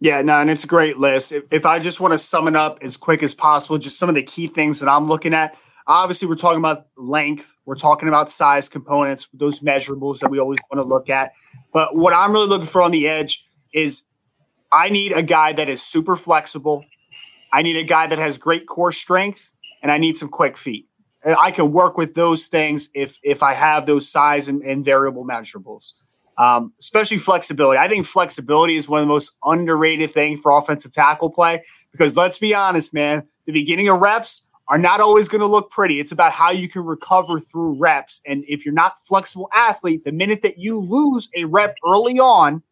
Yeah, 0.00 0.20
no, 0.22 0.40
and 0.40 0.50
it's 0.50 0.64
a 0.64 0.66
great 0.66 0.98
list. 0.98 1.30
If, 1.30 1.44
if 1.50 1.64
I 1.64 1.78
just 1.78 2.00
want 2.00 2.12
to 2.12 2.18
sum 2.18 2.48
it 2.48 2.56
up 2.56 2.78
as 2.82 2.96
quick 2.96 3.22
as 3.22 3.34
possible, 3.34 3.78
just 3.78 3.98
some 3.98 4.08
of 4.08 4.16
the 4.16 4.22
key 4.22 4.48
things 4.48 4.80
that 4.80 4.88
I'm 4.88 5.06
looking 5.06 5.34
at. 5.34 5.56
Obviously, 5.86 6.28
we're 6.28 6.36
talking 6.36 6.58
about 6.58 6.86
length. 6.96 7.54
We're 7.66 7.76
talking 7.76 8.08
about 8.08 8.30
size 8.30 8.68
components, 8.68 9.28
those 9.32 9.60
measurables 9.60 10.20
that 10.20 10.30
we 10.30 10.38
always 10.38 10.58
want 10.70 10.84
to 10.84 10.88
look 10.88 11.08
at. 11.10 11.32
But 11.72 11.96
what 11.96 12.12
I'm 12.12 12.32
really 12.32 12.46
looking 12.46 12.66
for 12.66 12.82
on 12.82 12.90
the 12.92 13.08
edge 13.08 13.44
is 13.74 14.04
I 14.72 14.88
need 14.88 15.12
a 15.12 15.22
guy 15.22 15.52
that 15.52 15.68
is 15.68 15.82
super 15.82 16.16
flexible. 16.16 16.84
I 17.52 17.62
need 17.62 17.76
a 17.76 17.84
guy 17.84 18.06
that 18.06 18.18
has 18.18 18.38
great 18.38 18.66
core 18.66 18.92
strength, 18.92 19.50
and 19.82 19.92
I 19.92 19.98
need 19.98 20.16
some 20.16 20.28
quick 20.28 20.56
feet. 20.56 20.88
I 21.24 21.50
can 21.50 21.72
work 21.72 21.96
with 21.96 22.14
those 22.14 22.46
things 22.46 22.88
if 22.94 23.18
if 23.22 23.42
I 23.42 23.54
have 23.54 23.86
those 23.86 24.08
size 24.08 24.48
and, 24.48 24.62
and 24.62 24.84
variable 24.84 25.24
measurables. 25.24 25.92
Um, 26.38 26.72
especially 26.80 27.18
flexibility. 27.18 27.78
I 27.78 27.88
think 27.88 28.06
flexibility 28.06 28.76
is 28.76 28.88
one 28.88 29.00
of 29.00 29.06
the 29.06 29.12
most 29.12 29.32
underrated 29.44 30.14
things 30.14 30.40
for 30.40 30.50
offensive 30.50 30.92
tackle 30.92 31.30
play 31.30 31.62
because 31.92 32.16
let's 32.16 32.38
be 32.38 32.54
honest, 32.54 32.92
man, 32.94 33.24
the 33.44 33.52
beginning 33.52 33.88
of 33.88 34.00
reps 34.00 34.42
are 34.68 34.78
not 34.78 35.00
always 35.00 35.28
going 35.28 35.42
to 35.42 35.46
look 35.46 35.70
pretty. 35.70 36.00
It's 36.00 36.12
about 36.12 36.32
how 36.32 36.50
you 36.50 36.68
can 36.68 36.82
recover 36.82 37.40
through 37.40 37.74
reps. 37.74 38.22
And 38.26 38.42
if 38.48 38.64
you're 38.64 38.74
not 38.74 38.94
flexible 39.06 39.50
athlete, 39.52 40.04
the 40.04 40.12
minute 40.12 40.42
that 40.42 40.58
you 40.58 40.78
lose 40.78 41.28
a 41.36 41.44
rep 41.44 41.76
early 41.86 42.18
on, 42.18 42.62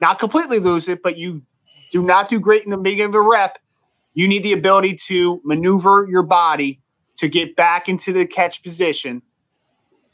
not 0.00 0.20
completely 0.20 0.60
lose 0.60 0.88
it, 0.88 1.02
but 1.02 1.16
you 1.16 1.42
do 1.90 2.02
not 2.02 2.28
do 2.28 2.38
great 2.38 2.64
in 2.64 2.70
the 2.70 2.76
beginning 2.76 3.06
of 3.06 3.12
the 3.12 3.20
rep, 3.20 3.58
you 4.14 4.28
need 4.28 4.42
the 4.44 4.52
ability 4.52 4.94
to 4.94 5.40
maneuver 5.44 6.06
your 6.08 6.22
body 6.22 6.80
to 7.18 7.28
get 7.28 7.56
back 7.56 7.88
into 7.88 8.12
the 8.12 8.26
catch 8.26 8.62
position, 8.62 9.22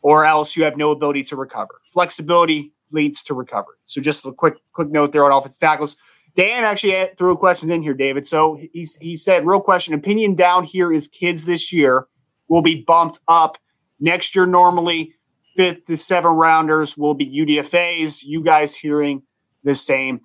or 0.03 0.25
else 0.25 0.57
you 0.57 0.65
have 0.65 0.77
no 0.77 0.91
ability 0.91 1.23
to 1.25 1.37
recover. 1.37 1.81
Flexibility 1.93 2.73
leads 2.91 3.23
to 3.25 3.35
recovery. 3.35 3.77
So 3.87 4.01
just 4.01 4.25
a 4.27 4.33
quick 4.33 4.55
quick 4.73 4.91
note 4.91 5.13
there 5.13 5.25
on 5.25 5.33
offensive 5.33 5.61
tackles. 5.61 5.97
Dan 6.37 6.65
actually 6.65 7.11
threw 7.17 7.33
a 7.33 7.37
question 7.37 7.71
in 7.71 7.83
here, 7.83 7.95
David. 7.95 8.27
So 8.27 8.57
he, 8.73 8.89
he 9.01 9.17
said, 9.17 9.47
real 9.47 9.61
question, 9.61 9.95
opinion 9.95 10.35
down 10.35 10.65
here 10.65 10.93
is 10.93 11.07
kids 11.07 11.45
this 11.45 11.73
year 11.73 12.09
will 12.49 12.63
be 12.63 12.83
bumped 12.83 13.21
up. 13.29 13.57
Next 14.01 14.35
year, 14.35 14.45
normally 14.45 15.15
fifth 15.57 15.87
to 15.87 15.97
seven 15.97 16.33
rounders 16.33 16.97
will 16.97 17.15
be 17.15 17.27
UDFAs. 17.27 18.25
You 18.25 18.43
guys 18.43 18.75
hearing 18.75 19.23
the 19.63 19.77
same. 19.77 20.21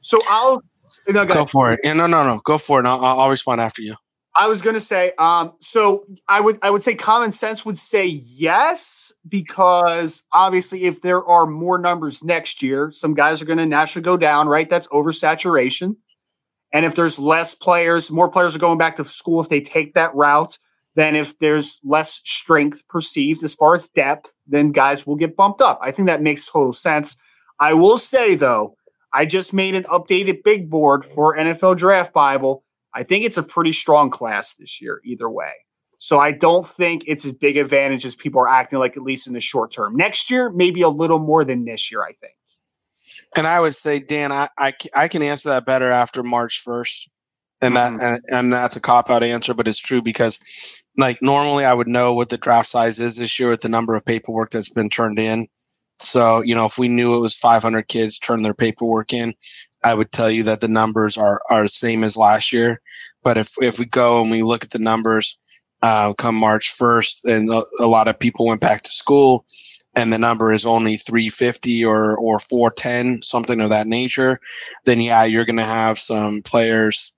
So 0.00 0.18
I'll 0.28 0.62
no, 1.08 1.24
go, 1.24 1.34
go 1.34 1.46
for 1.52 1.72
it. 1.72 1.80
Yeah, 1.84 1.92
no, 1.92 2.06
no, 2.06 2.24
no. 2.24 2.40
Go 2.44 2.58
for 2.58 2.80
it. 2.80 2.86
I'll, 2.86 3.02
I'll 3.04 3.30
respond 3.30 3.60
after 3.60 3.82
you. 3.82 3.94
I 4.34 4.48
was 4.48 4.62
going 4.62 4.74
to 4.74 4.80
say, 4.80 5.12
um, 5.18 5.52
so 5.60 6.06
I 6.26 6.40
would 6.40 6.58
I 6.62 6.70
would 6.70 6.82
say 6.82 6.94
common 6.94 7.32
sense 7.32 7.64
would 7.64 7.78
say 7.78 8.06
yes 8.06 9.12
because 9.28 10.22
obviously 10.32 10.84
if 10.84 11.02
there 11.02 11.24
are 11.24 11.46
more 11.46 11.78
numbers 11.78 12.24
next 12.24 12.62
year, 12.62 12.90
some 12.92 13.14
guys 13.14 13.42
are 13.42 13.44
going 13.44 13.58
to 13.58 13.66
naturally 13.66 14.04
go 14.04 14.16
down, 14.16 14.48
right? 14.48 14.70
That's 14.70 14.88
oversaturation. 14.88 15.96
And 16.72 16.86
if 16.86 16.94
there's 16.94 17.18
less 17.18 17.54
players, 17.54 18.10
more 18.10 18.30
players 18.30 18.56
are 18.56 18.60
going 18.60 18.78
back 18.78 18.96
to 18.96 19.04
school 19.04 19.42
if 19.42 19.50
they 19.50 19.60
take 19.60 19.92
that 19.94 20.14
route. 20.14 20.58
Then 20.94 21.14
if 21.14 21.38
there's 21.38 21.78
less 21.84 22.20
strength 22.24 22.82
perceived 22.88 23.42
as 23.42 23.54
far 23.54 23.74
as 23.74 23.88
depth, 23.88 24.32
then 24.46 24.72
guys 24.72 25.06
will 25.06 25.16
get 25.16 25.36
bumped 25.36 25.60
up. 25.60 25.78
I 25.82 25.90
think 25.90 26.06
that 26.08 26.22
makes 26.22 26.46
total 26.46 26.72
sense. 26.72 27.16
I 27.60 27.74
will 27.74 27.98
say 27.98 28.34
though, 28.34 28.76
I 29.12 29.26
just 29.26 29.52
made 29.52 29.74
an 29.74 29.84
updated 29.84 30.42
big 30.42 30.70
board 30.70 31.04
for 31.04 31.36
NFL 31.36 31.76
Draft 31.76 32.14
Bible 32.14 32.64
I 32.94 33.02
think 33.02 33.24
it's 33.24 33.36
a 33.36 33.42
pretty 33.42 33.72
strong 33.72 34.10
class 34.10 34.54
this 34.54 34.80
year, 34.80 35.00
either 35.04 35.28
way. 35.30 35.52
So 35.98 36.18
I 36.18 36.32
don't 36.32 36.66
think 36.66 37.04
it's 37.06 37.24
as 37.24 37.32
big 37.32 37.56
advantage 37.56 38.04
as 38.04 38.16
people 38.16 38.40
are 38.40 38.48
acting 38.48 38.80
like, 38.80 38.96
at 38.96 39.02
least 39.02 39.28
in 39.28 39.34
the 39.34 39.40
short 39.40 39.70
term. 39.70 39.96
Next 39.96 40.30
year, 40.30 40.50
maybe 40.50 40.82
a 40.82 40.88
little 40.88 41.20
more 41.20 41.44
than 41.44 41.64
this 41.64 41.92
year, 41.92 42.02
I 42.02 42.12
think. 42.12 42.32
And 43.36 43.46
I 43.46 43.60
would 43.60 43.74
say, 43.74 44.00
Dan, 44.00 44.32
I, 44.32 44.48
I, 44.58 44.72
I 44.94 45.08
can 45.08 45.22
answer 45.22 45.50
that 45.50 45.64
better 45.64 45.90
after 45.90 46.22
March 46.22 46.64
1st. 46.64 47.08
and 47.62 47.76
that 47.76 47.92
mm-hmm. 47.92 48.00
and, 48.00 48.20
and 48.30 48.52
that's 48.52 48.76
a 48.76 48.80
cop 48.80 49.10
out 49.10 49.22
answer, 49.22 49.54
but 49.54 49.68
it's 49.68 49.78
true 49.78 50.02
because 50.02 50.40
like 50.98 51.22
normally 51.22 51.64
I 51.64 51.72
would 51.72 51.88
know 51.88 52.12
what 52.12 52.30
the 52.30 52.36
draft 52.36 52.68
size 52.68 52.98
is 52.98 53.16
this 53.16 53.38
year 53.38 53.48
with 53.48 53.60
the 53.60 53.68
number 53.68 53.94
of 53.94 54.04
paperwork 54.04 54.50
that's 54.50 54.70
been 54.70 54.90
turned 54.90 55.18
in. 55.18 55.46
So 55.98 56.42
you 56.42 56.54
know, 56.54 56.64
if 56.64 56.78
we 56.78 56.88
knew 56.88 57.14
it 57.16 57.20
was 57.20 57.36
500 57.36 57.88
kids 57.88 58.18
turn 58.18 58.42
their 58.42 58.54
paperwork 58.54 59.12
in, 59.12 59.34
I 59.84 59.94
would 59.94 60.12
tell 60.12 60.30
you 60.30 60.42
that 60.44 60.60
the 60.60 60.68
numbers 60.68 61.16
are 61.16 61.40
are 61.50 61.62
the 61.62 61.68
same 61.68 62.04
as 62.04 62.16
last 62.16 62.52
year. 62.52 62.80
But 63.22 63.38
if 63.38 63.54
if 63.60 63.78
we 63.78 63.84
go 63.84 64.20
and 64.20 64.30
we 64.30 64.42
look 64.42 64.64
at 64.64 64.70
the 64.70 64.78
numbers, 64.78 65.38
uh, 65.82 66.12
come 66.14 66.34
March 66.34 66.74
1st, 66.78 67.24
and 67.24 67.50
a, 67.50 67.62
a 67.80 67.86
lot 67.86 68.08
of 68.08 68.18
people 68.18 68.46
went 68.46 68.60
back 68.60 68.82
to 68.82 68.92
school 68.92 69.44
and 69.94 70.12
the 70.12 70.18
number 70.18 70.52
is 70.52 70.64
only 70.64 70.96
350 70.96 71.84
or 71.84 72.16
or 72.16 72.38
410 72.38 73.22
something 73.22 73.60
of 73.60 73.70
that 73.70 73.86
nature 73.86 74.40
then 74.84 75.00
yeah 75.00 75.24
you're 75.24 75.44
going 75.44 75.56
to 75.56 75.64
have 75.64 75.98
some 75.98 76.42
players 76.42 77.14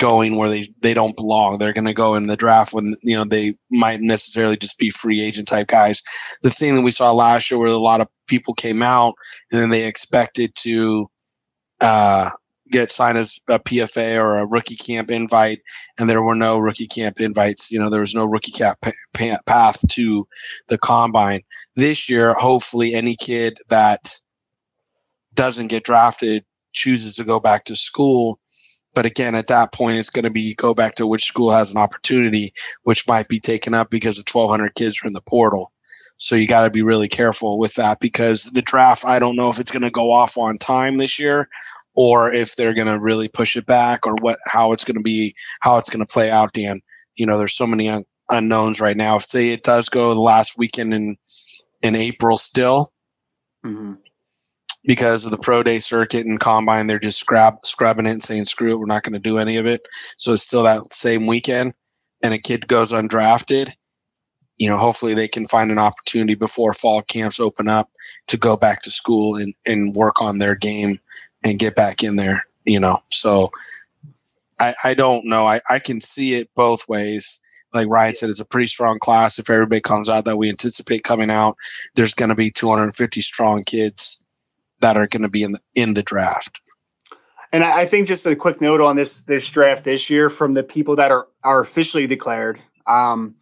going 0.00 0.34
where 0.36 0.48
they 0.48 0.68
they 0.80 0.94
don't 0.94 1.14
belong 1.14 1.58
they're 1.58 1.72
going 1.72 1.84
to 1.84 1.92
go 1.92 2.14
in 2.16 2.26
the 2.26 2.36
draft 2.36 2.72
when 2.72 2.96
you 3.02 3.16
know 3.16 3.24
they 3.24 3.54
might 3.70 4.00
necessarily 4.00 4.56
just 4.56 4.78
be 4.78 4.90
free 4.90 5.20
agent 5.20 5.46
type 5.46 5.68
guys 5.68 6.02
the 6.42 6.50
thing 6.50 6.74
that 6.74 6.80
we 6.80 6.90
saw 6.90 7.12
last 7.12 7.50
year 7.50 7.60
where 7.60 7.68
a 7.68 7.76
lot 7.76 8.00
of 8.00 8.08
people 8.26 8.54
came 8.54 8.82
out 8.82 9.14
and 9.52 9.60
then 9.60 9.70
they 9.70 9.86
expected 9.86 10.52
to 10.54 11.08
uh, 11.80 12.30
get 12.70 12.90
signed 12.90 13.18
as 13.18 13.38
a 13.48 13.58
PFA 13.58 14.14
or 14.16 14.38
a 14.38 14.46
rookie 14.46 14.76
camp 14.76 15.10
invite, 15.10 15.60
and 15.98 16.08
there 16.08 16.22
were 16.22 16.34
no 16.34 16.58
rookie 16.58 16.86
camp 16.86 17.20
invites. 17.20 17.70
You 17.70 17.78
know, 17.78 17.90
there 17.90 18.00
was 18.00 18.14
no 18.14 18.24
rookie 18.24 18.52
camp 18.52 18.78
p- 19.14 19.36
path 19.46 19.86
to 19.88 20.26
the 20.68 20.78
combine. 20.78 21.40
This 21.74 22.08
year, 22.08 22.34
hopefully, 22.34 22.94
any 22.94 23.16
kid 23.16 23.58
that 23.68 24.16
doesn't 25.34 25.68
get 25.68 25.84
drafted 25.84 26.44
chooses 26.72 27.14
to 27.16 27.24
go 27.24 27.40
back 27.40 27.64
to 27.64 27.76
school. 27.76 28.38
But 28.94 29.06
again, 29.06 29.34
at 29.34 29.46
that 29.46 29.72
point, 29.72 29.98
it's 29.98 30.10
going 30.10 30.24
to 30.24 30.30
be 30.30 30.54
go 30.54 30.74
back 30.74 30.96
to 30.96 31.06
which 31.06 31.24
school 31.24 31.52
has 31.52 31.70
an 31.70 31.78
opportunity, 31.78 32.52
which 32.82 33.06
might 33.06 33.28
be 33.28 33.38
taken 33.38 33.72
up 33.72 33.90
because 33.90 34.16
the 34.16 34.24
1,200 34.30 34.74
kids 34.74 35.00
are 35.02 35.06
in 35.06 35.12
the 35.12 35.20
portal. 35.20 35.72
So 36.16 36.34
you 36.34 36.46
got 36.46 36.64
to 36.64 36.70
be 36.70 36.82
really 36.82 37.08
careful 37.08 37.58
with 37.58 37.74
that 37.74 38.00
because 38.00 38.44
the 38.44 38.62
draft, 38.62 39.04
I 39.06 39.18
don't 39.18 39.36
know 39.36 39.48
if 39.48 39.58
it's 39.58 39.70
going 39.70 39.82
to 39.82 39.90
go 39.90 40.10
off 40.10 40.36
on 40.36 40.58
time 40.58 40.98
this 40.98 41.18
year 41.18 41.48
or 41.94 42.32
if 42.32 42.56
they're 42.56 42.74
going 42.74 42.86
to 42.86 43.00
really 43.00 43.28
push 43.28 43.56
it 43.56 43.66
back 43.66 44.06
or 44.06 44.14
what 44.20 44.38
how 44.46 44.72
it's 44.72 44.84
going 44.84 44.96
to 44.96 45.02
be 45.02 45.34
how 45.60 45.76
it's 45.76 45.90
going 45.90 46.04
to 46.04 46.12
play 46.12 46.30
out 46.30 46.52
dan 46.52 46.80
you 47.16 47.26
know 47.26 47.36
there's 47.36 47.56
so 47.56 47.66
many 47.66 47.88
un- 47.88 48.04
unknowns 48.28 48.80
right 48.80 48.96
now 48.96 49.16
if 49.16 49.22
say 49.22 49.50
it 49.50 49.62
does 49.62 49.88
go 49.88 50.14
the 50.14 50.20
last 50.20 50.56
weekend 50.56 50.94
in 50.94 51.16
in 51.82 51.94
april 51.94 52.36
still 52.36 52.92
mm-hmm. 53.64 53.94
Because 54.84 55.24
of 55.24 55.30
the 55.30 55.38
pro 55.38 55.62
day 55.62 55.78
circuit 55.78 56.26
and 56.26 56.40
combine 56.40 56.86
they're 56.86 56.98
just 56.98 57.18
scrap 57.18 57.64
scrubbing 57.64 58.06
it 58.06 58.12
and 58.12 58.22
saying 58.22 58.44
screw 58.44 58.72
it 58.72 58.78
we're 58.78 58.86
not 58.86 59.02
going 59.02 59.12
to 59.12 59.18
do 59.18 59.38
any 59.38 59.56
of 59.56 59.66
it 59.66 59.82
so 60.16 60.32
it's 60.32 60.42
still 60.42 60.62
that 60.62 60.92
same 60.92 61.26
weekend 61.26 61.72
and 62.22 62.32
a 62.34 62.38
kid 62.38 62.66
goes 62.66 62.92
undrafted 62.92 63.72
you 64.56 64.68
know 64.68 64.78
hopefully 64.78 65.14
they 65.14 65.28
can 65.28 65.46
find 65.46 65.70
an 65.70 65.78
opportunity 65.78 66.34
before 66.34 66.72
fall 66.72 67.02
camps 67.02 67.40
open 67.40 67.68
up 67.68 67.90
to 68.26 68.36
go 68.36 68.56
back 68.56 68.82
to 68.82 68.90
school 68.90 69.36
and, 69.36 69.54
and 69.66 69.94
work 69.94 70.22
on 70.22 70.38
their 70.38 70.54
game 70.54 70.98
and 71.44 71.58
get 71.58 71.74
back 71.74 72.02
in 72.02 72.16
there, 72.16 72.44
you 72.64 72.80
know. 72.80 72.98
So 73.10 73.50
I, 74.58 74.74
I 74.84 74.94
don't 74.94 75.24
know. 75.24 75.46
I, 75.46 75.60
I 75.68 75.78
can 75.78 76.00
see 76.00 76.34
it 76.34 76.50
both 76.54 76.88
ways. 76.88 77.40
Like 77.72 77.88
Ryan 77.88 78.14
said, 78.14 78.30
it's 78.30 78.40
a 78.40 78.44
pretty 78.44 78.66
strong 78.66 78.98
class. 78.98 79.38
If 79.38 79.48
everybody 79.48 79.80
comes 79.80 80.08
out 80.08 80.24
that 80.24 80.36
we 80.36 80.48
anticipate 80.48 81.04
coming 81.04 81.30
out, 81.30 81.54
there's 81.94 82.14
going 82.14 82.28
to 82.28 82.34
be 82.34 82.50
250 82.50 83.20
strong 83.20 83.62
kids 83.64 84.19
that 84.80 84.96
are 84.96 85.06
going 85.06 85.22
to 85.22 85.28
be 85.28 85.42
in 85.42 85.52
the, 85.52 85.60
in 85.74 85.94
the 85.94 86.02
draft. 86.02 86.60
And 87.52 87.64
I 87.64 87.84
think 87.84 88.06
just 88.06 88.26
a 88.26 88.36
quick 88.36 88.60
note 88.60 88.80
on 88.80 88.96
this 88.96 89.22
this 89.22 89.48
draft 89.48 89.84
this 89.84 90.08
year 90.08 90.30
from 90.30 90.54
the 90.54 90.62
people 90.62 90.96
that 90.96 91.10
are 91.10 91.26
are 91.42 91.60
officially 91.60 92.06
declared. 92.06 92.60
Um, 92.86 93.34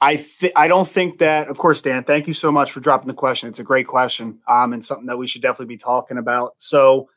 I 0.00 0.16
th- 0.16 0.52
I 0.56 0.66
don't 0.66 0.88
think 0.88 1.18
that. 1.18 1.48
Of 1.48 1.58
course, 1.58 1.82
Dan. 1.82 2.04
Thank 2.04 2.26
you 2.26 2.34
so 2.34 2.50
much 2.50 2.72
for 2.72 2.80
dropping 2.80 3.08
the 3.08 3.14
question. 3.14 3.48
It's 3.48 3.58
a 3.58 3.64
great 3.64 3.86
question, 3.86 4.40
um, 4.48 4.72
and 4.72 4.84
something 4.84 5.06
that 5.06 5.18
we 5.18 5.26
should 5.26 5.42
definitely 5.42 5.74
be 5.74 5.78
talking 5.78 6.16
about. 6.16 6.54
So, 6.56 7.10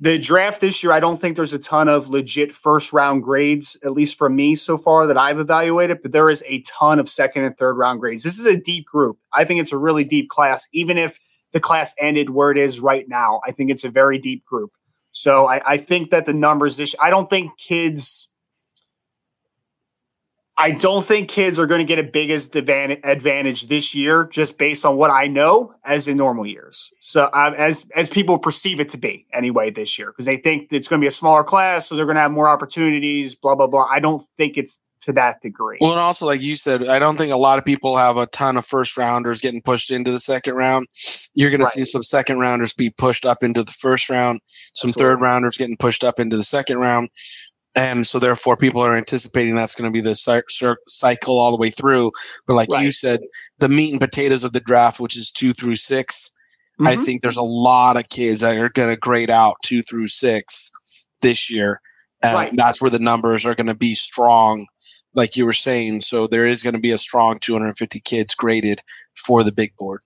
the 0.00 0.18
draft 0.18 0.60
this 0.60 0.82
year, 0.82 0.92
I 0.92 0.98
don't 0.98 1.20
think 1.20 1.36
there's 1.36 1.52
a 1.52 1.58
ton 1.58 1.88
of 1.88 2.08
legit 2.08 2.54
first 2.54 2.92
round 2.92 3.22
grades, 3.22 3.76
at 3.84 3.92
least 3.92 4.16
for 4.16 4.28
me 4.28 4.56
so 4.56 4.76
far 4.76 5.06
that 5.06 5.16
I've 5.16 5.38
evaluated. 5.38 6.02
But 6.02 6.10
there 6.10 6.28
is 6.28 6.42
a 6.48 6.62
ton 6.62 6.98
of 6.98 7.08
second 7.08 7.44
and 7.44 7.56
third 7.56 7.78
round 7.78 8.00
grades. 8.00 8.24
This 8.24 8.40
is 8.40 8.46
a 8.46 8.56
deep 8.56 8.86
group. 8.86 9.18
I 9.32 9.44
think 9.44 9.60
it's 9.60 9.72
a 9.72 9.78
really 9.78 10.04
deep 10.04 10.28
class, 10.30 10.66
even 10.72 10.98
if 10.98 11.18
the 11.52 11.60
class 11.60 11.94
ended 11.98 12.30
where 12.30 12.50
it 12.50 12.58
is 12.58 12.80
right 12.80 13.08
now. 13.08 13.40
I 13.46 13.52
think 13.52 13.70
it's 13.70 13.84
a 13.84 13.90
very 13.90 14.18
deep 14.18 14.44
group. 14.44 14.72
So 15.10 15.46
I, 15.46 15.74
I 15.74 15.78
think 15.78 16.10
that 16.10 16.26
the 16.26 16.32
numbers 16.32 16.76
this. 16.76 16.94
I 17.00 17.10
don't 17.10 17.30
think 17.30 17.58
kids 17.58 18.28
I 20.60 20.72
don't 20.72 21.06
think 21.06 21.28
kids 21.28 21.56
are 21.60 21.66
going 21.66 21.78
to 21.78 21.84
get 21.84 22.00
a 22.00 22.02
biggest 22.02 22.56
advantage 22.56 23.68
this 23.68 23.94
year, 23.94 24.28
just 24.32 24.58
based 24.58 24.84
on 24.84 24.96
what 24.96 25.08
I 25.08 25.28
know 25.28 25.72
as 25.84 26.08
in 26.08 26.16
normal 26.16 26.44
years. 26.46 26.90
So 26.98 27.26
uh, 27.26 27.54
as 27.56 27.86
as 27.94 28.10
people 28.10 28.40
perceive 28.40 28.80
it 28.80 28.90
to 28.90 28.98
be 28.98 29.28
anyway 29.32 29.70
this 29.70 29.96
year, 29.96 30.08
because 30.08 30.26
they 30.26 30.36
think 30.36 30.72
it's 30.72 30.88
going 30.88 31.00
to 31.00 31.04
be 31.04 31.08
a 31.08 31.12
smaller 31.12 31.44
class, 31.44 31.88
so 31.88 31.94
they're 31.94 32.06
going 32.06 32.16
to 32.16 32.22
have 32.22 32.32
more 32.32 32.48
opportunities. 32.48 33.36
Blah 33.36 33.54
blah 33.54 33.68
blah. 33.68 33.86
I 33.88 34.00
don't 34.00 34.26
think 34.36 34.56
it's 34.56 34.80
to 35.02 35.12
that 35.12 35.40
degree. 35.40 35.78
Well, 35.80 35.92
and 35.92 36.00
also 36.00 36.26
like 36.26 36.40
you 36.40 36.54
said, 36.54 36.86
I 36.86 36.98
don't 36.98 37.16
think 37.16 37.32
a 37.32 37.36
lot 37.36 37.58
of 37.58 37.64
people 37.64 37.96
have 37.96 38.16
a 38.16 38.26
ton 38.26 38.56
of 38.56 38.66
first 38.66 38.96
rounders 38.96 39.40
getting 39.40 39.62
pushed 39.62 39.90
into 39.90 40.10
the 40.10 40.20
second 40.20 40.54
round. 40.54 40.86
You're 41.34 41.50
going 41.50 41.60
right. 41.60 41.70
to 41.72 41.80
see 41.80 41.84
some 41.84 42.02
second 42.02 42.38
rounders 42.38 42.72
be 42.72 42.90
pushed 42.90 43.24
up 43.24 43.42
into 43.42 43.62
the 43.62 43.72
first 43.72 44.10
round, 44.10 44.40
some 44.74 44.90
Absolutely. 44.90 45.00
third 45.00 45.20
rounders 45.20 45.56
getting 45.56 45.76
pushed 45.76 46.04
up 46.04 46.18
into 46.18 46.36
the 46.36 46.44
second 46.44 46.78
round 46.78 47.08
and 47.78 48.06
so 48.06 48.18
therefore 48.18 48.56
people 48.56 48.80
are 48.80 48.96
anticipating 48.96 49.54
that's 49.54 49.74
going 49.74 49.90
to 49.90 49.92
be 49.92 50.00
the 50.00 50.14
cycle 50.88 51.38
all 51.38 51.50
the 51.50 51.56
way 51.56 51.70
through 51.70 52.10
but 52.46 52.54
like 52.54 52.68
right. 52.70 52.82
you 52.82 52.90
said 52.90 53.20
the 53.58 53.68
meat 53.68 53.92
and 53.92 54.00
potatoes 54.00 54.44
of 54.44 54.52
the 54.52 54.60
draft 54.60 55.00
which 55.00 55.16
is 55.16 55.30
two 55.30 55.52
through 55.52 55.74
6 55.74 56.30
mm-hmm. 56.80 56.86
i 56.86 56.96
think 56.96 57.22
there's 57.22 57.36
a 57.36 57.42
lot 57.42 57.96
of 57.96 58.08
kids 58.08 58.40
that 58.40 58.56
are 58.56 58.70
going 58.70 58.88
to 58.88 58.96
grade 58.96 59.30
out 59.30 59.56
two 59.62 59.82
through 59.82 60.08
six 60.08 60.70
this 61.20 61.50
year 61.50 61.80
and 62.22 62.34
right. 62.34 62.56
that's 62.56 62.82
where 62.82 62.90
the 62.90 62.98
numbers 62.98 63.46
are 63.46 63.54
going 63.54 63.66
to 63.66 63.74
be 63.74 63.94
strong 63.94 64.66
like 65.18 65.36
you 65.36 65.44
were 65.44 65.52
saying 65.52 66.00
so 66.00 66.26
there 66.26 66.46
is 66.46 66.62
going 66.62 66.74
to 66.74 66.80
be 66.80 66.92
a 66.92 66.98
strong 66.98 67.38
250 67.40 68.00
kids 68.00 68.34
graded 68.34 68.80
for 69.14 69.44
the 69.44 69.52
big 69.52 69.76
board 69.76 70.00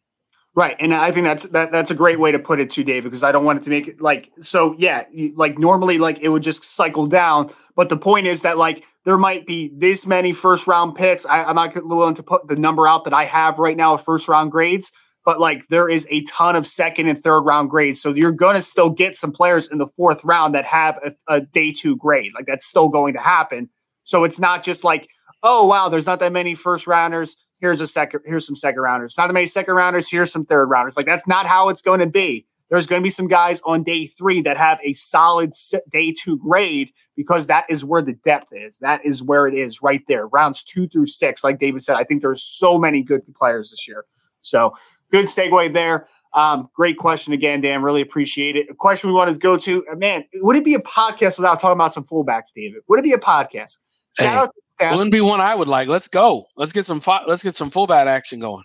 Right, 0.54 0.76
and 0.78 0.94
I 0.94 1.12
think 1.12 1.24
that's 1.24 1.44
that 1.46 1.72
that's 1.72 1.90
a 1.90 1.94
great 1.94 2.20
way 2.20 2.30
to 2.30 2.38
put 2.38 2.60
it 2.60 2.68
too, 2.68 2.84
David. 2.84 3.04
Because 3.04 3.22
I 3.22 3.32
don't 3.32 3.46
want 3.46 3.60
it 3.60 3.64
to 3.64 3.70
make 3.70 3.88
it 3.88 4.02
like 4.02 4.30
so. 4.42 4.76
Yeah, 4.78 5.04
like 5.34 5.58
normally, 5.58 5.96
like 5.96 6.18
it 6.20 6.28
would 6.28 6.42
just 6.42 6.62
cycle 6.62 7.06
down, 7.06 7.50
but 7.74 7.88
the 7.88 7.96
point 7.96 8.26
is 8.26 8.42
that 8.42 8.58
like 8.58 8.84
there 9.06 9.16
might 9.16 9.46
be 9.46 9.72
this 9.74 10.06
many 10.06 10.34
first 10.34 10.66
round 10.66 10.94
picks. 10.94 11.24
I, 11.24 11.48
am 11.48 11.56
not 11.56 11.72
willing 11.86 12.16
to 12.16 12.22
put 12.22 12.48
the 12.48 12.56
number 12.56 12.86
out 12.86 13.04
that 13.04 13.14
I 13.14 13.24
have 13.24 13.58
right 13.58 13.76
now 13.76 13.94
of 13.94 14.04
first 14.04 14.28
round 14.28 14.52
grades, 14.52 14.92
but 15.24 15.40
like 15.40 15.66
there 15.68 15.88
is 15.88 16.06
a 16.10 16.22
ton 16.24 16.54
of 16.54 16.66
second 16.66 17.08
and 17.08 17.22
third 17.22 17.40
round 17.40 17.70
grades. 17.70 18.02
So 18.02 18.12
you're 18.12 18.32
to 18.32 18.60
still 18.60 18.90
get 18.90 19.16
some 19.16 19.32
players 19.32 19.68
in 19.68 19.78
the 19.78 19.88
fourth 19.96 20.22
round 20.22 20.54
that 20.54 20.66
have 20.66 20.98
a, 21.02 21.34
a 21.34 21.40
day 21.40 21.72
two 21.72 21.96
grade. 21.96 22.32
Like 22.34 22.44
that's 22.46 22.66
still 22.66 22.90
going 22.90 23.14
to 23.14 23.20
happen. 23.20 23.70
So 24.12 24.24
it's 24.24 24.38
not 24.38 24.62
just 24.62 24.84
like, 24.84 25.08
oh 25.42 25.66
wow, 25.66 25.88
there's 25.88 26.06
not 26.06 26.20
that 26.20 26.32
many 26.32 26.54
first 26.54 26.86
rounders 26.86 27.36
here's 27.62 27.80
a 27.80 27.86
second, 27.86 28.20
here's 28.26 28.44
some 28.46 28.56
second 28.56 28.82
rounders. 28.82 29.16
Not 29.16 29.28
that 29.28 29.32
many 29.32 29.46
second 29.46 29.74
rounders, 29.74 30.10
here's 30.10 30.32
some 30.32 30.44
third 30.44 30.66
rounders. 30.66 30.96
Like 30.96 31.06
that's 31.06 31.26
not 31.26 31.46
how 31.46 31.70
it's 31.70 31.80
going 31.80 32.00
to 32.00 32.06
be. 32.06 32.44
There's 32.68 32.86
going 32.86 33.00
to 33.00 33.04
be 33.04 33.10
some 33.10 33.28
guys 33.28 33.60
on 33.64 33.84
day 33.84 34.08
three 34.08 34.42
that 34.42 34.56
have 34.56 34.78
a 34.82 34.94
solid 34.94 35.52
day 35.92 36.12
two 36.12 36.38
grade 36.38 36.90
because 37.16 37.46
that 37.46 37.64
is 37.70 37.84
where 37.84 38.02
the 38.02 38.14
depth 38.24 38.48
is. 38.52 38.78
That 38.80 39.04
is 39.04 39.22
where 39.22 39.46
it 39.46 39.54
is 39.54 39.80
right 39.80 40.02
there. 40.08 40.26
Rounds 40.26 40.64
two 40.64 40.88
through 40.88 41.06
six, 41.06 41.44
like 41.44 41.60
David 41.60 41.84
said, 41.84 41.96
I 41.96 42.04
think 42.04 42.20
there's 42.20 42.42
so 42.42 42.78
many 42.78 43.02
good 43.02 43.22
players 43.34 43.70
this 43.70 43.86
year. 43.86 44.04
So 44.40 44.74
good 45.12 45.26
segue 45.26 45.72
there. 45.72 46.08
Um, 46.34 46.68
great 46.74 46.96
question 46.96 47.32
again, 47.32 47.60
Dan. 47.60 47.82
Really 47.82 48.00
appreciate 48.00 48.56
it. 48.56 48.66
A 48.70 48.74
question 48.74 49.10
we 49.10 49.14
wanted 49.14 49.34
to 49.34 49.38
go 49.38 49.56
to, 49.58 49.84
man, 49.96 50.24
would 50.36 50.56
it 50.56 50.64
be 50.64 50.74
a 50.74 50.80
podcast 50.80 51.38
without 51.38 51.60
talking 51.60 51.72
about 51.72 51.92
some 51.92 52.04
fullbacks, 52.04 52.54
David? 52.54 52.80
Would 52.88 52.98
it 52.98 53.04
be 53.04 53.12
a 53.12 53.18
podcast? 53.18 53.76
Shout 54.18 54.28
hey. 54.28 54.38
out 54.38 54.54
it 54.82 54.90
wouldn't 54.90 55.12
be 55.12 55.20
one 55.20 55.40
I 55.40 55.54
would 55.54 55.68
like. 55.68 55.88
Let's 55.88 56.08
go. 56.08 56.46
Let's 56.56 56.72
get 56.72 56.86
some 56.86 57.00
let's 57.26 57.42
get 57.42 57.54
some 57.54 57.70
full 57.70 57.86
fullback 57.86 58.06
action 58.06 58.40
going. 58.40 58.64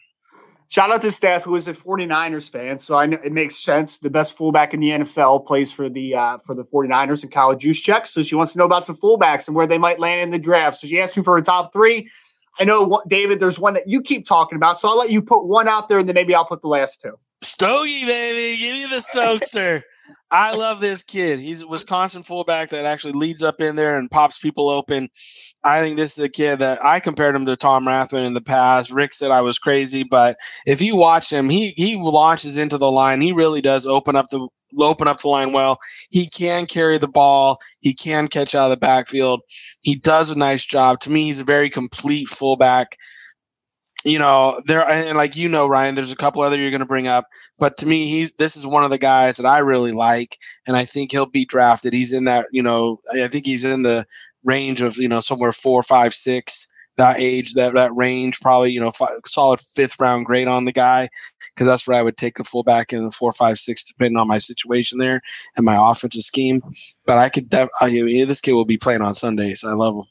Shout 0.70 0.92
out 0.92 1.02
to 1.04 1.12
Steph, 1.12 1.44
who 1.44 1.56
is 1.56 1.68
a 1.70 1.74
49ers 1.74 2.50
fan. 2.50 2.80
So 2.80 2.98
I 2.98 3.06
know 3.06 3.18
it 3.24 3.32
makes 3.32 3.64
sense. 3.64 4.00
The 4.00 4.10
best 4.10 4.36
fullback 4.36 4.74
in 4.74 4.82
the 4.82 4.90
NFL 4.90 5.46
plays 5.46 5.72
for 5.72 5.88
the 5.88 6.16
uh, 6.16 6.38
for 6.40 6.56
the 6.56 6.66
49ers 6.66 7.24
in 7.24 7.30
Kyle 7.30 7.56
Juszczyk. 7.56 8.08
So 8.08 8.24
she 8.24 8.36
wants 8.36 8.52
to 8.54 8.58
know 8.58 8.66
about 8.66 8.86
some 8.86 8.98
fullbacks 8.98 9.48
and 9.48 9.56
where 9.56 9.68
they 9.68 9.78
might 9.78 10.00
land 10.00 10.22
in 10.22 10.32
the 10.32 10.40
draft. 10.40 10.78
So 10.78 10.88
she 10.88 11.00
asked 11.00 11.16
me 11.16 11.24
for 11.24 11.38
a 11.38 11.42
top 11.42 11.72
three. 11.72 12.10
I 12.60 12.64
know, 12.64 13.02
David, 13.08 13.40
there's 13.40 13.60
one 13.60 13.76
that 13.76 13.88
you 13.88 14.02
keep 14.02 14.26
talking 14.26 14.56
about. 14.56 14.80
So 14.80 14.90
I'll 14.90 14.98
let 14.98 15.12
you 15.12 15.22
put 15.22 15.46
one 15.46 15.68
out 15.68 15.90
there 15.90 16.00
and 16.00 16.10
then 16.10 16.16
maybe 16.16 16.34
I'll 16.34 16.46
put 16.46 16.62
the 16.62 16.68
last 16.68 17.02
two. 17.02 17.18
Stogie, 17.44 18.06
baby. 18.06 18.58
Give 18.58 18.74
me 18.74 18.88
the 18.88 18.96
Stokester. 18.96 19.84
I 20.30 20.56
love 20.56 20.82
this 20.82 21.02
kid. 21.02 21.40
He's 21.40 21.62
a 21.62 21.68
Wisconsin 21.68 22.22
fullback 22.22 22.70
that 22.70 22.86
actually 22.86 23.14
leads 23.14 23.44
up 23.44 23.62
in 23.62 23.78
there 23.78 23.98
and 23.98 24.12
pops 24.12 24.40
people 24.40 24.70
open. 24.70 25.08
I 25.64 25.80
think 25.80 25.96
this 25.96 26.18
is 26.18 26.24
a 26.24 26.30
kid 26.30 26.60
that 26.60 26.84
I 26.84 27.00
compared 27.00 27.36
him 27.36 27.46
to 27.46 27.56
Tom 27.56 27.86
Rathman 27.86 28.26
in 28.26 28.34
the 28.34 28.42
past. 28.42 28.92
Rick 28.92 29.14
said 29.14 29.32
I 29.32 29.42
was 29.42 29.58
crazy, 29.58 30.04
but 30.04 30.38
if 30.66 30.82
you 30.82 30.98
watch 30.98 31.32
him, 31.32 31.50
he 31.50 31.74
he 31.78 31.96
launches 31.96 32.58
into 32.58 32.78
the 32.78 32.92
line. 32.92 33.22
He 33.22 33.32
really 33.32 33.62
does 33.62 33.86
open 33.86 34.18
up 34.18 34.26
the 34.30 34.48
open 34.80 35.08
up 35.08 35.22
the 35.22 35.30
line 35.30 35.54
well. 35.54 35.78
He 36.10 36.28
can 36.28 36.66
carry 36.66 36.98
the 36.98 37.08
ball. 37.08 37.60
He 37.80 37.94
can 37.94 38.28
catch 38.28 38.54
out 38.54 38.66
of 38.66 38.72
the 38.72 38.78
backfield. 38.78 39.42
He 39.82 39.96
does 39.96 40.30
a 40.30 40.38
nice 40.38 40.66
job. 40.66 41.00
To 41.02 41.10
me, 41.10 41.26
he's 41.26 41.40
a 41.40 41.46
very 41.46 41.70
complete 41.70 42.28
fullback. 42.28 42.98
You 44.06 44.20
know, 44.20 44.62
there 44.66 44.88
and 44.88 45.18
like 45.18 45.36
you 45.36 45.50
know, 45.50 45.68
Ryan, 45.68 45.96
there's 45.96 46.12
a 46.12 46.16
couple 46.16 46.42
other 46.42 46.58
you're 46.58 46.72
going 46.72 46.80
to 46.80 46.86
bring 46.86 47.08
up, 47.08 47.26
but 47.60 47.78
to 47.78 47.88
me, 47.88 48.08
he's 48.08 48.32
this 48.34 48.56
is 48.56 48.66
one 48.66 48.84
of 48.84 48.90
the 48.90 48.98
guys 48.98 49.38
that 49.38 49.46
I 49.46 49.58
really 49.58 49.92
like, 49.92 50.38
and 50.68 50.78
I 50.78 50.86
think 50.86 51.12
he'll 51.12 51.26
be 51.26 51.46
drafted. 51.46 51.94
He's 51.94 52.14
in 52.14 52.26
that, 52.26 52.46
you 52.52 52.62
know, 52.64 53.02
I 53.14 53.28
think 53.28 53.46
he's 53.46 53.64
in 53.64 53.82
the 53.82 54.06
range 54.44 54.82
of 54.82 54.98
you 54.98 55.08
know 55.08 55.20
somewhere 55.20 55.52
four, 55.52 55.82
five, 55.82 56.14
six 56.14 56.68
that 56.98 57.20
age, 57.20 57.54
that 57.54 57.74
that 57.76 57.96
range, 57.96 58.40
probably 58.42 58.72
you 58.72 58.80
know 58.80 58.92
five, 58.92 59.10
solid 59.26 59.60
fifth 59.60 60.00
round 60.00 60.26
grade 60.26 60.48
on 60.48 60.66
the 60.66 60.72
guy, 60.72 61.08
because 61.54 61.68
that's 61.68 61.88
where 61.88 61.98
I 61.98 62.02
would 62.02 62.18
take 62.18 62.40
a 62.40 62.44
fullback 62.44 62.92
in 62.92 63.06
the 63.06 63.12
four, 63.12 63.32
five, 63.32 63.58
six, 63.58 63.84
depending 63.84 64.18
on 64.18 64.28
my 64.28 64.40
situation 64.40 64.98
there 64.98 65.22
and 65.56 65.66
my 65.66 65.78
offensive 65.80 66.24
scheme. 66.24 66.62
But 67.06 67.18
I 67.18 67.30
could, 67.30 67.50
def- 67.50 67.70
I, 67.80 67.90
this 67.90 68.42
kid 68.42 68.54
will 68.54 68.66
be 68.66 68.78
playing 68.78 69.02
on 69.02 69.16
Sundays. 69.16 69.64
I 69.64 69.74
love 69.74 69.96
him. 69.96 70.04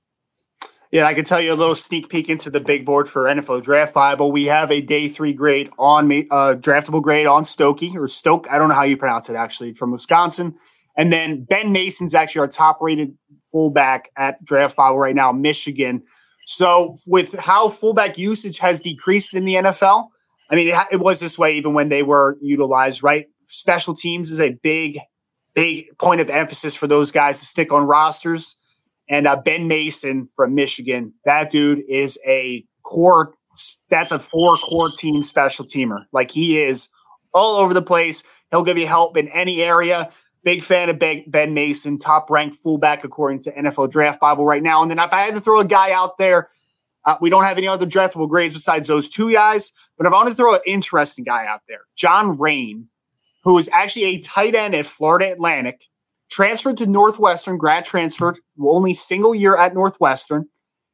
Yeah, 0.93 1.07
I 1.07 1.15
can 1.15 1.25
tell 1.25 1.41
you 1.41 1.53
a 1.53 1.55
little 1.55 1.75
sneak 1.75 2.09
peek 2.09 2.29
into 2.29 2.49
the 2.49 2.61
big 2.61 2.87
board 2.87 3.09
for 3.09 3.25
NFL 3.25 3.65
Draft 3.65 3.93
Bible. 3.93 4.31
We 4.31 4.47
have 4.47 4.71
a 4.71 4.81
day 4.81 5.09
three 5.09 5.33
grade 5.33 5.71
on 5.79 6.07
me, 6.07 6.29
uh, 6.31 6.55
draftable 6.55 7.03
grade 7.03 7.27
on 7.27 7.45
Stokke 7.45 7.95
or 7.97 8.07
Stoke. 8.07 8.47
I 8.51 8.59
don't 8.59 8.69
know 8.69 8.75
how 8.75 8.85
you 8.85 8.97
pronounce 8.97 9.29
it 9.29 9.35
actually 9.35 9.75
from 9.75 9.91
Wisconsin. 9.91 10.55
And 10.97 11.13
then 11.13 11.45
Ben 11.45 11.73
Mason's 11.73 12.15
actually 12.15 12.41
our 12.41 12.49
top 12.49 12.79
rated 12.81 13.17
fullback 13.51 14.11
at 14.17 14.43
Draft 14.45 14.77
Bible 14.77 14.99
right 14.99 15.15
now, 15.15 15.33
Michigan. 15.33 16.03
So 16.47 16.97
with 17.07 17.33
how 17.35 17.69
fullback 17.69 18.17
usage 18.17 18.59
has 18.59 18.81
decreased 18.81 19.35
in 19.35 19.45
the 19.45 19.55
NFL, 19.55 20.09
I 20.51 20.55
mean, 20.55 20.69
it, 20.69 20.87
it, 20.93 21.01
was 21.01 21.19
this 21.19 21.37
way 21.37 21.57
even 21.57 21.75
when 21.75 21.89
they 21.89 22.05
were 22.05 22.39
utilized, 22.41 23.03
right? 23.03 23.27
Special 23.49 23.95
teams 23.95 24.31
is 24.31 24.41
a 24.41 24.51
big, 24.63 25.01
big 25.55 25.87
point 25.99 26.21
of 26.21 26.31
emphasis 26.31 26.75
for 26.75 26.87
those 26.87 27.11
guys 27.11 27.41
to 27.41 27.45
stick 27.45 27.73
on 27.73 27.85
rosters. 27.85 28.57
And 29.09 29.27
uh, 29.27 29.37
Ben 29.37 29.69
Mason 29.69 30.28
from 30.35 30.55
Michigan, 30.55 31.12
that 31.24 31.51
dude 31.51 31.83
is 31.89 32.19
a 32.27 32.65
core. 32.83 33.35
That's 33.89 34.12
a 34.12 34.19
four 34.19 34.57
core 34.57 34.91
team 34.99 35.23
special 35.24 35.65
teamer. 35.65 36.07
Like 36.12 36.31
he 36.31 36.61
is 36.61 36.89
all 37.33 37.57
over 37.57 37.73
the 37.73 37.83
place. 37.83 38.23
He'll 38.51 38.65
give 38.65 38.78
you 38.78 38.87
help 38.87 39.16
in 39.16 39.28
any 39.28 39.62
area. 39.62 40.11
Big 40.43 40.62
fan 40.62 40.89
of 40.89 40.99
Ben 40.99 41.55
Mason, 41.55 41.99
top 41.99 42.31
ranked 42.31 42.59
fullback 42.62 43.05
according 43.05 43.41
to 43.43 43.53
NFL 43.53 43.91
Draft 43.91 44.20
Bible 44.20 44.45
right 44.45 44.62
now. 44.62 44.83
And 44.83 44.91
then 44.91 44.99
if 44.99 45.12
I 45.12 45.23
had 45.23 45.35
to 45.35 45.41
throw 45.41 45.59
a 45.59 45.65
guy 45.65 45.91
out 45.91 46.19
there, 46.19 46.51
uh, 47.05 47.16
we 47.20 47.31
don't 47.31 47.45
have 47.45 47.59
any 47.59 47.66
other 47.66 47.87
draftable 47.87 48.28
grades 48.28 48.55
besides 48.55 48.87
those 48.87 49.09
two 49.09 49.33
guys. 49.33 49.73
But 49.97 50.07
if 50.07 50.12
I 50.12 50.16
want 50.16 50.28
to 50.28 50.35
throw 50.35 50.55
an 50.55 50.61
interesting 50.66 51.24
guy 51.24 51.47
out 51.47 51.62
there, 51.69 51.81
John 51.97 52.39
Raine, 52.39 52.89
who 53.43 53.59
is 53.59 53.69
actually 53.73 54.05
a 54.05 54.20
tight 54.20 54.55
end 54.55 54.74
at 54.74 54.87
Florida 54.87 55.33
Atlantic, 55.33 55.83
transferred 56.31 56.78
to 56.78 56.86
Northwestern, 56.86 57.59
grad 57.59 57.86
transferred, 57.86 58.39
only 58.61 58.94
single 58.94 59.35
year 59.35 59.57
at 59.57 59.74
Northwestern. 59.74 60.47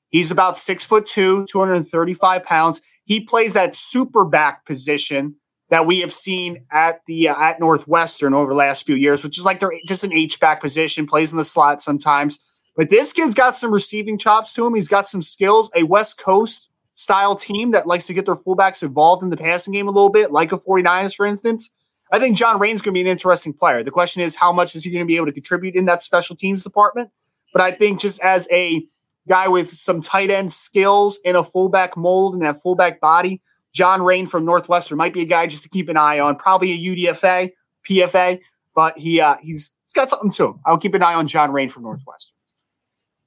He's 0.09 0.31
about 0.31 0.59
six 0.59 0.85
foot 0.85 1.07
two, 1.07 1.47
235 1.47 2.45
pounds. 2.45 2.83
He 3.05 3.21
plays 3.21 3.55
that 3.55 3.75
super 3.75 4.25
back 4.25 4.67
position 4.67 5.37
that 5.71 5.87
we 5.87 6.01
have 6.01 6.13
seen 6.13 6.67
at 6.71 7.01
the 7.07 7.29
uh, 7.29 7.35
at 7.35 7.59
Northwestern 7.59 8.35
over 8.35 8.51
the 8.51 8.57
last 8.57 8.85
few 8.85 8.95
years, 8.95 9.25
which 9.25 9.39
is 9.39 9.45
like 9.45 9.59
they're 9.59 9.73
just 9.87 10.05
an 10.05 10.13
H 10.13 10.39
back 10.39 10.61
position, 10.61 11.07
plays 11.07 11.33
in 11.33 11.39
the 11.39 11.45
slot 11.47 11.83
sometimes. 11.83 12.39
But 12.77 12.91
this 12.91 13.13
kid's 13.13 13.35
got 13.35 13.57
some 13.57 13.73
receiving 13.73 14.19
chops 14.19 14.53
to 14.55 14.67
him. 14.67 14.75
He's 14.75 14.89
got 14.89 15.09
some 15.09 15.23
skills. 15.23 15.71
A 15.75 15.83
West 15.83 16.19
Coast 16.19 16.69
style 16.93 17.37
team 17.37 17.71
that 17.71 17.87
likes 17.87 18.07
to 18.07 18.15
get 18.15 18.27
their 18.27 18.37
fullbacks 18.37 18.83
involved 18.83 19.23
in 19.23 19.31
the 19.31 19.37
passing 19.37 19.73
game 19.73 19.89
a 19.89 19.91
little 19.91 20.11
bit, 20.11 20.31
like 20.31 20.53
a 20.53 20.59
49ers, 20.59 21.15
for 21.15 21.25
instance. 21.25 21.71
I 22.13 22.19
think 22.19 22.37
John 22.37 22.59
Raine's 22.59 22.83
going 22.83 22.93
to 22.93 22.99
be 22.99 23.01
an 23.01 23.07
interesting 23.07 23.55
player. 23.55 23.83
The 23.83 23.91
question 23.91 24.23
is, 24.23 24.35
how 24.35 24.53
much 24.53 24.77
is 24.77 24.85
he 24.85 24.91
going 24.91 25.03
to 25.03 25.07
be 25.07 25.17
able 25.17 25.27
to 25.27 25.33
contribute 25.33 25.75
in 25.75 25.87
that 25.87 26.03
special 26.03 26.37
teams 26.37 26.63
department? 26.63 27.11
But 27.55 27.63
I 27.63 27.73
think 27.73 28.01
just 28.01 28.21
as 28.21 28.47
a 28.53 28.87
guy 29.27 29.49
with 29.49 29.71
some 29.71 30.03
tight 30.03 30.31
end 30.31 30.53
skills 30.53 31.19
in 31.25 31.37
a 31.37 31.43
fullback 31.43 31.97
mold 31.97 32.35
and 32.35 32.43
that 32.43 32.61
fullback 32.61 33.01
body, 33.01 33.41
John 33.73 34.03
Raine 34.03 34.27
from 34.27 34.45
Northwestern 34.45 34.99
might 34.99 35.15
be 35.15 35.23
a 35.23 35.27
guy 35.27 35.47
just 35.47 35.63
to 35.63 35.71
keep 35.71 35.89
an 35.89 35.97
eye 35.97 36.21
on. 36.21 36.37
Probably 36.37 36.73
a 36.73 36.95
UDFA, 36.95 37.53
PFA, 37.89 38.41
but 38.75 38.99
he 38.99 39.19
uh, 39.19 39.37
he's 39.41 39.71
he's 39.85 39.93
got 39.95 40.11
something 40.11 40.33
to 40.33 40.49
him. 40.49 40.61
I'll 40.67 40.79
keep 40.79 40.93
an 40.93 41.03
eye 41.03 41.15
on 41.15 41.27
John 41.27 41.51
Raine 41.51 41.71
from 41.71 41.85
Northwestern. 41.85 42.37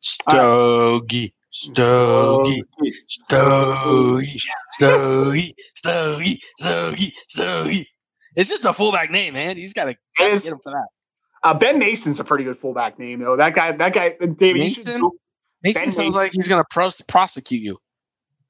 Stogie, 0.02 1.34
Stogie, 1.49 2.64
Stogie, 3.07 4.41
Stogie, 4.78 5.56
Stogie, 5.74 6.40
Stogie, 6.60 7.14
Stogie. 7.28 7.88
It's 8.36 8.49
just 8.49 8.66
a 8.66 8.74
fullback 8.74 9.12
name, 9.12 9.34
man. 9.34 9.57
He's 9.57 9.74
got 9.74 9.86
to 9.86 9.95
get 10.18 10.44
him 10.45 10.60
for 10.64 10.72
that. 10.72 10.88
Uh, 11.44 11.53
ben 11.53 11.78
Mason's 11.78 12.20
a 12.20 12.24
pretty 12.24 12.44
good 12.44 12.57
fullback 12.57 12.98
name, 12.98 13.20
though. 13.20 13.36
That 13.36 13.53
guy, 13.53 13.72
that 13.72 13.94
guy, 13.94 14.16
David. 14.20 14.60
Mason, 14.60 15.02
Mason 15.64 15.84
sounds 15.84 15.98
Mason. 15.98 16.12
like 16.14 16.32
he's 16.34 16.45
going 16.45 16.60
to 16.60 16.66
pros- 16.72 17.02
prosecute 17.02 17.62
you. 17.62 17.78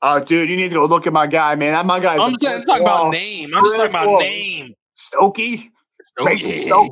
Oh, 0.01 0.19
dude, 0.19 0.49
you 0.49 0.55
need 0.55 0.69
to 0.69 0.75
go 0.75 0.85
look 0.85 1.07
at 1.07 1.13
my 1.13 1.27
guy, 1.27 1.55
man. 1.55 1.73
That 1.73 1.85
my 1.85 1.99
guy. 1.99 2.15
I'm 2.17 2.35
just 2.39 2.67
talking 2.67 2.83
about 2.83 3.11
name. 3.11 3.53
I'm 3.55 3.63
just 3.63 3.77
talking 3.77 3.91
about 3.91 4.19
name. 4.19 4.73
Stokke. 4.93 5.71
Stokke. 6.17 6.37
Stokke. 6.37 6.91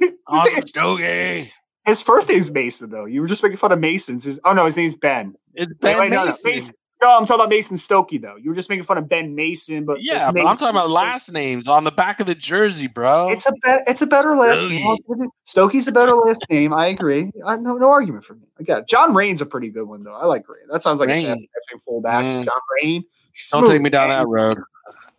awesome 0.26 0.62
Stokke. 0.62 1.50
His 1.84 2.00
first 2.00 2.28
name's 2.28 2.50
Mason, 2.50 2.90
though. 2.90 3.06
You 3.06 3.20
were 3.20 3.26
just 3.26 3.42
making 3.42 3.58
fun 3.58 3.72
of 3.72 3.80
Mason's. 3.80 4.24
His, 4.24 4.38
oh 4.44 4.52
no, 4.52 4.66
his 4.66 4.76
name's 4.76 4.94
Ben. 4.94 5.34
It's 5.54 5.72
Ben 5.74 5.98
wait, 5.98 6.10
wait, 6.10 6.24
Mason. 6.24 6.40
No, 6.44 6.54
Mason. 6.54 6.74
No, 7.02 7.16
I'm 7.16 7.26
talking 7.26 7.34
about 7.34 7.48
Mason 7.48 7.76
Stokke 7.76 8.20
though. 8.20 8.36
You 8.36 8.50
were 8.50 8.54
just 8.54 8.70
making 8.70 8.84
fun 8.84 8.96
of 8.96 9.08
Ben 9.08 9.34
Mason, 9.34 9.84
but 9.84 9.98
yeah, 10.00 10.30
but 10.30 10.46
I'm 10.46 10.56
talking 10.56 10.76
about 10.76 10.88
last 10.88 11.32
names 11.32 11.66
on 11.66 11.82
the 11.82 11.90
back 11.90 12.20
of 12.20 12.26
the 12.28 12.34
jersey, 12.34 12.86
bro. 12.86 13.30
It's 13.30 13.44
a 13.44 13.52
be- 13.52 13.82
it's 13.88 14.02
a 14.02 14.06
better 14.06 14.36
last 14.36 14.62
name. 14.62 15.28
Stokke's 15.44 15.88
a 15.88 15.92
better 15.92 16.14
last 16.14 16.44
name. 16.48 16.72
I 16.72 16.86
agree. 16.86 17.32
I, 17.44 17.56
no 17.56 17.76
no 17.76 17.90
argument 17.90 18.24
for 18.24 18.34
me. 18.34 18.42
I 18.60 18.62
got 18.62 18.86
John 18.86 19.14
Raine's 19.14 19.40
a 19.40 19.46
pretty 19.46 19.68
good 19.70 19.88
one 19.88 20.04
though. 20.04 20.14
I 20.14 20.26
like 20.26 20.48
Raine. 20.48 20.68
That 20.70 20.82
sounds 20.82 21.00
like 21.00 21.08
Raine. 21.08 21.26
a 21.26 21.78
fullback. 21.80 22.24
Mm. 22.24 22.44
John 22.44 22.60
Raine. 22.82 23.04
Don't 23.50 23.68
take 23.68 23.82
me 23.82 23.90
down 23.90 24.10
that 24.10 24.28
road. 24.28 24.58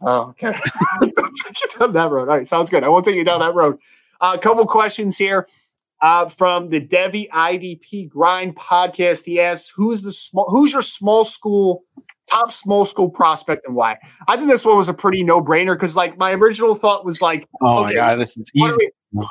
Oh, 0.02 0.30
okay. 0.30 0.58
Don't 1.02 1.36
take 1.44 1.62
you 1.62 1.80
down 1.80 1.92
that 1.94 2.10
road. 2.10 2.30
All 2.30 2.38
right, 2.38 2.48
sounds 2.48 2.70
good. 2.70 2.84
I 2.84 2.88
won't 2.88 3.04
take 3.04 3.16
you 3.16 3.26
down 3.26 3.42
that 3.42 3.56
road. 3.56 3.78
A 4.22 4.26
uh, 4.26 4.38
couple 4.38 4.66
questions 4.68 5.18
here 5.18 5.48
uh, 6.04 6.28
from 6.28 6.70
the 6.70 6.82
Devi 6.82 7.30
IDP 7.34 8.10
Grind 8.10 8.56
podcast. 8.56 9.24
He 9.24 9.40
asks, 9.40 9.72
"Who's 9.76 10.04
the 10.04 10.12
small? 10.12 10.46
Who's 10.50 10.74
your 10.74 10.84
small 10.84 11.26
school 11.26 11.84
top 12.30 12.52
small 12.52 12.86
school 12.86 13.10
prospect 13.10 13.66
and 13.66 13.76
why?" 13.76 13.98
I 14.28 14.36
think 14.36 14.50
this 14.50 14.66
one 14.66 14.78
was 14.78 14.90
a 14.90 14.94
pretty 14.94 15.24
no 15.24 15.42
brainer 15.42 15.74
because, 15.74 15.96
like, 15.96 16.18
my 16.18 16.34
original 16.34 16.76
thought 16.76 17.06
was 17.06 17.22
like, 17.22 17.48
"Oh 17.62 17.86
okay, 17.86 17.96
my 17.96 18.06
god, 18.06 18.20
this 18.20 18.38
is 18.38 18.52
easy." 18.54 18.90
We, 19.14 19.26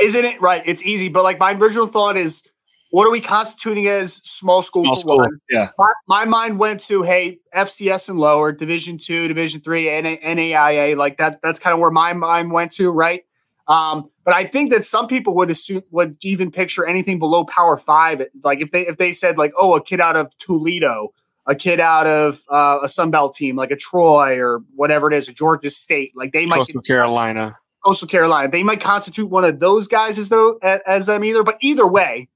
isn't 0.00 0.24
it 0.24 0.40
right? 0.42 0.62
It's 0.66 0.82
easy, 0.82 1.08
but 1.08 1.22
like 1.22 1.38
my 1.38 1.52
original 1.52 1.86
thought 1.86 2.16
is, 2.16 2.42
what 2.90 3.06
are 3.06 3.10
we 3.10 3.20
constituting 3.20 3.86
as 3.86 4.14
small 4.24 4.62
school? 4.62 4.84
Small 4.84 4.96
school, 4.96 5.28
yeah. 5.48 5.68
My, 5.78 5.92
my, 6.08 6.24
mind 6.24 6.58
went 6.58 6.80
to 6.82 7.02
hey, 7.02 7.38
FCS 7.54 8.08
and 8.08 8.18
lower, 8.18 8.50
Division 8.50 8.98
two, 8.98 9.28
Division 9.28 9.60
three, 9.60 9.84
NAIA, 9.84 10.96
like 10.96 11.18
that. 11.18 11.38
That's 11.42 11.60
kind 11.60 11.72
of 11.72 11.78
where 11.78 11.90
my 11.90 12.14
mind 12.14 12.50
went 12.50 12.72
to, 12.72 12.90
right? 12.90 13.22
Um, 13.68 14.10
but 14.24 14.34
I 14.34 14.44
think 14.44 14.72
that 14.72 14.84
some 14.84 15.06
people 15.06 15.34
would 15.34 15.50
assume 15.50 15.82
would 15.90 16.16
even 16.22 16.50
picture 16.50 16.86
anything 16.86 17.18
below 17.18 17.44
Power 17.44 17.76
Five. 17.76 18.22
Like 18.42 18.60
if 18.60 18.70
they 18.70 18.86
if 18.86 18.98
they 18.98 19.12
said 19.12 19.38
like, 19.38 19.52
oh, 19.56 19.76
a 19.76 19.82
kid 19.82 20.00
out 20.00 20.16
of 20.16 20.30
Toledo, 20.38 21.12
a 21.46 21.54
kid 21.54 21.80
out 21.80 22.06
of 22.06 22.40
uh, 22.48 22.80
a 22.82 22.88
Sun 22.88 23.10
Belt 23.10 23.34
team 23.34 23.56
like 23.56 23.70
a 23.70 23.76
Troy 23.76 24.38
or 24.38 24.60
whatever 24.74 25.10
it 25.10 25.16
is, 25.16 25.28
a 25.28 25.32
Georgia 25.32 25.70
State, 25.70 26.12
like 26.16 26.32
they 26.32 26.46
might 26.46 26.56
Coastal 26.56 26.82
Carolina, 26.82 27.54
Coastal 27.84 28.08
Carolina, 28.08 28.50
they 28.50 28.62
might 28.62 28.80
constitute 28.80 29.30
one 29.30 29.44
of 29.44 29.60
those 29.60 29.88
guys 29.88 30.18
as 30.18 30.28
though 30.28 30.58
as 30.62 31.06
them 31.06 31.24
either. 31.24 31.42
But 31.42 31.58
either 31.60 31.86
way, 31.86 32.28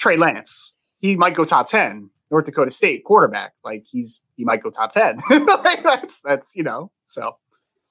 Trey 0.00 0.16
Lance, 0.16 0.72
he 1.00 1.16
might 1.16 1.36
go 1.36 1.44
top 1.44 1.68
ten. 1.68 2.10
North 2.30 2.44
Dakota 2.44 2.70
State 2.70 3.04
quarterback, 3.04 3.54
like 3.64 3.84
he's 3.90 4.20
he 4.36 4.44
might 4.44 4.62
go 4.62 4.70
top 4.70 4.92
ten. 4.92 5.20
like 5.30 5.82
that's 5.82 6.20
that's 6.20 6.50
you 6.54 6.62
know 6.62 6.90
so 7.06 7.36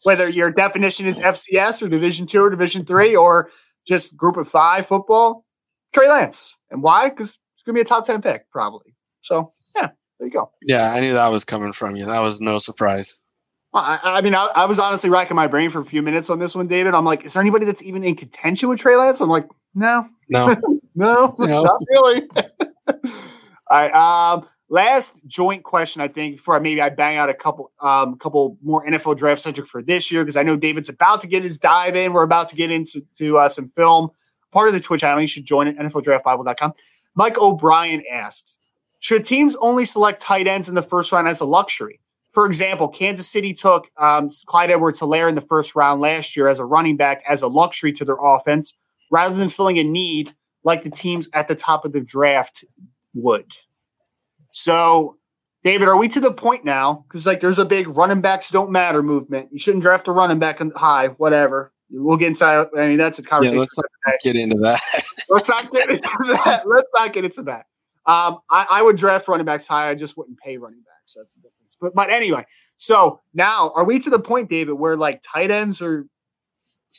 whether 0.04 0.30
your 0.30 0.52
definition 0.52 1.06
is 1.06 1.20
FCS 1.20 1.82
or 1.82 1.90
Division 1.90 2.28
two 2.28 2.42
or 2.42 2.50
Division 2.50 2.86
three 2.86 3.16
or 3.16 3.50
just 3.88 4.16
Group 4.16 4.38
of 4.38 4.48
Five 4.48 4.88
football, 4.88 5.46
Trey 5.94 6.10
Lance. 6.10 6.56
And 6.70 6.82
why? 6.82 7.10
Because 7.10 7.30
it's 7.30 7.64
going 7.66 7.74
to 7.76 7.78
be 7.78 7.82
a 7.82 7.86
top 7.86 8.06
ten 8.06 8.22
pick 8.22 8.50
probably. 8.52 8.96
So 9.22 9.54
yeah, 9.76 9.90
there 10.20 10.28
you 10.28 10.34
go. 10.34 10.52
Yeah, 10.62 10.92
I 10.94 11.00
knew 11.00 11.14
that 11.14 11.28
was 11.28 11.44
coming 11.44 11.74
from 11.74 11.96
you. 11.96 12.06
That 12.06 12.20
was 12.20 12.40
no 12.40 12.60
surprise. 12.60 13.20
I, 13.74 14.00
I 14.04 14.22
mean, 14.22 14.34
I, 14.34 14.46
I, 14.46 14.66
was 14.66 14.80
honestly 14.80 15.10
racking 15.10 15.36
my 15.36 15.48
brain 15.48 15.70
for 15.70 15.80
a 15.80 15.84
few 15.84 16.02
minutes 16.02 16.30
on 16.30 16.40
this 16.40 16.56
one, 16.56 16.68
David. 16.68 16.94
I'm 16.94 17.06
like, 17.06 17.26
is 17.26 17.34
there 17.34 17.42
anybody 17.42 17.66
that's 17.66 17.84
even 17.84 18.04
in 18.04 18.16
contention 18.16 18.70
with 18.70 18.80
Trey 18.80 18.96
Lance? 18.96 19.20
I'm 19.22 19.30
like, 19.30 19.48
no, 19.76 20.08
no, 20.30 20.56
no, 20.96 21.32
no, 21.40 21.64
not 21.64 21.82
really. 21.90 22.24
All 23.70 23.82
right. 23.82 23.94
Um, 23.94 24.48
Last 24.70 25.16
joint 25.28 25.64
question, 25.64 26.02
I 26.02 26.10
think, 26.10 26.38
before 26.38 26.56
I 26.56 26.60
maybe 26.60 26.82
I 26.82 26.90
bang 26.90 27.18
out 27.18 27.30
a 27.30 27.34
couple, 27.34 27.72
um, 27.80 28.18
couple 28.18 28.58
more 28.62 28.86
NFL 28.86 29.18
draft 29.18 29.42
centric 29.42 29.68
for 29.68 29.82
this 29.82 30.12
year, 30.12 30.24
because 30.24 30.36
I 30.36 30.44
know 30.44 30.58
David's 30.58 30.90
about 30.90 31.22
to 31.22 31.28
get 31.28 31.44
his 31.44 31.58
dive 31.58 31.96
in. 31.96 32.12
We're 32.12 32.24
about 32.24 32.50
to 32.50 32.56
get 32.56 32.70
into 32.70 33.02
to, 33.18 33.38
uh, 33.38 33.50
some 33.50 33.70
film. 33.70 34.10
Part 34.52 34.68
of 34.68 34.74
the 34.74 34.82
Twitch 34.82 35.02
channel, 35.02 35.22
you 35.22 35.28
should 35.28 35.46
join 35.46 35.68
it, 35.68 35.78
NFLDraftBible.com. 35.78 36.74
Mike 37.16 37.38
O'Brien 37.38 38.04
asked, 38.12 38.70
should 39.00 39.26
teams 39.26 39.56
only 39.62 39.86
select 39.86 40.22
tight 40.22 40.48
ends 40.48 40.68
in 40.68 40.76
the 40.76 40.82
first 40.82 41.12
round 41.12 41.28
as 41.28 41.40
a 41.40 41.46
luxury? 41.46 42.02
for 42.38 42.46
example, 42.46 42.88
Kansas 42.88 43.28
City 43.28 43.52
took 43.52 43.90
um, 43.98 44.30
Clyde 44.46 44.70
Edwards 44.70 45.00
Helaire 45.00 45.28
in 45.28 45.34
the 45.34 45.42
first 45.42 45.76
round 45.76 46.02
last 46.02 46.36
year 46.38 46.48
as 46.48 46.60
a 46.60 46.66
running 46.66 46.96
back 46.96 47.24
as 47.28 47.42
a 47.42 47.48
luxury 47.48 47.92
to 47.94 48.06
their 48.06 48.18
offense 48.22 48.76
rather 49.10 49.34
than 49.34 49.50
filling 49.50 49.80
a 49.80 49.84
need 49.84 50.36
like 50.64 50.84
the 50.84 50.92
teams 50.92 51.28
at 51.34 51.48
the 51.48 51.56
top 51.56 51.84
of 51.84 51.94
the 51.94 52.00
draft 52.00 52.64
would. 53.16 53.52
So, 54.52 55.18
David, 55.64 55.88
are 55.88 55.98
we 55.98 56.08
to 56.10 56.20
the 56.20 56.32
point 56.32 56.66
now? 56.66 57.06
Because 57.08 57.26
like 57.26 57.40
there's 57.40 57.60
a 57.60 57.66
big 57.66 57.88
running 57.90 58.22
backs 58.22 58.50
don't 58.50 58.72
matter 58.72 59.04
movement. 59.04 59.50
You 59.52 59.60
shouldn't 59.60 59.84
draft 59.84 60.08
a 60.08 60.12
running 60.12 60.40
back 60.40 60.62
high, 60.76 61.08
whatever. 61.08 61.74
We'll 61.90 62.18
get 62.18 62.30
into. 62.30 62.46
I 62.46 62.88
mean, 62.88 62.98
that's 62.98 63.20
a 63.20 63.24
conversation. 63.24 63.58
Yeah, 63.58 63.62
let's 63.62 63.78
not 63.78 64.20
get 64.24 64.36
into 64.36 64.58
that. 64.58 64.82
let's 65.30 65.48
not 65.48 65.72
get 65.72 65.90
into 65.90 66.40
that. 66.44 66.64
Let's 66.68 66.90
not 66.94 67.14
get 67.14 67.26
into 67.26 67.44
that. 67.44 67.66
Um, 68.06 68.40
I, 68.50 68.68
I, 68.72 68.82
would 68.82 68.96
draft 68.96 69.28
running 69.28 69.46
backs 69.46 69.68
high. 69.68 69.90
I 69.90 69.96
just 69.96 70.16
wouldn't 70.16 70.40
pay 70.40 70.58
running 70.58 70.80
backs. 70.80 71.14
That's 71.16 71.34
the 71.34 71.42
difference. 71.42 71.76
But 71.80 71.94
but 71.94 72.10
anyway, 72.10 72.46
so 72.78 73.22
now 73.34 73.72
are 73.76 73.84
we 73.84 74.00
to 74.00 74.10
the 74.10 74.20
point, 74.20 74.50
David, 74.50 74.74
where 74.74 74.96
like 74.96 75.22
tight 75.22 75.52
ends 75.52 75.82
are 75.82 76.08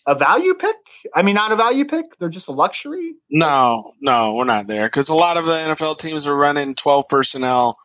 a 0.06 0.14
value 0.14 0.54
pick? 0.54 0.76
I 1.14 1.22
mean, 1.22 1.34
not 1.34 1.52
a 1.52 1.56
value 1.56 1.84
pick. 1.84 2.18
They're 2.18 2.28
just 2.28 2.48
a 2.48 2.52
luxury. 2.52 3.14
No, 3.30 3.92
no, 4.00 4.34
we're 4.34 4.44
not 4.44 4.68
there 4.68 4.86
because 4.86 5.08
a 5.08 5.14
lot 5.14 5.36
of 5.36 5.46
the 5.46 5.52
NFL 5.52 5.98
teams 5.98 6.26
are 6.26 6.36
running 6.36 6.74
twelve 6.74 7.08
personnel 7.08 7.78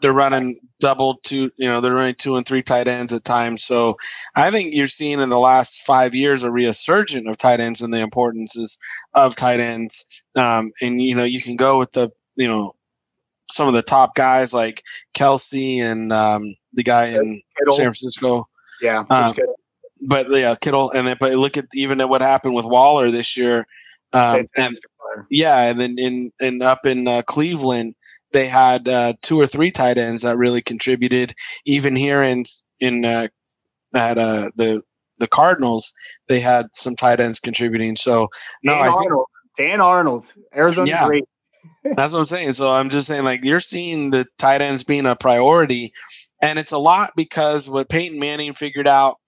they're 0.00 0.12
running 0.12 0.58
double 0.80 1.16
two, 1.22 1.50
you 1.56 1.68
know, 1.68 1.80
they're 1.80 1.94
running 1.94 2.14
two 2.14 2.36
and 2.36 2.46
three 2.46 2.62
tight 2.62 2.88
ends 2.88 3.12
at 3.12 3.24
times. 3.24 3.62
So 3.62 3.96
I 4.36 4.50
think 4.50 4.74
you're 4.74 4.86
seeing 4.86 5.20
in 5.20 5.28
the 5.28 5.38
last 5.38 5.82
five 5.82 6.14
years 6.14 6.42
a 6.42 6.50
resurgence 6.50 7.26
of 7.26 7.36
tight 7.36 7.60
ends 7.60 7.82
and 7.82 7.92
the 7.92 8.00
importances 8.00 8.78
of 9.14 9.34
tight 9.34 9.60
ends. 9.60 10.22
Um, 10.36 10.70
and 10.80 11.00
you 11.00 11.14
know, 11.16 11.24
you 11.24 11.42
can 11.42 11.56
go 11.56 11.78
with 11.78 11.92
the, 11.92 12.10
you 12.36 12.48
know, 12.48 12.74
some 13.50 13.66
of 13.66 13.74
the 13.74 13.82
top 13.82 14.14
guys 14.14 14.52
like 14.52 14.82
Kelce 15.14 15.80
and 15.80 16.12
um, 16.12 16.42
the 16.74 16.82
guy 16.82 17.06
in 17.06 17.40
Kittle. 17.58 17.76
San 17.76 17.84
Francisco. 17.84 18.48
Yeah, 18.80 19.04
um, 19.10 19.34
but 20.02 20.28
yeah, 20.30 20.54
Kittle, 20.60 20.90
and 20.92 21.06
then 21.06 21.16
but 21.18 21.32
look 21.34 21.56
at 21.56 21.66
even 21.74 22.00
at 22.00 22.08
what 22.08 22.20
happened 22.20 22.54
with 22.54 22.66
Waller 22.66 23.10
this 23.10 23.36
year. 23.36 23.66
Um, 24.12 24.46
and 24.56 24.78
yeah, 25.30 25.62
and 25.62 25.78
then 25.78 25.96
in 25.98 26.30
and 26.40 26.62
up 26.62 26.86
in 26.86 27.06
uh, 27.08 27.22
Cleveland, 27.22 27.94
they 28.32 28.46
had 28.46 28.88
uh, 28.88 29.14
two 29.22 29.40
or 29.40 29.46
three 29.46 29.70
tight 29.70 29.98
ends 29.98 30.22
that 30.22 30.36
really 30.36 30.62
contributed. 30.62 31.34
Even 31.64 31.96
here 31.96 32.22
in 32.22 32.44
in 32.80 33.04
uh, 33.04 33.28
at 33.94 34.18
uh, 34.18 34.50
the 34.56 34.82
the 35.18 35.26
Cardinals, 35.28 35.92
they 36.28 36.40
had 36.40 36.66
some 36.74 36.94
tight 36.94 37.20
ends 37.20 37.40
contributing. 37.40 37.96
So 37.96 38.28
no, 38.62 38.74
Dan 38.74 38.82
I 38.82 38.88
Arnold, 38.88 39.26
think, 39.56 39.70
Dan 39.70 39.80
Arnold, 39.80 40.32
Arizona 40.54 40.88
yeah, 40.88 41.06
great. 41.06 41.24
that's 41.96 42.12
what 42.12 42.20
I'm 42.20 42.24
saying. 42.24 42.52
So 42.54 42.70
I'm 42.70 42.90
just 42.90 43.06
saying, 43.06 43.24
like 43.24 43.44
you're 43.44 43.60
seeing 43.60 44.10
the 44.10 44.26
tight 44.38 44.62
ends 44.62 44.84
being 44.84 45.06
a 45.06 45.16
priority, 45.16 45.92
and 46.42 46.58
it's 46.58 46.72
a 46.72 46.78
lot 46.78 47.12
because 47.16 47.68
what 47.68 47.88
Peyton 47.88 48.18
Manning 48.18 48.54
figured 48.54 48.88
out 48.88 49.18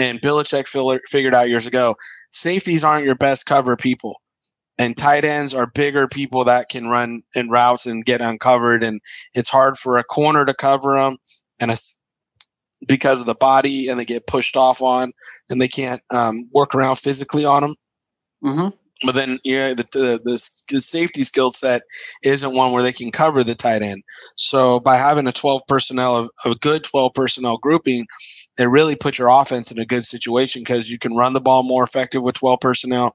and 0.00 0.20
Belichick 0.20 0.66
figured 1.08 1.34
out 1.34 1.48
years 1.48 1.66
ago, 1.66 1.96
safeties 2.32 2.84
aren't 2.84 3.04
your 3.04 3.14
best 3.14 3.46
cover 3.46 3.76
people. 3.76 4.20
And 4.78 4.96
tight 4.96 5.26
ends 5.26 5.52
are 5.52 5.66
bigger 5.66 6.08
people 6.08 6.42
that 6.44 6.70
can 6.70 6.88
run 6.88 7.22
in 7.34 7.50
routes 7.50 7.84
and 7.84 8.04
get 8.04 8.22
uncovered. 8.22 8.82
And 8.82 9.00
it's 9.34 9.50
hard 9.50 9.76
for 9.76 9.98
a 9.98 10.04
corner 10.04 10.46
to 10.46 10.54
cover 10.54 10.96
them 10.96 11.18
and 11.60 11.70
a, 11.70 11.76
because 12.88 13.20
of 13.20 13.26
the 13.26 13.34
body 13.34 13.88
and 13.88 14.00
they 14.00 14.04
get 14.04 14.26
pushed 14.26 14.56
off 14.56 14.80
on 14.80 15.12
and 15.50 15.60
they 15.60 15.68
can't 15.68 16.00
um, 16.10 16.48
work 16.54 16.74
around 16.74 16.96
physically 16.96 17.44
on 17.44 17.62
them 17.62 17.74
mm-hmm. 18.42 18.68
But 19.04 19.14
then 19.14 19.38
yeah 19.44 19.74
the, 19.74 19.86
the, 19.92 20.20
the, 20.24 20.50
the 20.68 20.80
safety 20.80 21.22
skill 21.22 21.50
set 21.50 21.82
isn't 22.24 22.54
one 22.54 22.72
where 22.72 22.82
they 22.82 22.92
can 22.92 23.10
cover 23.10 23.42
the 23.42 23.54
tight 23.54 23.82
end 23.82 24.02
so 24.36 24.80
by 24.80 24.96
having 24.96 25.26
a 25.26 25.32
12 25.32 25.62
personnel 25.66 26.16
of 26.16 26.30
a 26.44 26.54
good 26.56 26.84
12 26.84 27.12
personnel 27.14 27.58
grouping 27.58 28.06
it 28.58 28.64
really 28.64 28.96
put 28.96 29.18
your 29.18 29.28
offense 29.28 29.70
in 29.70 29.78
a 29.78 29.86
good 29.86 30.04
situation 30.04 30.62
because 30.62 30.90
you 30.90 30.98
can 30.98 31.14
run 31.14 31.32
the 31.32 31.40
ball 31.40 31.62
more 31.62 31.82
effective 31.82 32.22
with 32.22 32.34
12 32.34 32.60
personnel 32.60 33.14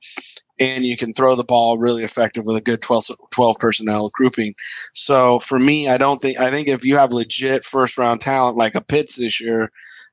and 0.59 0.85
you 0.85 0.97
can 0.97 1.13
throw 1.13 1.35
the 1.35 1.43
ball 1.43 1.77
really 1.77 2.03
effective 2.03 2.45
with 2.45 2.55
a 2.55 2.61
good 2.61 2.81
12, 2.81 3.05
12 3.31 3.57
personnel 3.59 4.09
grouping. 4.13 4.53
So 4.93 5.39
for 5.39 5.59
me, 5.59 5.89
I 5.89 5.97
don't 5.97 6.17
think 6.17 6.39
I 6.39 6.49
think 6.49 6.67
if 6.67 6.85
you 6.85 6.97
have 6.97 7.11
legit 7.11 7.63
first 7.63 7.97
round 7.97 8.21
talent 8.21 8.57
like 8.57 8.75
a 8.75 8.81
Pitts 8.81 9.17
this 9.17 9.41
year, 9.41 9.69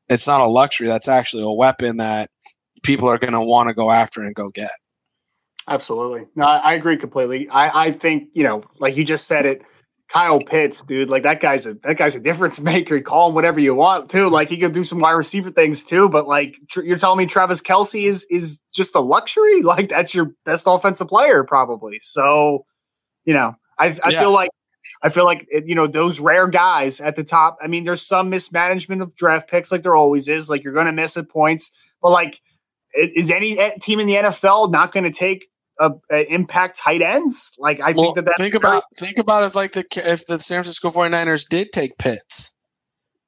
it's 0.09 0.27
not 0.27 0.41
a 0.41 0.47
luxury. 0.47 0.89
That's 0.89 1.09
actually 1.09 1.45
a 1.45 1.51
weapon 1.51 1.99
that 1.99 2.31
people 2.83 3.09
are 3.09 3.19
going 3.19 3.35
to 3.35 3.41
want 3.41 3.69
to 3.69 3.75
go 3.75 3.91
after 3.91 4.23
and 4.23 4.35
go 4.35 4.49
get. 4.49 4.71
Absolutely. 5.69 6.27
No, 6.35 6.45
I, 6.45 6.59
I 6.59 6.73
agree 6.75 6.97
completely. 6.97 7.49
I, 7.49 7.87
I 7.87 7.93
think, 7.93 8.29
you 8.33 8.43
know, 8.43 8.65
like 8.79 8.97
you 8.97 9.05
just 9.05 9.27
said 9.27 9.47
it, 9.47 9.63
Kyle 10.13 10.41
Pitts, 10.41 10.83
dude, 10.83 11.09
like 11.09 11.23
that 11.23 11.41
guy's 11.41 11.65
a 11.65 11.75
that 11.85 11.97
guy's 11.97 12.15
a 12.15 12.21
difference 12.21 12.61
maker. 12.61 13.01
Call 13.01 13.29
him 13.29 13.35
whatever 13.35 13.59
you 13.59 13.75
want 13.75 14.11
too. 14.11 14.29
Like 14.29 14.51
he 14.51 14.59
can 14.59 14.73
do 14.73 14.85
some 14.85 14.99
wide 14.99 15.13
receiver 15.13 15.51
things 15.51 15.85
too. 15.85 16.09
But 16.09 16.29
like 16.29 16.57
tr- 16.69 16.83
you're 16.83 16.99
telling 16.99 17.19
me 17.19 17.27
Travis 17.27 17.63
Kelce 17.63 18.07
is 18.07 18.27
is 18.29 18.61
just 18.75 18.95
a 18.95 19.01
luxury? 19.01 19.63
Like 19.73 19.89
that's 19.89 20.13
your 20.13 20.33
best 20.45 20.65
offensive 20.67 21.09
player 21.09 21.45
probably. 21.45 21.99
So, 22.03 22.67
you 23.25 23.33
know, 23.33 23.57
I 23.79 23.99
I 24.05 24.11
yeah. 24.11 24.21
feel 24.21 24.33
like 24.33 24.51
I 25.03 25.09
feel 25.09 25.25
like 25.25 25.49
you 25.51 25.75
know 25.75 25.87
those 25.87 26.21
rare 26.21 26.47
guys 26.47 27.01
at 27.01 27.17
the 27.17 27.25
top. 27.25 27.57
I 27.63 27.67
mean, 27.67 27.85
there's 27.85 28.03
some 28.03 28.29
mismanagement 28.29 29.01
of 29.01 29.17
draft 29.17 29.49
picks, 29.49 29.73
like 29.73 29.83
there 29.83 29.97
always 29.97 30.29
is. 30.29 30.51
Like 30.51 30.63
you're 30.63 30.75
going 30.75 30.87
to 30.87 30.93
miss 30.93 31.17
at 31.17 31.31
points, 31.31 31.71
but 32.03 32.11
like, 32.11 32.41
is 32.95 33.31
any 33.31 33.59
eh, 33.59 33.73
team 33.81 33.99
in 33.99 34.07
the 34.07 34.15
NFL 34.15 34.71
not 34.71 34.93
going 34.93 35.05
to 35.05 35.13
take 35.13 35.49
uh, 35.81 35.91
impact 36.29 36.79
tight 36.79 37.03
ends. 37.03 37.51
Like 37.59 37.81
I 37.81 37.93
well, 37.93 38.07
think 38.07 38.17
that 38.17 38.25
that's 38.27 38.41
think 38.41 38.55
about 38.55 38.85
think 38.97 39.19
about 39.19 39.45
if 39.45 39.55
like 39.55 39.73
the 39.73 39.85
if 39.97 40.27
the 40.27 40.39
San 40.39 40.57
Francisco 40.57 40.91
49ers 40.91 41.49
did 41.49 41.73
take 41.73 41.99
Pitts, 41.99 42.53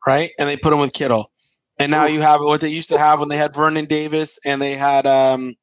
right, 0.07 0.31
and 0.39 0.49
they 0.49 0.57
put 0.57 0.73
him 0.73 0.79
with 0.79 0.93
Kittle, 0.93 1.31
and 1.79 1.91
now 1.91 2.07
you 2.07 2.21
have 2.21 2.41
what 2.41 2.61
they 2.61 2.69
used 2.69 2.89
to 2.91 2.99
have 2.99 3.21
when 3.21 3.29
they 3.29 3.37
had 3.37 3.55
Vernon 3.55 3.87
Davis 3.87 4.39
and 4.45 4.61
they 4.61 4.75
had 4.75 5.07
um 5.07 5.55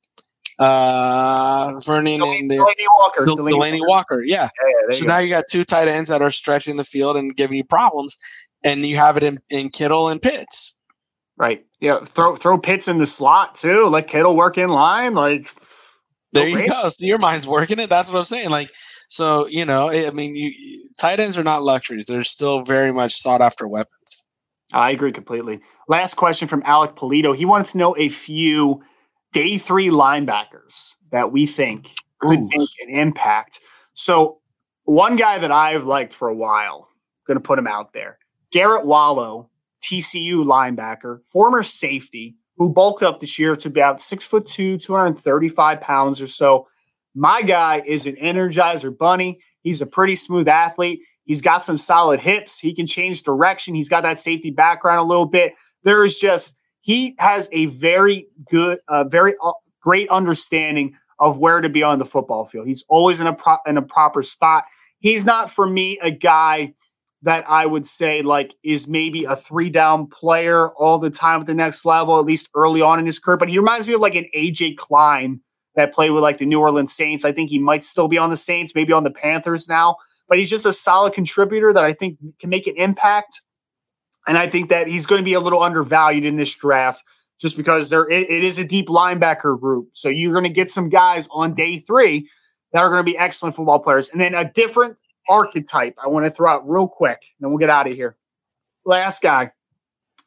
uh 0.60 1.74
Vernon 1.86 2.20
Delanie, 2.20 2.40
and 2.40 2.52
the, 2.52 2.56
Delanie 2.56 2.88
Walker, 3.00 3.26
Del- 3.26 3.38
Delanie, 3.38 3.52
Delanie 3.52 3.88
Walker. 3.88 4.16
Walker. 4.16 4.24
Yeah. 4.26 4.50
yeah, 4.64 4.70
yeah 4.90 4.98
so 4.98 5.06
now 5.06 5.18
you 5.20 5.30
got 5.30 5.46
two 5.50 5.64
tight 5.64 5.88
ends 5.88 6.10
that 6.10 6.22
are 6.22 6.30
stretching 6.30 6.78
the 6.78 6.84
field 6.84 7.18
and 7.18 7.36
giving 7.36 7.58
you 7.58 7.64
problems, 7.64 8.18
and 8.64 8.86
you 8.86 8.98
have 8.98 9.18
it 9.18 9.24
in, 9.24 9.38
in 9.50 9.70
Kittle 9.70 10.10
and 10.10 10.22
Pitts. 10.22 10.76
Right. 11.38 11.66
Yeah. 11.80 12.06
Throw 12.06 12.36
throw 12.36 12.60
Pitts 12.60 12.88
in 12.88 13.00
the 13.00 13.08
slot 13.08 13.56
too. 13.56 13.88
Let 13.88 14.08
Kittle 14.08 14.36
work 14.36 14.60
in 14.60 14.70
line. 14.70 15.16
Like 15.16 15.48
there 16.34 16.44
oh, 16.44 16.48
you 16.48 16.68
go. 16.68 16.88
So 16.88 17.06
your 17.06 17.18
mind's 17.18 17.48
working 17.48 17.80
it. 17.80 17.90
That's 17.90 18.12
what 18.12 18.20
I'm 18.20 18.26
saying. 18.26 18.50
Like, 18.50 18.72
so 19.08 19.48
you 19.48 19.66
know, 19.66 19.92
I 19.92 20.10
mean, 20.12 20.36
you, 20.36 20.90
tight 21.00 21.20
ends 21.20 21.38
are 21.38 21.44
not 21.44 21.64
luxuries. 21.64 22.06
They're 22.06 22.24
still 22.24 22.62
very 22.62 22.92
much 22.92 23.14
sought 23.14 23.42
after 23.42 23.68
weapons. 23.68 24.26
I 24.74 24.92
agree 24.92 25.12
completely. 25.12 25.60
Last 25.88 26.16
question 26.16 26.48
from 26.48 26.64
Alec 26.66 26.96
Polito. 26.96 27.36
He 27.36 27.46
wants 27.46 27.74
to 27.74 27.78
know 27.78 27.96
a 27.98 28.10
few 28.10 28.82
day 29.34 29.58
three 29.58 29.90
linebackers 29.90 30.94
that 31.12 31.32
we 31.32 31.46
think 31.46 31.90
could 32.20 32.40
Ooh. 32.40 32.50
make 32.50 32.70
an 32.88 32.96
impact. 32.96 33.60
So 33.94 34.40
one 34.86 35.16
guy 35.16 35.40
that 35.40 35.52
I've 35.52 35.86
liked 35.86 36.14
for 36.14 36.30
a 36.30 36.36
while, 36.36 36.88
going 37.28 37.38
to 37.38 37.44
put 37.44 37.60
him 37.60 37.68
out 37.68 37.94
there. 37.94 38.18
Garrett 38.52 38.86
Wallow, 38.86 39.50
TCU 39.84 40.46
linebacker, 40.46 41.26
former 41.26 41.64
safety, 41.64 42.36
who 42.58 42.70
bulked 42.70 43.04
up 43.04 43.20
this 43.20 43.40
year 43.40 43.56
to 43.56 43.68
about 43.68 44.02
six 44.02 44.24
foot 44.24 44.48
two, 44.48 44.78
235 44.78 45.82
pounds 45.82 46.22
or 46.22 46.28
so. 46.28 46.68
My 47.16 47.42
guy 47.42 47.82
is 47.86 48.06
an 48.06 48.16
energizer 48.16 48.96
bunny. 48.96 49.40
He's 49.64 49.82
a 49.82 49.86
pretty 49.86 50.16
smooth 50.16 50.48
athlete. 50.48 51.02
He's 51.26 51.42
got 51.42 51.64
some 51.64 51.78
solid 51.78 52.20
hips. 52.20 52.60
He 52.60 52.74
can 52.74 52.88
change 52.88 53.24
direction. 53.24 53.76
He's 53.76 53.90
got 53.90 54.04
that 54.04 54.20
safety 54.20 54.50
background 54.50 55.00
a 55.00 55.04
little 55.04 55.26
bit. 55.26 55.54
There 55.84 56.04
is 56.04 56.18
just, 56.18 56.56
he 56.82 57.16
has 57.20 57.48
a 57.52 57.68
very 57.68 58.28
good, 58.50 58.80
uh, 58.88 59.06
very 59.06 59.36
uh, 59.44 59.54
great 59.82 60.10
understanding 60.10 60.96
of 61.20 61.38
where 61.38 61.62
to 61.62 61.70
be 61.70 61.84
on 61.84 62.00
the 62.00 62.06
football 62.06 62.46
field. 62.46 62.68
He's 62.68 62.84
always 62.90 63.20
in 63.20 63.28
a 63.28 63.34
pro- 63.34 63.58
in 63.68 63.78
a 63.78 63.82
proper 63.82 64.24
spot. 64.24 64.66
He's 65.00 65.24
not 65.24 65.52
for 65.52 65.68
me 65.68 66.00
a 66.02 66.12
guy 66.12 66.74
that 67.24 67.46
I 67.48 67.66
would 67.66 67.88
say 67.88 68.22
like 68.22 68.56
is 68.64 68.88
maybe 68.88 69.26
a 69.26 69.36
three 69.36 69.70
down 69.70 70.08
player 70.08 70.70
all 70.70 70.98
the 70.98 71.10
time 71.10 71.42
at 71.42 71.48
the 71.48 71.54
next 71.54 71.86
level, 71.86 72.20
at 72.20 72.26
least 72.26 72.50
early 72.56 72.82
on 72.82 73.00
in 73.00 73.06
his 73.06 73.20
career. 73.20 73.38
But 73.38 73.50
he 73.50 73.60
reminds 73.60 73.88
me 73.88 73.94
of 73.94 74.02
like 74.02 74.16
an 74.16 74.26
AJ 74.36 74.78
Klein 74.78 75.42
that 75.76 75.94
played 75.94 76.12
with 76.12 76.24
like 76.24 76.40
the 76.40 76.46
New 76.46 76.60
Orleans 76.60 76.94
Saints. 76.94 77.24
I 77.24 77.32
think 77.32 77.50
he 77.50 77.60
might 77.60 77.84
still 77.84 78.08
be 78.08 78.18
on 78.18 78.30
the 78.30 78.38
Saints, 78.38 78.74
maybe 78.74 78.94
on 78.94 79.04
the 79.04 79.12
Panthers 79.12 79.68
now, 79.68 79.98
but 80.28 80.38
he's 80.38 80.50
just 80.50 80.66
a 80.66 80.74
solid 80.74 81.14
contributor 81.14 81.72
that 81.74 81.84
I 81.84 81.94
think 81.94 82.18
can 82.40 82.50
make 82.50 82.68
an 82.68 82.76
impact. 82.76 83.42
And 84.28 84.38
I 84.38 84.50
think 84.50 84.70
that 84.70 84.88
he's 84.88 85.06
going 85.06 85.20
to 85.20 85.26
be 85.26 85.34
a 85.34 85.40
little 85.40 85.62
undervalued 85.62 86.26
in 86.26 86.38
this 86.38 86.54
draft 86.54 87.04
just 87.40 87.58
because 87.58 87.90
there 87.90 88.10
it, 88.10 88.30
it 88.30 88.44
is 88.44 88.58
a 88.58 88.64
deep 88.64 88.88
linebacker 88.88 89.60
group. 89.60 89.90
So 89.94 90.10
you're 90.10 90.34
going 90.34 90.44
to 90.44 90.50
get 90.50 90.70
some 90.70 90.90
guys 90.90 91.28
on 91.32 91.54
day 91.54 91.80
three 91.80 92.30
that 92.74 92.80
are 92.80 92.90
going 92.90 93.00
to 93.00 93.12
be 93.12 93.18
excellent 93.18 93.56
football 93.56 93.80
players. 93.80 94.10
And 94.10 94.22
then 94.22 94.36
a 94.36 94.50
different 94.52 94.98
archetype 95.30 95.96
I 96.04 96.08
want 96.08 96.26
to 96.26 96.32
throw 96.32 96.52
out 96.52 96.70
real 96.70 96.88
quick, 96.88 97.20
and 97.22 97.46
then 97.46 97.52
we'll 97.52 97.60
get 97.60 97.70
out 97.70 97.88
of 97.88 97.94
here. 97.94 98.18
Last 98.86 99.22
guy. 99.22 99.52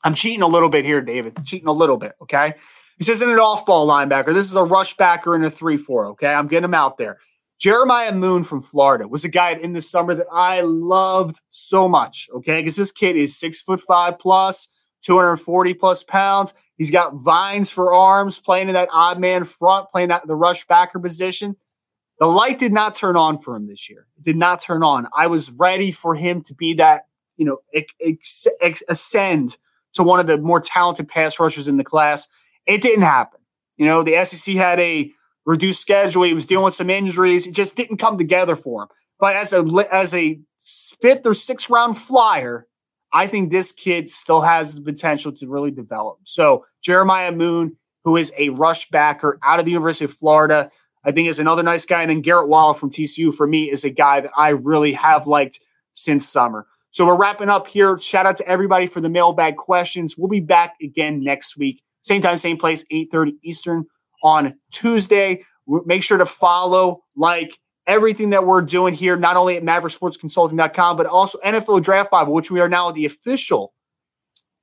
I'm 0.03 0.15
cheating 0.15 0.43
a 0.43 0.47
little 0.47 0.69
bit 0.69 0.85
here, 0.85 1.01
David. 1.01 1.39
cheating 1.45 1.69
a 1.69 1.73
little 1.73 1.97
bit, 1.97 2.13
okay? 2.21 2.55
This 2.99 3.09
isn't 3.09 3.29
an 3.29 3.39
off 3.39 3.65
ball 3.65 3.89
linebacker. 3.89 4.35
This 4.35 4.47
is 4.47 4.55
a 4.55 4.63
rush 4.63 4.97
backer 4.97 5.35
in 5.35 5.45
a 5.45 5.51
3 5.51 5.79
4, 5.79 6.07
okay? 6.09 6.29
I'm 6.29 6.47
getting 6.47 6.65
him 6.65 6.75
out 6.75 6.99
there. 6.99 7.19
Jeremiah 7.59 8.13
Moon 8.13 8.45
from 8.45 8.61
Florida 8.61 9.09
was 9.09 9.25
a 9.25 9.29
guy 9.29 9.53
in 9.53 9.73
the 9.73 9.81
summer 9.81 10.15
that 10.15 10.27
I 10.31 10.61
loved 10.61 11.41
so 11.51 11.89
much, 11.89 12.29
okay? 12.35 12.61
Because 12.61 12.77
this 12.77 12.93
kid 12.93 13.17
is 13.17 13.39
six 13.39 13.63
foot 13.63 13.81
five 13.81 14.19
plus, 14.19 14.69
240 15.03 15.75
plus 15.75 16.03
pounds. 16.03 16.55
He's 16.77 16.91
got 16.91 17.15
vines 17.15 17.71
for 17.71 17.95
arms, 17.95 18.39
playing 18.39 18.69
in 18.69 18.75
that 18.75 18.89
odd 18.93 19.19
man 19.21 19.45
front, 19.45 19.89
playing 19.91 20.11
at 20.11 20.27
the 20.27 20.35
rush 20.35 20.67
backer 20.67 20.99
position. 20.99 21.57
The 22.21 22.27
light 22.27 22.59
did 22.59 22.73
not 22.73 22.95
turn 22.95 23.17
on 23.17 23.41
for 23.41 23.57
him 23.57 23.67
this 23.67 23.91
year. 23.91 24.07
It 24.17 24.25
did 24.25 24.37
not 24.37 24.61
turn 24.61 24.83
on. 24.83 25.09
I 25.17 25.27
was 25.27 25.51
ready 25.51 25.91
for 25.91 26.15
him 26.15 26.43
to 26.45 26.55
be 26.55 26.75
that, 26.75 27.07
you 27.37 27.45
know, 27.45 27.59
ex- 27.75 28.47
ex- 28.61 28.83
ascend 28.89 29.57
to 29.95 30.03
one 30.03 30.21
of 30.21 30.27
the 30.27 30.39
more 30.39 30.61
talented 30.61 31.09
pass 31.09 31.39
rushers 31.41 31.67
in 31.67 31.77
the 31.77 31.85
class. 31.85 32.29
It 32.67 32.83
didn't 32.83 33.03
happen. 33.03 33.41
You 33.77 33.87
know, 33.87 34.03
the 34.03 34.25
SEC 34.25 34.55
had 34.55 34.79
a 34.79 35.11
reduced 35.45 35.81
schedule. 35.81 36.23
He 36.23 36.35
was 36.35 36.47
dealing 36.47 36.65
with 36.65 36.75
some 36.75 36.91
injuries. 36.91 37.47
It 37.47 37.53
just 37.53 37.77
didn't 37.77 37.99
come 37.99 38.19
together 38.19 38.57
for 38.57 38.83
him. 38.85 38.89
But 39.19 39.37
as 39.37 39.53
a 39.53 39.65
as 39.91 40.15
a 40.15 40.41
fifth 41.01 41.27
or 41.27 41.35
sixth 41.35 41.71
round 41.71 41.99
flyer, 41.99 42.67
I 43.13 43.27
think 43.27 43.51
this 43.51 43.73
kid 43.73 44.11
still 44.11 44.43
has 44.43 44.75
the 44.75 44.81
potential 44.81 45.33
to 45.33 45.49
really 45.49 45.71
develop. 45.71 46.19
So 46.25 46.67
Jeremiah 46.83 47.33
Moon, 47.33 47.77
who 48.05 48.17
is 48.17 48.33
a 48.37 48.51
rush 48.51 48.89
backer 48.91 49.39
out 49.43 49.59
of 49.59 49.65
the 49.65 49.71
University 49.71 50.05
of 50.05 50.15
Florida, 50.15 50.71
I 51.05 51.13
think 51.13 51.29
is 51.29 51.39
another 51.39 51.63
nice 51.63 51.85
guy. 51.85 52.03
And 52.03 52.11
then 52.11 52.21
Garrett 52.21 52.49
Wallow 52.49 52.75
from 52.75 52.91
TCU 52.91 53.35
for 53.35 53.47
me 53.47 53.71
is 53.71 53.85
a 53.85 53.91
guy 53.91 54.21
that 54.21 54.33
I 54.37 54.51
really 54.51 54.93
have 54.93 55.27
liked 55.27 55.61
since 55.93 56.29
summer. 56.29 56.67
So 56.91 57.05
we're 57.05 57.17
wrapping 57.17 57.51
up 57.51 57.67
here. 57.67 57.99
Shout 57.99 58.27
out 58.27 58.37
to 58.39 58.49
everybody 58.49 58.87
for 58.87 59.01
the 59.01 59.09
mailbag 59.09 59.57
questions. 59.57 60.17
We'll 60.17 60.29
be 60.29 60.41
back 60.41 60.75
again 60.81 61.23
next 61.23 61.57
week. 61.57 61.83
Same 62.03 62.23
time, 62.23 62.37
same 62.37 62.57
place, 62.57 62.85
8:30 62.91 63.37
Eastern 63.43 63.87
on 64.23 64.55
Tuesday. 64.71 65.45
Make 65.67 66.03
sure 66.03 66.19
to 66.19 66.27
follow, 66.27 67.03
like, 67.17 67.59
everything 67.87 68.31
that 68.31 68.47
we're 68.47 68.63
doing 68.63 68.95
here, 68.95 69.17
not 69.17 69.37
only 69.37 69.57
at 69.57 69.63
mavericksportsconsulting.com, 69.63 70.97
but 70.97 71.07
also 71.07 71.39
NFL 71.45 71.83
Draft 71.83 72.11
Bible, 72.11 72.33
which 72.33 72.51
we 72.51 72.61
are 72.61 72.69
now 72.69 72.91
the 72.91 73.07
official, 73.07 73.75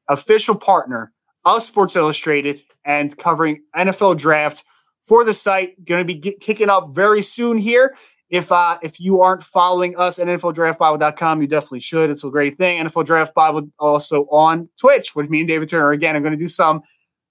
official 0.08 0.56
partner 0.56 1.12
of 1.46 1.64
Sports 1.64 1.96
Illustrated 1.96 2.62
and 2.86 3.18
covering 3.18 3.64
NFL 3.76 4.18
drafts 4.18 4.64
for 5.04 5.24
the 5.24 5.34
site. 5.34 5.84
Going 5.86 6.02
to 6.02 6.06
be 6.06 6.20
get, 6.20 6.40
kicking 6.40 6.70
up 6.70 6.90
very 6.94 7.22
soon 7.22 7.58
here. 7.58 7.96
If 8.30 8.52
uh, 8.52 8.80
if 8.82 9.00
you 9.00 9.22
aren't 9.22 9.44
following 9.44 9.98
us 9.98 10.18
at 10.18 10.28
NFLDraftBible.com, 10.28 11.42
you 11.42 11.48
definitely 11.48 11.82
should. 11.82 12.10
It's 12.10 12.24
a 12.24 12.30
great 12.30 12.58
thing. 12.58 12.84
NFL 12.84 13.06
Draft 13.06 13.34
Bible 13.34 13.70
also 13.78 14.26
on 14.32 14.70
Twitch 14.80 15.16
with 15.16 15.30
me 15.30 15.40
and 15.40 15.48
David 15.48 15.70
Turner. 15.70 15.92
Again, 15.92 16.16
I'm 16.16 16.22
going 16.22 16.32
to 16.32 16.40
do 16.40 16.48
some 16.48 16.82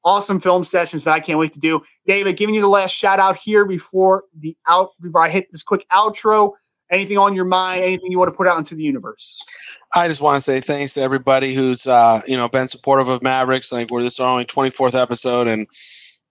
awesome 0.05 0.41
film 0.41 0.65
sessions 0.65 1.05
that 1.05 1.13
I 1.13 1.21
can't 1.21 1.39
wait 1.39 1.53
to 1.55 1.61
do. 1.61 1.83
David, 2.07 2.37
giving 2.37 2.55
you 2.55 2.61
the 2.61 2.69
last 2.69 2.91
shout 2.91 3.19
out 3.19 3.37
here 3.37 3.65
before 3.65 4.25
the 4.39 4.57
out 4.69 4.91
before 5.01 5.25
I 5.25 5.31
hit 5.31 5.51
this 5.51 5.63
quick 5.63 5.87
outro. 5.91 6.53
Anything 6.91 7.19
on 7.19 7.35
your 7.35 7.45
mind? 7.45 7.83
Anything 7.83 8.11
you 8.11 8.19
want 8.19 8.31
to 8.31 8.37
put 8.37 8.49
out 8.49 8.59
into 8.59 8.75
the 8.75 8.83
universe? 8.83 9.41
I 9.95 10.09
just 10.09 10.21
want 10.21 10.37
to 10.37 10.41
say 10.41 10.61
thanks 10.61 10.95
to 10.95 11.01
everybody 11.01 11.55
who's 11.55 11.87
uh, 11.87 12.21
you 12.27 12.37
know 12.37 12.49
been 12.49 12.69
supportive 12.69 13.09
of 13.09 13.23
Mavericks. 13.23 13.73
Like 13.73 13.91
we're 13.91 14.03
this 14.03 14.15
is 14.15 14.21
our 14.21 14.29
only 14.29 14.45
24th 14.45 15.01
episode, 15.01 15.47
and 15.47 15.67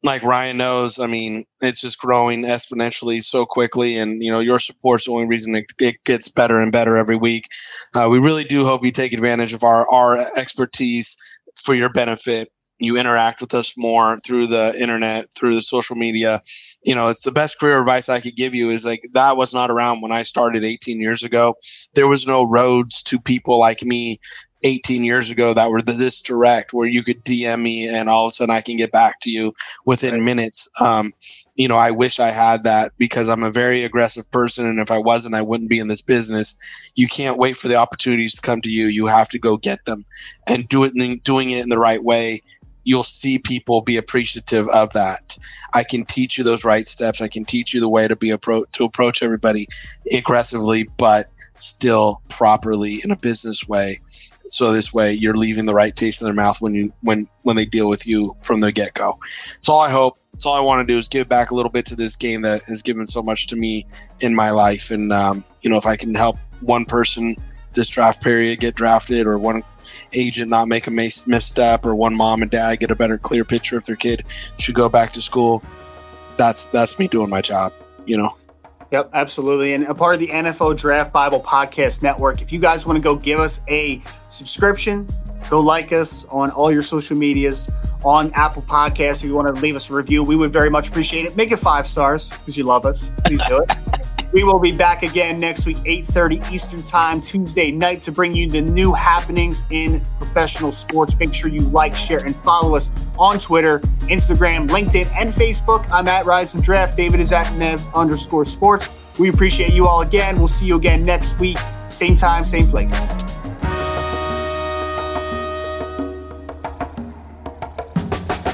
like 0.03 0.23
Ryan 0.23 0.57
knows, 0.57 0.99
I 0.99 1.07
mean, 1.07 1.45
it's 1.61 1.81
just 1.81 1.99
growing 1.99 2.43
exponentially 2.43 3.23
so 3.23 3.45
quickly, 3.45 3.97
and 3.97 4.23
you 4.23 4.31
know 4.31 4.39
your 4.39 4.59
support's 4.59 5.05
the 5.05 5.11
only 5.11 5.27
reason 5.27 5.55
it, 5.55 5.65
it 5.79 6.03
gets 6.05 6.29
better 6.29 6.61
and 6.61 6.71
better 6.71 6.95
every 6.95 7.17
week. 7.17 7.47
Uh, 7.93 8.07
we 8.09 8.19
really 8.19 8.45
do 8.45 8.63
hope 8.65 8.85
you 8.85 8.91
take 8.91 9.13
advantage 9.13 9.53
of 9.53 9.63
our 9.63 9.89
our 9.91 10.17
expertise 10.37 11.15
for 11.55 11.75
your 11.75 11.89
benefit. 11.89 12.51
You 12.81 12.95
interact 12.95 13.41
with 13.41 13.53
us 13.53 13.73
more 13.77 14.17
through 14.19 14.47
the 14.47 14.73
internet 14.79 15.25
through 15.37 15.53
the 15.53 15.61
social 15.61 15.97
media. 15.97 16.41
You 16.83 16.95
know 16.95 17.09
it's 17.09 17.25
the 17.25 17.31
best 17.31 17.59
career 17.59 17.77
advice 17.79 18.07
i 18.07 18.21
could 18.21 18.37
give 18.37 18.55
you 18.55 18.69
is 18.69 18.85
like 18.85 19.01
that 19.11 19.35
was 19.35 19.53
not 19.53 19.69
around 19.69 19.99
when 20.01 20.13
i 20.13 20.23
started 20.23 20.63
18 20.63 21.01
years 21.01 21.23
ago. 21.23 21.55
There 21.95 22.07
was 22.07 22.25
no 22.25 22.43
roads 22.43 23.03
to 23.03 23.19
people 23.19 23.59
like 23.59 23.83
me 23.83 24.21
18 24.63 25.03
years 25.03 25.31
ago 25.31 25.53
that 25.53 25.69
were 25.69 25.81
this 25.81 26.21
direct 26.21 26.73
where 26.73 26.87
you 26.87 27.03
could 27.03 27.23
DM 27.23 27.61
me 27.61 27.87
and 27.87 28.09
all 28.09 28.25
of 28.25 28.31
a 28.31 28.33
sudden 28.33 28.53
I 28.53 28.61
can 28.61 28.77
get 28.77 28.91
back 28.91 29.19
to 29.21 29.31
you 29.31 29.53
within 29.85 30.15
right. 30.15 30.23
minutes. 30.23 30.67
Um, 30.79 31.11
you 31.55 31.67
know, 31.67 31.77
I 31.77 31.91
wish 31.91 32.19
I 32.19 32.31
had 32.31 32.63
that 32.63 32.91
because 32.97 33.29
I'm 33.29 33.43
a 33.43 33.51
very 33.51 33.83
aggressive 33.83 34.29
person. 34.31 34.65
And 34.65 34.79
if 34.79 34.91
I 34.91 34.97
wasn't, 34.97 35.35
I 35.35 35.41
wouldn't 35.41 35.69
be 35.69 35.79
in 35.79 35.87
this 35.87 36.01
business. 36.01 36.55
You 36.95 37.07
can't 37.07 37.37
wait 37.37 37.57
for 37.57 37.67
the 37.67 37.75
opportunities 37.75 38.35
to 38.35 38.41
come 38.41 38.61
to 38.61 38.69
you. 38.69 38.87
You 38.87 39.07
have 39.07 39.29
to 39.29 39.39
go 39.39 39.57
get 39.57 39.85
them 39.85 40.05
and 40.47 40.67
do 40.67 40.83
it, 40.83 40.93
in, 40.95 41.19
doing 41.23 41.51
it 41.51 41.63
in 41.63 41.69
the 41.69 41.79
right 41.79 42.03
way 42.03 42.41
you'll 42.83 43.03
see 43.03 43.37
people 43.37 43.81
be 43.81 43.97
appreciative 43.97 44.67
of 44.69 44.91
that. 44.93 45.37
I 45.73 45.83
can 45.83 46.05
teach 46.05 46.37
you 46.37 46.43
those 46.43 46.65
right 46.65 46.87
steps. 46.87 47.21
I 47.21 47.27
can 47.27 47.45
teach 47.45 47.71
you 47.71 47.79
the 47.79 47.89
way 47.89 48.07
to 48.07 48.15
be 48.15 48.29
appro- 48.29 48.69
to 48.71 48.83
approach 48.83 49.21
everybody 49.21 49.67
aggressively, 50.11 50.89
but 50.97 51.27
still 51.55 52.21
properly 52.29 53.01
in 53.03 53.11
a 53.11 53.17
business 53.17 53.67
way. 53.67 53.99
So 54.51 54.71
this 54.71 54.93
way, 54.93 55.13
you're 55.13 55.35
leaving 55.35 55.65
the 55.65 55.73
right 55.73 55.95
taste 55.95 56.21
in 56.21 56.25
their 56.25 56.33
mouth 56.33 56.61
when 56.61 56.73
you 56.73 56.93
when 57.01 57.27
when 57.43 57.55
they 57.55 57.65
deal 57.65 57.87
with 57.87 58.07
you 58.07 58.35
from 58.41 58.59
the 58.59 58.71
get 58.71 58.93
go. 58.93 59.19
That's 59.53 59.69
all 59.69 59.79
I 59.79 59.89
hope. 59.89 60.17
That's 60.33 60.45
all 60.45 60.53
I 60.53 60.59
want 60.59 60.87
to 60.87 60.93
do 60.93 60.97
is 60.97 61.07
give 61.07 61.27
back 61.27 61.51
a 61.51 61.55
little 61.55 61.71
bit 61.71 61.85
to 61.87 61.95
this 61.95 62.15
game 62.15 62.41
that 62.43 62.63
has 62.63 62.81
given 62.81 63.07
so 63.07 63.21
much 63.21 63.47
to 63.47 63.55
me 63.55 63.85
in 64.21 64.35
my 64.35 64.51
life. 64.51 64.91
And 64.91 65.11
um, 65.11 65.43
you 65.61 65.69
know, 65.69 65.77
if 65.77 65.85
I 65.85 65.95
can 65.95 66.15
help 66.15 66.37
one 66.61 66.85
person 66.85 67.35
this 67.73 67.89
draft 67.89 68.23
period 68.23 68.59
get 68.59 68.75
drafted, 68.75 69.27
or 69.27 69.37
one 69.37 69.63
agent 70.13 70.49
not 70.49 70.67
make 70.67 70.87
a 70.87 70.91
misstep 70.91 71.85
or 71.85 71.95
one 71.95 72.15
mom 72.15 72.41
and 72.41 72.51
dad 72.51 72.79
get 72.79 72.91
a 72.91 72.95
better 72.95 73.17
clear 73.17 73.43
picture 73.43 73.77
if 73.77 73.85
their 73.85 73.95
kid 73.95 74.23
should 74.57 74.75
go 74.75 74.89
back 74.89 75.11
to 75.11 75.21
school 75.21 75.63
that's 76.37 76.65
that's 76.65 76.99
me 76.99 77.07
doing 77.07 77.29
my 77.29 77.41
job 77.41 77.73
you 78.05 78.17
know 78.17 78.35
Yep, 78.91 79.11
absolutely. 79.13 79.73
And 79.73 79.83
a 79.83 79.93
part 79.93 80.15
of 80.15 80.19
the 80.19 80.29
NFL 80.29 80.77
Draft 80.77 81.13
Bible 81.13 81.41
Podcast 81.41 82.01
Network. 82.01 82.41
If 82.41 82.51
you 82.51 82.59
guys 82.59 82.85
want 82.85 82.97
to 82.97 83.01
go 83.01 83.15
give 83.15 83.39
us 83.39 83.61
a 83.67 84.01
subscription, 84.29 85.07
go 85.49 85.59
like 85.59 85.91
us 85.91 86.25
on 86.25 86.49
all 86.51 86.71
your 86.71 86.81
social 86.81 87.15
medias, 87.15 87.69
on 88.03 88.31
Apple 88.33 88.63
Podcasts. 88.63 89.17
If 89.17 89.25
you 89.25 89.35
want 89.35 89.53
to 89.53 89.61
leave 89.61 89.75
us 89.75 89.89
a 89.89 89.93
review, 89.93 90.23
we 90.23 90.35
would 90.35 90.51
very 90.51 90.69
much 90.69 90.87
appreciate 90.87 91.25
it. 91.25 91.35
Make 91.35 91.51
it 91.51 91.57
five 91.57 91.87
stars 91.87 92.29
because 92.29 92.57
you 92.57 92.63
love 92.63 92.85
us. 92.85 93.11
Please 93.25 93.41
do 93.47 93.59
it. 93.59 93.71
We 94.31 94.43
will 94.43 94.59
be 94.59 94.71
back 94.71 95.01
again 95.01 95.39
next 95.39 95.65
week, 95.65 95.77
8:30 95.85 96.41
Eastern 96.51 96.83
Time, 96.83 97.21
Tuesday 97.21 97.71
night, 97.71 98.03
to 98.03 98.11
bring 98.11 98.33
you 98.33 98.47
the 98.47 98.61
new 98.61 98.93
happenings 98.93 99.63
in 99.71 100.01
professional 100.19 100.71
sports. 100.71 101.15
Make 101.17 101.33
sure 101.33 101.49
you 101.49 101.61
like, 101.61 101.95
share, 101.95 102.23
and 102.23 102.35
follow 102.37 102.75
us 102.75 102.91
on 103.17 103.39
Twitter, 103.39 103.79
Instagram, 104.07 104.67
LinkedIn, 104.67 105.11
and 105.15 105.33
Facebook. 105.33 105.89
I'm 105.91 106.07
at 106.07 106.25
Rise 106.25 106.53
and 106.53 106.63
Draft. 106.63 106.95
David 106.95 107.19
is 107.19 107.31
at 107.31 107.51
Nev 107.55 107.83
underscore 107.95 108.45
sports. 108.45 108.89
We 109.17 109.29
appreciate 109.29 109.73
you 109.73 109.87
all 109.87 110.01
again. 110.01 110.37
We'll 110.37 110.47
see 110.47 110.65
you 110.65 110.77
again 110.77 111.01
next 111.01 111.39
week, 111.39 111.57
same 111.89 112.15
time, 112.15 112.45
same 112.45 112.67
place. 112.67 112.91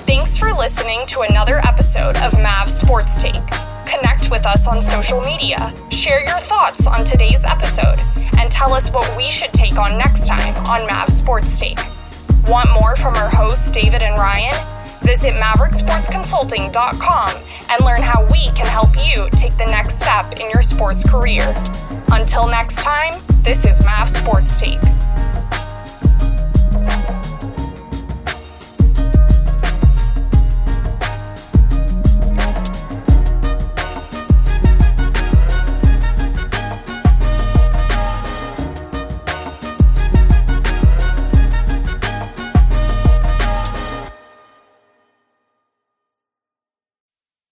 Thanks 0.08 0.38
for 0.38 0.52
listening 0.54 1.06
to 1.08 1.22
another 1.30 1.60
episode 1.68 2.18
of 2.18 2.34
Mav 2.40 2.72
Sports 2.72 3.22
Take. 3.22 3.65
Connect 3.96 4.30
with 4.30 4.46
us 4.46 4.68
on 4.68 4.80
social 4.82 5.22
media, 5.22 5.74
share 5.90 6.20
your 6.20 6.40
thoughts 6.40 6.86
on 6.86 7.06
today's 7.06 7.46
episode, 7.46 7.98
and 8.38 8.52
tell 8.52 8.74
us 8.74 8.92
what 8.92 9.10
we 9.16 9.32
should 9.32 9.54
take 9.54 9.78
on 9.78 9.98
next 9.98 10.28
time 10.28 10.54
on 10.68 10.86
Mav 10.86 11.10
Sports 11.10 11.58
Take. 11.58 11.80
Want 12.48 12.70
more 12.74 12.98
from 12.98 13.16
our 13.16 13.30
hosts, 13.30 13.72
David 13.72 14.04
and 14.04 14.20
Ryan? 14.20 14.54
Visit 15.02 15.36
MaverickSportsConsulting.com 15.36 17.30
and 17.72 17.86
learn 17.86 18.02
how 18.02 18.26
we 18.32 18.50
can 18.50 18.66
help 18.66 18.90
you 18.98 19.30
take 19.32 19.56
the 19.58 19.68
next 19.68 20.02
step 20.02 20.42
in 20.42 20.50
your 20.50 20.62
sports 20.62 21.10
career. 21.10 21.56
Until 22.12 22.50
next 22.50 22.84
time, 22.84 23.14
this 23.44 23.66
is 23.66 23.82
Mav 23.86 24.10
Sports 24.10 24.60
Take. 24.60 24.82